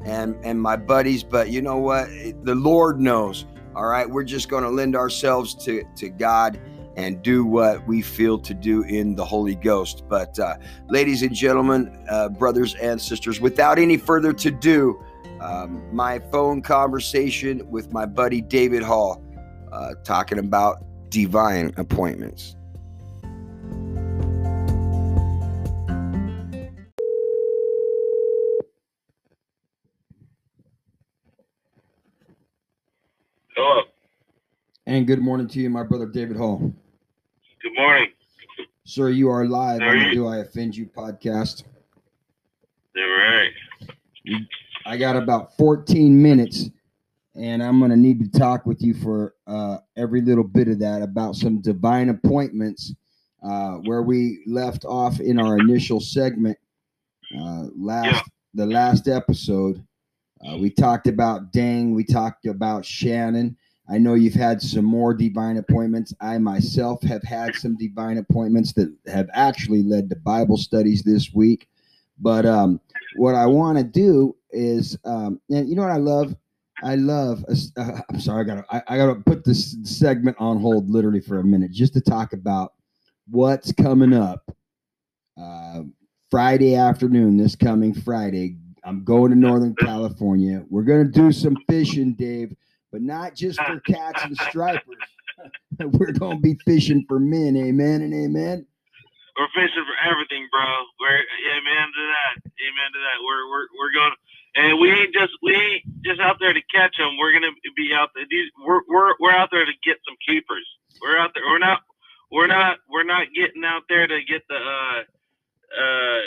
and 0.05 0.35
and 0.43 0.61
my 0.61 0.75
buddies. 0.75 1.23
But 1.23 1.49
you 1.49 1.61
know 1.61 1.77
what? 1.77 2.07
The 2.43 2.55
Lord 2.55 2.99
knows. 2.99 3.45
All 3.75 3.85
right, 3.85 4.09
we're 4.09 4.23
just 4.23 4.49
going 4.49 4.63
to 4.63 4.69
lend 4.69 4.95
ourselves 4.95 5.55
to 5.65 5.84
to 5.95 6.09
God 6.09 6.59
and 6.98 7.22
do 7.22 7.45
what 7.45 7.86
we 7.88 8.02
feel 8.02 8.40
to 8.40 8.53
do 8.56 8.82
in 8.84 9.15
the 9.15 9.24
Holy 9.24 9.56
Ghost. 9.56 10.03
But 10.10 10.38
uh, 10.40 10.57
ladies 10.90 11.22
and 11.22 11.34
gentlemen, 11.34 11.95
uh, 12.10 12.30
brothers 12.30 12.74
and 12.76 12.99
sisters, 12.99 13.40
without 13.40 13.78
any 13.78 13.98
further 13.98 14.34
to 14.34 14.52
do 14.52 14.99
um, 15.40 15.84
my 15.95 16.18
phone 16.18 16.64
conversation 16.64 17.69
with 17.69 17.94
my 17.94 18.07
buddy 18.07 18.41
David 18.41 18.82
Hall, 18.82 19.24
uh, 19.72 19.94
talking 20.03 20.40
about 20.40 20.84
divine 21.10 21.72
appointments. 21.78 22.56
Hello. 33.56 33.84
And 34.88 35.06
good 35.06 35.19
morning 35.19 35.48
to 35.49 35.60
you, 35.60 35.69
my 35.69 35.84
brother 35.84 36.07
David 36.07 36.38
Hall. 36.38 36.74
Good 37.68 37.81
morning. 37.81 38.07
Sir, 38.85 39.10
you 39.10 39.30
are 39.30 39.45
live 39.45 39.81
on 39.81 39.99
the? 39.99 40.11
Do 40.14 40.26
I 40.26 40.38
Offend 40.38 40.73
You 40.77 40.85
podcast. 40.85 41.65
All 42.95 43.03
right. 43.03 43.52
I 44.85 44.95
got 44.95 45.18
about 45.18 45.57
14 45.57 46.22
minutes, 46.22 46.69
and 47.35 47.61
I'm 47.61 47.80
going 47.80 47.91
to 47.91 47.98
need 47.98 48.19
to 48.31 48.39
talk 48.39 48.65
with 48.65 48.81
you 48.81 48.94
for 48.94 49.35
uh, 49.48 49.80
every 49.98 50.22
little 50.22 50.45
bit 50.45 50.69
of 50.69 50.80
that 50.80 51.02
about 51.02 51.35
some 51.35 51.60
divine 51.60 52.07
appointments 52.07 52.95
uh, 53.44 53.72
where 53.84 54.02
we 54.02 54.44
left 54.48 54.85
off 54.85 55.19
in 55.19 55.38
our 55.38 55.57
initial 55.57 55.99
segment 55.99 56.57
uh, 57.38 57.65
last 57.77 58.06
Yeah. 58.15 58.22
the 58.53 58.65
last 58.65 59.10
episode. 59.10 59.85
Uh, 60.48 60.56
we 60.56 60.69
talked 60.69 61.07
about 61.07 61.52
Dang, 61.52 61.94
we 61.94 62.06
talked 62.06 62.45
about 62.45 62.85
Shannon. 62.85 63.57
I 63.89 63.97
know 63.97 64.15
you've 64.15 64.34
had 64.34 64.61
some 64.61 64.84
more 64.84 65.14
divine 65.14 65.57
appointments. 65.57 66.14
I 66.19 66.38
myself 66.38 67.01
have 67.03 67.23
had 67.23 67.55
some 67.55 67.77
divine 67.77 68.18
appointments 68.18 68.73
that 68.73 68.93
have 69.07 69.30
actually 69.34 69.81
led 69.84 70.09
to 70.09 70.15
Bible 70.18 70.57
studies 70.57 71.03
this 71.03 71.34
week. 71.34 71.69
But 72.19 72.45
um, 72.45 72.81
what 73.15 73.35
I 73.35 73.45
want 73.45 73.77
to 73.77 73.84
do 73.84 74.35
is, 74.51 74.97
um, 75.05 75.39
and 75.49 75.69
you 75.69 75.76
know 75.76 75.84
what 75.84 75.91
I 75.91 75.97
love? 75.97 76.35
I 76.84 76.95
love. 76.95 77.43
Uh, 77.77 78.01
I'm 78.09 78.19
sorry, 78.19 78.41
I 78.41 78.43
gotta. 78.43 78.65
I, 78.69 78.81
I 78.88 78.97
gotta 78.97 79.15
put 79.15 79.43
this 79.43 79.77
segment 79.84 80.38
on 80.39 80.59
hold 80.59 80.89
literally 80.89 81.22
for 81.22 81.39
a 81.39 81.43
minute 81.43 81.72
just 81.72 81.93
to 81.93 82.01
talk 82.01 82.34
about 82.34 82.73
what's 83.30 83.72
coming 83.72 84.14
up. 84.14 84.51
Uh, 85.41 85.84
Friday 86.30 86.76
afternoon, 86.76 87.38
this 87.38 87.55
coming 87.55 87.93
Friday, 87.93 88.57
I'm 88.84 89.03
going 89.03 89.31
to 89.31 89.38
Northern 89.38 89.76
California. 89.76 90.65
We're 90.69 90.84
gonna 90.84 91.05
do 91.05 91.31
some 91.31 91.57
fishing, 91.69 92.14
Dave, 92.14 92.53
but 92.91 93.01
not 93.01 93.35
just 93.35 93.61
for 93.61 93.80
cats 93.88 94.23
and 94.23 94.38
stripers. 94.38 94.97
We're 95.80 96.14
gonna 96.14 96.39
be 96.39 96.55
fishing 96.65 97.05
for 97.07 97.19
men. 97.19 97.55
Amen 97.55 98.01
and 98.01 98.14
amen. 98.14 98.65
We're 99.38 99.53
fishing 99.53 99.85
for 99.85 99.97
everything, 100.01 100.49
bro. 100.49 100.65
We're 100.99 101.22
amen 101.53 101.85
to 101.93 102.03
that. 102.09 102.34
Amen 102.41 102.89
to 102.89 102.99
that. 103.05 103.18
We're 103.22 103.45
we're 103.45 103.68
we're 103.77 103.93
going, 103.93 104.15
and 104.55 104.81
we 104.81 104.89
ain't 104.89 105.14
just 105.14 105.34
we 105.43 105.53
ain't 105.53 105.84
just 106.01 106.19
out 106.19 106.38
there 106.39 106.53
to 106.53 106.61
catch 106.73 106.97
them. 106.97 107.18
We're 107.22 107.34
gonna 107.34 107.53
be 107.77 107.93
out 107.93 108.09
there. 108.15 108.26
These 108.30 108.49
we're 108.65 108.81
we're 108.89 109.14
we're 109.19 109.38
out 109.38 109.49
there 109.51 109.65
to 109.65 109.76
get 109.85 110.01
some 110.09 110.18
keepers. 110.26 110.65
We're 111.01 111.19
out 111.19 111.31
there. 111.35 111.45
We're 111.45 111.61
not 111.61 111.85
we're 112.31 112.49
not 112.49 112.77
we're 112.89 113.05
not 113.05 113.27
getting 113.35 113.64
out 113.64 113.84
there 113.89 114.07
to 114.07 114.18
get 114.26 114.41
the 114.49 114.57
uh 114.57 114.99
uh 115.69 116.22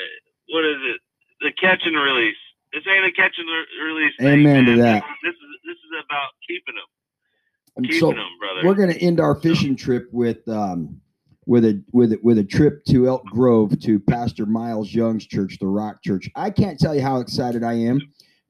what 0.54 0.64
is 0.64 0.78
it 0.94 1.00
the 1.40 1.52
catch 1.58 1.82
and 1.84 1.96
release. 1.96 2.38
This 2.72 2.86
ain't 2.86 3.04
a 3.04 3.10
catch 3.10 3.34
and 3.38 3.48
re- 3.48 3.90
release. 3.90 4.14
Thing, 4.18 4.46
Amen 4.46 4.64
to 4.66 4.76
that. 4.76 5.02
This 5.24 5.34
is 5.34 5.49
this 5.64 5.76
is 5.76 6.04
about 6.04 6.30
keeping 6.46 6.74
them, 6.74 7.84
keeping 7.84 8.00
so 8.00 8.08
them, 8.08 8.26
brother. 8.38 8.60
we're 8.64 8.74
going 8.74 8.92
to 8.92 9.00
end 9.00 9.20
our 9.20 9.34
fishing 9.34 9.76
trip 9.76 10.08
with 10.12 10.46
um, 10.48 11.00
with 11.46 11.64
a 11.64 11.82
with 11.92 12.12
a, 12.12 12.18
with 12.22 12.38
a 12.38 12.44
trip 12.44 12.84
to 12.86 13.08
Elk 13.08 13.24
Grove 13.26 13.78
to 13.80 13.98
Pastor 14.00 14.46
Miles 14.46 14.92
Young's 14.92 15.26
church, 15.26 15.58
the 15.58 15.66
Rock 15.66 16.02
Church. 16.02 16.30
I 16.36 16.50
can't 16.50 16.78
tell 16.78 16.94
you 16.94 17.02
how 17.02 17.20
excited 17.20 17.64
I 17.64 17.74
am 17.74 18.00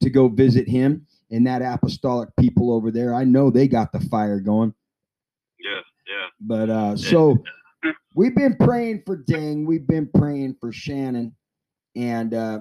to 0.02 0.10
go 0.10 0.28
visit 0.28 0.68
him 0.68 1.06
and 1.30 1.46
that 1.46 1.62
apostolic 1.62 2.28
people 2.38 2.72
over 2.72 2.90
there. 2.90 3.14
I 3.14 3.24
know 3.24 3.50
they 3.50 3.68
got 3.68 3.92
the 3.92 4.00
fire 4.00 4.40
going. 4.40 4.74
yeah, 5.60 5.80
yeah. 6.08 6.26
But 6.40 6.70
uh, 6.70 6.96
so 6.96 7.42
we've 8.14 8.34
been 8.34 8.56
praying 8.56 9.02
for 9.06 9.16
Dang. 9.16 9.66
We've 9.66 9.86
been 9.86 10.08
praying 10.14 10.56
for 10.60 10.72
Shannon, 10.72 11.34
and 11.94 12.34
uh, 12.34 12.60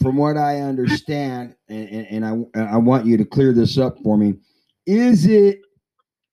from 0.00 0.16
what 0.16 0.36
I 0.36 0.60
understand, 0.60 1.54
and, 1.68 1.88
and, 1.88 2.24
and 2.24 2.48
I 2.56 2.74
I 2.74 2.76
want 2.76 3.06
you 3.06 3.16
to 3.16 3.24
clear 3.24 3.52
this 3.52 3.78
up 3.78 3.98
for 4.02 4.16
me. 4.16 4.34
Is 4.86 5.26
it 5.26 5.60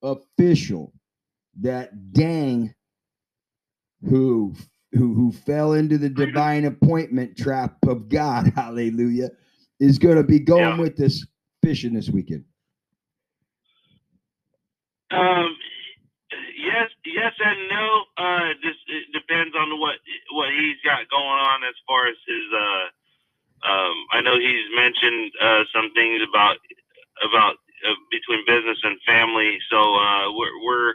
official 0.04 0.94
that 1.62 2.14
Dang, 2.14 2.74
who 4.08 4.54
who 4.92 5.14
who 5.14 5.32
fell 5.32 5.74
into 5.74 5.98
the 5.98 6.10
divine 6.10 6.66
appointment 6.66 7.38
trap 7.38 7.78
of 7.88 8.08
God, 8.10 8.52
Hallelujah, 8.56 9.30
is 9.80 9.98
going 10.00 10.18
to 10.18 10.24
be 10.24 10.40
going 10.40 10.78
Yeah. 10.78 10.80
with 10.80 10.96
this 10.98 11.26
fishing 11.64 11.94
this 11.94 12.10
weekend? 12.10 12.46
Um, 15.12 15.56
yes, 16.58 16.90
yes 17.06 17.34
and 17.40 17.70
no. 17.70 17.88
Uh, 18.18 18.50
it 18.52 19.12
depends 19.14 19.56
on 19.56 19.80
what 19.80 19.96
what 20.32 20.50
he's 20.52 20.78
got 20.84 21.10
going 21.10 21.40
on 21.44 21.64
as 21.64 21.76
far 21.88 22.08
as 22.08 22.16
his 22.28 22.46
uh 22.54 22.86
um, 23.64 23.96
I 24.12 24.22
know 24.22 24.38
he's 24.38 24.66
mentioned 24.76 25.32
uh, 25.42 25.64
some 25.74 25.92
things 25.94 26.22
about 26.28 26.58
about 27.24 27.56
uh, 27.88 27.96
between 28.12 28.44
business 28.46 28.78
and 28.84 29.00
family. 29.08 29.58
So 29.70 29.78
uh, 29.78 30.32
we're, 30.34 30.56
we're 30.66 30.94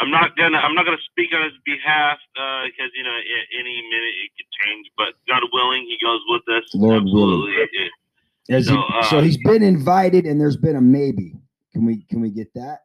I'm 0.00 0.10
not 0.10 0.36
gonna 0.36 0.58
I'm 0.58 0.74
not 0.74 0.84
gonna 0.84 1.04
speak 1.10 1.34
on 1.34 1.42
his 1.44 1.52
behalf 1.64 2.18
because 2.34 2.90
you 2.96 3.04
know 3.04 3.12
a- 3.12 3.48
any 3.58 3.82
minute 3.90 4.14
it 4.24 4.30
could 4.36 4.50
change. 4.64 4.86
But 4.96 5.14
God 5.28 5.42
willing, 5.52 5.82
he 5.82 5.98
goes 6.02 6.20
with 6.28 6.42
us. 6.48 6.64
Lord 6.74 7.04
willing. 7.04 7.52
Absolutely. 7.52 7.68
He- 7.72 7.90
So, 8.62 8.82
uh, 8.82 9.02
so 9.04 9.20
he's 9.20 9.36
been 9.36 9.62
invited, 9.62 10.26
and 10.26 10.40
there's 10.40 10.56
been 10.56 10.74
a 10.74 10.80
maybe. 10.80 11.34
Can 11.72 11.86
we 11.86 12.02
can 12.10 12.20
we 12.20 12.30
get 12.30 12.52
that? 12.54 12.80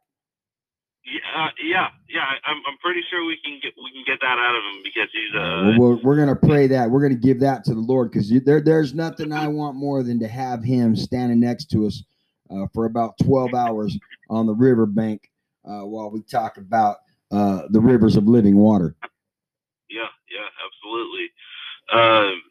Yeah, 1.06 1.44
uh, 1.44 1.50
yeah, 1.64 1.88
yeah. 2.10 2.22
I- 2.22 2.50
I'm, 2.52 2.58
I'm 2.68 2.78
pretty 2.82 3.02
sure 3.10 3.26
we 3.26 3.38
can 3.44 3.60
get 3.62 3.74
we 3.82 3.92
can 3.92 4.04
get 4.06 4.20
that 4.22 4.40
out 4.40 4.56
of 4.56 4.64
him 4.64 4.84
because 4.84 5.08
he's 5.14 5.36
uh 5.36 5.74
we're, 5.78 5.96
we're 6.02 6.18
gonna 6.18 6.36
pray 6.36 6.68
that 6.68 6.90
we're 6.90 7.02
gonna 7.02 7.14
give 7.16 7.40
that 7.42 7.64
to 7.66 7.74
the 7.76 7.80
Lord 7.80 8.12
because 8.12 8.32
there 8.44 8.62
there's 8.62 8.94
nothing 8.94 9.32
I 9.32 9.48
want 9.48 9.76
more 9.76 10.02
than 10.02 10.20
to 10.20 10.28
have 10.28 10.64
Him 10.64 10.96
standing 10.96 11.40
next 11.40 11.66
to 11.72 11.86
us 11.86 12.04
uh, 12.50 12.66
for 12.74 12.86
about 12.86 13.18
12 13.20 13.54
hours 13.54 13.98
on 14.30 14.48
the 14.48 14.54
riverbank 14.54 15.30
uh, 15.64 15.82
while 15.82 16.10
we 16.10 16.22
talk 16.24 16.58
about 16.58 16.98
uh, 17.32 17.64
the 17.70 17.80
rivers 17.80 18.16
of 18.16 18.28
living 18.28 18.58
water. 18.58 18.96
yeah 19.90 20.08
yeah 20.32 20.48
absolutely. 20.66 21.30
Um, 21.92 22.42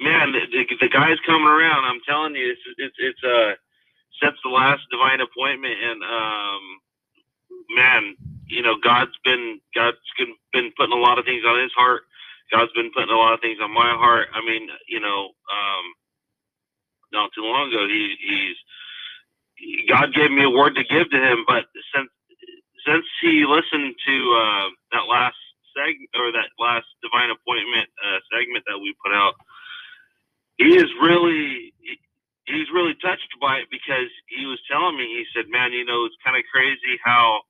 man, 0.00 0.32
the, 0.32 0.40
the, 0.50 0.76
the 0.80 0.88
guy's 0.88 1.18
coming 1.26 1.48
around. 1.48 1.84
I'm 1.84 2.00
telling 2.06 2.36
you, 2.36 2.50
it's 2.52 2.60
it's 2.78 2.96
it's 2.98 3.24
uh 3.24 3.54
since 4.22 4.36
the 4.44 4.50
last 4.50 4.82
divine 4.90 5.20
appointment 5.20 5.74
and 5.82 6.02
um 6.02 6.78
man, 7.70 8.16
you 8.48 8.62
know 8.62 8.76
God's 8.82 9.16
been 9.24 9.60
God's 9.74 9.98
been- 10.18 10.36
putting 10.76 10.96
a 10.96 11.00
lot 11.02 11.18
of 11.18 11.24
things 11.26 11.44
on 11.46 11.60
his 11.60 11.72
heart. 11.76 12.02
God's 12.52 12.72
been 12.74 12.90
putting 12.94 13.10
a 13.14 13.18
lot 13.18 13.34
of 13.34 13.40
things 13.40 13.58
on 13.62 13.72
my 13.72 13.92
heart. 13.96 14.28
I 14.34 14.40
mean, 14.44 14.68
you 14.88 15.00
know, 15.00 15.30
um, 15.50 15.84
not 17.12 17.30
too 17.34 17.42
long 17.44 17.68
ago, 17.72 17.86
he, 17.88 18.16
he's 18.20 18.56
God 19.88 20.14
gave 20.14 20.30
me 20.32 20.44
a 20.44 20.50
word 20.50 20.74
to 20.76 20.84
give 20.84 21.10
to 21.10 21.18
him, 21.18 21.44
but 21.46 21.66
since 21.94 22.10
since 22.86 23.06
he 23.22 23.44
listened 23.46 23.94
to 24.06 24.16
uh, 24.34 24.68
that 24.92 25.06
last 25.10 25.38
segment 25.76 26.10
or 26.16 26.32
that 26.32 26.50
last 26.58 26.86
divine 27.02 27.30
appointment 27.30 27.88
uh, 28.02 28.18
segment 28.32 28.64
that 28.68 28.78
we 28.80 28.94
put 29.04 29.14
out, 29.14 29.34
he 30.58 30.76
is 30.76 30.90
really 31.02 31.74
he, 31.80 31.98
he's 32.46 32.70
really 32.74 32.94
touched 33.02 33.30
by 33.40 33.58
it 33.64 33.68
because 33.70 34.10
he 34.28 34.46
was 34.46 34.60
telling 34.70 34.96
me 34.98 35.06
he 35.06 35.24
said, 35.34 35.50
"Man, 35.50 35.72
you 35.72 35.84
know, 35.84 36.04
it's 36.06 36.18
kind 36.24 36.36
of 36.38 36.44
crazy 36.52 36.98
how 37.04 37.42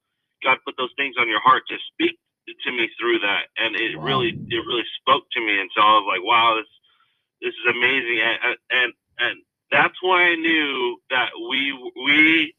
God 0.44 0.58
put 0.66 0.76
those 0.78 0.92
things 0.96 1.16
on 1.20 1.28
your 1.28 1.40
heart 1.40 1.64
to 1.68 1.76
speak 1.92 2.18
to 2.64 2.72
me 2.72 2.88
through 3.00 3.20
that, 3.20 3.48
and 3.58 3.76
it 3.76 3.96
Wow. 3.98 4.04
really 4.04 4.30
it 4.50 4.66
really 4.66 4.86
spoke 5.00 5.24
to 5.32 5.40
me, 5.40 5.60
and 5.60 5.70
so 5.74 5.82
I 5.82 5.94
was 6.00 6.06
like, 6.08 6.24
wow, 6.24 6.56
this 6.56 6.70
this 7.42 7.54
is 7.54 7.66
amazing, 7.76 8.20
and 8.20 8.56
and 8.70 8.92
and 9.20 9.36
that's 9.72 9.96
why 10.02 10.24
I 10.24 10.36
knew 10.36 10.98
that 11.10 11.30
we 11.50 11.72
we 12.06 12.54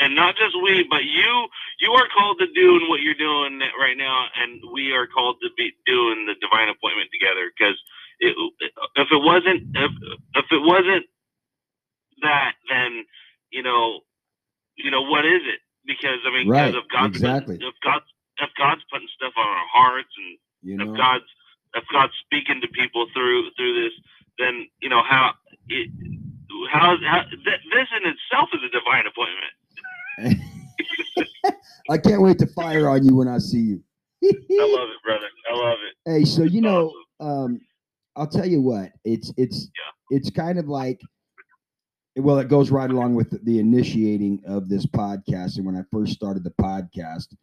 and 0.00 0.14
not 0.16 0.36
just 0.36 0.56
we, 0.62 0.86
but 0.90 1.04
you 1.04 1.48
you 1.80 1.92
are 1.92 2.08
called 2.16 2.38
to 2.40 2.48
doing 2.54 2.88
what 2.90 3.02
you're 3.02 3.14
doing 3.16 3.60
right 3.80 3.96
now, 3.98 4.26
and 4.36 4.60
we 4.72 4.92
are 4.92 5.08
called 5.08 5.38
to 5.42 5.50
be 5.58 5.72
doing 5.86 6.26
the 6.26 6.36
divine 6.42 6.68
appointment 6.70 7.10
together. 7.12 7.50
Because 7.56 7.78
it, 8.20 8.36
if 8.96 9.08
it 9.12 9.22
wasn't 9.24 9.64
if 9.76 9.92
if 10.36 10.46
it 10.52 10.62
wasn't 10.62 11.06
that, 12.22 12.54
then 12.70 13.04
you 13.52 13.62
know 13.62 14.00
you 14.76 14.90
know 14.90 15.02
what 15.02 15.26
is 15.26 15.42
it? 15.44 15.60
Because 15.86 16.20
I 16.26 16.30
mean, 16.30 16.48
Right, 16.48 16.74
if 16.74 16.84
God's 16.92 17.16
exactly. 17.16 17.56
if 17.56 17.74
God's 17.82 18.06
if 18.38 18.50
God's 18.56 18.82
putting 18.92 19.08
stuff 19.16 19.32
on 19.36 19.46
our 19.46 19.68
hearts 19.72 20.12
and 20.16 20.38
You 20.62 20.78
if 20.78 20.88
know, 20.88 20.96
God's 20.96 21.30
if 21.74 21.84
God's 21.92 22.12
speaking 22.24 22.60
to 22.60 22.68
people 22.68 23.06
through 23.14 23.50
through 23.56 23.74
this, 23.84 23.94
then 24.38 24.68
you 24.80 24.88
know 24.88 25.02
how 25.02 25.32
it 25.68 25.88
how, 26.72 26.96
how 27.04 27.22
th- 27.22 27.64
this 27.72 27.88
in 27.96 28.08
itself 28.08 28.48
is 28.54 28.60
a 28.64 28.70
divine 28.72 29.04
appointment. 29.06 29.54
I 31.90 31.98
can't 31.98 32.22
wait 32.22 32.38
to 32.38 32.46
fire 32.46 32.88
on 32.88 33.04
you 33.04 33.16
when 33.16 33.28
I 33.28 33.38
see 33.38 33.60
you. 33.60 33.82
I 34.24 34.28
love 34.32 34.88
it, 34.90 35.02
brother. 35.04 35.26
I 35.50 35.56
love 35.56 35.78
it. 35.88 36.10
Hey, 36.10 36.24
so 36.24 36.42
you 36.42 36.60
know, 36.60 36.92
um, 37.20 37.60
I'll 38.16 38.28
tell 38.28 38.46
you 38.46 38.60
what, 38.62 38.92
it's 39.04 39.32
it's 39.36 39.68
it's 40.10 40.30
kind 40.30 40.58
of 40.58 40.68
like 40.68 41.00
well, 42.20 42.38
it 42.38 42.48
goes 42.48 42.70
right 42.70 42.90
along 42.90 43.14
with 43.14 43.30
the, 43.30 43.38
the 43.42 43.58
initiating 43.58 44.42
of 44.46 44.68
this 44.68 44.86
podcast. 44.86 45.56
And 45.56 45.66
when 45.66 45.76
I 45.76 45.82
first 45.90 46.12
started 46.12 46.44
the 46.44 46.50
podcast, 46.50 47.34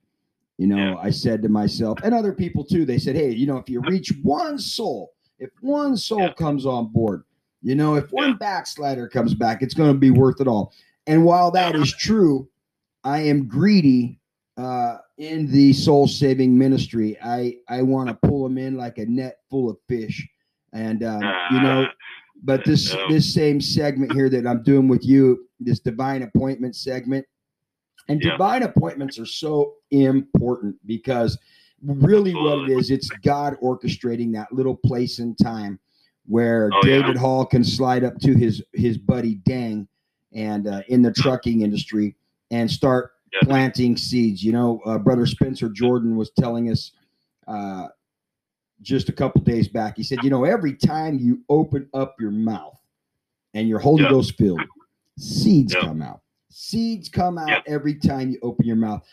you 0.58 0.68
know, 0.68 0.78
Yeah. 0.78 0.95
I 0.98 1.10
said 1.12 1.41
to 1.44 1.49
myself 1.49 1.99
and 2.04 2.14
other 2.14 2.34
people 2.34 2.64
too, 2.64 2.86
they 2.86 2.98
said, 2.98 3.16
Hey, 3.16 3.32
you 3.32 3.45
know, 3.48 3.58
if 3.58 3.70
you 3.70 3.82
reach 3.82 4.12
one 4.24 4.58
soul, 4.58 5.12
if 5.40 5.49
one 5.62 5.95
soul 5.98 6.22
Yeah. 6.22 6.34
comes 6.34 6.66
on 6.66 6.88
board, 6.88 7.24
you 7.62 7.76
know, 7.76 7.95
if 7.95 8.12
one 8.12 8.38
backslider 8.38 9.08
comes 9.08 9.34
back, 9.34 9.62
it's 9.62 9.74
going 9.74 9.91
to 9.91 9.98
be 9.98 10.12
worth 10.12 10.41
it 10.41 10.48
all. 10.48 10.74
And 11.06 11.24
while 11.26 11.52
that 11.52 11.76
is 11.76 11.94
true, 11.95 12.48
I 13.04 13.20
am 13.22 13.48
greedy 13.48 14.20
uh, 14.58 14.98
in 15.18 15.49
the 15.52 15.72
soul 15.74 16.08
saving 16.08 16.58
ministry. 16.58 17.18
I 17.24 17.58
I 17.70 17.82
want 17.84 18.10
to 18.10 18.28
pull 18.28 18.44
them 18.44 18.58
in 18.58 18.76
like 18.76 18.98
a 18.98 19.06
net 19.06 19.40
full 19.49 19.70
of 19.70 19.78
fish, 19.88 20.28
and 20.74 21.04
um, 21.04 21.22
you 21.52 21.62
know. 21.62 21.88
But 22.43 22.64
this 22.65 22.93
Yeah. 22.93 23.05
this 23.09 23.34
same 23.34 23.59
segment 23.61 24.11
here 24.14 24.30
that 24.30 24.45
I'm 24.47 24.64
doing 24.64 24.88
with 24.88 25.05
you, 25.05 25.47
this 25.59 25.80
divine 25.80 26.23
appointment 26.23 26.76
segment, 26.76 27.26
and 28.07 28.22
Yeah. 28.22 28.31
divine 28.31 28.64
appointments 28.64 29.19
are 29.19 29.26
so 29.26 29.76
important 29.91 30.76
because 30.85 31.38
really 31.84 32.34
what 32.34 32.41
it 32.41 32.47
Absolutely. 32.61 32.76
is, 32.76 32.91
it's 32.91 33.09
God 33.09 33.55
orchestrating 33.61 34.31
that 34.34 34.51
little 34.51 34.76
place 34.76 35.19
in 35.19 35.35
time 35.35 35.80
where 36.26 36.69
Oh, 36.73 36.81
yeah. 36.85 36.97
David 37.01 37.18
Hall 37.18 37.45
can 37.45 37.64
slide 37.64 38.03
up 38.03 38.18
to 38.19 38.34
his 38.34 38.61
his 38.73 38.97
buddy 38.97 39.35
Dang 39.45 39.88
and 40.34 40.68
uh, 40.68 40.81
in 40.89 41.01
the 41.01 41.11
trucking 41.14 41.61
industry 41.61 42.15
and 42.51 42.69
start 42.69 43.11
Yeah. 43.34 43.39
planting 43.43 43.95
seeds. 43.97 44.43
You 44.43 44.51
know, 44.53 44.80
uh, 44.85 44.97
brother 44.97 45.26
Spencer 45.26 45.69
Jordan 45.69 46.15
was 46.15 46.31
telling 46.31 46.69
us 46.69 46.91
uh, 47.47 47.88
just 48.82 49.10
a 49.10 49.12
couple 49.14 49.41
days 49.41 49.68
back. 49.68 49.98
He 49.98 50.04
said, 50.04 50.24
you 50.24 50.30
know, 50.30 50.44
every 50.44 50.74
time 50.74 51.18
you 51.20 51.41
open 51.49 51.90
up 51.94 52.16
your 52.20 52.32
mouth 52.32 52.80
and 53.54 53.68
you're 53.68 53.80
Holy 53.80 54.04
Yeah. 54.04 54.10
Ghost 54.10 54.38
filled, 54.38 54.62
seeds 55.18 55.74
Yeah. 55.74 55.82
come 55.82 56.02
out. 56.02 56.22
Seeds 56.49 57.10
come 57.10 57.38
out 57.38 57.49
Yeah. 57.49 57.62
every 57.68 57.95
time 57.95 58.32
you 58.32 58.40
open 58.41 58.66
your 58.66 58.76
mouth. 58.76 59.04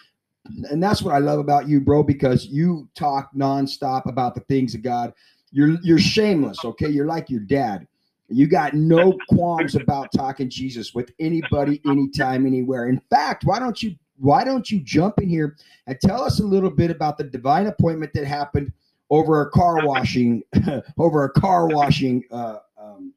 And 0.70 0.82
that's 0.82 1.02
what 1.02 1.14
I 1.14 1.18
love 1.18 1.38
about 1.38 1.68
you, 1.68 1.80
bro, 1.80 2.02
because 2.02 2.46
you 2.46 2.88
talk 2.94 3.30
nonstop 3.34 4.06
about 4.06 4.34
the 4.34 4.40
things 4.42 4.74
of 4.74 4.82
God. 4.82 5.12
You're 5.50 5.78
you're 5.82 5.98
shameless, 5.98 6.64
okay? 6.64 6.88
You're 6.88 7.06
like 7.06 7.30
your 7.30 7.40
dad. 7.40 7.86
You 8.28 8.46
got 8.46 8.74
no 8.74 9.16
qualms 9.28 9.74
about 9.74 10.10
talking 10.12 10.48
Jesus 10.50 10.94
with 10.94 11.12
anybody, 11.18 11.80
anytime, 11.86 12.46
anywhere. 12.46 12.86
In 12.88 13.00
fact, 13.10 13.44
why 13.44 13.58
don't 13.58 13.82
you 13.82 13.94
why 14.18 14.44
don't 14.44 14.70
you 14.70 14.80
jump 14.80 15.20
in 15.20 15.28
here 15.28 15.56
and 15.86 15.98
tell 16.00 16.22
us 16.22 16.40
a 16.40 16.44
little 16.44 16.70
bit 16.70 16.90
about 16.90 17.18
the 17.18 17.24
divine 17.24 17.66
appointment 17.66 18.12
that 18.14 18.24
happened 18.26 18.72
over 19.10 19.42
a 19.42 19.50
car 19.50 19.76
washing 19.86 20.42
over 20.98 21.24
a 21.24 21.30
car 21.30 21.68
washing 21.68 22.24
uh, 22.30 22.58
um, 22.78 23.12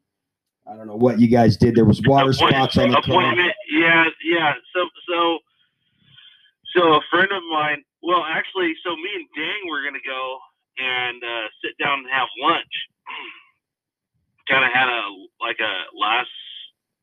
I 0.70 0.76
don't 0.76 0.88
know 0.88 0.98
what 0.98 1.20
you 1.20 1.28
guys 1.28 1.56
did. 1.56 1.76
There 1.76 1.86
was 1.86 2.02
water 2.06 2.34
spots 2.34 2.78
on 2.78 2.90
the 2.90 3.02
car. 3.02 3.04
appointment. 3.04 3.54
Yeah, 3.72 4.06
yeah. 4.24 4.54
So, 4.76 4.90
so, 5.08 5.40
so 6.76 6.94
a 6.94 7.02
friend 7.10 7.32
of 7.32 7.42
mine. 7.52 7.84
Well, 8.04 8.24
actually, 8.28 8.74
so 8.84 8.96
me 8.96 9.10
and 9.16 9.28
Dang 9.36 9.70
were 9.70 9.84
gonna 9.84 10.04
go 10.06 10.40
and 10.78 11.24
uh, 11.24 11.48
sit 11.64 11.78
down 11.82 12.00
and 12.00 12.08
have 12.12 12.28
lunch. 12.40 12.74
kind 14.50 14.66
of 14.66 14.72
had 14.72 14.88
a 14.88 15.02
like 15.42 15.60
a 15.60 15.74
last 15.98 16.30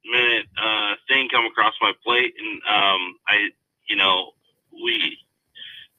minute 0.05 0.47
uh, 0.61 0.95
thing 1.09 1.29
come 1.31 1.47
across 1.47 1.75
my 1.81 1.93
plate, 2.05 2.35
and 2.39 2.61
um, 2.69 3.17
I, 3.29 3.49
you 3.89 3.97
know, 3.97 4.33
we, 4.73 5.17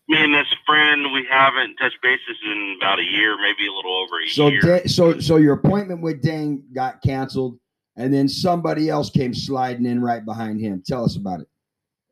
me 0.08 0.18
and 0.24 0.34
this 0.34 0.48
friend, 0.66 1.12
we 1.14 1.26
haven't 1.30 1.76
touched 1.78 1.98
bases 2.04 2.38
in 2.46 2.78
about 2.80 3.00
a 3.00 3.04
year, 3.04 3.38
maybe 3.42 3.68
a 3.68 3.72
little 3.74 3.96
over 4.04 4.22
a 4.22 4.28
So, 4.30 4.48
year. 4.50 4.62
Da- 4.62 4.88
so, 4.88 5.20
so 5.20 5.38
your 5.38 5.54
appointment 5.54 6.02
with 6.02 6.22
Dang 6.22 6.64
got 6.74 7.02
canceled, 7.02 7.58
and 7.96 8.14
then 8.14 8.28
somebody 8.28 8.90
else 8.90 9.10
came 9.10 9.34
sliding 9.34 9.86
in 9.86 10.02
right 10.02 10.24
behind 10.24 10.62
him. 10.62 10.84
Tell 10.86 11.04
us 11.04 11.16
about 11.16 11.42
it. 11.42 11.48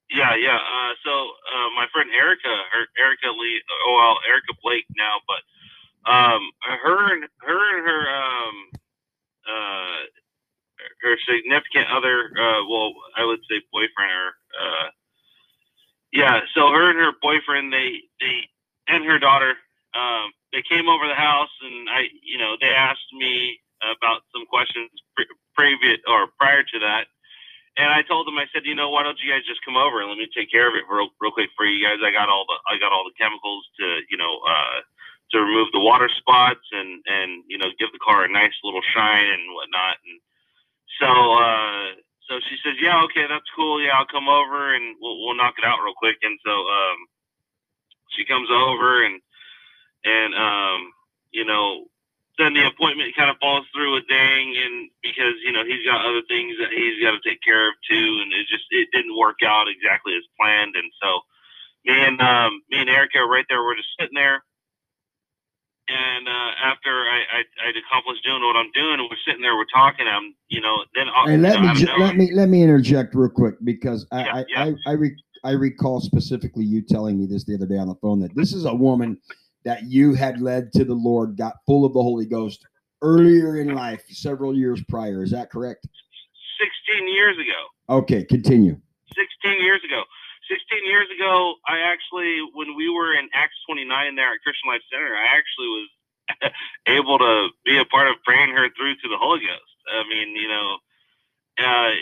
Yeah, 0.10 0.36
yeah. 0.36 0.57
Uh, 0.57 0.94
so 1.03 1.11
uh, 1.11 1.70
my 1.76 1.88
friend 1.94 2.10
Erica, 2.14 2.49
her 2.49 2.86
Erica 2.99 3.30
Lee, 3.30 3.61
oh 3.88 3.95
well, 3.98 4.18
Erica 4.28 4.53
Blake 4.64 4.86
now, 4.98 5.18
but 5.28 5.41
um, 6.11 6.41
her 6.61 7.14
and 7.14 7.24
her 7.41 7.78
and 7.78 7.88
her 7.88 8.02
um, 8.10 8.56
uh, 9.49 9.98
her 11.02 11.18
significant 11.28 11.88
other, 11.90 12.30
uh, 12.38 12.61
well, 12.70 12.94
I 13.18 13.26
would 13.26 13.40
say 13.49 13.61
boyfriend 13.72 14.11
or 14.11 14.28
uh, 14.60 14.88
yeah. 16.14 16.41
So 16.56 16.69
her 16.69 16.91
and 16.91 16.99
her 16.99 17.14
boyfriend, 17.22 17.73
they 17.73 18.06
they 18.22 18.48
and 18.88 19.06
her 19.06 19.19
daughter, 19.19 19.56
um, 19.95 20.31
they 20.53 20.64
came 20.69 20.90
over 20.90 21.07
the 21.07 21.18
house, 21.18 21.52
and 21.64 21.90
I, 21.90 22.07
you 22.23 22.38
know, 22.38 22.56
they 22.61 22.69
asked 22.69 23.11
me 23.14 23.60
about 23.84 24.23
some 24.34 24.45
questions 24.48 24.91
pre- 25.18 25.27
previous 25.56 25.99
or 26.07 26.30
prior 26.40 26.64
to 26.64 26.80
that. 26.80 27.07
And 27.77 27.90
I 27.90 28.03
told 28.06 28.27
them, 28.27 28.38
I 28.38 28.45
said, 28.53 28.69
you 28.69 28.76
know, 28.76 28.91
why 28.91 29.03
don't 29.03 29.18
you 29.23 29.31
guys 29.31 29.48
just 29.49 29.65
come 29.65 29.77
over 29.77 30.02
and 30.02 30.10
let 30.10 30.19
me 30.19 30.30
take 30.30 30.52
care 30.52 30.69
of 30.69 30.76
it 30.77 30.85
real, 30.91 31.10
real 31.22 31.34
quick 31.34 31.49
for 31.57 31.65
you 31.65 31.81
guys. 31.81 31.99
I 32.06 32.14
got 32.14 32.30
all 32.30 32.45
the, 32.45 32.57
I 32.69 32.77
got 32.77 32.94
all 32.94 33.06
the 33.07 33.18
chemicals 33.18 33.65
to, 33.81 34.06
you 34.11 34.18
know, 34.18 34.41
uh, 34.45 34.81
to 35.34 35.41
remove 35.41 35.69
the 35.73 35.81
water 35.81 36.10
spots 36.10 36.65
and 36.72 37.02
and 37.07 37.44
you 37.49 37.57
know 37.57 37.68
give 37.80 37.91
the 37.91 37.99
car 37.99 38.26
a 38.26 38.31
nice 38.31 38.53
little 38.64 38.85
shine 38.94 39.26
and 39.26 39.44
whatnot. 39.56 39.98
And 40.06 40.19
so 41.02 41.10
uh, 41.10 41.85
so 42.30 42.40
she 42.50 42.56
says, 42.64 42.76
yeah, 42.82 43.04
okay, 43.06 43.28
that's 43.28 43.48
cool. 43.56 43.82
Yeah, 43.84 43.98
I'll 43.98 44.08
come 44.10 44.30
over 44.30 44.76
and 44.76 44.95
we'll 45.02 45.20
we'll 45.24 45.38
knock 45.38 45.56
it 45.58 45.66
out 45.66 45.84
real 45.84 45.98
quick. 45.98 46.18
And 46.24 46.40
so 46.45 46.52
um, 46.52 47.00
she 48.16 48.26
comes 48.26 48.50
over 48.52 49.04
and 49.04 49.22
and 50.04 50.34
um, 50.36 50.80
you 51.32 51.45
know 51.45 51.86
then 52.40 52.54
the 52.54 52.66
appointment 52.66 53.14
kind 53.16 53.30
of 53.30 53.38
falls 53.38 53.66
through 53.74 53.94
with 53.94 54.08
Dang, 54.10 54.56
and 54.58 54.90
because 55.04 55.38
you 55.45 55.52
know 55.52 55.64
he's 55.66 55.86
got 55.86 56.06
other 56.06 56.24
things 56.28 56.58
that 56.60 56.74
he's 56.74 57.02
got 57.04 57.12
to 57.14 57.22
take 57.22 57.41
care 57.44 57.70
of 57.70 57.76
too, 57.90 58.10
and 58.24 58.34
it 58.34 58.48
just 58.50 58.66
it 58.72 58.90
didn't 58.94 59.18
work 59.18 59.44
out 59.45 59.68
exactly 59.70 60.16
as 60.16 60.26
planned, 60.40 60.76
and 60.76 60.90
so 61.02 61.22
me 61.86 61.94
and 61.94 62.22
um, 62.22 62.62
me 62.70 62.82
and 62.82 62.90
Erica 62.90 63.20
right 63.26 63.45
there 63.50 63.64
were 63.64 63.76
just 63.76 63.94
sitting 64.00 64.16
there, 64.16 64.44
and 65.88 66.28
uh, 66.28 66.52
after 66.64 66.90
I, 66.90 67.22
I 67.32 67.68
I'd 67.68 67.78
accomplished 67.78 68.24
doing 68.24 68.42
what 68.42 68.56
I'm 68.56 68.72
doing, 68.74 69.00
and 69.00 69.08
we're 69.10 69.18
sitting 69.26 69.42
there, 69.42 69.56
we're 69.56 69.66
talking, 69.74 70.08
I'm 70.08 70.34
you 70.48 70.62
know 70.62 70.84
then 70.96 71.08
I'll, 71.16 71.28
Hey, 71.28 71.38
let 71.38 71.56
you 71.56 71.62
know, 71.62 71.74
me 71.74 71.80
ju- 71.80 71.94
let 71.98 72.16
me 72.16 72.32
let 72.34 72.50
me 72.50 72.64
interject 72.64 73.16
real 73.16 73.30
quick 73.30 73.56
because 73.64 74.08
I 74.12 74.24
Yeah, 74.24 74.34
I, 74.34 74.46
yeah. 74.48 74.64
I, 74.88 74.92
I, 74.92 74.94
re- 74.94 75.24
I 75.44 75.52
recall 75.52 76.00
specifically 76.00 76.64
you 76.64 76.82
telling 76.82 77.20
me 77.20 77.26
this 77.26 77.44
the 77.46 77.56
other 77.56 77.68
day 77.68 77.78
on 77.78 77.88
the 77.88 77.96
phone 77.96 78.20
that 78.22 78.36
this 78.36 78.54
is 78.54 78.66
a 78.66 78.74
woman 78.74 79.18
that 79.66 79.84
you 79.84 80.14
had 80.14 80.42
led 80.42 80.72
to 80.74 80.84
the 80.84 80.94
Lord, 80.94 81.38
got 81.38 81.54
full 81.66 81.86
of 81.86 81.94
the 81.94 82.02
Holy 82.02 82.26
Ghost 82.26 82.66
earlier 83.02 83.60
in 83.60 83.76
life, 83.76 84.04
several 84.10 84.56
years 84.56 84.82
prior. 84.90 85.24
Is 85.24 85.32
that 85.32 85.50
correct? 85.50 85.88
16 86.88 87.08
years 87.14 87.36
ago. 87.38 87.98
Okay, 87.98 88.24
continue. 88.24 88.78
16 89.16 89.62
years 89.62 89.82
ago. 89.86 90.04
16 90.49 90.86
years 90.86 91.07
ago, 91.14 91.56
I 91.68 91.80
actually, 91.88 92.41
when 92.53 92.76
we 92.76 92.90
were 92.90 93.14
in 93.14 93.30
Acts 93.34 93.57
29 93.68 93.88
there 94.15 94.34
at 94.34 94.44
Christian 94.44 94.70
Life 94.70 94.84
Center, 94.91 95.15
I 95.15 95.38
actually 95.38 95.70
was 95.72 95.90
able 96.88 97.18
to 97.20 97.49
be 97.65 97.78
a 97.78 97.86
part 97.86 98.07
of 98.07 98.22
praying 98.24 98.56
her 98.56 98.68
through 98.76 98.95
to 98.95 99.07
the 99.07 99.20
Holy 99.20 99.41
Ghost. 99.41 99.78
I 99.88 100.03
mean, 100.07 100.36
you 100.36 100.48
know, 100.48 100.78
uh, 101.60 101.94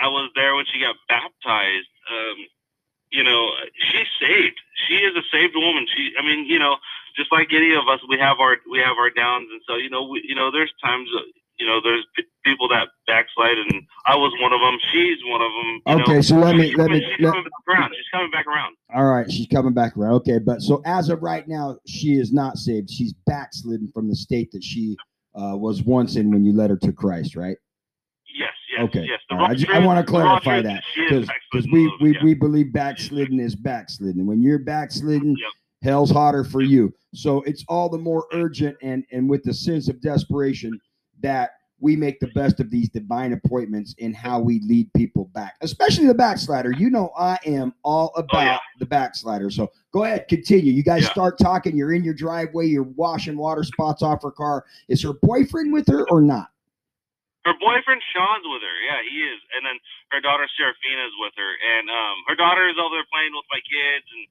I 0.00 0.08
was 0.08 0.30
there 0.34 0.54
when 0.54 0.64
she 0.72 0.80
got 0.80 0.96
baptized. 1.08 1.92
Um, 2.08 2.36
you 3.10 3.24
know, 3.24 3.50
she's 3.90 4.08
saved. 4.20 4.58
She 4.86 4.94
is 4.94 5.16
a 5.16 5.26
saved 5.32 5.54
woman. 5.56 5.86
She, 5.94 6.12
I 6.18 6.22
mean, 6.22 6.46
you 6.46 6.58
know, 6.58 6.76
just 7.16 7.32
like 7.32 7.52
any 7.52 7.74
of 7.74 7.88
us, 7.88 8.00
we 8.08 8.18
have 8.18 8.38
our 8.40 8.58
we 8.70 8.78
have 8.78 8.96
our 8.96 9.10
downs, 9.10 9.48
and 9.50 9.60
so 9.66 9.76
you 9.76 9.90
know, 9.90 10.06
we, 10.06 10.22
you 10.24 10.34
know, 10.34 10.50
there's 10.50 10.72
times, 10.82 11.08
you 11.60 11.66
know, 11.66 11.80
there's 11.82 12.04
p- 12.16 12.24
people 12.44 12.68
that 12.68 12.88
backslide, 13.06 13.58
and 13.58 13.82
I 14.06 14.16
was 14.16 14.32
one 14.40 14.52
of 14.52 14.60
them. 14.60 14.78
She's 14.92 15.18
one 15.26 15.42
of 15.42 15.50
them. 15.52 15.98
You 15.98 16.02
Okay, 16.04 16.14
know? 16.14 16.20
so 16.22 16.36
let 16.36 16.56
me 16.56 16.68
She's 16.70 16.76
let 16.78 16.86
coming- 16.88 17.00
me 17.02 17.06
She's 17.16 17.24
let, 17.24 17.30
coming 17.34 17.44
back 17.44 17.76
around. 17.76 17.90
She's 17.94 18.08
coming 18.12 18.30
back 18.30 18.46
around. 18.46 18.76
all 18.94 19.04
right, 19.04 19.30
she's 19.30 19.46
coming 19.46 19.74
back 19.74 19.96
around. 19.96 20.14
Okay, 20.14 20.38
but 20.38 20.62
so 20.62 20.80
as 20.86 21.08
of 21.10 21.22
right 21.22 21.46
now, 21.46 21.76
she 21.86 22.14
is 22.18 22.32
not 22.32 22.56
saved. 22.56 22.90
She's 22.90 23.12
backslidden 23.26 23.88
from 23.92 24.08
the 24.08 24.16
state 24.16 24.50
that 24.52 24.64
she 24.64 24.96
uh, 25.34 25.56
was 25.56 25.82
once 25.82 26.16
in 26.16 26.30
when 26.30 26.44
you 26.44 26.52
led 26.52 26.70
her 26.70 26.76
to 26.78 26.92
Christ, 26.92 27.36
right? 27.36 27.56
Yes, 28.34 28.50
yes, 28.72 28.84
Okay. 28.84 29.04
yes. 29.08 29.20
The 29.28 29.36
All 29.36 29.42
right. 29.42 29.68
I, 29.70 29.76
I 29.76 29.86
want 29.86 30.04
to 30.04 30.10
clarify 30.10 30.62
that 30.62 30.82
because 30.96 31.28
we, 31.72 31.92
we, 32.00 32.14
yeah. 32.14 32.24
we 32.24 32.34
believe 32.34 32.72
backslidden 32.72 33.38
is 33.38 33.54
backslidden. 33.54 34.26
When 34.26 34.40
you're 34.42 34.58
backslidden, 34.60 35.30
Yep. 35.36 35.48
hell's 35.82 36.10
hotter 36.10 36.42
for 36.44 36.62
you. 36.62 36.92
So 37.14 37.42
it's 37.42 37.64
all 37.68 37.88
the 37.88 37.98
more 37.98 38.26
urgent 38.32 38.76
and 38.82 39.04
and 39.12 39.28
with 39.28 39.42
the 39.42 39.52
sense 39.54 39.88
of 39.88 40.00
desperation 40.00 40.80
that 41.22 41.52
we 41.82 41.96
make 41.96 42.20
the 42.20 42.26
best 42.28 42.60
of 42.60 42.70
these 42.70 42.90
divine 42.90 43.32
appointments 43.32 43.94
in 43.96 44.12
how 44.12 44.38
we 44.38 44.60
lead 44.60 44.92
people 44.92 45.24
back, 45.32 45.56
especially 45.62 46.06
the 46.06 46.12
backslider. 46.14 46.72
You 46.72 46.90
know, 46.90 47.10
I 47.16 47.38
am 47.46 47.72
all 47.82 48.12
about 48.16 48.36
Oh, 48.42 48.44
yeah. 48.44 48.58
the 48.78 48.84
backslider. 48.84 49.48
So 49.48 49.72
go 49.90 50.04
ahead, 50.04 50.28
continue. 50.28 50.72
You 50.74 50.82
guys 50.82 51.04
Yeah. 51.04 51.12
start 51.16 51.38
talking. 51.38 51.74
You're 51.74 51.94
in 51.94 52.04
your 52.04 52.12
driveway. 52.12 52.66
You're 52.66 52.82
washing 53.00 53.36
water 53.38 53.64
spots 53.64 54.02
off 54.02 54.22
her 54.22 54.30
car. 54.30 54.66
Is 54.88 55.02
her 55.02 55.14
boyfriend 55.14 55.72
with 55.72 55.86
her 55.88 56.08
or 56.10 56.20
not? 56.20 56.48
her 57.48 57.56
boyfriend 57.56 58.02
Sean's 58.12 58.44
with 58.44 58.60
her. 58.60 58.76
Yeah, 58.84 59.00
he 59.00 59.16
is. 59.24 59.40
And 59.56 59.64
then 59.64 59.80
her 60.12 60.20
daughter 60.20 60.44
Seraphina's 60.60 61.16
with 61.24 61.32
her. 61.40 61.52
And 61.72 61.88
um, 61.88 62.16
her 62.28 62.36
daughter 62.36 62.68
is 62.68 62.76
over 62.76 62.92
there 63.00 63.08
playing 63.08 63.32
with 63.32 63.48
my 63.48 63.64
kids, 63.64 64.04
and 64.12 64.22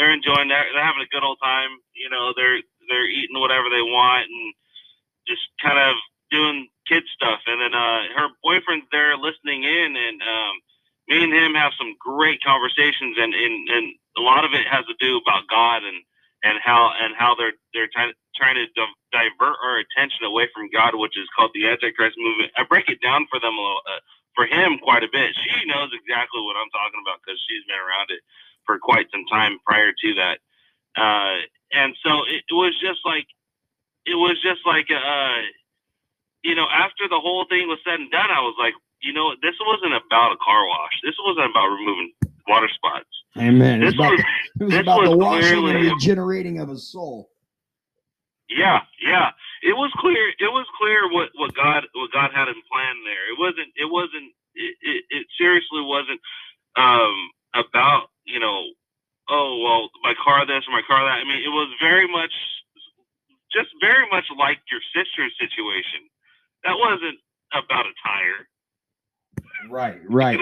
they're 0.00 0.08
enjoying. 0.08 0.48
They're, 0.48 0.64
they're 0.72 0.82
having 0.82 1.04
a 1.04 1.12
good 1.12 1.20
old 1.20 1.36
time. 1.44 1.76
You 1.92 2.08
know, 2.08 2.32
they're 2.32 2.64
they're 2.88 3.04
eating 3.04 3.36
whatever 3.36 3.68
they 3.68 3.84
want 3.84 4.32
and 4.32 4.54
just 5.28 5.44
kind 5.60 5.76
of 5.76 5.92
doing 6.30 6.68
kid 6.88 7.04
stuff. 7.14 7.40
And 7.46 7.60
then 7.60 7.74
uh, 7.74 8.00
her 8.16 8.28
boyfriend's 8.42 8.86
there 8.92 9.16
listening 9.16 9.64
in, 9.64 9.96
and 9.96 10.18
um, 10.22 10.54
me 11.08 11.24
and 11.24 11.32
him 11.32 11.54
have 11.54 11.72
some 11.78 11.94
great 11.98 12.42
conversations. 12.42 13.16
And, 13.18 13.34
and 13.34 13.68
and 13.68 13.86
a 14.16 14.22
lot 14.22 14.44
of 14.44 14.52
it 14.52 14.66
has 14.66 14.84
to 14.86 14.94
do 15.00 15.18
about 15.18 15.48
God 15.48 15.82
and 15.84 16.00
and 16.44 16.58
how 16.62 16.92
and 17.00 17.14
how 17.16 17.34
they're 17.34 17.56
they're 17.72 17.90
trying 17.92 18.12
trying 18.36 18.56
to 18.56 18.66
di- 18.74 19.00
divert 19.12 19.56
our 19.62 19.78
attention 19.78 20.26
away 20.26 20.48
from 20.54 20.68
God, 20.70 20.94
which 20.94 21.16
is 21.16 21.28
called 21.36 21.52
the 21.54 21.66
Antichrist 21.66 22.18
movement. 22.18 22.52
I 22.56 22.64
break 22.64 22.88
it 22.88 23.00
down 23.00 23.26
for 23.30 23.38
them 23.38 23.54
a 23.54 23.62
little, 23.62 23.82
uh, 23.86 24.02
for 24.34 24.46
him 24.46 24.78
quite 24.82 25.02
a 25.06 25.10
bit. 25.10 25.30
She 25.38 25.64
knows 25.66 25.90
exactly 25.94 26.42
what 26.42 26.58
I'm 26.58 26.70
talking 26.74 27.00
about 27.00 27.22
because 27.22 27.38
she's 27.46 27.64
been 27.70 27.78
around 27.78 28.10
it 28.10 28.20
for 28.66 28.78
quite 28.78 29.06
some 29.14 29.24
time 29.30 29.58
prior 29.64 29.92
to 29.92 30.08
that. 30.18 30.38
Uh, 30.98 31.46
and 31.72 31.94
so 32.02 32.26
it, 32.26 32.42
it 32.46 32.54
was 32.54 32.74
just 32.82 33.00
like 33.04 33.26
it 34.06 34.18
was 34.18 34.36
just 34.42 34.60
like 34.66 34.90
uh, 34.90 35.40
you 36.44 36.54
know 36.54 36.68
after 36.70 37.08
the 37.08 37.18
whole 37.18 37.48
thing 37.48 37.66
was 37.66 37.80
said 37.82 37.98
and 37.98 38.10
done, 38.12 38.30
I 38.30 38.40
was 38.40 38.54
like, 38.60 38.74
you 39.02 39.12
know, 39.12 39.32
this 39.42 39.56
wasn't 39.64 39.96
about 39.96 40.32
a 40.32 40.38
car 40.44 40.68
wash. 40.68 40.94
This 41.02 41.16
wasn't 41.24 41.50
about 41.50 41.68
removing 41.72 42.12
water 42.46 42.68
spots. 42.68 43.10
Amen. 43.36 43.80
This 43.80 43.94
about, 43.94 44.12
was 44.12 44.20
it 44.60 44.64
was 44.64 44.72
this 44.72 44.80
about 44.80 45.04
the 45.04 45.16
was 45.16 45.18
washing 45.18 45.68
and 45.68 45.84
regenerating 45.90 46.60
of 46.60 46.70
a 46.70 46.76
soul. 46.76 47.30
Yeah, 48.48 48.80
yeah. 49.00 49.32
It 49.62 49.72
was 49.72 49.90
clear. 49.96 50.28
It 50.38 50.52
was 50.52 50.66
clear 50.76 51.08
what, 51.10 51.30
what 51.34 51.54
God 51.54 51.88
what 51.94 52.12
God 52.12 52.30
had 52.34 52.48
in 52.48 52.60
plan 52.68 52.96
there. 53.04 53.24
It 53.32 53.38
wasn't. 53.40 53.72
It 53.76 53.88
wasn't. 53.88 54.30
It, 54.54 54.76
it, 54.82 55.00
it 55.10 55.26
seriously 55.36 55.80
wasn't 55.82 56.20
um, 56.76 57.16
about 57.54 58.12
you 58.24 58.38
know. 58.38 58.72
Oh 59.28 59.60
well, 59.64 59.88
my 60.04 60.12
car 60.20 60.44
this 60.44 60.68
or 60.68 60.72
my 60.76 60.84
car 60.86 61.00
that. 61.08 61.18
I 61.18 61.24
mean, 61.24 61.40
it 61.40 61.48
was 61.48 61.72
very 61.80 62.06
much, 62.06 62.32
just 63.50 63.72
very 63.80 64.04
much 64.12 64.28
like 64.36 64.60
your 64.68 64.84
sister's 64.92 65.32
situation. 65.40 66.04
That 66.64 66.76
wasn't 66.78 67.18
about 67.52 67.86
a 67.86 67.92
tire. 68.06 68.48
Right, 69.70 70.00
right. 70.08 70.38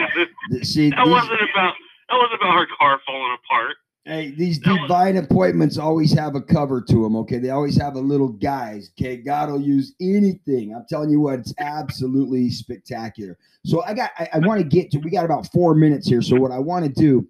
See, 0.62 0.90
that 0.90 1.05
these, 1.05 1.12
wasn't 1.12 1.40
about. 1.55 1.74
That 2.09 2.16
wasn't 2.16 2.40
about 2.43 2.55
her 2.59 2.66
car 2.78 3.01
falling 3.07 3.36
apart. 3.44 3.77
hey, 4.05 4.31
these 4.32 4.59
that 4.61 4.70
was- 4.73 4.81
divine 4.82 5.16
appointments 5.16 5.78
always 5.78 6.12
have 6.12 6.35
a 6.35 6.40
cover 6.40 6.81
to 6.82 7.03
them. 7.03 7.16
Okay, 7.16 7.39
they 7.39 7.51
always 7.51 7.77
have 7.81 7.94
a 7.94 8.01
little 8.01 8.28
guise. 8.28 8.90
Okay, 8.99 9.16
God 9.16 9.51
will 9.51 9.61
use 9.62 9.94
anything. 10.01 10.74
I'm 10.74 10.85
telling 10.89 11.11
you 11.11 11.20
what, 11.20 11.39
it's 11.40 11.55
absolutely 11.59 12.51
spectacular. 12.51 13.39
So 13.65 13.82
I 13.85 13.94
got, 13.94 14.11
I, 14.19 14.28
I 14.35 14.39
want 14.40 14.61
to 14.61 14.66
get 14.66 14.90
to. 14.93 14.99
We 14.99 15.11
got 15.11 15.24
about 15.24 15.51
four 15.53 15.74
minutes 15.74 16.09
here. 16.09 16.20
So 16.23 16.36
what 16.36 16.51
I 16.51 16.59
want 16.59 16.85
to 16.85 16.90
do 16.90 17.27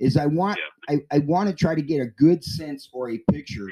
is 0.00 0.16
I 0.16 0.26
want, 0.26 0.58
I, 0.90 0.98
I 1.10 1.20
want 1.20 1.48
to 1.48 1.54
try 1.54 1.74
to 1.74 1.82
get 1.82 2.00
a 2.02 2.06
good 2.06 2.44
sense 2.44 2.88
or 2.92 3.10
a 3.10 3.18
picture 3.30 3.68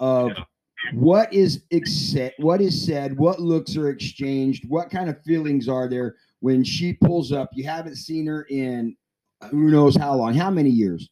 of 0.00 0.30
Yeah. 0.30 0.44
What 0.94 1.32
is 1.32 1.62
accept, 1.72 2.38
what 2.38 2.60
is 2.60 2.86
said, 2.86 3.16
what 3.16 3.40
looks 3.40 3.76
are 3.76 3.90
exchanged, 3.90 4.68
what 4.68 4.90
kind 4.90 5.08
of 5.10 5.22
feelings 5.22 5.68
are 5.68 5.88
there 5.88 6.16
when 6.40 6.62
she 6.62 6.92
pulls 6.92 7.32
up. 7.32 7.50
You 7.52 7.64
haven't 7.64 7.96
seen 7.96 8.26
her 8.26 8.46
in 8.50 8.96
who 9.50 9.70
knows 9.70 9.96
how 9.96 10.14
long, 10.14 10.34
how 10.34 10.50
many 10.50 10.70
years? 10.70 11.08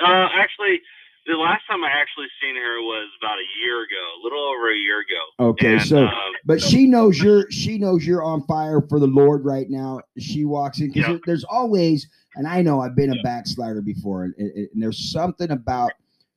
Uh, 0.00 0.28
actually, 0.34 0.80
the 1.26 1.34
last 1.34 1.62
time 1.68 1.82
I 1.82 1.88
actually 1.88 2.26
seen 2.42 2.54
her 2.56 2.80
was 2.82 3.08
about 3.20 3.38
a 3.38 3.48
year 3.64 3.82
ago, 3.82 4.20
a 4.20 4.22
little 4.22 4.44
over 4.44 4.70
a 4.70 4.76
year 4.76 5.00
ago. 5.00 5.50
Okay, 5.50 5.72
And, 5.74 5.82
so 5.82 6.04
um, 6.04 6.12
but 6.44 6.60
she 6.60 6.86
knows 6.86 7.20
you're 7.20 7.50
she 7.50 7.78
knows 7.78 8.06
you're 8.06 8.22
on 8.22 8.42
fire 8.46 8.82
for 8.88 9.00
the 9.00 9.06
Lord 9.06 9.44
right 9.44 9.70
now. 9.70 10.00
She 10.18 10.44
walks 10.44 10.80
in 10.80 10.88
because 10.92 11.08
Yeah. 11.08 11.18
there's 11.24 11.44
always, 11.44 12.08
and 12.36 12.46
I 12.46 12.60
know 12.62 12.80
I've 12.80 12.94
been 12.94 13.16
a 13.18 13.22
backslider 13.22 13.80
before, 13.80 14.24
and, 14.24 14.34
and, 14.36 14.50
and 14.54 14.82
there's 14.82 15.10
something 15.10 15.50
about 15.50 15.92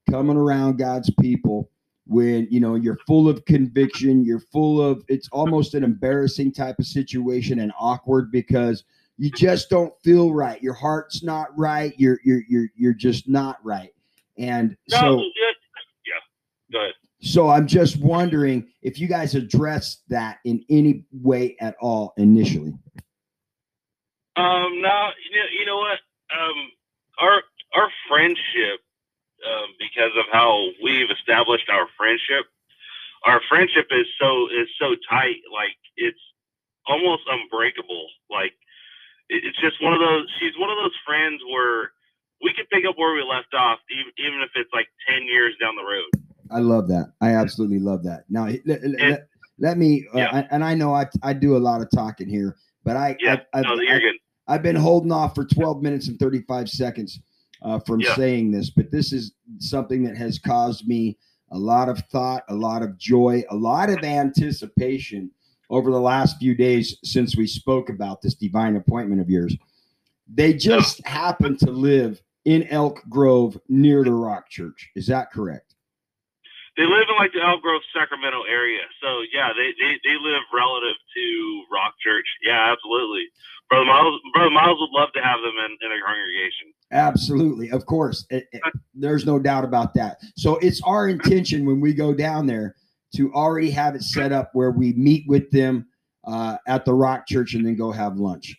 coming 0.10 0.38
around 0.38 0.78
God's 0.78 1.10
people 1.20 1.70
when 2.08 2.48
you 2.50 2.60
know 2.60 2.76
you're 2.76 2.98
full 3.08 3.30
of 3.30 3.44
conviction, 3.46 4.24
you're 4.24 4.40
full 4.40 4.82
of 4.82 5.04
it's 5.08 5.28
almost 5.32 5.74
an 5.74 5.84
embarrassing 5.84 6.52
type 6.54 6.80
of 6.80 6.86
situation 6.86 7.60
and 7.60 7.72
awkward 7.80 8.32
because 8.32 8.84
you 9.18 9.32
just 9.32 9.70
don't 9.70 9.94
feel 10.04 10.34
right. 10.34 10.62
Your 10.62 10.74
heart's 10.74 11.24
not 11.24 11.48
right. 11.58 11.94
You're 11.98 12.20
you're 12.24 12.42
you're 12.48 12.68
you're 12.76 12.94
just 12.94 13.28
not 13.28 13.58
right. 13.64 13.94
And 14.38 14.78
no, 14.90 15.00
so 15.00 15.18
yeah, 15.18 15.54
yeah. 16.06 16.72
Go 16.72 16.80
ahead. 16.80 16.94
so 17.22 17.50
I'm 17.50 17.68
just 17.68 17.98
wondering 17.98 18.68
if 18.82 19.00
you 19.00 19.08
guys 19.08 19.36
addressed 19.36 20.04
that 20.10 20.38
in 20.46 20.64
any 20.70 21.04
way 21.12 21.58
at 21.60 21.76
all 21.82 22.14
initially. 22.18 22.74
Um, 24.36 24.82
no, 24.82 25.10
you 25.26 25.40
know, 25.40 25.46
you 25.60 25.66
know 25.66 25.78
what? 25.78 26.00
Um, 26.32 26.72
our 27.20 27.44
our 27.76 27.90
friendship, 28.08 28.80
um, 29.46 29.70
because 29.80 30.12
of 30.18 30.26
how 30.32 30.68
we've 30.84 31.10
established 31.12 31.70
our 31.70 31.88
friendship, 31.98 32.46
our 33.26 33.42
friendship 33.50 33.88
is 33.92 34.08
so 34.20 34.48
is 34.48 34.68
so 34.80 34.96
tight. 35.10 35.42
Like 35.52 35.76
it's 35.98 36.20
almost 36.88 37.24
unbreakable. 37.30 38.08
Like 38.30 38.54
it's 39.30 39.60
just 39.60 39.82
one 39.84 39.94
of 39.94 40.00
those. 40.00 40.26
She's 40.40 40.58
one 40.58 40.70
of 40.70 40.78
those 40.78 40.96
friends 41.06 41.42
where 41.52 41.92
we 42.42 42.54
can 42.54 42.66
pick 42.72 42.86
up 42.86 42.98
where 42.98 43.14
we 43.14 43.24
left 43.24 43.54
off, 43.54 43.80
even 43.92 44.12
even 44.18 44.42
if 44.42 44.50
it's 44.56 44.72
like 44.74 44.88
ten 45.10 45.24
years 45.28 45.56
down 45.60 45.76
the 45.76 45.84
road. 45.84 46.10
I 46.50 46.60
love 46.60 46.88
that. 46.88 47.12
I 47.20 47.36
absolutely 47.36 47.80
love 47.80 48.04
that. 48.04 48.24
Now, 48.30 48.46
And- 48.46 48.62
let- 48.66 49.28
let 49.60 49.78
me, 49.78 50.06
uh, 50.14 50.18
Yeah. 50.20 50.30
I- 50.32 50.48
and 50.52 50.64
I 50.64 50.76
know 50.76 50.94
I, 50.94 51.08
I 51.22 51.34
do 51.34 51.58
a 51.58 51.60
lot 51.60 51.82
of 51.82 51.90
talking 51.92 52.30
here, 52.30 52.56
but 52.86 52.96
I, 52.96 53.18
Yeah, 53.20 53.42
I, 53.54 53.62
no, 53.62 53.74
I've, 53.74 53.80
you're 53.82 53.96
I. 53.96 54.14
I've 54.48 54.64
been 54.64 54.76
holding 54.78 55.12
off 55.12 55.36
for 55.36 55.44
12 55.44 55.82
minutes 55.82 56.08
and 56.08 56.18
35 56.18 56.70
seconds 56.70 57.20
uh, 57.62 57.80
from 57.80 58.00
Yeah. 58.00 58.16
saying 58.16 58.52
this, 58.52 58.70
but 58.70 58.92
this 58.92 59.14
is 59.14 59.34
something 59.60 60.04
that 60.04 60.18
has 60.18 60.40
caused 60.40 60.88
me 60.88 61.18
a 61.52 61.58
lot 61.58 61.90
of 61.90 62.00
thought, 62.12 62.44
a 62.50 62.56
lot 62.56 62.82
of 62.84 62.98
joy, 62.98 63.44
a 63.50 63.56
lot 63.56 63.90
of 63.90 64.04
anticipation 64.04 65.32
over 65.70 65.92
the 65.92 66.00
last 66.00 66.38
few 66.40 66.56
days 66.56 66.98
since 67.04 67.36
we 67.36 67.48
spoke 67.48 67.90
about 67.90 68.22
this 68.22 68.36
divine 68.36 68.76
appointment 68.76 69.22
of 69.22 69.30
yours. 69.30 69.56
They 70.34 70.54
just 70.54 71.06
happen 71.06 71.58
to 71.58 71.72
live 71.72 72.22
in 72.46 72.64
Elk 72.68 73.02
Grove 73.10 73.58
near 73.70 74.04
the 74.04 74.14
Rock 74.14 74.50
Church. 74.50 74.90
Is 74.96 75.08
that 75.08 75.32
correct? 75.32 75.67
They 76.78 76.84
live 76.86 77.10
in 77.10 77.16
like 77.18 77.34
the 77.34 77.42
Elk 77.42 77.62
Grove, 77.62 77.82
Sacramento 77.94 78.44
area. 78.48 78.82
So 79.02 79.22
yeah, 79.34 79.50
they, 79.58 79.74
they, 79.82 79.98
they 80.06 80.16
live 80.22 80.44
relative 80.54 80.94
to 80.94 81.64
Rock 81.74 81.96
Church. 82.00 82.26
Yeah, 82.46 82.72
absolutely. 82.72 83.26
Brother 83.70 83.86
Miles, 83.86 84.22
Brother 84.34 84.52
Miles 84.52 84.78
would 84.80 84.92
love 84.94 85.10
to 85.14 85.22
have 85.22 85.40
them 85.42 85.56
in, 85.58 85.72
in 85.82 85.92
a 85.92 86.00
congregation. 86.06 86.72
Absolutely, 86.92 87.70
of 87.72 87.86
course. 87.86 88.26
It- 88.30 88.46
it- 88.54 88.62
there's 88.94 89.26
no 89.26 89.38
doubt 89.40 89.64
about 89.66 89.94
that. 89.96 90.18
So 90.38 90.58
it's 90.58 90.82
our 90.84 91.08
intention 91.10 91.66
when 91.66 91.82
we 91.82 91.94
go 91.94 92.14
down 92.14 92.48
there 92.48 92.76
to 93.16 93.34
already 93.34 93.70
have 93.72 93.96
it 93.96 94.04
set 94.04 94.32
up 94.32 94.52
where 94.54 94.72
we 94.72 94.94
meet 94.94 95.26
with 95.28 95.50
them 95.52 95.88
uh, 96.26 96.58
at 96.68 96.86
the 96.86 96.94
Rock 96.94 97.28
Church 97.28 97.54
and 97.56 97.66
then 97.66 97.76
go 97.76 97.92
have 97.92 98.18
lunch. 98.18 98.56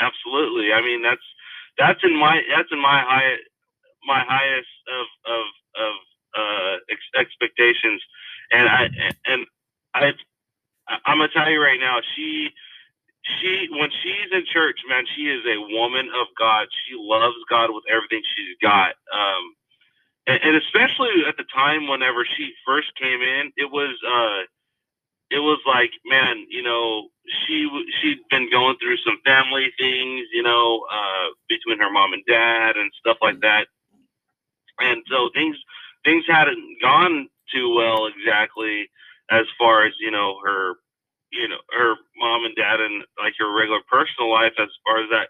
Absolutely. 0.00 0.72
I 0.72 0.80
mean, 0.80 1.02
that's 1.02 1.20
that's 1.78 2.00
in 2.02 2.16
my 2.16 2.40
that's 2.54 2.68
in 2.72 2.80
my 2.80 3.00
high 3.06 3.36
my 4.06 4.20
highest 4.26 4.68
of 4.88 5.06
of 5.32 5.44
of 5.76 5.92
uh, 6.36 6.76
ex- 6.90 7.14
expectations, 7.18 8.02
and 8.52 8.68
I 8.68 8.88
and 9.26 9.46
I 9.94 10.12
I'm 11.06 11.18
gonna 11.18 11.28
tell 11.34 11.50
you 11.50 11.62
right 11.62 11.80
now, 11.80 12.00
she 12.16 12.50
she 13.40 13.68
when 13.70 13.90
she's 14.02 14.32
in 14.32 14.44
church, 14.52 14.80
man, 14.88 15.04
she 15.16 15.22
is 15.22 15.44
a 15.46 15.58
woman 15.74 16.08
of 16.20 16.28
God. 16.38 16.68
She 16.86 16.96
loves 16.98 17.36
God 17.48 17.70
with 17.72 17.84
everything 17.90 18.22
she's 18.36 18.56
got. 18.62 18.94
Um, 19.12 19.54
and, 20.26 20.40
and 20.42 20.56
especially 20.56 21.24
at 21.28 21.36
the 21.36 21.44
time 21.54 21.88
whenever 21.88 22.24
she 22.24 22.52
first 22.66 22.88
came 23.00 23.22
in, 23.22 23.52
it 23.56 23.70
was 23.70 23.96
uh, 24.06 24.46
it 25.30 25.40
was 25.40 25.60
like, 25.66 25.90
man, 26.06 26.46
you 26.50 26.62
know, 26.62 27.08
she 27.46 27.68
she'd 28.00 28.20
been 28.30 28.50
going 28.50 28.76
through 28.80 28.96
some 28.98 29.18
family 29.24 29.72
things, 29.78 30.26
you 30.32 30.42
know, 30.42 30.84
uh, 30.92 31.28
between 31.48 31.78
her 31.80 31.90
mom 31.90 32.12
and 32.12 32.24
dad 32.26 32.76
and 32.76 32.90
stuff 33.00 33.18
like 33.22 33.40
that, 33.40 33.66
and 34.80 35.02
so 35.10 35.30
things 35.34 35.56
things 36.04 36.24
hadn't 36.28 36.78
gone 36.82 37.28
too 37.52 37.74
well 37.74 38.06
exactly 38.06 38.88
as 39.30 39.46
far 39.58 39.86
as 39.86 39.92
you 40.00 40.10
know 40.10 40.38
her 40.44 40.74
you 41.32 41.48
know 41.48 41.58
her 41.70 41.94
mom 42.16 42.44
and 42.44 42.56
dad 42.56 42.80
and 42.80 43.04
like 43.18 43.34
her 43.38 43.50
regular 43.54 43.80
personal 43.90 44.30
life 44.30 44.52
as 44.58 44.68
far 44.84 45.02
as 45.02 45.10
that 45.10 45.28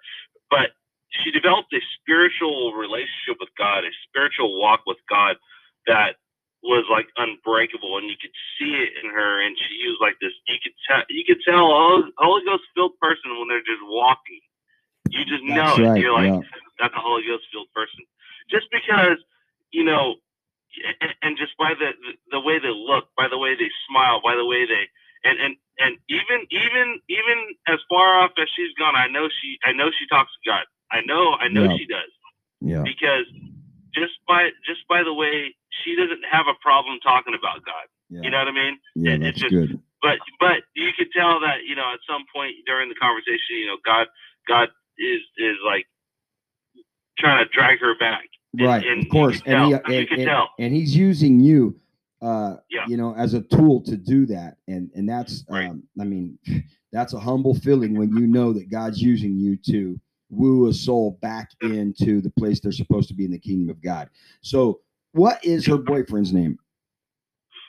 but 0.50 0.70
she 1.10 1.30
developed 1.30 1.72
a 1.72 1.80
spiritual 2.00 2.72
relationship 2.74 3.36
with 3.40 3.50
god 3.56 3.84
a 3.84 3.92
spiritual 4.08 4.60
walk 4.60 4.80
with 4.86 4.98
god 5.08 5.36
that 5.86 6.16
was 6.62 6.84
like 6.92 7.08
unbreakable 7.16 7.96
and 7.96 8.08
you 8.08 8.16
could 8.20 8.36
see 8.58 8.76
it 8.76 8.92
in 9.02 9.08
her 9.08 9.40
and 9.40 9.56
she 9.56 9.88
was 9.88 9.96
like 10.00 10.14
this 10.20 10.32
you 10.46 10.60
could 10.62 10.76
tell 10.84 11.02
you 11.08 11.24
could 11.24 11.40
tell 11.40 11.72
a 11.72 12.04
holy 12.20 12.44
ghost 12.44 12.64
filled 12.74 12.92
person 13.00 13.32
when 13.38 13.48
they're 13.48 13.64
just 13.64 13.80
walking 13.88 14.40
you 15.10 15.24
just 15.24 15.42
know 15.42 15.74
That's 15.74 15.78
it 15.78 15.82
right. 15.82 16.00
you're 16.00 16.12
like 16.12 16.30
yeah. 16.30 16.60
that's 16.78 16.94
a 16.94 17.02
Holy 17.02 17.22
Ghost 17.26 17.44
filled 17.52 17.68
person. 17.74 18.06
Just 18.50 18.66
because, 18.70 19.18
you 19.70 19.84
know, 19.84 20.16
and, 21.00 21.12
and 21.22 21.36
just 21.38 21.56
by 21.58 21.74
the 21.74 21.92
the 22.30 22.40
way 22.40 22.58
they 22.58 22.68
look, 22.74 23.08
by 23.16 23.28
the 23.28 23.38
way 23.38 23.54
they 23.54 23.70
smile, 23.88 24.20
by 24.22 24.34
the 24.36 24.44
way 24.46 24.66
they 24.66 24.88
and 25.24 25.38
and 25.40 25.56
and 25.78 25.96
even 26.08 26.46
even 26.50 27.00
even 27.08 27.38
as 27.68 27.78
far 27.88 28.20
off 28.20 28.32
as 28.38 28.48
she's 28.54 28.72
gone, 28.78 28.94
I 28.96 29.08
know 29.08 29.28
she 29.28 29.58
I 29.64 29.72
know 29.72 29.90
she 29.90 30.06
talks 30.08 30.30
to 30.32 30.50
God. 30.50 30.64
I 30.90 31.00
know 31.02 31.34
I 31.38 31.48
know 31.48 31.64
Yeah. 31.64 31.76
she 31.76 31.86
does 31.86 32.12
Yeah. 32.60 32.82
because 32.84 33.26
just 33.94 34.14
by 34.28 34.50
just 34.66 34.86
by 34.88 35.02
the 35.02 35.14
way 35.14 35.54
she 35.82 35.96
doesn't 35.96 36.24
have 36.30 36.46
a 36.48 36.54
problem 36.62 36.98
talking 37.02 37.34
about 37.34 37.64
God. 37.64 37.86
Yeah. 38.10 38.22
You 38.22 38.30
know 38.30 38.38
what 38.38 38.48
I 38.48 38.52
mean? 38.52 38.78
yeah. 38.96 39.12
it- 39.14 39.20
That's 39.20 39.30
it's 39.42 39.50
just- 39.50 39.54
good. 39.54 39.80
but 40.02 40.18
but 40.38 40.62
you 40.74 40.92
could 40.96 41.10
tell 41.12 41.40
that 41.40 41.64
you 41.66 41.74
know 41.76 41.92
at 41.92 42.00
some 42.08 42.24
point 42.34 42.54
during 42.66 42.88
the 42.88 42.94
conversation 42.94 43.56
you 43.60 43.66
know 43.66 43.76
god 43.84 44.06
god 44.48 44.68
is 44.98 45.20
is 45.38 45.56
like 45.64 45.86
trying 47.18 47.44
to 47.44 47.50
drag 47.50 47.78
her 47.80 47.94
back 47.98 48.24
Right. 48.58 48.84
and 48.84 49.02
Of 49.04 49.08
course. 49.10 49.40
And, 49.46 49.66
he, 49.66 49.72
and, 49.96 50.08
and- 50.18 50.48
and 50.58 50.74
he's 50.74 50.96
using 50.96 51.38
you, 51.40 51.78
uh, 52.20 52.56
Yeah. 52.70 52.84
you 52.88 52.96
know, 52.96 53.14
as 53.14 53.34
a 53.34 53.42
tool 53.42 53.80
to 53.82 53.96
do 53.96 54.26
that. 54.26 54.56
And 54.68 54.90
and 54.94 55.08
that's, 55.08 55.44
Right. 55.48 55.70
um, 55.70 55.82
I 56.00 56.04
mean, 56.04 56.38
that's 56.92 57.12
a 57.14 57.20
humble 57.20 57.54
feeling 57.54 57.96
when 57.96 58.10
you 58.16 58.26
know 58.26 58.52
that 58.52 58.68
God's 58.70 59.00
using 59.00 59.36
you 59.38 59.56
to 59.68 60.00
woo 60.30 60.68
a 60.68 60.72
soul 60.72 61.18
back 61.22 61.50
into 61.62 62.20
the 62.20 62.30
place 62.30 62.60
they're 62.60 62.72
supposed 62.72 63.08
to 63.08 63.14
be 63.14 63.24
in 63.24 63.30
the 63.32 63.38
kingdom 63.38 63.68
of 63.70 63.80
God. 63.82 64.08
So, 64.42 64.80
what 65.12 65.44
is 65.44 65.66
her 65.66 65.78
boyfriend's 65.78 66.32
name? 66.32 66.58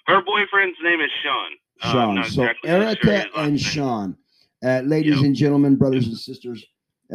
her 0.07 0.21
boyfriend's 0.23 0.77
name 0.83 0.99
is 0.99 1.11
sean 1.23 1.51
Uh, 1.83 1.91
Sean. 1.91 2.15
so 2.29 2.43
exactly 2.43 2.69
Erica 2.69 3.07
last 3.07 3.27
and. 3.37 3.61
Sean, 3.61 4.17
uh, 4.65 4.81
ladies 4.83 5.15
Yep. 5.17 5.25
and 5.25 5.35
gentlemen, 5.35 5.75
brothers 5.75 6.07
and 6.07 6.17
sisters, 6.17 6.65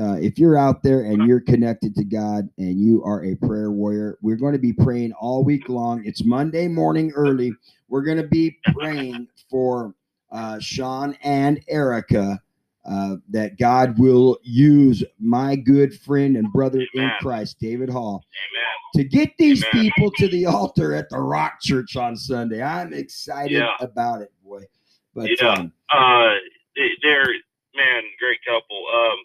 uh, 0.01 0.15
if 0.15 0.39
you're 0.39 0.59
out 0.59 0.83
there 0.83 1.03
and 1.03 1.25
you're 1.25 1.41
connected 1.41 1.95
to 1.95 2.05
God 2.05 2.49
and 2.59 2.81
you 2.81 3.03
are 3.05 3.25
a 3.25 3.35
prayer 3.37 3.71
warrior, 3.71 4.19
we're 4.23 4.37
going 4.37 4.53
to 4.53 4.59
be 4.59 4.73
praying 4.73 5.13
all 5.15 5.43
week 5.43 5.69
long. 5.69 6.05
It's 6.05 6.25
Monday 6.25 6.69
morning 6.69 7.13
early. 7.15 7.55
We're 7.89 8.03
going 8.03 8.19
to 8.19 8.29
be 8.29 8.59
praying 8.75 9.29
for 9.51 9.95
uh, 10.31 10.59
Sean 10.61 11.17
and 11.23 11.61
Erica. 11.69 12.41
Uh, 12.89 13.17
that 13.29 13.59
God 13.59 13.99
will 13.99 14.39
use 14.45 15.03
my 15.19 15.57
good 15.57 15.93
friend 16.03 16.37
and 16.37 16.53
brother 16.53 16.87
in 16.95 17.11
Christ, 17.21 17.59
David 17.59 17.91
Hall, 17.91 18.23
amen 18.23 18.67
to 18.97 19.05
get 19.05 19.37
these 19.39 19.65
Amen. 19.65 19.91
people 19.91 20.11
to 20.13 20.29
the 20.29 20.47
altar 20.47 20.95
at 20.95 21.09
the 21.11 21.19
Rock 21.19 21.61
Church 21.61 21.97
on 21.97 22.17
Sunday. 22.17 22.63
I'm 22.63 22.93
excited 22.93 23.53
Yeah. 23.53 23.77
about 23.81 24.23
it, 24.23 24.33
boy. 24.43 24.65
But 25.15 25.31
Yeah. 25.41 25.53
um, 25.53 25.73
uh 25.91 26.35
they, 26.75 26.91
they're 27.03 27.33
man 27.75 28.03
great 28.19 28.39
couple 28.45 28.87
um 28.95 29.19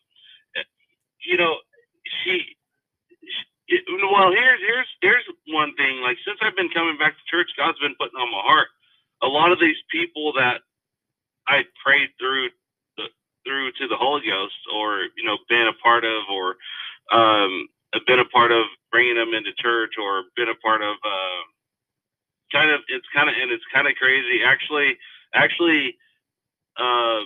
you 1.26 1.38
know 1.38 1.56
she, 2.24 2.58
she 3.70 3.78
well 4.14 4.32
here's 4.32 4.62
here's 4.62 4.88
here's 5.02 5.26
one 5.48 5.76
thing. 5.76 6.02
Like 6.02 6.18
since 6.26 6.40
i've 6.42 6.56
been 6.56 6.70
coming 6.70 6.98
back 6.98 7.14
to 7.14 7.24
church 7.30 7.52
god's 7.58 7.80
been 7.80 7.96
putting 8.00 8.20
on 8.20 8.32
my 8.32 8.42
heart. 8.44 8.70
A 9.24 9.28
lot 9.28 9.52
of 9.52 9.60
these 9.60 9.78
people 9.92 10.34
that 10.34 10.62
i 11.48 11.64
prayed 11.86 12.10
through 12.20 12.50
the, 12.98 13.06
through 13.46 13.72
to 13.80 13.88
the 13.88 13.98
holy 13.98 14.24
ghost 14.28 14.58
or 14.76 15.08
you 15.18 15.24
know 15.26 15.38
been 15.50 15.68
a 15.68 15.78
part 15.84 16.06
of 16.06 16.24
or 16.32 16.56
um 17.12 17.68
been 18.08 18.20
a 18.20 18.26
part 18.26 18.52
of 18.52 18.66
bringing 18.92 19.16
them 19.16 19.34
into 19.34 19.52
church 19.58 19.94
or 20.02 20.24
been 20.36 20.50
a 20.50 20.56
part 20.64 20.82
of 20.82 20.96
uh 21.06 21.42
kind 22.52 22.72
of 22.72 22.82
it's 22.90 23.08
kind 23.16 23.30
of 23.30 23.36
and 23.42 23.52
it's 23.52 23.64
kind 23.74 23.88
of 23.88 23.96
crazy. 23.96 24.44
Actually 24.46 24.98
actually 25.34 25.96
um, 26.80 27.26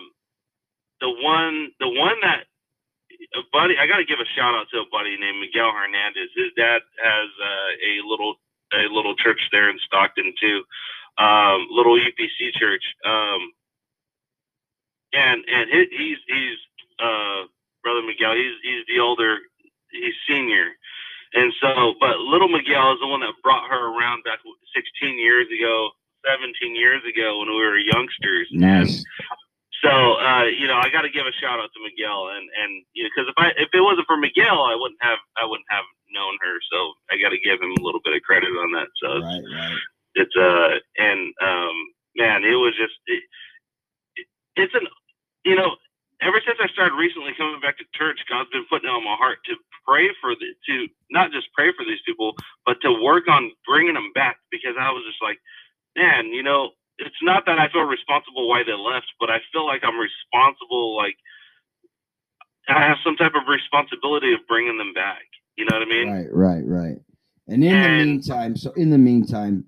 the 1.02 1.10
one 1.22 1.72
the 1.80 1.90
one 1.90 2.18
that 2.22 2.46
a 3.34 3.42
buddy 3.52 3.76
I 3.80 3.88
got 3.88 3.98
to 3.98 4.06
give 4.06 4.20
a 4.20 4.30
shout 4.36 4.54
out 4.54 4.68
to 4.72 4.80
a 4.80 4.92
buddy 4.92 5.18
named 5.18 5.40
Miguel 5.40 5.72
Hernandez. 5.72 6.30
His 6.36 6.54
dad 6.56 6.82
has 7.02 7.30
uh, 7.42 7.72
a 7.82 7.94
little 8.06 8.36
a 8.74 8.92
little 8.92 9.16
church 9.16 9.50
there 9.52 9.70
in 9.70 9.78
Stockton 9.86 10.34
too, 10.40 10.64
um, 11.18 11.68
little 11.72 11.98
UPC 11.98 12.54
church. 12.54 12.84
Um, 13.06 13.52
and 15.14 15.44
and 15.48 15.70
he, 15.70 15.88
he's 15.92 16.20
he's 16.28 16.60
uh, 17.00 17.48
brother 17.84 18.02
Miguel. 18.06 18.36
He's 18.36 18.58
he's 18.64 18.86
the 18.88 19.02
older. 19.02 19.38
He's 19.92 20.16
senior. 20.28 20.76
And 21.34 21.52
so, 21.62 21.96
but 22.00 22.20
little 22.20 22.48
Miguel 22.48 22.94
is 22.94 23.00
the 23.02 23.08
one 23.08 23.20
that 23.20 23.34
brought 23.44 23.70
her 23.70 23.92
around 23.92 24.24
back 24.24 24.40
16 24.74 25.20
years 25.20 25.48
ago, 25.52 25.90
17 26.24 26.76
years 26.76 27.02
ago 27.04 27.40
when 27.40 27.50
we 27.50 27.56
were 27.56 27.78
youngsters. 27.78 28.48
Nice. 28.52 29.04
So, 29.86 29.94
uh, 30.18 30.46
you 30.50 30.68
know, 30.68 30.78
I 30.82 30.90
got 30.90 31.04
to 31.04 31.14
give 31.14 31.28
a 31.30 31.36
shout 31.38 31.62
out 31.62 31.70
to 31.74 31.82
Miguel, 31.86 32.34
and 32.34 32.46
and 32.58 32.72
you 32.98 33.06
know, 33.06 33.12
because 33.14 33.30
if 33.30 33.38
I 33.38 33.54
if 33.62 33.70
it 33.74 33.82
wasn't 33.86 34.08
for 34.10 34.18
Miguel, 34.18 34.66
I 34.66 34.76
wouldn't 34.76 35.02
have 35.06 35.20
I 35.38 35.46
wouldn't 35.46 35.70
have 35.70 35.86
known 36.12 36.36
her. 36.42 36.58
So 36.74 36.78
I 37.14 37.22
got 37.22 37.32
to 37.32 37.42
give 37.42 37.62
him 37.62 37.72
a 37.78 37.84
little 37.86 38.02
bit 38.04 38.18
of 38.18 38.24
credit 38.24 38.50
on 38.50 38.74
that. 38.74 38.90
So 38.98 39.08
it's, 39.22 39.30
Right, 39.30 39.46
right. 39.46 39.80
it's 40.18 40.38
uh 40.38 40.82
and 40.98 41.22
um 41.46 41.78
man, 42.18 42.44
it 42.44 42.58
was 42.58 42.74
just 42.76 42.98
it, 43.08 43.24
it, 44.18 44.28
it's 44.58 44.76
an 44.76 44.88
you 45.46 45.56
know 45.56 45.78
ever 46.22 46.42
since 46.46 46.60
I 46.62 46.68
started 46.74 46.96
recently 46.96 47.34
coming 47.38 47.62
back 47.62 47.78
to 47.80 47.86
church, 47.96 48.20
God's 48.30 48.50
been 48.52 48.66
putting 48.70 48.90
it 48.90 48.94
on 48.94 49.04
my 49.06 49.16
heart 49.20 49.40
to 49.48 49.56
pray 49.88 50.10
for 50.22 50.36
the 50.36 50.50
to 50.70 50.88
not 51.12 51.32
just 51.32 51.48
pray 51.54 51.72
for 51.78 51.86
these 51.86 52.02
people, 52.06 52.34
but 52.66 52.82
to 52.84 52.94
work 52.94 53.28
on 53.30 53.52
bringing 53.68 53.96
them 53.96 54.12
back 54.16 54.38
because 54.52 54.76
I 54.80 54.92
was 54.92 55.04
just 55.08 55.22
like, 55.22 55.40
man, 55.98 56.28
you 56.34 56.44
know, 56.44 56.72
it's 56.98 57.16
not 57.22 57.46
that 57.46 57.60
I 57.60 57.70
feel 57.70 57.84
responsible 57.84 58.48
why 58.48 58.64
they 58.64 58.74
left, 58.74 59.08
but 59.20 59.30
I 59.30 59.40
feel 59.52 59.66
like 59.66 59.84
I'm 59.84 59.98
responsible, 59.98 60.96
like 60.96 61.16
I 62.68 62.82
have 62.82 62.98
some 63.04 63.16
type 63.16 63.34
of 63.36 63.48
responsibility 63.48 64.34
of 64.34 64.40
bringing 64.48 64.78
them 64.78 64.94
back. 64.94 65.24
You 65.58 65.66
know 65.66 65.78
what 65.78 65.88
I 65.88 65.90
mean? 65.90 66.12
Right, 66.12 66.28
right, 66.32 66.64
right. 66.66 66.98
And 67.48 67.64
in 67.64 67.82
the 67.82 68.06
meantime, 68.06 68.56
so 68.56 68.72
in 68.72 68.90
the 68.90 68.98
meantime, 68.98 69.66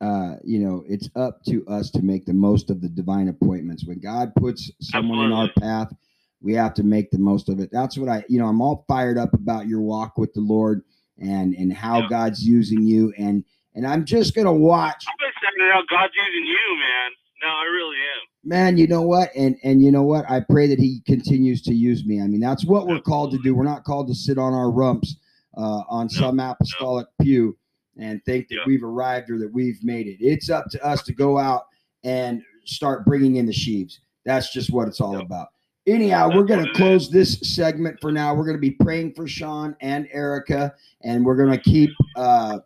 uh, 0.00 0.36
you 0.42 0.58
know, 0.58 0.84
it's 0.88 1.08
up 1.16 1.42
to 1.44 1.64
us 1.66 1.90
to 1.90 2.02
make 2.02 2.26
the 2.26 2.32
most 2.32 2.70
of 2.70 2.80
the 2.80 2.88
divine 2.88 3.28
appointments. 3.28 3.84
When 3.84 4.00
God 4.00 4.34
puts 4.34 4.70
someone 4.80 5.26
in 5.26 5.32
our 5.32 5.50
path, 5.60 5.92
we 6.40 6.52
have 6.54 6.74
to 6.74 6.82
make 6.82 7.10
the 7.10 7.18
most 7.18 7.48
of 7.48 7.60
it. 7.60 7.70
That's 7.72 7.96
what 7.96 8.08
I, 8.08 8.24
you 8.28 8.38
know, 8.38 8.46
I'm 8.46 8.60
all 8.60 8.84
fired 8.88 9.18
up 9.18 9.32
about 9.34 9.66
your 9.66 9.80
walk 9.80 10.18
with 10.18 10.32
the 10.34 10.40
Lord 10.40 10.82
and 11.18 11.54
and 11.54 11.72
how 11.72 12.00
Yeah. 12.00 12.08
God's 12.08 12.44
using 12.44 12.82
you 12.82 13.12
and 13.16 13.44
and 13.74 13.86
I'm 13.86 14.04
just 14.04 14.34
gonna 14.34 14.52
watch 14.52 15.04
excited 15.52 15.72
how 15.72 15.82
God's 15.90 16.12
using 16.16 16.46
you, 16.46 16.76
man. 16.78 17.10
No, 17.42 17.48
I 17.48 17.64
really 17.64 17.96
am. 17.96 18.48
man 18.48 18.76
you 18.78 18.86
know 18.86 19.02
what? 19.02 19.30
And 19.36 19.56
and 19.64 19.82
you 19.82 19.90
know 19.90 20.02
what? 20.02 20.24
I 20.30 20.40
pray 20.40 20.66
that 20.68 20.78
he 20.78 21.00
continues 21.06 21.60
to 21.62 21.74
use 21.74 22.04
me. 22.06 22.20
I 22.22 22.26
mean 22.26 22.40
that's 22.40 22.64
what 22.64 22.86
we're 22.86 23.00
called 23.00 23.32
to 23.32 23.38
do. 23.38 23.54
We're 23.54 23.64
not 23.64 23.84
called 23.84 24.08
to 24.08 24.14
sit 24.14 24.38
on 24.38 24.54
our 24.54 24.70
rumps 24.70 25.16
uh, 25.56 25.82
on 25.88 26.08
some 26.08 26.40
apostolic 26.40 27.06
pew 27.20 27.56
and 27.98 28.24
think 28.24 28.48
that 28.48 28.54
Yeah. 28.56 28.60
we've 28.66 28.82
arrived 28.82 29.30
or 29.30 29.38
that 29.38 29.52
we've 29.52 29.82
made 29.84 30.06
it. 30.06 30.16
It's 30.20 30.48
up 30.48 30.66
to 30.70 30.84
us 30.84 31.02
to 31.04 31.12
go 31.12 31.38
out 31.38 31.64
and 32.02 32.42
start 32.64 33.04
bringing 33.04 33.36
in 33.36 33.46
the 33.46 33.52
sheaves. 33.52 34.00
That's 34.24 34.52
just 34.52 34.72
what 34.72 34.88
it's 34.88 35.00
all 35.00 35.14
Yeah. 35.14 35.22
about. 35.24 35.48
Anyhow 35.86 36.30
we're 36.34 36.44
going 36.44 36.64
to 36.64 36.72
close 36.72 37.10
this 37.10 37.38
segment 37.40 37.98
for 38.00 38.10
now. 38.10 38.34
We're 38.34 38.46
going 38.46 38.56
to 38.56 38.60
be 38.60 38.70
praying 38.70 39.12
for 39.14 39.28
sean 39.28 39.76
and 39.80 40.08
erica 40.12 40.72
and 41.02 41.24
we're 41.26 41.36
going 41.36 41.50
to 41.50 41.58
keep 41.58 41.90
uh, 42.16 42.60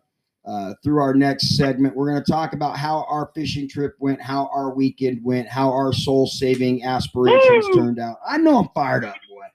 uh, 0.49 0.73
through 0.83 0.99
our 0.99 1.13
next 1.13 1.55
segment. 1.55 1.95
We're 1.95 2.09
going 2.11 2.23
to 2.23 2.31
talk 2.31 2.53
about 2.53 2.75
how 2.75 3.05
our 3.07 3.29
fishing 3.35 3.69
trip 3.69 3.95
went, 3.99 4.19
how 4.19 4.49
our 4.51 4.73
weekend 4.73 5.23
went, 5.23 5.47
how 5.47 5.69
our 5.71 5.93
soul 5.93 6.25
saving 6.25 6.83
aspirations 6.83 7.67
turned 7.75 7.99
out. 7.99 8.17
I 8.27 8.37
know 8.37 8.57
I'm 8.57 8.69
fired 8.73 9.05
up, 9.05 9.15
boy. 9.29 9.45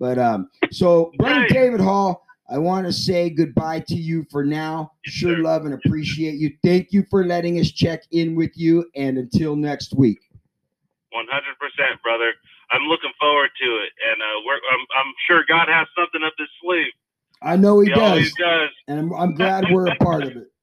But 0.00 0.18
um, 0.18 0.50
so, 0.72 1.12
Brother 1.18 1.42
Hey. 1.42 1.48
David 1.54 1.80
Hall, 1.80 2.26
I 2.50 2.58
want 2.58 2.84
to 2.86 2.92
say 2.92 3.30
goodbye 3.30 3.84
to 3.86 3.94
you 3.94 4.26
for 4.28 4.44
now. 4.44 4.90
Yes, 5.06 5.14
Sure 5.14 5.36
sir. 5.36 5.42
love 5.42 5.66
and 5.66 5.74
appreciate 5.74 6.34
you. 6.34 6.50
Thank 6.64 6.88
you 6.90 7.04
for 7.10 7.24
letting 7.24 7.60
us 7.60 7.70
check 7.70 8.02
in 8.10 8.34
with 8.34 8.50
you. 8.56 8.90
And 8.96 9.18
until 9.18 9.54
next 9.54 9.94
week. 9.94 10.18
100%, 11.14 12.02
brother. 12.02 12.32
I'm 12.72 12.82
looking 12.82 13.10
forward 13.20 13.50
to 13.60 13.66
it, 13.82 13.90
and 14.10 14.22
uh, 14.22 14.46
we're, 14.46 14.54
I'm, 14.54 14.86
I'm 14.98 15.12
sure 15.26 15.42
God 15.48 15.66
has 15.68 15.86
something 15.98 16.22
up 16.24 16.32
his 16.38 16.48
sleeve. 16.62 16.92
I 17.42 17.56
know 17.56 17.80
he 17.80 17.90
He 17.90 17.94
does, 17.94 18.32
does. 18.38 18.70
and 18.88 18.98
I'm, 19.00 19.14
I'm 19.14 19.34
glad 19.34 19.66
we're 19.70 19.88
a 19.88 19.96
part 19.96 20.24
of 20.24 20.36
it. 20.36 20.48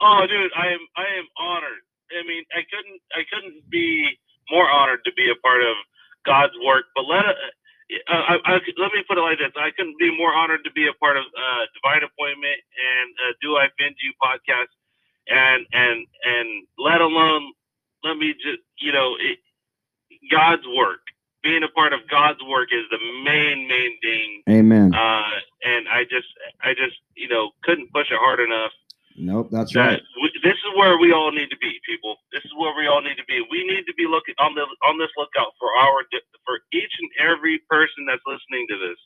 Oh, 0.00 0.26
dude, 0.28 0.52
I 0.56 0.68
am 0.68 0.80
I 0.96 1.06
am 1.18 1.26
honored. 1.38 1.80
I 2.12 2.26
mean, 2.26 2.44
I 2.52 2.62
couldn't 2.68 3.00
I 3.16 3.22
couldn't 3.32 3.68
be 3.70 4.10
more 4.50 4.68
honored 4.68 5.00
to 5.06 5.12
be 5.16 5.30
a 5.30 5.36
part 5.40 5.62
of 5.62 5.76
God's 6.26 6.52
work. 6.64 6.86
But 6.94 7.06
let 7.06 7.24
uh, 7.24 7.34
I, 8.08 8.36
I, 8.44 8.52
let 8.76 8.92
me 8.92 9.04
put 9.08 9.18
it 9.18 9.22
like 9.22 9.38
this: 9.38 9.52
I 9.56 9.70
couldn't 9.76 9.98
be 9.98 10.12
more 10.16 10.34
honored 10.34 10.64
to 10.64 10.72
be 10.72 10.88
a 10.88 10.92
part 11.00 11.16
of 11.16 11.24
uh, 11.24 11.64
Divine 11.80 12.02
Appointment 12.04 12.60
and 12.76 13.08
uh, 13.24 13.32
Do 13.40 13.56
I 13.56 13.66
Offend 13.72 13.96
You 14.02 14.12
podcast, 14.20 14.72
and 15.28 15.66
and 15.72 16.06
and 16.24 16.48
let 16.78 17.00
alone 17.00 17.52
let 18.04 18.18
me 18.18 18.34
just 18.34 18.60
you 18.80 18.92
know 18.92 19.16
it, 19.20 19.38
God's 20.30 20.66
work. 20.76 21.03
Being 21.44 21.62
a 21.62 21.68
part 21.68 21.92
of 21.92 22.00
God's 22.10 22.40
work 22.48 22.70
is 22.72 22.84
the 22.90 22.98
main 23.22 23.68
main 23.68 24.00
thing. 24.02 24.42
Amen. 24.48 24.94
Uh, 24.94 25.30
and 25.64 25.86
I 25.88 26.04
just 26.04 26.26
I 26.62 26.72
just 26.72 26.96
you 27.14 27.28
know 27.28 27.50
couldn't 27.62 27.92
push 27.92 28.10
it 28.10 28.18
hard 28.18 28.40
enough 28.40 28.72
Nope, 29.16 29.48
that's 29.50 29.72
that 29.74 30.02
right. 30.02 30.02
we, 30.22 30.30
this 30.42 30.58
is 30.58 30.72
where 30.76 30.98
we 30.98 31.12
all 31.12 31.30
need 31.30 31.46
to 31.50 31.58
be, 31.62 31.78
people. 31.86 32.16
This 32.32 32.42
is 32.44 32.50
where 32.58 32.74
we 32.74 32.88
all 32.90 33.00
need 33.00 33.14
to 33.14 33.26
be. 33.30 33.38
We 33.46 33.62
need 33.62 33.86
to 33.86 33.94
be 33.94 34.10
looking 34.10 34.34
on 34.42 34.54
the 34.58 34.66
on 34.82 34.98
this 34.98 35.10
lookout 35.16 35.54
for 35.58 35.70
our 35.70 36.02
for 36.42 36.58
each 36.74 36.90
and 36.98 37.10
every 37.22 37.62
person 37.70 38.10
that's 38.10 38.22
listening 38.26 38.66
to 38.70 38.76
this 38.78 38.98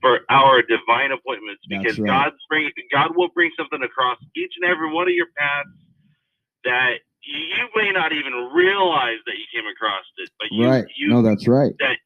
for 0.00 0.24
our 0.32 0.62
divine 0.64 1.12
appointments 1.12 1.60
because 1.68 1.98
right. 2.00 2.08
God's 2.08 2.40
bring 2.48 2.72
God 2.90 3.12
will 3.14 3.28
bring 3.36 3.50
something 3.56 3.82
across 3.84 4.16
each 4.34 4.52
and 4.60 4.64
every 4.64 4.88
one 4.90 5.08
of 5.08 5.14
your 5.14 5.28
paths 5.36 5.76
that 6.64 7.04
you 7.24 7.68
may 7.76 7.90
not 7.92 8.12
even 8.12 8.32
realize 8.52 9.20
that 9.26 9.36
you 9.36 9.46
came 9.52 9.68
across 9.68 10.04
it, 10.18 10.30
but 10.38 10.48
you 10.50 10.66
right. 10.66 10.84
you 10.96 11.08
no, 11.08 11.22
that's 11.22 11.46
right. 11.46 11.72
That 11.78 11.98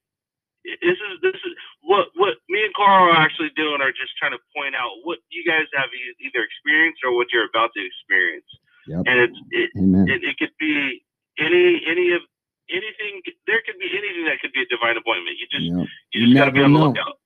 this 0.65 0.99
is 0.99 1.15
this 1.23 1.39
is 1.39 1.53
what 1.83 2.09
what 2.17 2.35
me 2.49 2.65
and 2.65 2.75
Carl 2.75 3.13
are 3.13 3.17
actually 3.17 3.51
doing 3.55 3.81
are 3.81 3.93
just 3.93 4.17
trying 4.19 4.33
to 4.33 4.43
point 4.57 4.75
out 4.75 4.91
what 5.05 5.19
you 5.31 5.45
guys 5.45 5.69
have 5.75 5.91
either 5.93 6.43
experienced 6.43 7.01
or 7.05 7.15
what 7.15 7.29
you're 7.33 7.47
about 7.47 7.71
to 7.77 7.81
experience. 7.85 8.49
Yep. 8.89 9.03
And 9.07 9.17
it's 9.21 9.39
it, 9.51 9.69
it, 9.75 10.21
it 10.25 10.37
could 10.39 10.55
be 10.59 11.05
any 11.39 11.85
any 11.87 12.13
of 12.13 12.23
anything 12.71 13.21
there 13.47 13.61
could 13.65 13.79
be 13.79 13.93
anything 13.93 14.25
that 14.27 14.41
could 14.41 14.53
be 14.53 14.65
a 14.65 14.69
divine 14.73 14.97
appointment. 14.97 15.37
You 15.39 15.47
just 15.53 15.69
Yep. 15.69 15.87
you 16.13 16.21
You 16.21 16.27
just 16.27 16.37
gotta 16.37 16.53
be 16.53 16.63
on 16.63 16.73
the 16.73 16.81
lookout. 16.81 17.21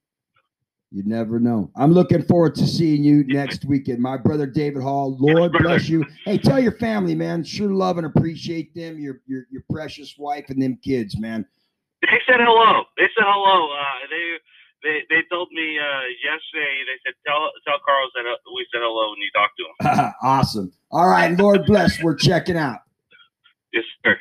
You 0.90 1.02
never 1.04 1.38
know. 1.38 1.70
I'm 1.76 1.92
looking 1.92 2.22
forward 2.22 2.54
to 2.54 2.66
seeing 2.66 3.04
you 3.04 3.22
next 3.24 3.66
weekend. 3.66 4.00
My 4.00 4.16
brother 4.16 4.46
David 4.46 4.82
Hall. 4.82 5.16
Lord 5.20 5.52
brother. 5.52 5.64
bless 5.64 5.88
you. 5.88 6.04
Hey, 6.24 6.38
tell 6.38 6.58
your 6.58 6.72
family, 6.72 7.14
man. 7.14 7.44
Sure 7.44 7.70
love 7.70 7.98
and 7.98 8.06
appreciate 8.06 8.74
them. 8.74 8.98
Your 8.98 9.20
your 9.26 9.44
your 9.50 9.62
precious 9.70 10.16
wife 10.16 10.46
and 10.48 10.62
them 10.62 10.78
kids, 10.82 11.18
man. 11.18 11.44
They 12.00 12.18
said 12.26 12.40
hello. 12.40 12.84
They 12.96 13.04
said 13.14 13.24
hello. 13.26 13.68
Uh, 13.70 14.06
they 14.08 14.38
they 14.82 15.00
they 15.10 15.22
told 15.30 15.48
me 15.52 15.78
uh, 15.78 16.00
yesterday. 16.24 16.80
They 16.86 16.98
said 17.04 17.14
tell 17.26 17.50
tell 17.66 17.78
Carl 17.84 18.08
that 18.14 18.24
uh, 18.26 18.36
we 18.54 18.66
said 18.72 18.80
hello 18.80 19.10
when 19.10 19.20
you 19.20 19.30
talked 19.34 19.58
to 19.58 19.64
him. 20.06 20.12
awesome. 20.22 20.72
All 20.90 21.08
right, 21.08 21.36
Lord 21.38 21.66
bless. 21.66 22.02
We're 22.02 22.16
checking 22.16 22.56
out. 22.56 22.80
Yes, 23.70 23.84
sir. 24.02 24.16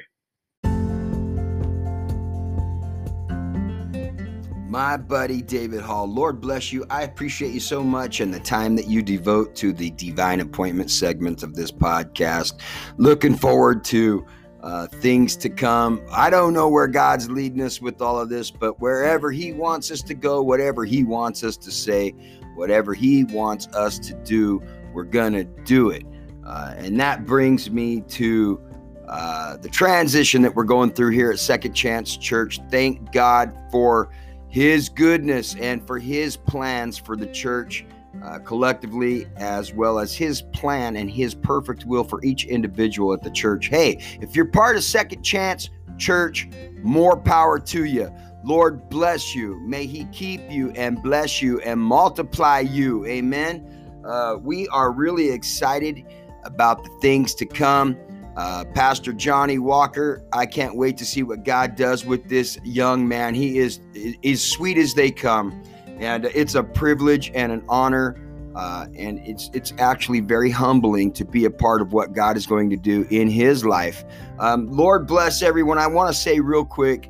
My 4.68 4.98
buddy 4.98 5.42
David 5.42 5.80
Hall, 5.80 6.06
Lord 6.08 6.42
bless 6.42 6.74
you. 6.74 6.86
I 6.90 7.04
appreciate 7.04 7.54
you 7.54 7.60
so 7.62 7.82
much 7.82 8.20
and 8.20 8.34
the 8.34 8.40
time 8.42 8.76
that 8.76 8.88
you 8.88 9.02
devote 9.02 9.56
to 9.56 9.72
the 9.72 9.92
divine 9.92 10.42
appointment 10.42 10.92
segment 10.92 11.42
of 11.42 11.56
this 11.56 11.72
podcast. 11.72 12.60
Looking 12.98 13.38
forward 13.38 13.86
to 13.86 14.26
uh, 14.62 14.88
things 14.88 15.38
to 15.38 15.50
come. 15.50 16.02
I 16.12 16.30
don't 16.30 16.54
know 16.54 16.68
where 16.68 16.88
God's 16.88 17.32
leading 17.32 17.62
us 17.62 17.80
with 17.80 18.02
all 18.02 18.20
of 18.20 18.28
this, 18.28 18.52
but 18.52 18.82
wherever 18.82 19.32
He 19.32 19.54
wants 19.54 19.90
us 19.90 20.02
to 20.02 20.14
go, 20.14 20.42
whatever 20.42 20.84
He 20.84 21.06
wants 21.06 21.46
us 21.46 21.56
to 21.56 21.72
say, 21.72 22.10
whatever 22.56 22.94
He 22.94 23.24
wants 23.24 23.68
us 23.68 23.98
to 24.00 24.14
do, 24.16 24.62
we're 24.92 25.06
going 25.06 25.32
to 25.32 25.46
do 25.46 25.92
it. 25.92 26.04
Uh, 26.46 26.74
and 26.76 27.00
that 27.00 27.26
brings 27.26 27.72
me 27.72 28.02
to 28.02 28.62
uh, 29.08 29.56
the 29.56 29.70
transition 29.70 30.42
that 30.42 30.54
we're 30.54 30.66
going 30.66 30.92
through 30.92 31.12
here 31.12 31.32
at 31.32 31.40
Second 31.40 31.72
Chance 31.72 32.18
Church. 32.18 32.60
Thank 32.70 33.14
God 33.14 33.58
for 33.72 34.10
His 34.50 34.90
goodness 34.90 35.56
and 35.56 35.86
for 35.86 36.00
His 36.00 36.38
plans 36.38 36.98
for 36.98 37.16
the 37.16 37.28
church 37.28 37.86
uh, 38.24 38.40
collectively, 38.40 39.28
as 39.36 39.74
well 39.74 40.00
as 40.00 40.16
His 40.16 40.42
plan 40.42 40.96
and 40.96 41.10
His 41.10 41.36
perfect 41.36 41.86
will 41.86 42.04
for 42.04 42.24
each 42.24 42.46
individual 42.46 43.14
at 43.14 43.22
the 43.22 43.32
church. 43.32 43.68
Hey, 43.68 44.02
if 44.22 44.36
you're 44.36 44.46
part 44.46 44.76
of 44.76 44.84
Second 44.84 45.24
Chance 45.24 45.70
Church, 45.98 46.48
more 46.82 47.18
power 47.18 47.60
to 47.60 47.86
you. 47.86 48.12
Lord 48.44 48.88
bless 48.90 49.36
you. 49.36 49.60
May 49.68 49.86
He 49.86 50.06
keep 50.06 50.42
you 50.50 50.72
and 50.72 51.02
bless 51.02 51.42
you 51.42 51.60
and 51.62 51.80
multiply 51.80 52.60
you. 52.60 53.06
Amen. 53.06 53.66
Uh, 54.06 54.38
we 54.42 54.68
are 54.70 54.92
really 54.92 55.30
excited 55.30 56.06
about 56.44 56.84
the 56.84 56.90
things 57.02 57.36
to 57.36 57.46
come. 57.46 57.98
Uh, 58.38 58.64
Pastor 58.76 59.14
Johnny 59.14 59.58
Walker, 59.58 60.22
I 60.32 60.46
can't 60.46 60.76
wait 60.76 60.96
to 60.98 61.06
see 61.06 61.24
what 61.24 61.44
God 61.44 61.76
does 61.76 62.06
with 62.06 62.30
this 62.30 62.60
young 62.64 63.08
man. 63.08 63.34
He 63.34 63.58
is 63.58 63.80
as 64.24 64.44
sweet 64.44 64.78
as 64.78 64.94
they 64.94 65.10
come, 65.10 65.60
and 66.00 66.26
it's 66.26 66.54
a 66.54 66.62
privilege 66.62 67.32
and 67.34 67.52
an 67.52 67.64
honor, 67.68 68.16
uh, 68.56 68.86
and 68.96 69.18
it's 69.26 69.50
it's 69.54 69.74
actually 69.80 70.20
very 70.20 70.52
humbling 70.52 71.12
to 71.14 71.26
be 71.26 71.46
a 71.46 71.50
part 71.50 71.82
of 71.82 71.94
what 71.94 72.14
God 72.14 72.38
is 72.38 72.46
going 72.46 72.70
to 72.70 72.78
do 72.78 73.08
in 73.10 73.28
his 73.28 73.66
life. 73.66 74.06
Um, 74.38 74.68
Lord 74.68 75.08
bless 75.08 75.42
everyone. 75.42 75.80
I 75.80 75.88
want 75.88 76.08
to 76.10 76.14
say 76.14 76.40
real 76.40 76.64
quick, 76.64 77.10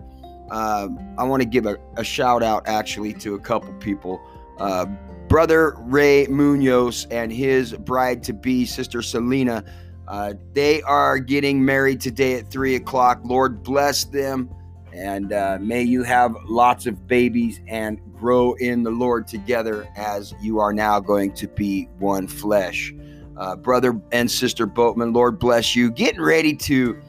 um, 0.49 0.97
I 1.17 1.25
want 1.25 1.43
to 1.43 1.49
give 1.49 1.65
a, 1.65 1.77
a 1.97 2.05
shout 2.05 2.41
out 2.41 2.65
actually 2.69 3.11
to 3.15 3.35
a 3.35 3.39
couple 3.39 3.73
people. 3.81 4.21
Uh, 4.59 4.85
Brother 5.27 5.75
Ray 5.79 6.25
Munoz 6.27 7.05
and 7.11 7.33
his 7.33 7.73
bride 7.73 8.23
to 8.23 8.33
be, 8.33 8.65
Sister 8.65 9.01
Selena. 9.01 9.65
Uh, 10.07 10.33
they 10.53 10.81
are 10.83 11.19
getting 11.19 11.63
married 11.63 11.99
today 11.99 12.35
at 12.35 12.49
three 12.49 12.75
o'clock. 12.75 13.19
Lord 13.23 13.63
bless 13.63 14.05
them, 14.05 14.49
and 14.93 15.33
uh, 15.33 15.57
may 15.59 15.83
you 15.83 16.03
have 16.03 16.35
lots 16.45 16.85
of 16.85 17.07
babies 17.07 17.59
and 17.67 17.99
grow 18.13 18.53
in 18.53 18.83
the 18.83 18.91
Lord 18.91 19.27
together 19.27 19.87
as 19.95 20.33
you 20.41 20.59
are 20.59 20.73
now 20.73 20.99
going 20.99 21.33
to 21.33 21.47
be 21.47 21.89
one 21.99 22.27
flesh. 22.27 22.93
Uh, 23.35 23.55
brother 23.55 24.01
and 24.11 24.31
sister 24.31 24.65
Boatman, 24.65 25.13
Lord 25.13 25.39
bless 25.39 25.75
you. 25.75 25.91
Getting 25.91 26.21
ready 26.21 26.55
to 26.55 26.99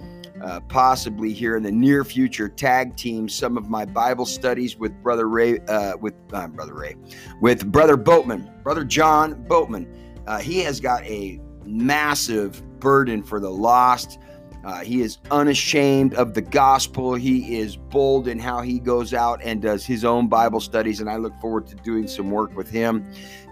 uh, 0.42 0.60
possibly 0.68 1.32
here 1.32 1.56
in 1.56 1.62
the 1.62 1.72
near 1.72 2.04
future 2.04 2.48
tag 2.48 2.96
team 2.96 3.28
some 3.28 3.56
of 3.56 3.68
my 3.68 3.84
Bible 3.84 4.26
studies 4.26 4.76
with 4.76 4.92
Brother 5.02 5.28
Ray, 5.28 5.58
uh, 5.60 5.96
with 5.96 6.14
uh, 6.32 6.46
Brother 6.48 6.74
Ray, 6.74 6.96
with 7.40 7.70
Brother 7.72 7.96
Boatman, 7.96 8.50
Brother 8.62 8.84
John 8.84 9.42
Boatman. 9.48 9.88
Uh, 10.26 10.38
he 10.38 10.60
has 10.60 10.80
got 10.80 11.02
a 11.04 11.40
massive 11.64 12.62
burden 12.80 13.22
for 13.22 13.40
the 13.40 13.50
lost. 13.50 14.18
Uh, 14.64 14.80
he 14.80 15.00
is 15.00 15.18
unashamed 15.30 16.14
of 16.14 16.34
the 16.34 16.42
gospel. 16.42 17.14
He 17.14 17.58
is 17.58 17.76
bold 17.76 18.28
in 18.28 18.38
how 18.38 18.60
he 18.60 18.78
goes 18.78 19.14
out 19.14 19.40
and 19.42 19.62
does 19.62 19.86
his 19.86 20.04
own 20.04 20.28
Bible 20.28 20.60
studies, 20.60 21.00
and 21.00 21.08
I 21.08 21.16
look 21.16 21.34
forward 21.40 21.66
to 21.68 21.76
doing 21.76 22.08
some 22.08 22.30
work 22.30 22.56
with 22.56 22.68
him. 22.68 23.10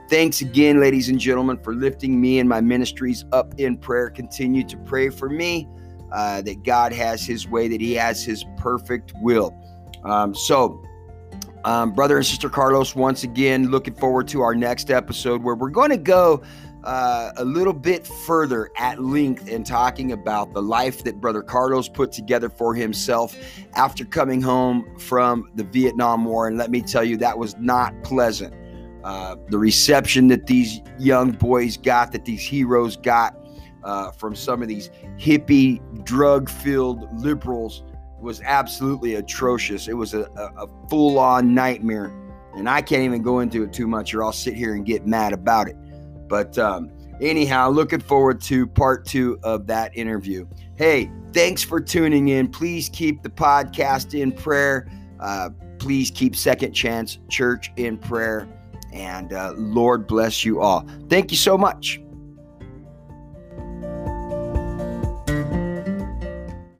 Thanks 0.08 0.40
again, 0.40 0.78
ladies 0.80 1.08
and 1.08 1.18
gentlemen, 1.18 1.58
for 1.58 1.74
lifting 1.74 2.20
me 2.20 2.38
and 2.38 2.48
my 2.48 2.60
ministries 2.60 3.24
up 3.32 3.54
in 3.58 3.76
prayer. 3.76 4.10
Continue 4.10 4.62
to 4.64 4.76
pray 4.78 5.08
for 5.08 5.28
me 5.28 5.68
uh, 6.12 6.42
that 6.42 6.62
God 6.62 6.92
has 6.92 7.24
his 7.24 7.48
way, 7.48 7.66
that 7.68 7.80
he 7.80 7.94
has 7.94 8.24
his 8.24 8.44
perfect 8.56 9.12
will. 9.20 9.54
Um, 10.04 10.34
so, 10.34 10.82
um, 11.64 11.92
brother 11.92 12.16
and 12.16 12.24
sister 12.24 12.48
Carlos, 12.48 12.94
once 12.94 13.24
again, 13.24 13.70
looking 13.70 13.94
forward 13.94 14.28
to 14.28 14.42
our 14.42 14.54
next 14.54 14.90
episode 14.90 15.42
where 15.42 15.56
we're 15.56 15.70
going 15.70 15.90
to 15.90 15.96
go 15.96 16.42
uh, 16.86 17.32
a 17.36 17.44
little 17.44 17.72
bit 17.72 18.06
further 18.06 18.70
at 18.78 19.02
length 19.02 19.48
in 19.48 19.64
talking 19.64 20.12
about 20.12 20.54
the 20.54 20.62
life 20.62 21.02
that 21.02 21.20
Brother 21.20 21.42
Carlos 21.42 21.88
put 21.88 22.12
together 22.12 22.48
for 22.48 22.74
himself 22.74 23.36
after 23.74 24.04
coming 24.04 24.40
home 24.40 24.96
from 24.96 25.50
the 25.56 25.64
Vietnam 25.64 26.24
War. 26.24 26.46
And 26.46 26.56
let 26.56 26.70
me 26.70 26.80
tell 26.80 27.02
you, 27.02 27.16
that 27.16 27.36
was 27.36 27.56
not 27.58 27.92
pleasant. 28.04 28.54
Uh, 29.02 29.34
the 29.48 29.58
reception 29.58 30.28
that 30.28 30.46
these 30.46 30.80
young 30.98 31.32
boys 31.32 31.76
got, 31.76 32.12
that 32.12 32.24
these 32.24 32.42
heroes 32.42 32.96
got 32.96 33.36
uh, 33.82 34.12
from 34.12 34.36
some 34.36 34.62
of 34.62 34.68
these 34.68 34.90
hippie, 35.18 35.80
drug 36.04 36.48
filled 36.48 37.08
liberals 37.20 37.82
was 38.20 38.40
absolutely 38.42 39.16
atrocious. 39.16 39.88
It 39.88 39.94
was 39.94 40.14
a, 40.14 40.22
a, 40.36 40.64
a 40.64 40.68
full 40.88 41.18
on 41.18 41.52
nightmare. 41.52 42.12
And 42.54 42.70
I 42.70 42.80
can't 42.80 43.02
even 43.02 43.22
go 43.22 43.40
into 43.40 43.64
it 43.64 43.72
too 43.72 43.86
much, 43.86 44.14
or 44.14 44.24
I'll 44.24 44.32
sit 44.32 44.54
here 44.54 44.74
and 44.74 44.86
get 44.86 45.04
mad 45.06 45.32
about 45.32 45.68
it. 45.68 45.76
But 46.28 46.58
um, 46.58 46.90
anyhow, 47.20 47.70
looking 47.70 48.00
forward 48.00 48.40
to 48.42 48.66
part 48.66 49.04
two 49.04 49.38
of 49.42 49.66
that 49.66 49.96
interview. 49.96 50.46
Hey, 50.76 51.10
thanks 51.32 51.62
for 51.62 51.80
tuning 51.80 52.28
in. 52.28 52.48
Please 52.48 52.88
keep 52.88 53.22
the 53.22 53.30
podcast 53.30 54.18
in 54.18 54.32
prayer. 54.32 54.90
Uh, 55.20 55.50
please 55.78 56.10
keep 56.10 56.36
Second 56.36 56.72
Chance 56.72 57.18
Church 57.28 57.72
in 57.76 57.98
prayer. 57.98 58.48
And 58.92 59.32
uh, 59.32 59.52
Lord 59.56 60.06
bless 60.06 60.44
you 60.44 60.60
all. 60.60 60.86
Thank 61.08 61.30
you 61.30 61.36
so 61.36 61.58
much. 61.58 62.00